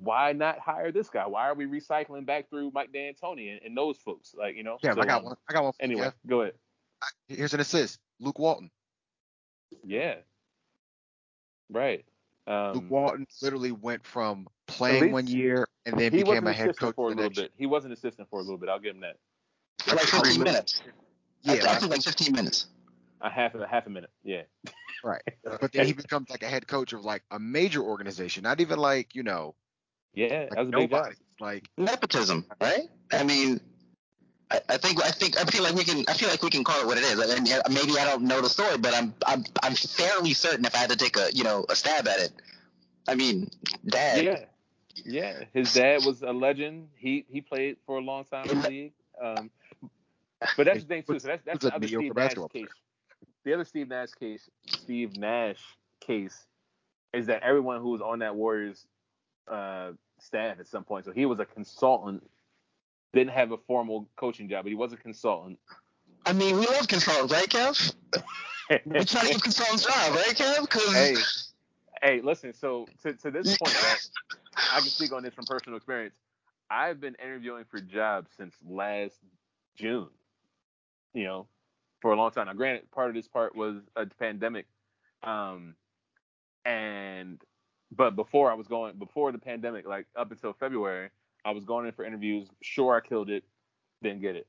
Why 0.00 0.32
not 0.32 0.58
hire 0.58 0.92
this 0.92 1.08
guy? 1.08 1.26
Why 1.26 1.48
are 1.48 1.54
we 1.54 1.66
recycling 1.66 2.26
back 2.26 2.48
through 2.50 2.70
Mike 2.74 2.92
D'Antoni 2.92 3.52
and, 3.52 3.60
and 3.64 3.76
those 3.76 3.98
folks? 3.98 4.34
Like 4.38 4.56
you 4.56 4.62
know. 4.62 4.78
Yeah, 4.82 4.94
so, 4.94 5.02
I 5.02 5.06
got 5.06 5.18
um, 5.18 5.24
one. 5.24 5.36
I 5.48 5.52
got 5.52 5.64
one. 5.64 5.72
for 5.72 5.82
Anyway, 5.82 6.06
Kev. 6.06 6.12
go 6.26 6.42
ahead. 6.42 6.54
here's 7.28 7.54
an 7.54 7.60
assist. 7.60 7.98
Luke 8.20 8.38
Walton. 8.38 8.70
Yeah. 9.84 10.16
Right. 11.70 12.04
Um, 12.46 12.72
Luke 12.74 12.90
Walton 12.90 13.26
literally 13.40 13.72
went 13.72 14.04
from 14.04 14.46
playing 14.66 15.02
least 15.02 15.12
one 15.12 15.26
year 15.26 15.68
and 15.86 15.96
then 15.96 16.12
he 16.12 16.18
became 16.18 16.44
wasn't 16.44 16.48
a 16.48 16.52
head 16.52 16.68
assistant 16.70 16.78
coach 16.78 16.94
for 16.94 17.06
a 17.06 17.08
little 17.08 17.24
next 17.24 17.38
bit. 17.38 17.52
He 17.56 17.66
was 17.66 17.84
an 17.84 17.92
assistant 17.92 18.28
for 18.28 18.38
a 18.38 18.42
little 18.42 18.58
bit. 18.58 18.68
I'll 18.68 18.80
give 18.80 18.94
him 18.94 19.02
that. 19.02 19.16
For 19.80 19.96
like 19.96 20.04
15 20.04 20.42
minutes. 20.42 20.82
Yeah, 21.42 21.54
I, 21.54 21.56
but 21.58 21.68
I 21.68 21.86
I 21.86 21.88
like 21.88 22.02
15 22.02 22.32
minutes. 22.32 22.66
A 23.20 23.30
half 23.30 23.54
a 23.54 23.66
half 23.66 23.86
a 23.86 23.90
minute. 23.90 24.10
Yeah. 24.24 24.42
right. 25.04 25.22
But 25.60 25.72
then 25.72 25.86
he 25.86 25.92
becomes 25.92 26.30
like 26.30 26.42
a 26.42 26.48
head 26.48 26.66
coach 26.66 26.92
of 26.92 27.04
like 27.04 27.22
a 27.30 27.38
major 27.38 27.82
organization, 27.82 28.42
not 28.42 28.60
even 28.60 28.78
like 28.78 29.14
you 29.14 29.22
know 29.22 29.54
Yeah, 30.14 30.26
like 30.26 30.50
that 30.50 30.58
was 30.58 30.68
a 30.68 30.72
big 30.72 30.90
job. 30.90 30.98
nobody. 30.98 31.16
Like 31.40 31.68
Nepotism, 31.76 32.46
right? 32.60 32.88
I 33.12 33.24
mean, 33.24 33.60
I, 34.50 34.60
I 34.68 34.76
think 34.76 35.02
I 35.02 35.10
think 35.10 35.40
I 35.40 35.44
feel 35.44 35.62
like 35.62 35.74
we 35.74 35.84
can 35.84 36.04
I 36.08 36.12
feel 36.12 36.28
like 36.28 36.42
we 36.42 36.50
can 36.50 36.62
call 36.62 36.80
it 36.80 36.86
what 36.86 36.98
it 36.98 37.04
is. 37.04 37.18
I 37.18 37.40
mean, 37.40 37.52
maybe 37.70 37.98
I 37.98 38.04
don't 38.04 38.22
know 38.24 38.40
the 38.40 38.48
story, 38.48 38.78
but 38.78 38.94
I'm 38.94 39.14
I'm 39.26 39.44
I'm 39.62 39.74
fairly 39.74 40.34
certain 40.34 40.64
if 40.64 40.74
I 40.74 40.78
had 40.78 40.90
to 40.90 40.96
take 40.96 41.16
a 41.16 41.32
you 41.32 41.44
know 41.44 41.64
a 41.68 41.74
stab 41.74 42.06
at 42.06 42.20
it. 42.20 42.32
I 43.08 43.14
mean, 43.14 43.50
dad. 43.86 44.24
Yeah. 44.24 44.44
Yeah. 45.04 45.44
His 45.54 45.72
dad 45.72 46.04
was 46.04 46.22
a 46.22 46.32
legend. 46.32 46.88
He 46.94 47.24
he 47.28 47.40
played 47.40 47.76
for 47.86 47.98
a 47.98 48.00
long 48.00 48.24
time 48.24 48.48
in 48.48 48.60
the 48.60 48.68
league. 48.68 48.92
Um, 49.20 49.50
but 50.56 50.64
that's 50.64 50.82
the 50.82 50.88
thing 50.88 51.02
too. 51.02 51.18
So 51.18 51.28
that's 51.28 51.44
that's 51.44 51.64
the 51.64 51.74
other 51.74 51.86
Steve 51.86 52.00
Nash 52.00 52.14
basketball 52.14 52.48
case. 52.48 52.68
The 53.44 53.54
other 53.54 53.64
Steve 53.64 53.88
Nash 53.88 54.10
case, 54.12 54.48
Steve 54.66 55.16
Nash 55.16 55.60
case, 56.00 56.46
is 57.12 57.26
that 57.26 57.42
everyone 57.42 57.80
who 57.80 57.90
was 57.90 58.00
on 58.00 58.20
that 58.20 58.36
Warriors 58.36 58.86
uh, 59.48 59.92
staff 60.22 60.58
at 60.60 60.66
some 60.66 60.84
point. 60.84 61.04
So 61.04 61.12
he 61.12 61.26
was 61.26 61.38
a 61.40 61.44
consultant, 61.44 62.22
didn't 63.12 63.32
have 63.32 63.52
a 63.52 63.58
formal 63.58 64.08
coaching 64.16 64.48
job, 64.48 64.64
but 64.64 64.70
he 64.70 64.74
was 64.74 64.92
a 64.92 64.96
consultant. 64.96 65.58
I 66.24 66.32
mean, 66.32 66.58
we 66.58 66.66
love 66.66 66.88
consultants, 66.88 67.32
right, 67.32 67.48
Kev? 67.48 67.94
We 68.86 69.04
try 69.04 69.22
to 69.22 69.32
give 69.32 69.42
consultants 69.42 69.84
job, 69.84 70.14
right, 70.14 70.34
Kev? 70.34 70.62
Because 70.62 70.94
hey, 70.94 71.16
hey, 72.02 72.20
listen. 72.22 72.54
So 72.54 72.86
to 73.02 73.12
to 73.12 73.30
this 73.30 73.58
point, 73.58 73.82
right, 73.82 74.08
I 74.72 74.78
can 74.78 74.88
speak 74.88 75.12
on 75.12 75.22
this 75.22 75.34
from 75.34 75.44
personal 75.44 75.76
experience. 75.76 76.14
I've 76.70 76.98
been 76.98 77.16
interviewing 77.22 77.64
for 77.70 77.80
jobs 77.80 78.30
since 78.36 78.54
last 78.66 79.16
June. 79.76 80.08
You 81.12 81.24
know, 81.24 81.46
for 82.00 82.12
a 82.12 82.16
long 82.16 82.30
time. 82.30 82.46
Now, 82.46 82.54
granted, 82.54 82.90
part 82.92 83.08
of 83.08 83.14
this 83.14 83.28
part 83.28 83.54
was 83.54 83.76
a 83.94 84.06
pandemic, 84.06 84.66
um, 85.22 85.74
and 86.64 87.40
but 87.94 88.16
before 88.16 88.50
I 88.50 88.54
was 88.54 88.66
going 88.66 88.98
before 88.98 89.32
the 89.32 89.38
pandemic, 89.38 89.86
like 89.86 90.06
up 90.16 90.30
until 90.30 90.52
February, 90.52 91.10
I 91.44 91.50
was 91.52 91.64
going 91.64 91.86
in 91.86 91.92
for 91.92 92.04
interviews. 92.04 92.48
Sure, 92.62 92.96
I 92.96 93.06
killed 93.06 93.30
it, 93.30 93.44
didn't 94.02 94.20
get 94.20 94.36
it. 94.36 94.46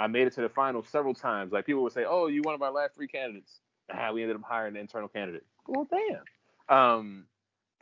I 0.00 0.06
made 0.06 0.26
it 0.26 0.34
to 0.34 0.42
the 0.42 0.48
final 0.48 0.82
several 0.82 1.14
times. 1.14 1.52
Like 1.52 1.66
people 1.66 1.82
would 1.82 1.92
say, 1.92 2.04
"Oh, 2.08 2.28
you 2.28 2.42
one 2.42 2.54
of 2.54 2.62
our 2.62 2.72
last 2.72 2.94
three 2.94 3.08
candidates." 3.08 3.60
Ah, 3.92 4.12
we 4.12 4.22
ended 4.22 4.36
up 4.36 4.42
hiring 4.42 4.74
an 4.74 4.80
internal 4.80 5.08
candidate. 5.08 5.44
Well, 5.66 5.88
damn. 5.90 6.76
Um, 6.76 7.24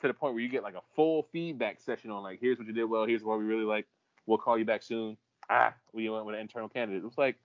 to 0.01 0.09
the 0.09 0.15
point 0.15 0.35
where 0.35 0.43
you 0.43 0.49
get 0.49 0.63
like 0.63 0.75
a 0.75 0.83
full 0.95 1.25
feedback 1.33 1.81
session 1.81 2.11
on 2.11 2.23
like, 2.23 2.39
here's 2.41 2.59
what 2.59 2.67
you 2.67 2.73
did 2.73 2.85
well, 2.85 3.07
here's 3.07 3.25
what 3.25 3.39
we 3.39 3.45
really 3.45 3.65
like. 3.65 3.87
We'll 4.27 4.39
call 4.39 4.59
you 4.59 4.65
back 4.65 4.83
soon. 4.83 5.17
Ah, 5.51 5.75
we 5.93 6.09
went 6.09 6.27
with 6.27 6.35
an 6.35 6.41
internal 6.41 6.69
candidate. 6.69 7.03
It 7.03 7.07
was 7.07 7.19
like, 7.19 7.37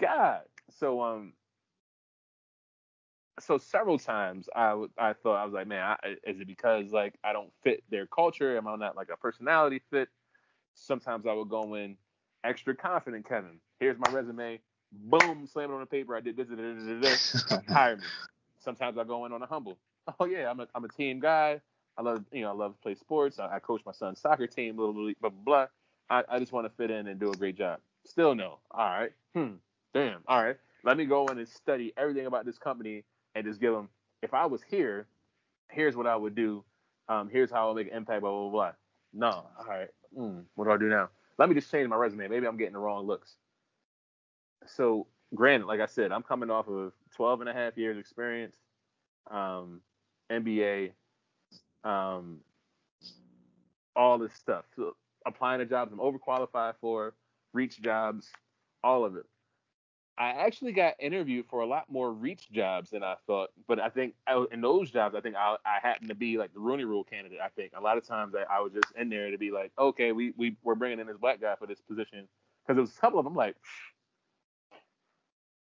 God. 0.00 0.42
So 0.70 1.00
um, 1.02 1.32
so 3.40 3.58
several 3.58 3.98
times 3.98 4.48
I 4.54 4.84
I 4.98 5.12
thought 5.12 5.36
I 5.36 5.44
was 5.44 5.54
like, 5.54 5.66
man, 5.66 5.82
I, 5.82 6.10
is 6.24 6.40
it 6.40 6.46
because 6.46 6.92
like 6.92 7.14
I 7.24 7.32
don't 7.32 7.52
fit 7.62 7.82
their 7.90 8.06
culture? 8.06 8.56
Am 8.56 8.68
I 8.68 8.76
not 8.76 8.96
like 8.96 9.08
a 9.12 9.16
personality 9.16 9.80
fit? 9.90 10.08
Sometimes 10.74 11.26
I 11.26 11.32
would 11.32 11.48
go 11.48 11.74
in 11.74 11.96
extra 12.44 12.74
confident, 12.74 13.28
Kevin. 13.28 13.60
Here's 13.80 13.98
my 13.98 14.12
resume. 14.12 14.60
Boom, 14.92 15.48
slam 15.52 15.70
it 15.70 15.74
on 15.74 15.80
the 15.80 15.86
paper. 15.86 16.16
I 16.16 16.20
did 16.20 16.36
this, 16.36 16.48
this, 16.48 17.42
this, 17.48 17.60
hire 17.68 17.96
me. 17.96 18.04
Sometimes 18.60 18.96
I 18.98 19.04
go 19.04 19.24
in 19.26 19.32
on 19.32 19.42
a 19.42 19.46
humble. 19.46 19.78
Oh 20.20 20.26
yeah, 20.26 20.50
I'm 20.50 20.60
a 20.60 20.68
I'm 20.74 20.84
a 20.84 20.88
team 20.88 21.18
guy. 21.18 21.60
I 21.96 22.02
love 22.02 22.24
you 22.30 22.42
know 22.42 22.50
I 22.50 22.54
love 22.54 22.74
to 22.74 22.78
play 22.78 22.94
sports. 22.94 23.38
I, 23.38 23.56
I 23.56 23.58
coach 23.58 23.80
my 23.86 23.92
son's 23.92 24.20
soccer 24.20 24.46
team. 24.46 24.76
Blah 24.76 24.92
blah 24.92 25.12
blah. 25.20 25.30
blah, 25.30 25.30
blah. 25.30 25.66
I, 26.10 26.36
I 26.36 26.38
just 26.38 26.52
want 26.52 26.66
to 26.66 26.72
fit 26.76 26.90
in 26.90 27.08
and 27.08 27.18
do 27.18 27.30
a 27.30 27.36
great 27.36 27.56
job. 27.56 27.80
Still 28.04 28.34
no. 28.34 28.58
All 28.70 28.86
right. 28.86 29.12
Hmm. 29.34 29.54
Damn. 29.94 30.20
All 30.28 30.44
right. 30.44 30.56
Let 30.84 30.98
me 30.98 31.06
go 31.06 31.26
in 31.28 31.38
and 31.38 31.48
study 31.48 31.94
everything 31.96 32.26
about 32.26 32.44
this 32.44 32.58
company 32.58 33.04
and 33.34 33.44
just 33.44 33.60
give 33.60 33.72
them. 33.72 33.88
If 34.22 34.34
I 34.34 34.46
was 34.46 34.62
here, 34.62 35.06
here's 35.70 35.96
what 35.96 36.06
I 36.06 36.16
would 36.16 36.34
do. 36.34 36.64
Um, 37.08 37.28
here's 37.30 37.50
how 37.50 37.68
I'll 37.68 37.74
make 37.74 37.88
an 37.88 37.96
impact. 37.96 38.22
Blah 38.22 38.30
blah 38.30 38.50
blah. 38.50 38.72
No. 39.12 39.46
All 39.58 39.66
right. 39.66 39.88
Hmm. 40.16 40.40
What 40.54 40.64
do 40.66 40.70
I 40.70 40.76
do 40.76 40.88
now? 40.88 41.10
Let 41.38 41.48
me 41.48 41.54
just 41.54 41.70
change 41.70 41.88
my 41.88 41.96
resume. 41.96 42.28
Maybe 42.28 42.46
I'm 42.46 42.56
getting 42.56 42.74
the 42.74 42.78
wrong 42.78 43.06
looks. 43.06 43.34
So, 44.66 45.06
granted, 45.34 45.66
like 45.66 45.80
I 45.80 45.86
said, 45.86 46.12
I'm 46.12 46.22
coming 46.22 46.50
off 46.50 46.68
of 46.68 46.92
12 47.16 47.40
and 47.40 47.50
a 47.50 47.52
half 47.52 47.76
years 47.76 47.98
experience, 47.98 48.56
um, 49.30 49.80
MBA, 50.30 50.92
um, 51.82 52.38
all 53.96 54.18
this 54.18 54.32
stuff. 54.34 54.64
So 54.76 54.96
applying 55.26 55.58
to 55.60 55.66
jobs 55.66 55.92
I'm 55.92 55.98
overqualified 55.98 56.74
for, 56.80 57.14
reach 57.52 57.80
jobs, 57.80 58.28
all 58.82 59.04
of 59.04 59.16
it. 59.16 59.26
I 60.16 60.30
actually 60.30 60.72
got 60.72 60.94
interviewed 61.00 61.46
for 61.46 61.60
a 61.60 61.66
lot 61.66 61.90
more 61.90 62.12
reach 62.12 62.50
jobs 62.52 62.90
than 62.90 63.02
I 63.02 63.16
thought, 63.26 63.50
but 63.66 63.80
I 63.80 63.88
think 63.88 64.14
I, 64.28 64.44
in 64.52 64.60
those 64.60 64.90
jobs, 64.90 65.14
I 65.16 65.20
think 65.20 65.34
I, 65.34 65.56
I 65.66 65.78
happened 65.82 66.08
to 66.08 66.14
be 66.14 66.38
like 66.38 66.52
the 66.54 66.60
Rooney 66.60 66.84
Rule 66.84 67.02
candidate. 67.02 67.40
I 67.44 67.48
think 67.48 67.72
a 67.76 67.80
lot 67.80 67.98
of 67.98 68.06
times 68.06 68.34
I, 68.34 68.44
I 68.52 68.60
was 68.60 68.72
just 68.72 68.92
in 68.96 69.08
there 69.08 69.30
to 69.30 69.38
be 69.38 69.50
like, 69.50 69.72
okay, 69.78 70.12
we 70.12 70.32
we 70.36 70.56
we're 70.62 70.76
bringing 70.76 71.00
in 71.00 71.06
this 71.08 71.16
black 71.16 71.40
guy 71.40 71.56
for 71.58 71.66
this 71.66 71.80
position 71.80 72.28
because 72.62 72.76
there 72.76 72.80
was 72.82 72.96
a 72.96 73.00
couple 73.00 73.18
of 73.18 73.24
them 73.24 73.34
like 73.34 73.56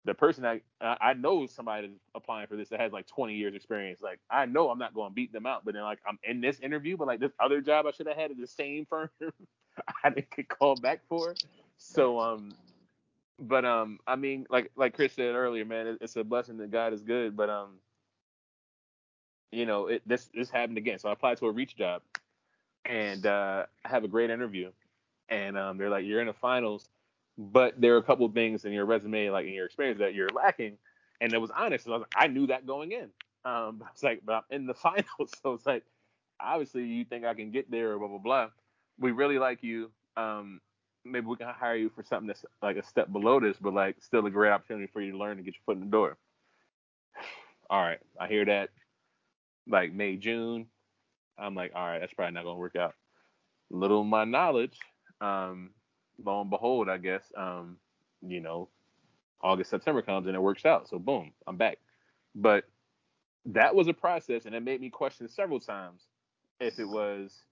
the 0.05 0.13
person 0.13 0.45
I 0.45 0.61
I 0.81 1.13
know 1.13 1.45
somebody 1.45 1.91
applying 2.15 2.47
for 2.47 2.55
this 2.55 2.69
that 2.69 2.79
has 2.79 2.91
like 2.91 3.07
20 3.07 3.35
years 3.35 3.53
experience. 3.55 4.01
Like 4.01 4.19
I 4.29 4.45
know 4.45 4.69
I'm 4.69 4.79
not 4.79 4.93
going 4.93 5.11
to 5.11 5.13
beat 5.13 5.31
them 5.31 5.45
out, 5.45 5.63
but 5.63 5.75
then 5.75 5.83
like 5.83 5.99
I'm 6.07 6.17
in 6.23 6.41
this 6.41 6.59
interview, 6.59 6.97
but 6.97 7.07
like 7.07 7.19
this 7.19 7.31
other 7.39 7.61
job 7.61 7.85
I 7.85 7.91
should 7.91 8.07
have 8.07 8.17
had 8.17 8.31
at 8.31 8.37
the 8.37 8.47
same 8.47 8.85
firm, 8.89 9.09
I 10.03 10.09
didn't 10.09 10.35
get 10.35 10.49
called 10.49 10.81
back 10.81 11.01
for. 11.07 11.35
So 11.77 12.19
um, 12.19 12.51
but 13.41 13.65
um, 13.65 13.99
I 14.07 14.15
mean 14.15 14.47
like 14.49 14.71
like 14.75 14.95
Chris 14.95 15.13
said 15.13 15.35
earlier, 15.35 15.65
man, 15.65 15.87
it, 15.87 15.97
it's 16.01 16.15
a 16.15 16.23
blessing 16.23 16.57
that 16.57 16.71
God 16.71 16.93
is 16.93 17.03
good, 17.03 17.35
but 17.37 17.49
um, 17.49 17.79
you 19.51 19.65
know 19.65 19.87
it 19.87 20.03
this 20.07 20.29
this 20.33 20.49
happened 20.49 20.77
again. 20.77 20.99
So 20.99 21.09
I 21.09 21.13
applied 21.13 21.37
to 21.39 21.47
a 21.47 21.51
reach 21.51 21.75
job, 21.77 22.03
and 22.85 23.25
uh, 23.25 23.65
I 23.85 23.89
have 23.89 24.05
a 24.05 24.09
great 24.09 24.29
interview, 24.29 24.71
and 25.29 25.57
um, 25.57 25.77
they're 25.77 25.89
like 25.89 26.05
you're 26.05 26.21
in 26.21 26.27
the 26.27 26.33
finals 26.33 26.89
but 27.37 27.79
there 27.79 27.95
are 27.95 27.97
a 27.97 28.03
couple 28.03 28.25
of 28.25 28.33
things 28.33 28.65
in 28.65 28.73
your 28.73 28.85
resume, 28.85 29.29
like 29.29 29.47
in 29.47 29.53
your 29.53 29.65
experience, 29.65 29.99
that 29.99 30.13
you're 30.13 30.29
lacking. 30.29 30.77
And 31.21 31.33
it 31.33 31.39
was 31.41 31.51
honest. 31.51 31.85
So 31.85 31.91
I 31.93 31.97
was 31.97 32.01
like, 32.01 32.25
I 32.25 32.27
knew 32.27 32.47
that 32.47 32.67
going 32.67 32.91
in. 32.91 33.09
Um, 33.45 33.77
but 33.79 33.89
it's 33.93 34.03
like, 34.03 34.21
but 34.25 34.33
I'm 34.33 34.43
in 34.51 34.67
the 34.67 34.73
finals, 34.75 35.31
so 35.41 35.53
it's 35.53 35.65
like, 35.65 35.83
obviously 36.39 36.85
you 36.85 37.05
think 37.05 37.25
I 37.25 37.33
can 37.33 37.51
get 37.51 37.71
there, 37.71 37.97
blah 37.97 38.07
blah 38.07 38.17
blah. 38.17 38.47
We 38.99 39.11
really 39.11 39.39
like 39.39 39.63
you. 39.63 39.91
Um, 40.17 40.61
maybe 41.03 41.25
we 41.25 41.35
can 41.35 41.47
hire 41.47 41.75
you 41.75 41.89
for 41.89 42.03
something 42.03 42.27
that's 42.27 42.45
like 42.61 42.77
a 42.77 42.83
step 42.85 43.11
below 43.11 43.39
this, 43.39 43.57
but 43.59 43.73
like 43.73 43.97
still 44.01 44.25
a 44.25 44.29
great 44.29 44.51
opportunity 44.51 44.89
for 44.91 45.01
you 45.01 45.11
to 45.11 45.17
learn 45.17 45.37
and 45.37 45.45
get 45.45 45.55
your 45.55 45.63
foot 45.65 45.77
in 45.77 45.85
the 45.85 45.91
door. 45.91 46.17
All 47.69 47.81
right, 47.81 47.99
I 48.19 48.27
hear 48.27 48.45
that. 48.45 48.69
Like 49.67 49.93
May 49.93 50.17
June, 50.17 50.67
I'm 51.37 51.55
like, 51.55 51.71
all 51.75 51.85
right, 51.85 51.99
that's 51.99 52.13
probably 52.13 52.33
not 52.33 52.43
gonna 52.43 52.57
work 52.57 52.75
out. 52.75 52.95
Little 53.69 54.03
my 54.03 54.25
knowledge, 54.25 54.77
um, 55.21 55.69
lo 56.23 56.41
and 56.41 56.49
behold, 56.49 56.89
I 56.89 56.97
guess, 56.97 57.23
um, 57.37 57.77
you 58.21 58.39
know, 58.41 58.69
August, 59.41 59.69
September 59.69 60.01
comes 60.01 60.27
and 60.27 60.35
it 60.35 60.41
works 60.41 60.65
out. 60.65 60.89
So 60.89 60.99
boom, 60.99 61.31
I'm 61.47 61.57
back. 61.57 61.77
But 62.35 62.65
that 63.45 63.73
was 63.73 63.87
a 63.87 63.93
process 63.93 64.45
and 64.45 64.55
it 64.55 64.61
made 64.61 64.81
me 64.81 64.89
question 64.89 65.27
several 65.29 65.59
times 65.59 66.01
if 66.59 66.79
it 66.79 66.87
was 66.87 67.43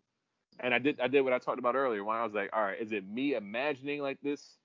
and 0.60 0.74
I 0.74 0.80
did 0.80 1.00
I 1.00 1.08
did 1.08 1.22
what 1.22 1.34
I 1.34 1.40
talked 1.40 1.60
about 1.60 1.76
earlier 1.76 2.04
when 2.04 2.18
I 2.18 2.24
was 2.24 2.34
like, 2.34 2.50
all 2.54 2.64
right, 2.64 2.80
is 2.80 2.92
it 2.92 3.08
me 3.08 3.36
imagining 3.36 4.02
like 4.02 4.20
this 4.22 4.58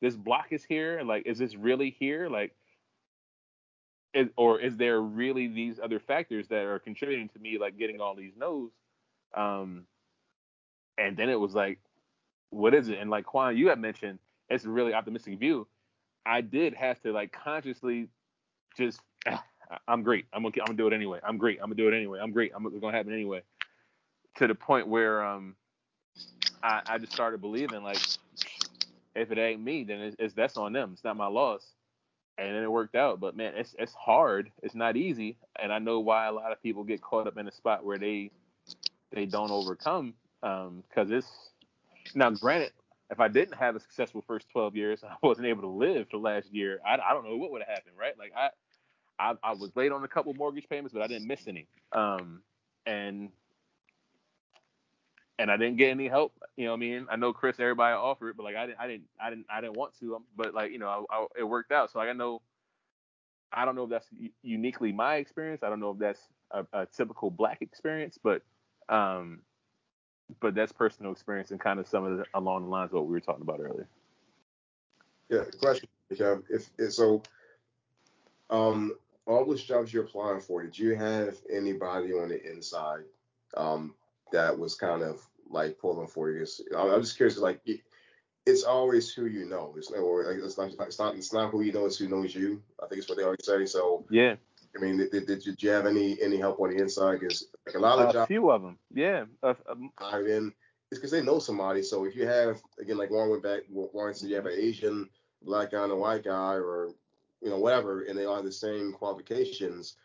this 0.00 0.16
block 0.16 0.46
is 0.50 0.64
here? 0.64 0.98
and 0.98 1.08
Like, 1.08 1.26
is 1.26 1.38
this 1.38 1.54
really 1.54 1.90
here? 1.90 2.28
Like 2.28 2.54
is, 4.12 4.28
or 4.36 4.60
is 4.60 4.76
there 4.76 5.00
really 5.00 5.46
these 5.48 5.78
other 5.78 6.00
factors 6.00 6.48
that 6.48 6.64
are 6.64 6.78
contributing 6.78 7.28
to 7.30 7.38
me 7.38 7.58
like 7.58 7.78
getting 7.78 8.00
all 8.00 8.14
these 8.14 8.32
no's? 8.36 8.70
Um 9.34 9.84
and 10.98 11.16
then 11.16 11.28
it 11.30 11.40
was 11.40 11.54
like, 11.54 11.78
what 12.50 12.74
is 12.74 12.88
it? 12.88 12.98
And 12.98 13.10
like 13.10 13.24
Quan, 13.24 13.56
you 13.56 13.68
had 13.68 13.78
mentioned, 13.78 14.18
it's 14.48 14.64
a 14.64 14.68
really 14.70 14.92
optimistic 14.92 15.38
view. 15.38 15.66
I 16.26 16.42
did 16.42 16.74
have 16.74 17.00
to 17.02 17.12
like 17.12 17.32
consciously 17.32 18.08
just, 18.76 19.00
ah, 19.28 19.42
I'm 19.88 20.02
great. 20.02 20.26
I'm 20.32 20.42
gonna, 20.42 20.54
I'm 20.60 20.66
gonna 20.66 20.76
do 20.76 20.86
it 20.88 20.92
anyway. 20.92 21.20
I'm 21.26 21.38
great. 21.38 21.58
I'm 21.58 21.66
gonna 21.66 21.76
do 21.76 21.88
it 21.88 21.96
anyway. 21.96 22.18
I'm 22.20 22.32
great. 22.32 22.52
I'm 22.54 22.66
it's 22.66 22.80
gonna 22.80 22.96
happen 22.96 23.12
anyway. 23.12 23.42
To 24.36 24.46
the 24.46 24.54
point 24.54 24.88
where 24.88 25.22
um, 25.24 25.54
I, 26.62 26.82
I 26.86 26.98
just 26.98 27.12
started 27.12 27.40
believing 27.40 27.82
like, 27.82 28.00
if 29.14 29.30
it 29.30 29.38
ain't 29.38 29.62
me, 29.62 29.84
then 29.84 30.00
it's, 30.00 30.16
it's 30.18 30.34
that's 30.34 30.56
on 30.56 30.72
them. 30.72 30.90
It's 30.94 31.04
not 31.04 31.16
my 31.16 31.26
loss. 31.26 31.66
And 32.38 32.54
then 32.54 32.62
it 32.62 32.70
worked 32.70 32.94
out. 32.94 33.20
But 33.20 33.36
man, 33.36 33.54
it's 33.56 33.74
it's 33.78 33.92
hard. 33.92 34.50
It's 34.62 34.74
not 34.74 34.96
easy. 34.96 35.36
And 35.60 35.72
I 35.72 35.78
know 35.78 36.00
why 36.00 36.26
a 36.26 36.32
lot 36.32 36.52
of 36.52 36.62
people 36.62 36.84
get 36.84 37.02
caught 37.02 37.26
up 37.26 37.36
in 37.36 37.46
a 37.46 37.52
spot 37.52 37.84
where 37.84 37.98
they 37.98 38.30
they 39.12 39.26
don't 39.26 39.50
overcome 39.50 40.14
because 40.40 41.10
um, 41.10 41.12
it's 41.12 41.50
now 42.14 42.30
granted 42.30 42.72
if 43.10 43.18
I 43.18 43.28
didn't 43.28 43.56
have 43.56 43.76
a 43.76 43.80
successful 43.80 44.22
first 44.26 44.48
12 44.50 44.76
years, 44.76 45.04
I 45.04 45.14
wasn't 45.22 45.46
able 45.48 45.62
to 45.62 45.68
live 45.68 46.06
the 46.10 46.18
last 46.18 46.52
year. 46.52 46.80
I, 46.86 46.94
I 46.94 47.12
don't 47.12 47.24
know 47.24 47.36
what 47.36 47.50
would 47.50 47.62
have 47.62 47.68
happened, 47.68 47.96
right? 47.98 48.16
Like 48.18 48.32
I, 48.36 48.50
I, 49.18 49.34
I 49.42 49.52
was 49.52 49.70
late 49.74 49.92
on 49.92 50.04
a 50.04 50.08
couple 50.08 50.32
mortgage 50.34 50.68
payments, 50.68 50.94
but 50.94 51.02
I 51.02 51.06
didn't 51.08 51.26
miss 51.26 51.46
any. 51.46 51.66
Um, 51.92 52.42
and 52.86 53.30
and 55.40 55.50
I 55.50 55.56
didn't 55.56 55.78
get 55.78 55.88
any 55.90 56.06
help. 56.06 56.34
You 56.56 56.66
know 56.66 56.72
what 56.72 56.76
I 56.76 56.80
mean? 56.80 57.06
I 57.10 57.16
know 57.16 57.32
Chris, 57.32 57.58
everybody 57.58 57.94
offered, 57.94 58.36
but 58.36 58.44
like 58.44 58.56
I 58.56 58.66
didn't, 58.66 58.78
I 58.78 58.86
didn't, 58.86 59.04
I 59.20 59.30
didn't, 59.30 59.46
I 59.50 59.60
didn't 59.62 59.76
want 59.76 59.98
to. 60.00 60.16
Um, 60.16 60.24
but 60.36 60.54
like 60.54 60.70
you 60.70 60.78
know, 60.78 61.06
I, 61.10 61.16
I, 61.16 61.26
it 61.38 61.44
worked 61.44 61.72
out. 61.72 61.90
So 61.90 61.98
like, 61.98 62.10
I 62.10 62.12
know, 62.12 62.42
I 63.50 63.64
don't 63.64 63.74
know 63.74 63.84
if 63.84 63.90
that's 63.90 64.06
uniquely 64.42 64.92
my 64.92 65.16
experience. 65.16 65.62
I 65.62 65.70
don't 65.70 65.80
know 65.80 65.92
if 65.92 65.98
that's 65.98 66.20
a, 66.50 66.66
a 66.74 66.86
typical 66.86 67.30
black 67.30 67.62
experience, 67.62 68.18
but 68.22 68.42
um, 68.90 69.40
but 70.40 70.54
that's 70.54 70.72
personal 70.72 71.10
experience 71.10 71.50
and 71.50 71.58
kind 71.58 71.80
of 71.80 71.88
some 71.88 72.04
of 72.04 72.18
the, 72.18 72.24
along 72.34 72.64
the 72.64 72.68
lines 72.68 72.90
of 72.90 72.96
what 72.96 73.06
we 73.06 73.12
were 73.12 73.20
talking 73.20 73.42
about 73.42 73.60
earlier. 73.60 73.88
Yeah, 75.30 75.44
question. 75.58 75.88
If, 76.10 76.70
if 76.76 76.92
so, 76.92 77.22
um, 78.50 78.94
all 79.26 79.46
those 79.46 79.62
jobs 79.62 79.92
you're 79.92 80.04
applying 80.04 80.40
for, 80.40 80.62
did 80.62 80.76
you 80.76 80.96
have 80.96 81.36
anybody 81.50 82.12
on 82.12 82.28
the 82.28 82.50
inside 82.50 83.04
um, 83.56 83.94
that 84.32 84.58
was 84.58 84.74
kind 84.74 85.02
of 85.02 85.24
like 85.50 85.78
pulling 85.78 86.06
for 86.06 86.30
you? 86.30 86.46
I'm 86.76 87.00
just 87.02 87.16
curious, 87.16 87.36
like 87.38 87.60
it's 88.46 88.64
always 88.64 89.12
who 89.12 89.26
you 89.26 89.44
know. 89.46 89.74
It's, 89.76 89.90
or 89.90 90.32
it's 90.32 90.56
not, 90.56 90.70
it's 90.70 90.98
not, 90.98 91.14
it's 91.14 91.32
not 91.32 91.50
who 91.50 91.60
you 91.62 91.72
know, 91.72 91.86
it's 91.86 91.98
who 91.98 92.08
knows 92.08 92.34
you. 92.34 92.62
I 92.82 92.86
think 92.86 93.00
it's 93.00 93.08
what 93.08 93.18
they 93.18 93.24
always 93.24 93.44
say. 93.44 93.66
So 93.66 94.04
yeah, 94.10 94.36
I 94.76 94.80
mean, 94.80 94.98
did, 94.98 95.26
did, 95.26 95.42
did 95.42 95.62
you 95.62 95.70
have 95.70 95.86
any 95.86 96.20
any 96.22 96.38
help 96.38 96.60
on 96.60 96.70
the 96.70 96.82
inside? 96.82 97.20
Because 97.20 97.48
like 97.66 97.74
a 97.74 97.78
lot 97.78 97.98
of 97.98 98.10
a 98.10 98.12
jobs, 98.12 98.28
few 98.28 98.50
of 98.50 98.62
them, 98.62 98.78
yeah. 98.94 99.24
Uh, 99.42 99.54
um, 99.68 99.90
I 99.98 100.20
mean, 100.20 100.52
it's 100.90 100.98
because 100.98 101.10
they 101.10 101.22
know 101.22 101.38
somebody. 101.38 101.82
So 101.82 102.04
if 102.04 102.16
you 102.16 102.26
have 102.26 102.60
again, 102.80 102.96
like 102.96 103.10
Warren 103.10 103.30
went 103.30 103.42
back, 103.42 103.62
Warren 103.70 104.14
said 104.14 104.30
you 104.30 104.36
have 104.36 104.46
an 104.46 104.56
Asian, 104.56 105.08
black 105.42 105.72
guy, 105.72 105.82
and 105.82 105.92
a 105.92 105.96
white 105.96 106.24
guy, 106.24 106.54
or 106.54 106.94
you 107.42 107.50
know 107.50 107.58
whatever, 107.58 108.02
and 108.02 108.18
they 108.18 108.24
all 108.24 108.36
have 108.36 108.44
the 108.44 108.52
same 108.52 108.92
qualifications. 108.92 109.96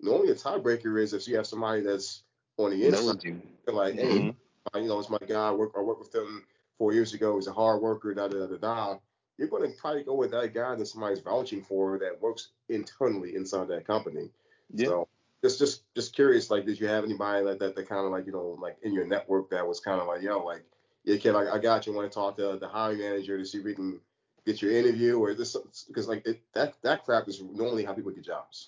Normally, 0.00 0.30
a 0.30 0.34
tiebreaker 0.34 1.00
is 1.02 1.12
if 1.12 1.26
you 1.26 1.36
have 1.36 1.46
somebody 1.46 1.82
that's 1.82 2.22
on 2.56 2.70
the 2.70 2.86
inside, 2.86 3.40
like, 3.66 3.94
hey, 3.94 4.18
mm-hmm. 4.18 4.30
Uh, 4.74 4.78
you 4.78 4.88
know, 4.88 4.98
it's 4.98 5.10
my 5.10 5.18
guy. 5.26 5.48
I 5.48 5.52
work 5.52 5.72
I 5.76 5.80
worked 5.80 6.00
with 6.00 6.14
him 6.14 6.44
four 6.76 6.92
years 6.92 7.14
ago. 7.14 7.36
He's 7.36 7.46
a 7.46 7.52
hard 7.52 7.80
worker. 7.80 8.14
Da 8.14 8.28
da 8.28 8.46
da 8.46 8.56
da 8.56 8.98
you're 9.38 9.48
going 9.48 9.70
to 9.70 9.76
probably 9.78 10.02
go 10.02 10.14
with 10.14 10.32
that 10.32 10.52
guy 10.52 10.74
that 10.74 10.86
somebody's 10.86 11.20
vouching 11.20 11.62
for 11.62 11.98
that 11.98 12.20
works 12.20 12.48
internally 12.68 13.36
inside 13.36 13.68
that 13.68 13.86
company. 13.86 14.30
Yeah. 14.74 14.88
So 14.88 15.08
just 15.42 15.60
just 15.60 15.94
just 15.94 16.14
curious, 16.14 16.50
like, 16.50 16.66
did 16.66 16.80
you 16.80 16.88
have 16.88 17.04
anybody 17.04 17.44
like 17.44 17.60
that 17.60 17.76
that 17.76 17.88
kind 17.88 18.04
of 18.04 18.10
like 18.10 18.26
you 18.26 18.32
know 18.32 18.58
like 18.60 18.76
in 18.82 18.92
your 18.92 19.06
network 19.06 19.48
that 19.50 19.66
was 19.66 19.78
kind 19.78 20.00
of 20.00 20.08
like 20.08 20.20
yo 20.20 20.44
like 20.44 20.64
yeah 21.04 21.16
kid 21.16 21.36
I, 21.36 21.54
I 21.54 21.58
got 21.58 21.86
you 21.86 21.92
want 21.92 22.10
to 22.10 22.14
talk 22.14 22.36
to 22.38 22.58
the 22.60 22.68
hiring 22.68 22.98
manager 22.98 23.38
to 23.38 23.44
see 23.44 23.58
if 23.58 23.64
we 23.64 23.74
can 23.74 24.00
get 24.44 24.60
your 24.60 24.72
interview 24.72 25.16
or 25.18 25.34
this 25.34 25.56
because 25.86 26.08
like 26.08 26.26
it, 26.26 26.40
that 26.54 26.74
that 26.82 27.04
crap 27.04 27.28
is 27.28 27.40
normally 27.40 27.84
how 27.84 27.92
people 27.92 28.10
get 28.10 28.24
jobs. 28.24 28.66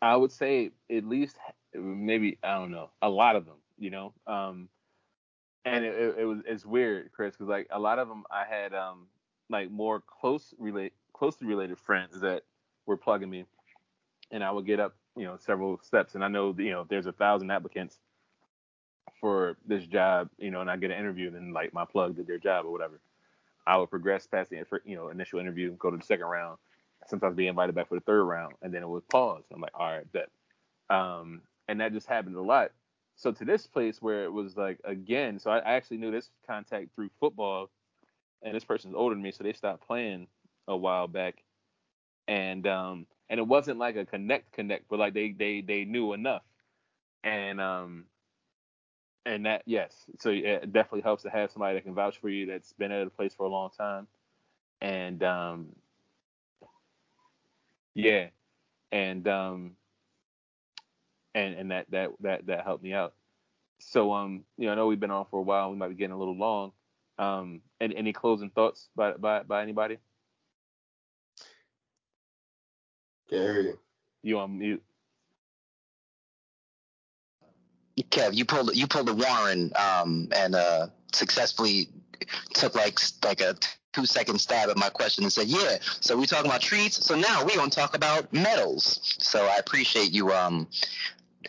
I 0.00 0.16
would 0.16 0.32
say 0.32 0.70
at 0.90 1.04
least 1.04 1.36
maybe 1.74 2.38
I 2.42 2.54
don't 2.54 2.70
know 2.70 2.88
a 3.02 3.10
lot 3.10 3.36
of 3.36 3.44
them, 3.44 3.56
you 3.82 3.90
know. 3.90 4.14
Um, 4.26 4.68
and 5.64 5.84
it, 5.84 5.94
it, 5.94 6.14
it 6.20 6.24
was 6.24 6.38
it's 6.46 6.64
weird, 6.64 7.10
Chris, 7.12 7.34
because 7.34 7.48
like 7.48 7.66
a 7.70 7.78
lot 7.78 7.98
of 7.98 8.08
them 8.08 8.24
I 8.30 8.44
had 8.48 8.72
um 8.74 9.08
like 9.50 9.70
more 9.70 10.00
close 10.00 10.54
relate 10.58 10.92
closely 11.12 11.46
related 11.46 11.78
friends 11.78 12.20
that 12.20 12.42
were 12.86 12.96
plugging 12.96 13.28
me, 13.30 13.44
and 14.30 14.42
I 14.42 14.50
would 14.50 14.66
get 14.66 14.80
up, 14.80 14.94
you 15.16 15.24
know, 15.24 15.36
several 15.38 15.80
steps, 15.82 16.14
and 16.14 16.24
I 16.24 16.28
know, 16.28 16.54
you 16.56 16.70
know, 16.70 16.86
there's 16.88 17.06
a 17.06 17.12
thousand 17.12 17.50
applicants 17.50 17.98
for 19.20 19.56
this 19.66 19.84
job, 19.86 20.30
you 20.38 20.50
know, 20.50 20.60
and 20.60 20.70
I 20.70 20.76
get 20.76 20.90
an 20.90 20.98
interview, 20.98 21.26
and 21.28 21.36
then 21.36 21.52
like 21.52 21.74
my 21.74 21.84
plug 21.84 22.16
did 22.16 22.26
their 22.26 22.38
job 22.38 22.66
or 22.66 22.72
whatever. 22.72 23.00
I 23.66 23.76
would 23.76 23.90
progress 23.90 24.26
past 24.26 24.50
the 24.50 24.64
you 24.84 24.96
know 24.96 25.08
initial 25.08 25.40
interview, 25.40 25.72
go 25.72 25.90
to 25.90 25.96
the 25.96 26.04
second 26.04 26.26
round, 26.26 26.58
sometimes 27.08 27.36
be 27.36 27.46
invited 27.48 27.74
back 27.74 27.88
for 27.88 27.96
the 27.96 28.00
third 28.00 28.24
round, 28.24 28.54
and 28.62 28.72
then 28.72 28.82
it 28.82 28.88
would 28.88 29.08
pause. 29.08 29.44
I'm 29.52 29.60
like, 29.60 29.74
all 29.74 29.90
right, 29.90 30.12
bet. 30.12 30.28
Um, 30.90 31.42
and 31.68 31.80
that 31.80 31.92
just 31.92 32.06
happened 32.06 32.36
a 32.36 32.42
lot. 32.42 32.72
So 33.22 33.30
to 33.30 33.44
this 33.44 33.68
place 33.68 34.02
where 34.02 34.24
it 34.24 34.32
was 34.32 34.56
like 34.56 34.80
again, 34.82 35.38
so 35.38 35.52
I, 35.52 35.76
actually 35.76 35.98
knew 35.98 36.10
this 36.10 36.28
contact 36.44 36.92
through 36.92 37.08
football 37.20 37.70
and 38.42 38.52
this 38.52 38.64
person's 38.64 38.96
older 38.96 39.14
than 39.14 39.22
me, 39.22 39.30
so 39.30 39.44
they 39.44 39.52
stopped 39.52 39.86
playing 39.86 40.26
a 40.66 40.76
while 40.76 41.06
back. 41.06 41.44
And 42.26 42.66
um 42.66 43.06
and 43.30 43.38
it 43.38 43.46
wasn't 43.46 43.78
like 43.78 43.94
a 43.94 44.04
connect 44.04 44.50
connect, 44.52 44.88
but 44.88 44.98
like 44.98 45.14
they 45.14 45.30
they 45.30 45.60
they 45.60 45.84
knew 45.84 46.14
enough. 46.14 46.42
And 47.22 47.60
um 47.60 48.06
and 49.24 49.46
that 49.46 49.62
yes, 49.66 49.94
so 50.18 50.30
it 50.30 50.72
definitely 50.72 51.02
helps 51.02 51.22
to 51.22 51.30
have 51.30 51.52
somebody 51.52 51.76
that 51.76 51.84
can 51.84 51.94
vouch 51.94 52.18
for 52.18 52.28
you 52.28 52.46
that's 52.46 52.72
been 52.72 52.90
at 52.90 53.06
a 53.06 53.10
place 53.10 53.34
for 53.34 53.46
a 53.46 53.48
long 53.48 53.70
time. 53.70 54.08
And 54.80 55.22
um 55.22 55.68
yeah. 57.94 58.30
And 58.90 59.28
um 59.28 59.76
and 61.34 61.54
and 61.54 61.70
that 61.70 61.90
that 61.90 62.10
that 62.20 62.46
that 62.46 62.64
helped 62.64 62.82
me 62.82 62.92
out. 62.92 63.14
So 63.80 64.12
um, 64.12 64.44
you 64.56 64.66
know, 64.66 64.72
I 64.72 64.74
know 64.76 64.86
we've 64.86 65.00
been 65.00 65.10
on 65.10 65.26
for 65.30 65.40
a 65.40 65.42
while. 65.42 65.70
We 65.70 65.76
might 65.76 65.88
be 65.88 65.94
getting 65.94 66.14
a 66.14 66.18
little 66.18 66.36
long. 66.36 66.72
Um, 67.18 67.60
any, 67.80 67.96
any 67.96 68.12
closing 68.12 68.50
thoughts 68.50 68.88
by, 68.96 69.12
by, 69.12 69.42
by 69.42 69.62
anybody? 69.62 69.98
Can't 73.28 73.42
hear 73.42 73.60
you. 73.60 73.78
You 74.22 74.38
on 74.38 74.58
mute. 74.58 74.82
Kev, 78.10 78.34
you 78.34 78.44
pulled 78.44 78.74
you 78.74 78.86
pulled 78.86 79.08
a 79.08 79.14
Warren 79.14 79.72
um, 79.76 80.28
and 80.34 80.54
uh, 80.54 80.88
successfully 81.12 81.88
took 82.54 82.74
like 82.74 82.98
like 83.24 83.40
a 83.40 83.54
two 83.92 84.06
second 84.06 84.38
stab 84.38 84.70
at 84.70 84.76
my 84.76 84.88
question 84.88 85.24
and 85.24 85.32
said, 85.32 85.46
"Yeah, 85.46 85.76
so 86.00 86.16
we're 86.16 86.26
talking 86.26 86.50
about 86.50 86.62
treats. 86.62 87.04
So 87.04 87.14
now 87.14 87.44
we're 87.44 87.56
gonna 87.56 87.70
talk 87.70 87.94
about 87.94 88.32
medals." 88.32 89.16
So 89.18 89.44
I 89.46 89.56
appreciate 89.56 90.12
you 90.12 90.32
um 90.32 90.68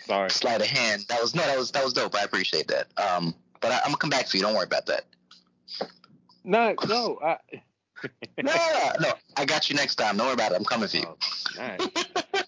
sorry 0.02 0.30
sleight 0.30 0.62
of 0.62 0.68
hand. 0.68 1.06
That 1.10 1.22
was 1.22 1.36
no, 1.36 1.44
that 1.44 1.58
was 1.58 1.72
that 1.72 1.84
was 1.84 1.94
dope. 1.94 2.16
I 2.16 2.24
appreciate 2.24 2.68
that. 2.68 2.88
Um, 2.98 3.36
but 3.60 3.72
I, 3.72 3.76
am 3.78 3.82
gonna 3.86 3.98
come 3.98 4.10
back 4.10 4.28
for 4.28 4.38
you. 4.38 4.44
Don't 4.44 4.56
worry 4.56 4.66
about 4.66 4.86
that. 4.88 5.06
No, 6.44 6.76
no, 6.88 7.20
I. 7.24 7.38
no, 8.42 8.54
no, 9.00 9.14
I 9.38 9.46
got 9.46 9.70
you 9.70 9.76
next 9.76 9.96
time. 9.96 10.18
Don't 10.18 10.28
worry 10.28 10.34
about 10.34 10.52
it. 10.52 10.56
I'm 10.56 10.66
coming 10.66 10.90
for 10.90 10.98
you. 10.98 11.06
Oh, 11.08 11.62
all 11.62 11.68
right. 11.68 12.46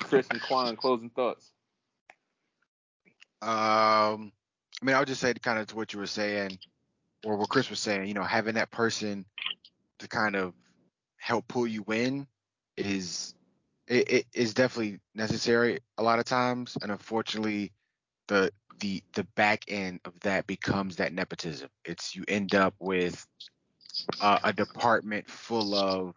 Chris 0.00 0.26
and 0.30 0.40
Quan, 0.42 0.76
closing 0.76 1.10
thoughts. 1.10 1.52
Um, 3.42 4.32
I 4.82 4.84
mean, 4.84 4.96
I 4.96 4.98
would 4.98 5.08
just 5.08 5.20
say 5.20 5.32
kind 5.34 5.58
of 5.58 5.66
to 5.68 5.76
what 5.76 5.92
you 5.92 5.98
were 5.98 6.06
saying, 6.06 6.58
or 7.24 7.36
what 7.36 7.48
Chris 7.48 7.70
was 7.70 7.80
saying. 7.80 8.08
You 8.08 8.14
know, 8.14 8.22
having 8.22 8.54
that 8.54 8.70
person 8.70 9.24
to 9.98 10.08
kind 10.08 10.36
of 10.36 10.54
help 11.18 11.46
pull 11.48 11.66
you 11.66 11.84
in 11.88 12.26
is 12.76 13.34
it, 13.90 14.10
it 14.10 14.26
is 14.32 14.54
definitely 14.54 15.00
necessary 15.14 15.80
a 15.98 16.02
lot 16.02 16.20
of 16.20 16.24
times, 16.24 16.78
and 16.80 16.90
unfortunately, 16.90 17.72
the 18.28 18.52
the 18.78 19.02
the 19.14 19.24
back 19.34 19.64
end 19.68 20.00
of 20.04 20.18
that 20.20 20.46
becomes 20.46 20.96
that 20.96 21.12
nepotism. 21.12 21.68
It's 21.84 22.14
you 22.14 22.24
end 22.28 22.54
up 22.54 22.74
with 22.78 23.26
uh, 24.20 24.38
a 24.44 24.52
department 24.52 25.28
full 25.28 25.74
of 25.74 26.14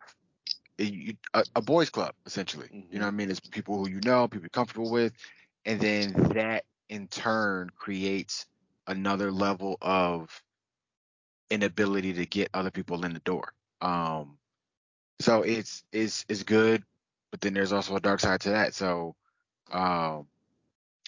a, 0.79 1.15
a, 1.55 1.61
boys 1.61 1.89
club 1.89 2.13
essentially. 2.25 2.67
Mm-hmm. 2.67 2.93
You 2.93 2.99
know 2.99 3.05
what 3.05 3.13
I 3.13 3.17
mean? 3.17 3.31
It's 3.31 3.39
people 3.39 3.77
who 3.77 3.89
you 3.89 3.99
know, 4.05 4.27
people 4.27 4.43
you're 4.43 4.49
comfortable 4.49 4.91
with, 4.91 5.13
and 5.65 5.79
then 5.79 6.13
that 6.33 6.65
in 6.89 7.07
turn 7.07 7.71
creates 7.75 8.45
another 8.87 9.31
level 9.31 9.77
of 9.81 10.43
inability 11.49 12.13
to 12.13 12.25
get 12.25 12.49
other 12.53 12.71
people 12.71 13.03
in 13.03 13.13
the 13.13 13.19
door. 13.19 13.53
Um, 13.81 14.37
so 15.19 15.41
it's 15.41 15.83
it's 15.91 16.25
it's 16.29 16.43
good, 16.43 16.83
but 17.33 17.41
then 17.41 17.55
there's 17.55 17.73
also 17.73 17.95
a 17.95 17.99
dark 17.99 18.19
side 18.19 18.41
to 18.41 18.51
that. 18.51 18.75
So 18.75 19.15
um, 19.71 20.27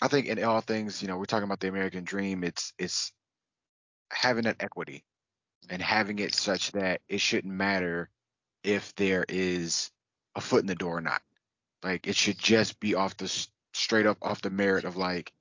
I 0.01 0.07
think 0.07 0.25
in 0.25 0.43
all 0.43 0.59
things, 0.59 1.03
you 1.03 1.07
know, 1.07 1.19
we're 1.19 1.25
talking 1.25 1.43
about 1.43 1.59
the 1.59 1.67
American 1.67 2.03
dream. 2.03 2.43
It's 2.43 2.73
it's 2.79 3.13
having 4.11 4.45
that 4.45 4.55
equity 4.59 5.03
and 5.69 5.79
having 5.79 6.17
it 6.17 6.33
such 6.33 6.71
that 6.71 7.01
it 7.07 7.21
shouldn't 7.21 7.53
matter 7.53 8.09
if 8.63 8.95
there 8.95 9.23
is 9.29 9.91
a 10.35 10.41
foot 10.41 10.61
in 10.61 10.67
the 10.67 10.73
door 10.73 10.97
or 10.97 11.01
not. 11.01 11.21
Like 11.83 12.07
it 12.07 12.15
should 12.15 12.39
just 12.39 12.79
be 12.79 12.95
off 12.95 13.15
the 13.17 13.47
straight 13.73 14.07
up 14.07 14.17
off 14.23 14.41
the 14.41 14.49
merit 14.49 14.83
of 14.83 14.97
like, 14.97 15.31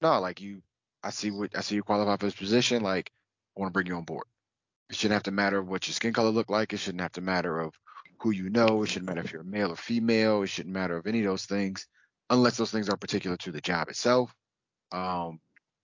no, 0.00 0.18
like 0.18 0.40
you 0.40 0.62
I 1.02 1.10
see 1.10 1.30
what 1.30 1.54
I 1.54 1.60
see 1.60 1.74
you 1.74 1.82
qualify 1.82 2.16
for 2.16 2.24
this 2.24 2.34
position. 2.34 2.82
Like, 2.82 3.12
I 3.54 3.60
want 3.60 3.68
to 3.68 3.74
bring 3.74 3.86
you 3.86 3.96
on 3.96 4.04
board. 4.04 4.24
It 4.88 4.96
shouldn't 4.96 5.12
have 5.12 5.24
to 5.24 5.30
matter 5.30 5.62
what 5.62 5.86
your 5.86 5.92
skin 5.92 6.14
color 6.14 6.30
look 6.30 6.48
like. 6.48 6.72
It 6.72 6.78
shouldn't 6.78 7.02
have 7.02 7.12
to 7.12 7.20
matter 7.20 7.60
of 7.60 7.78
who 8.22 8.30
you 8.30 8.50
know. 8.50 8.82
It 8.82 8.88
shouldn't 8.88 9.08
matter 9.08 9.22
if 9.22 9.32
you're 9.32 9.42
male 9.42 9.72
or 9.72 9.76
female. 9.76 10.42
It 10.42 10.48
shouldn't 10.48 10.74
matter 10.74 10.96
of 10.96 11.06
any 11.06 11.20
of 11.20 11.26
those 11.26 11.44
things, 11.44 11.86
unless 12.30 12.56
those 12.56 12.70
things 12.70 12.88
are 12.88 12.96
particular 12.96 13.36
to 13.38 13.52
the 13.52 13.60
job 13.60 13.88
itself. 13.88 14.32
Um, 14.92 15.40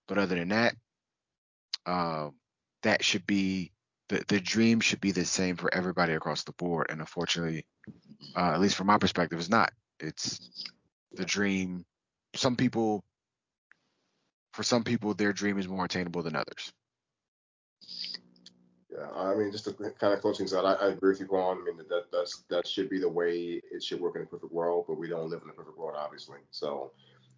but 0.07 0.19
other 0.19 0.37
than 0.37 0.49
that, 0.49 0.75
um, 1.87 2.35
that 2.83 3.05
should 3.05 3.27
be 3.27 3.73
the 4.09 4.25
the 4.29 4.41
dream 4.41 4.81
should 4.81 5.01
be 5.01 5.13
the 5.13 5.25
same 5.25 5.57
for 5.57 5.73
everybody 5.75 6.13
across 6.13 6.45
the 6.45 6.53
board. 6.53 6.87
And 6.91 7.01
unfortunately, 7.01 7.67
uh, 8.37 8.53
at 8.53 8.61
least 8.61 8.77
from 8.77 8.87
my 8.87 8.99
perspective, 8.99 9.39
it's 9.39 9.51
not. 9.51 9.73
It's 10.01 10.39
the 11.13 11.25
dream. 11.25 11.85
Some 12.35 12.57
people, 12.57 13.03
for 14.53 14.63
some 14.63 14.85
people, 14.85 15.15
their 15.15 15.33
dream 15.33 15.59
is 15.59 15.67
more 15.67 15.85
attainable 15.85 16.23
than 16.23 16.37
others. 16.37 16.73
Yeah, 18.99 19.11
I 19.11 19.35
mean, 19.35 19.53
just 19.53 19.65
to 19.67 19.73
kind 19.73 20.13
of 20.13 20.21
close 20.21 20.39
things 20.39 20.55
out, 20.55 20.65
I, 20.65 20.73
I 20.87 20.89
agree 20.91 21.11
with 21.11 21.21
you, 21.21 21.27
Quan. 21.27 21.59
I 21.61 21.65
mean, 21.65 21.87
that 21.89 22.11
that's 22.11 22.45
that 22.51 22.67
should 22.67 22.91
be 22.91 22.99
the 22.99 23.09
way 23.09 23.61
it 23.71 23.83
should 23.83 24.01
work 24.01 24.17
in 24.17 24.23
a 24.23 24.27
perfect 24.27 24.53
world, 24.53 24.87
but 24.89 24.99
we 24.99 25.09
don't 25.09 25.31
live 25.31 25.43
in 25.45 25.51
a 25.51 25.53
perfect 25.53 25.79
world, 25.79 25.97
obviously. 25.97 26.39
So, 26.51 26.93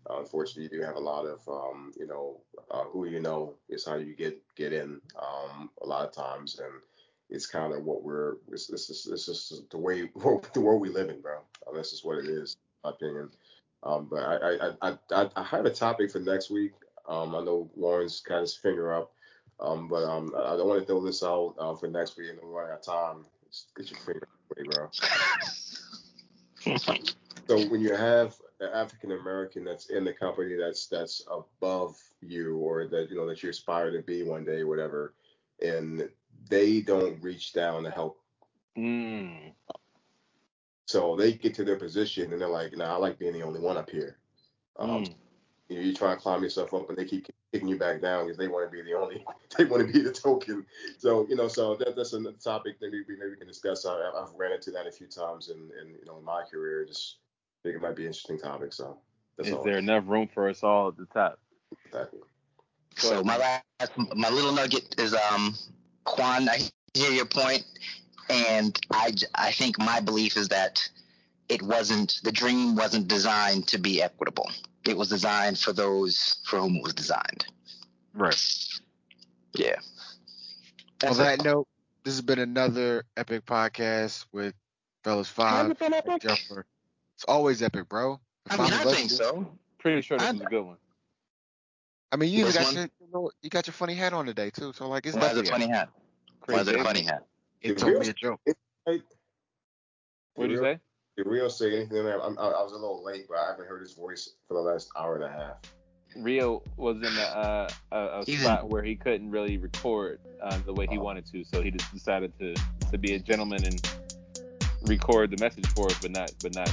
uh, 0.09 0.21
unfortunately, 0.21 0.65
you 0.65 0.81
do 0.81 0.87
have 0.87 0.97
a 0.97 1.01
lot 1.01 1.27
of, 1.27 1.47
um, 1.49 1.93
you 1.99 2.07
know, 2.07 2.41
uh, 2.71 2.85
who 2.85 3.07
you 3.07 3.21
know 3.21 3.55
is 3.69 3.85
how 3.85 3.97
you 3.97 4.15
get 4.15 4.41
get 4.57 4.73
in 4.73 5.01
um, 5.21 5.71
a 5.83 5.87
lot 5.87 6.07
of 6.07 6.15
times, 6.15 6.59
and 6.61 6.73
it's 7.29 7.47
kind 7.47 7.75
of 7.75 7.85
what 7.85 8.03
we're. 8.03 8.37
It's, 8.51 8.67
this 8.67 8.89
is 8.89 9.05
this 9.05 9.29
is 9.29 9.63
the 9.71 9.79
way 9.79 10.03
the 10.55 10.61
world 10.61 10.81
we 10.81 10.89
live 10.89 11.11
in, 11.11 11.21
bro. 11.21 11.41
Uh, 11.69 11.75
this 11.77 11.93
is 11.93 12.05
what 12.05 12.19
it 12.19 12.27
is, 12.27 12.57
my 12.85 12.91
opinion. 12.91 13.31
Um, 13.83 14.09
but 14.11 14.23
I 14.23 14.37
I, 14.37 14.91
I 14.91 14.99
I 15.13 15.31
I 15.37 15.43
have 15.43 15.67
a 15.67 15.71
topic 15.71 16.11
for 16.11 16.21
next 16.21 16.51
week. 16.51 16.73
Um, 17.09 17.35
I 17.35 17.43
know 17.43 17.69
Warren's 17.75 18.21
got 18.21 18.41
his 18.41 18.55
finger 18.55 18.95
up. 18.95 19.13
Um, 19.61 19.89
but 19.89 20.05
um, 20.05 20.33
I 20.37 20.57
don't 20.57 20.69
want 20.69 20.81
to 20.81 20.87
throw 20.87 21.05
this 21.05 21.23
out 21.23 21.55
uh, 21.59 21.75
for 21.75 21.87
next 21.87 22.17
week, 22.17 22.31
and 22.31 22.39
we're 22.43 22.61
running 22.61 22.73
out 22.73 22.79
of 22.79 22.85
time. 22.85 23.27
Just 23.47 23.75
get 23.77 23.91
your 23.91 24.01
finger 24.01 24.27
away, 24.57 24.67
bro. 24.71 24.91
so 27.49 27.61
when 27.69 27.81
you 27.81 27.95
have 27.95 28.35
an 28.61 28.71
African 28.73 29.13
American 29.13 29.65
that's 29.65 29.91
in 29.91 30.05
the 30.05 30.15
company 30.15 30.55
that's 30.55 30.87
that's 30.87 31.23
above 31.31 31.97
you, 32.23 32.57
or 32.57 32.87
that 32.87 33.11
you 33.11 33.17
know 33.17 33.27
that 33.27 33.43
you 33.43 33.51
aspire 33.51 33.91
to 33.91 34.03
be 34.03 34.23
one 34.23 34.45
day, 34.45 34.65
whatever, 34.65 35.15
and 35.63 36.09
they 36.49 36.81
don't 36.81 37.23
reach 37.23 37.53
down 37.53 37.83
to 37.83 37.91
help. 37.91 38.19
Mm. 38.79 39.53
So 40.87 41.17
they 41.17 41.35
get 41.35 41.55
to 41.55 41.65
their 41.65 41.77
position 41.77 42.33
and 42.33 42.41
they're 42.41 42.49
like, 42.49 42.75
"Nah, 42.77 42.95
I 42.95 42.97
like 42.97 43.19
being 43.19 43.35
the 43.35 43.43
only 43.43 43.61
one 43.61 43.77
up 43.77 43.91
here." 43.91 44.17
Um, 44.79 45.05
Mm. 45.05 45.15
you 45.69 45.77
know, 45.77 45.83
you 45.83 45.95
try 45.95 46.15
to 46.15 46.21
climb 46.21 46.43
yourself 46.43 46.73
up, 46.73 46.89
and 46.89 46.97
they 46.97 47.05
keep 47.05 47.27
kicking 47.53 47.69
you 47.69 47.79
back 47.79 48.01
down 48.01 48.25
because 48.25 48.39
they 48.39 48.49
want 48.49 48.71
to 48.71 48.77
be 48.77 48.83
the 48.83 48.97
only, 48.97 49.25
they 49.59 49.65
want 49.65 49.87
to 49.87 49.93
be 49.93 50.01
the 50.01 50.13
token. 50.13 50.65
So 50.99 51.27
you 51.29 51.37
know, 51.37 51.49
so 51.49 51.77
that, 51.77 51.97
that's 51.97 52.13
a 52.13 52.33
topic 52.33 52.81
that 52.81 52.91
we 52.93 53.05
maybe 53.09 53.31
we 53.31 53.37
can 53.37 53.47
discuss. 53.47 53.87
I, 53.87 53.93
I've 53.93 54.33
ran 54.37 54.53
into 54.53 54.71
that 54.73 54.87
a 54.87 54.93
few 54.93 55.07
times 55.07 55.49
in, 55.49 55.57
in 55.81 55.95
you 55.95 56.07
know 56.07 56.19
in 56.19 56.25
my 56.25 56.43
career. 56.51 56.85
Just 56.85 57.17
think 57.63 57.77
it 57.77 57.83
might 57.83 57.97
be 57.97 58.03
an 58.03 58.09
interesting 58.09 58.39
topic. 58.39 58.73
So 58.73 58.99
that's 59.37 59.49
Is 59.49 59.55
all. 59.55 59.65
there 59.65 59.79
enough 59.79 60.05
room 60.07 60.29
for 60.33 60.49
us 60.49 60.63
all 60.63 60.89
at 60.89 60.97
the 60.97 61.07
top? 61.07 61.39
Exactly. 61.87 62.21
So 62.97 63.23
my 63.23 63.37
last, 63.37 63.93
my 64.15 64.29
little 64.31 64.53
nugget 64.53 64.95
is 64.99 65.15
um, 65.15 65.55
Quan. 66.05 66.49
I 66.49 66.59
hear 66.95 67.11
your 67.11 67.27
point, 67.27 67.65
and 68.29 68.79
I 68.91 69.13
I 69.35 69.53
think 69.53 69.79
my 69.79 70.01
belief 70.01 70.37
is 70.37 70.49
that 70.49 70.87
it 71.49 71.63
wasn't 71.63 72.21
the 72.23 72.33
dream 72.33 72.77
wasn't 72.77 73.09
designed 73.09 73.69
to 73.69 73.79
be 73.79 74.03
equitable. 74.03 74.51
It 74.87 74.97
was 74.97 75.09
designed 75.09 75.59
for 75.59 75.73
those 75.73 76.37
for 76.47 76.59
whom 76.59 76.77
it 76.77 76.83
was 76.83 76.95
designed. 76.95 77.47
Right. 78.15 78.69
Yeah. 79.55 79.77
On 81.07 81.17
that 81.17 81.41
it. 81.41 81.45
note, 81.45 81.67
this 82.05 82.15
has 82.15 82.23
been 82.23 82.39
another 82.39 83.05
epic 83.17 83.45
podcast 83.47 84.27
with 84.33 84.55
Fellas 85.05 85.29
Five. 85.29 85.71
it 85.71 85.79
been 85.79 85.95
epic? 85.95 86.23
Jumper. 86.23 86.67
It's 87.17 87.25
always 87.25 87.63
epic, 87.63 87.89
bro. 87.89 88.21
The 88.47 88.55
I 88.55 88.57
mean, 88.57 88.73
I 88.73 88.81
of 88.81 88.87
us- 88.87 88.97
think 88.97 89.11
so. 89.11 89.53
Pretty 89.79 90.01
sure 90.03 90.19
this 90.19 90.27
I- 90.27 90.33
is 90.33 90.41
a 90.41 90.45
good 90.45 90.63
one. 90.63 90.77
I 92.13 92.17
mean, 92.17 92.31
you 92.33 92.45
got 92.53 92.65
one? 92.65 92.75
your, 92.75 92.83
your 92.83 93.09
little- 93.13 93.33
you 93.43 93.51
got 93.51 93.67
your 93.67 93.75
funny 93.75 93.95
hat 93.95 94.13
on 94.13 94.27
today 94.27 94.51
too. 94.51 94.73
So 94.73 94.89
like, 94.89 95.07
it's 95.07 95.15
Why 95.17 95.27
is 95.31 95.37
it 95.39 95.45
definitely 95.45 95.67
funny 95.67 95.73
hat? 95.73 95.89
Why 96.47 96.55
is 96.61 96.69
it 96.69 96.81
a 96.81 96.85
funny 96.85 97.03
hat? 97.03 97.27
It's 97.63 97.81
told 97.83 97.99
me 98.01 98.09
a 98.09 98.13
joke. 98.13 98.41
What'd 100.35 100.53
you 100.53 100.59
say? 100.59 100.79
Did 101.21 101.27
Rio 101.27 101.49
say 101.49 101.77
anything? 101.77 102.07
I, 102.07 102.13
I, 102.13 102.17
I 102.17 102.63
was 102.63 102.73
a 102.73 102.77
little 102.77 103.05
late, 103.05 103.27
but 103.29 103.37
I 103.37 103.51
haven't 103.51 103.69
heard 103.69 103.83
his 103.83 103.93
voice 103.93 104.31
for 104.49 104.55
the 104.55 104.61
last 104.61 104.89
hour 104.99 105.17
and 105.17 105.25
a 105.25 105.29
half. 105.29 105.57
Rio 106.17 106.63
was 106.79 106.97
in 106.97 107.15
a, 107.15 107.21
uh, 107.21 107.69
a, 107.93 108.21
a 108.21 108.39
spot 108.39 108.71
where 108.71 108.83
he 108.83 108.97
couldn't 108.97 109.31
really 109.31 109.59
record 109.59 110.19
uh, 110.43 110.59
the 110.65 110.73
way 110.73 110.87
he 110.89 110.97
wanted 110.97 111.27
to, 111.27 111.45
so 111.45 111.61
he 111.61 111.71
just 111.71 111.93
decided 111.93 112.33
to, 112.39 112.55
to 112.91 112.97
be 112.97 113.17
a 113.17 113.19
gentleman 113.19 113.63
and 113.67 113.99
record 114.87 115.31
the 115.31 115.37
message 115.45 115.67
for 115.75 115.89
us, 115.89 115.99
but 116.01 116.11
not 116.11 116.33
but 116.43 116.55
not 116.55 116.71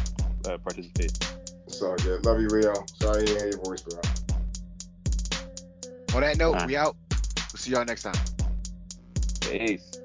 uh, 0.48 0.58
participate. 0.60 1.12
Sorry, 1.68 1.98
good. 1.98 2.26
Love 2.26 2.40
you, 2.40 2.48
Rio. 2.50 2.74
Sorry 3.02 3.20
you 3.20 3.28
didn't 3.28 3.42
hear 3.42 3.50
your 3.50 3.64
voice, 3.66 3.82
bro. 3.82 4.00
On 6.16 6.22
that 6.22 6.38
note, 6.38 6.54
Alright. 6.54 6.68
we 6.68 6.78
out. 6.78 6.96
We'll 7.12 7.60
see 7.60 7.72
y'all 7.72 7.84
next 7.84 8.04
time. 8.04 8.16
Peace. 9.42 9.97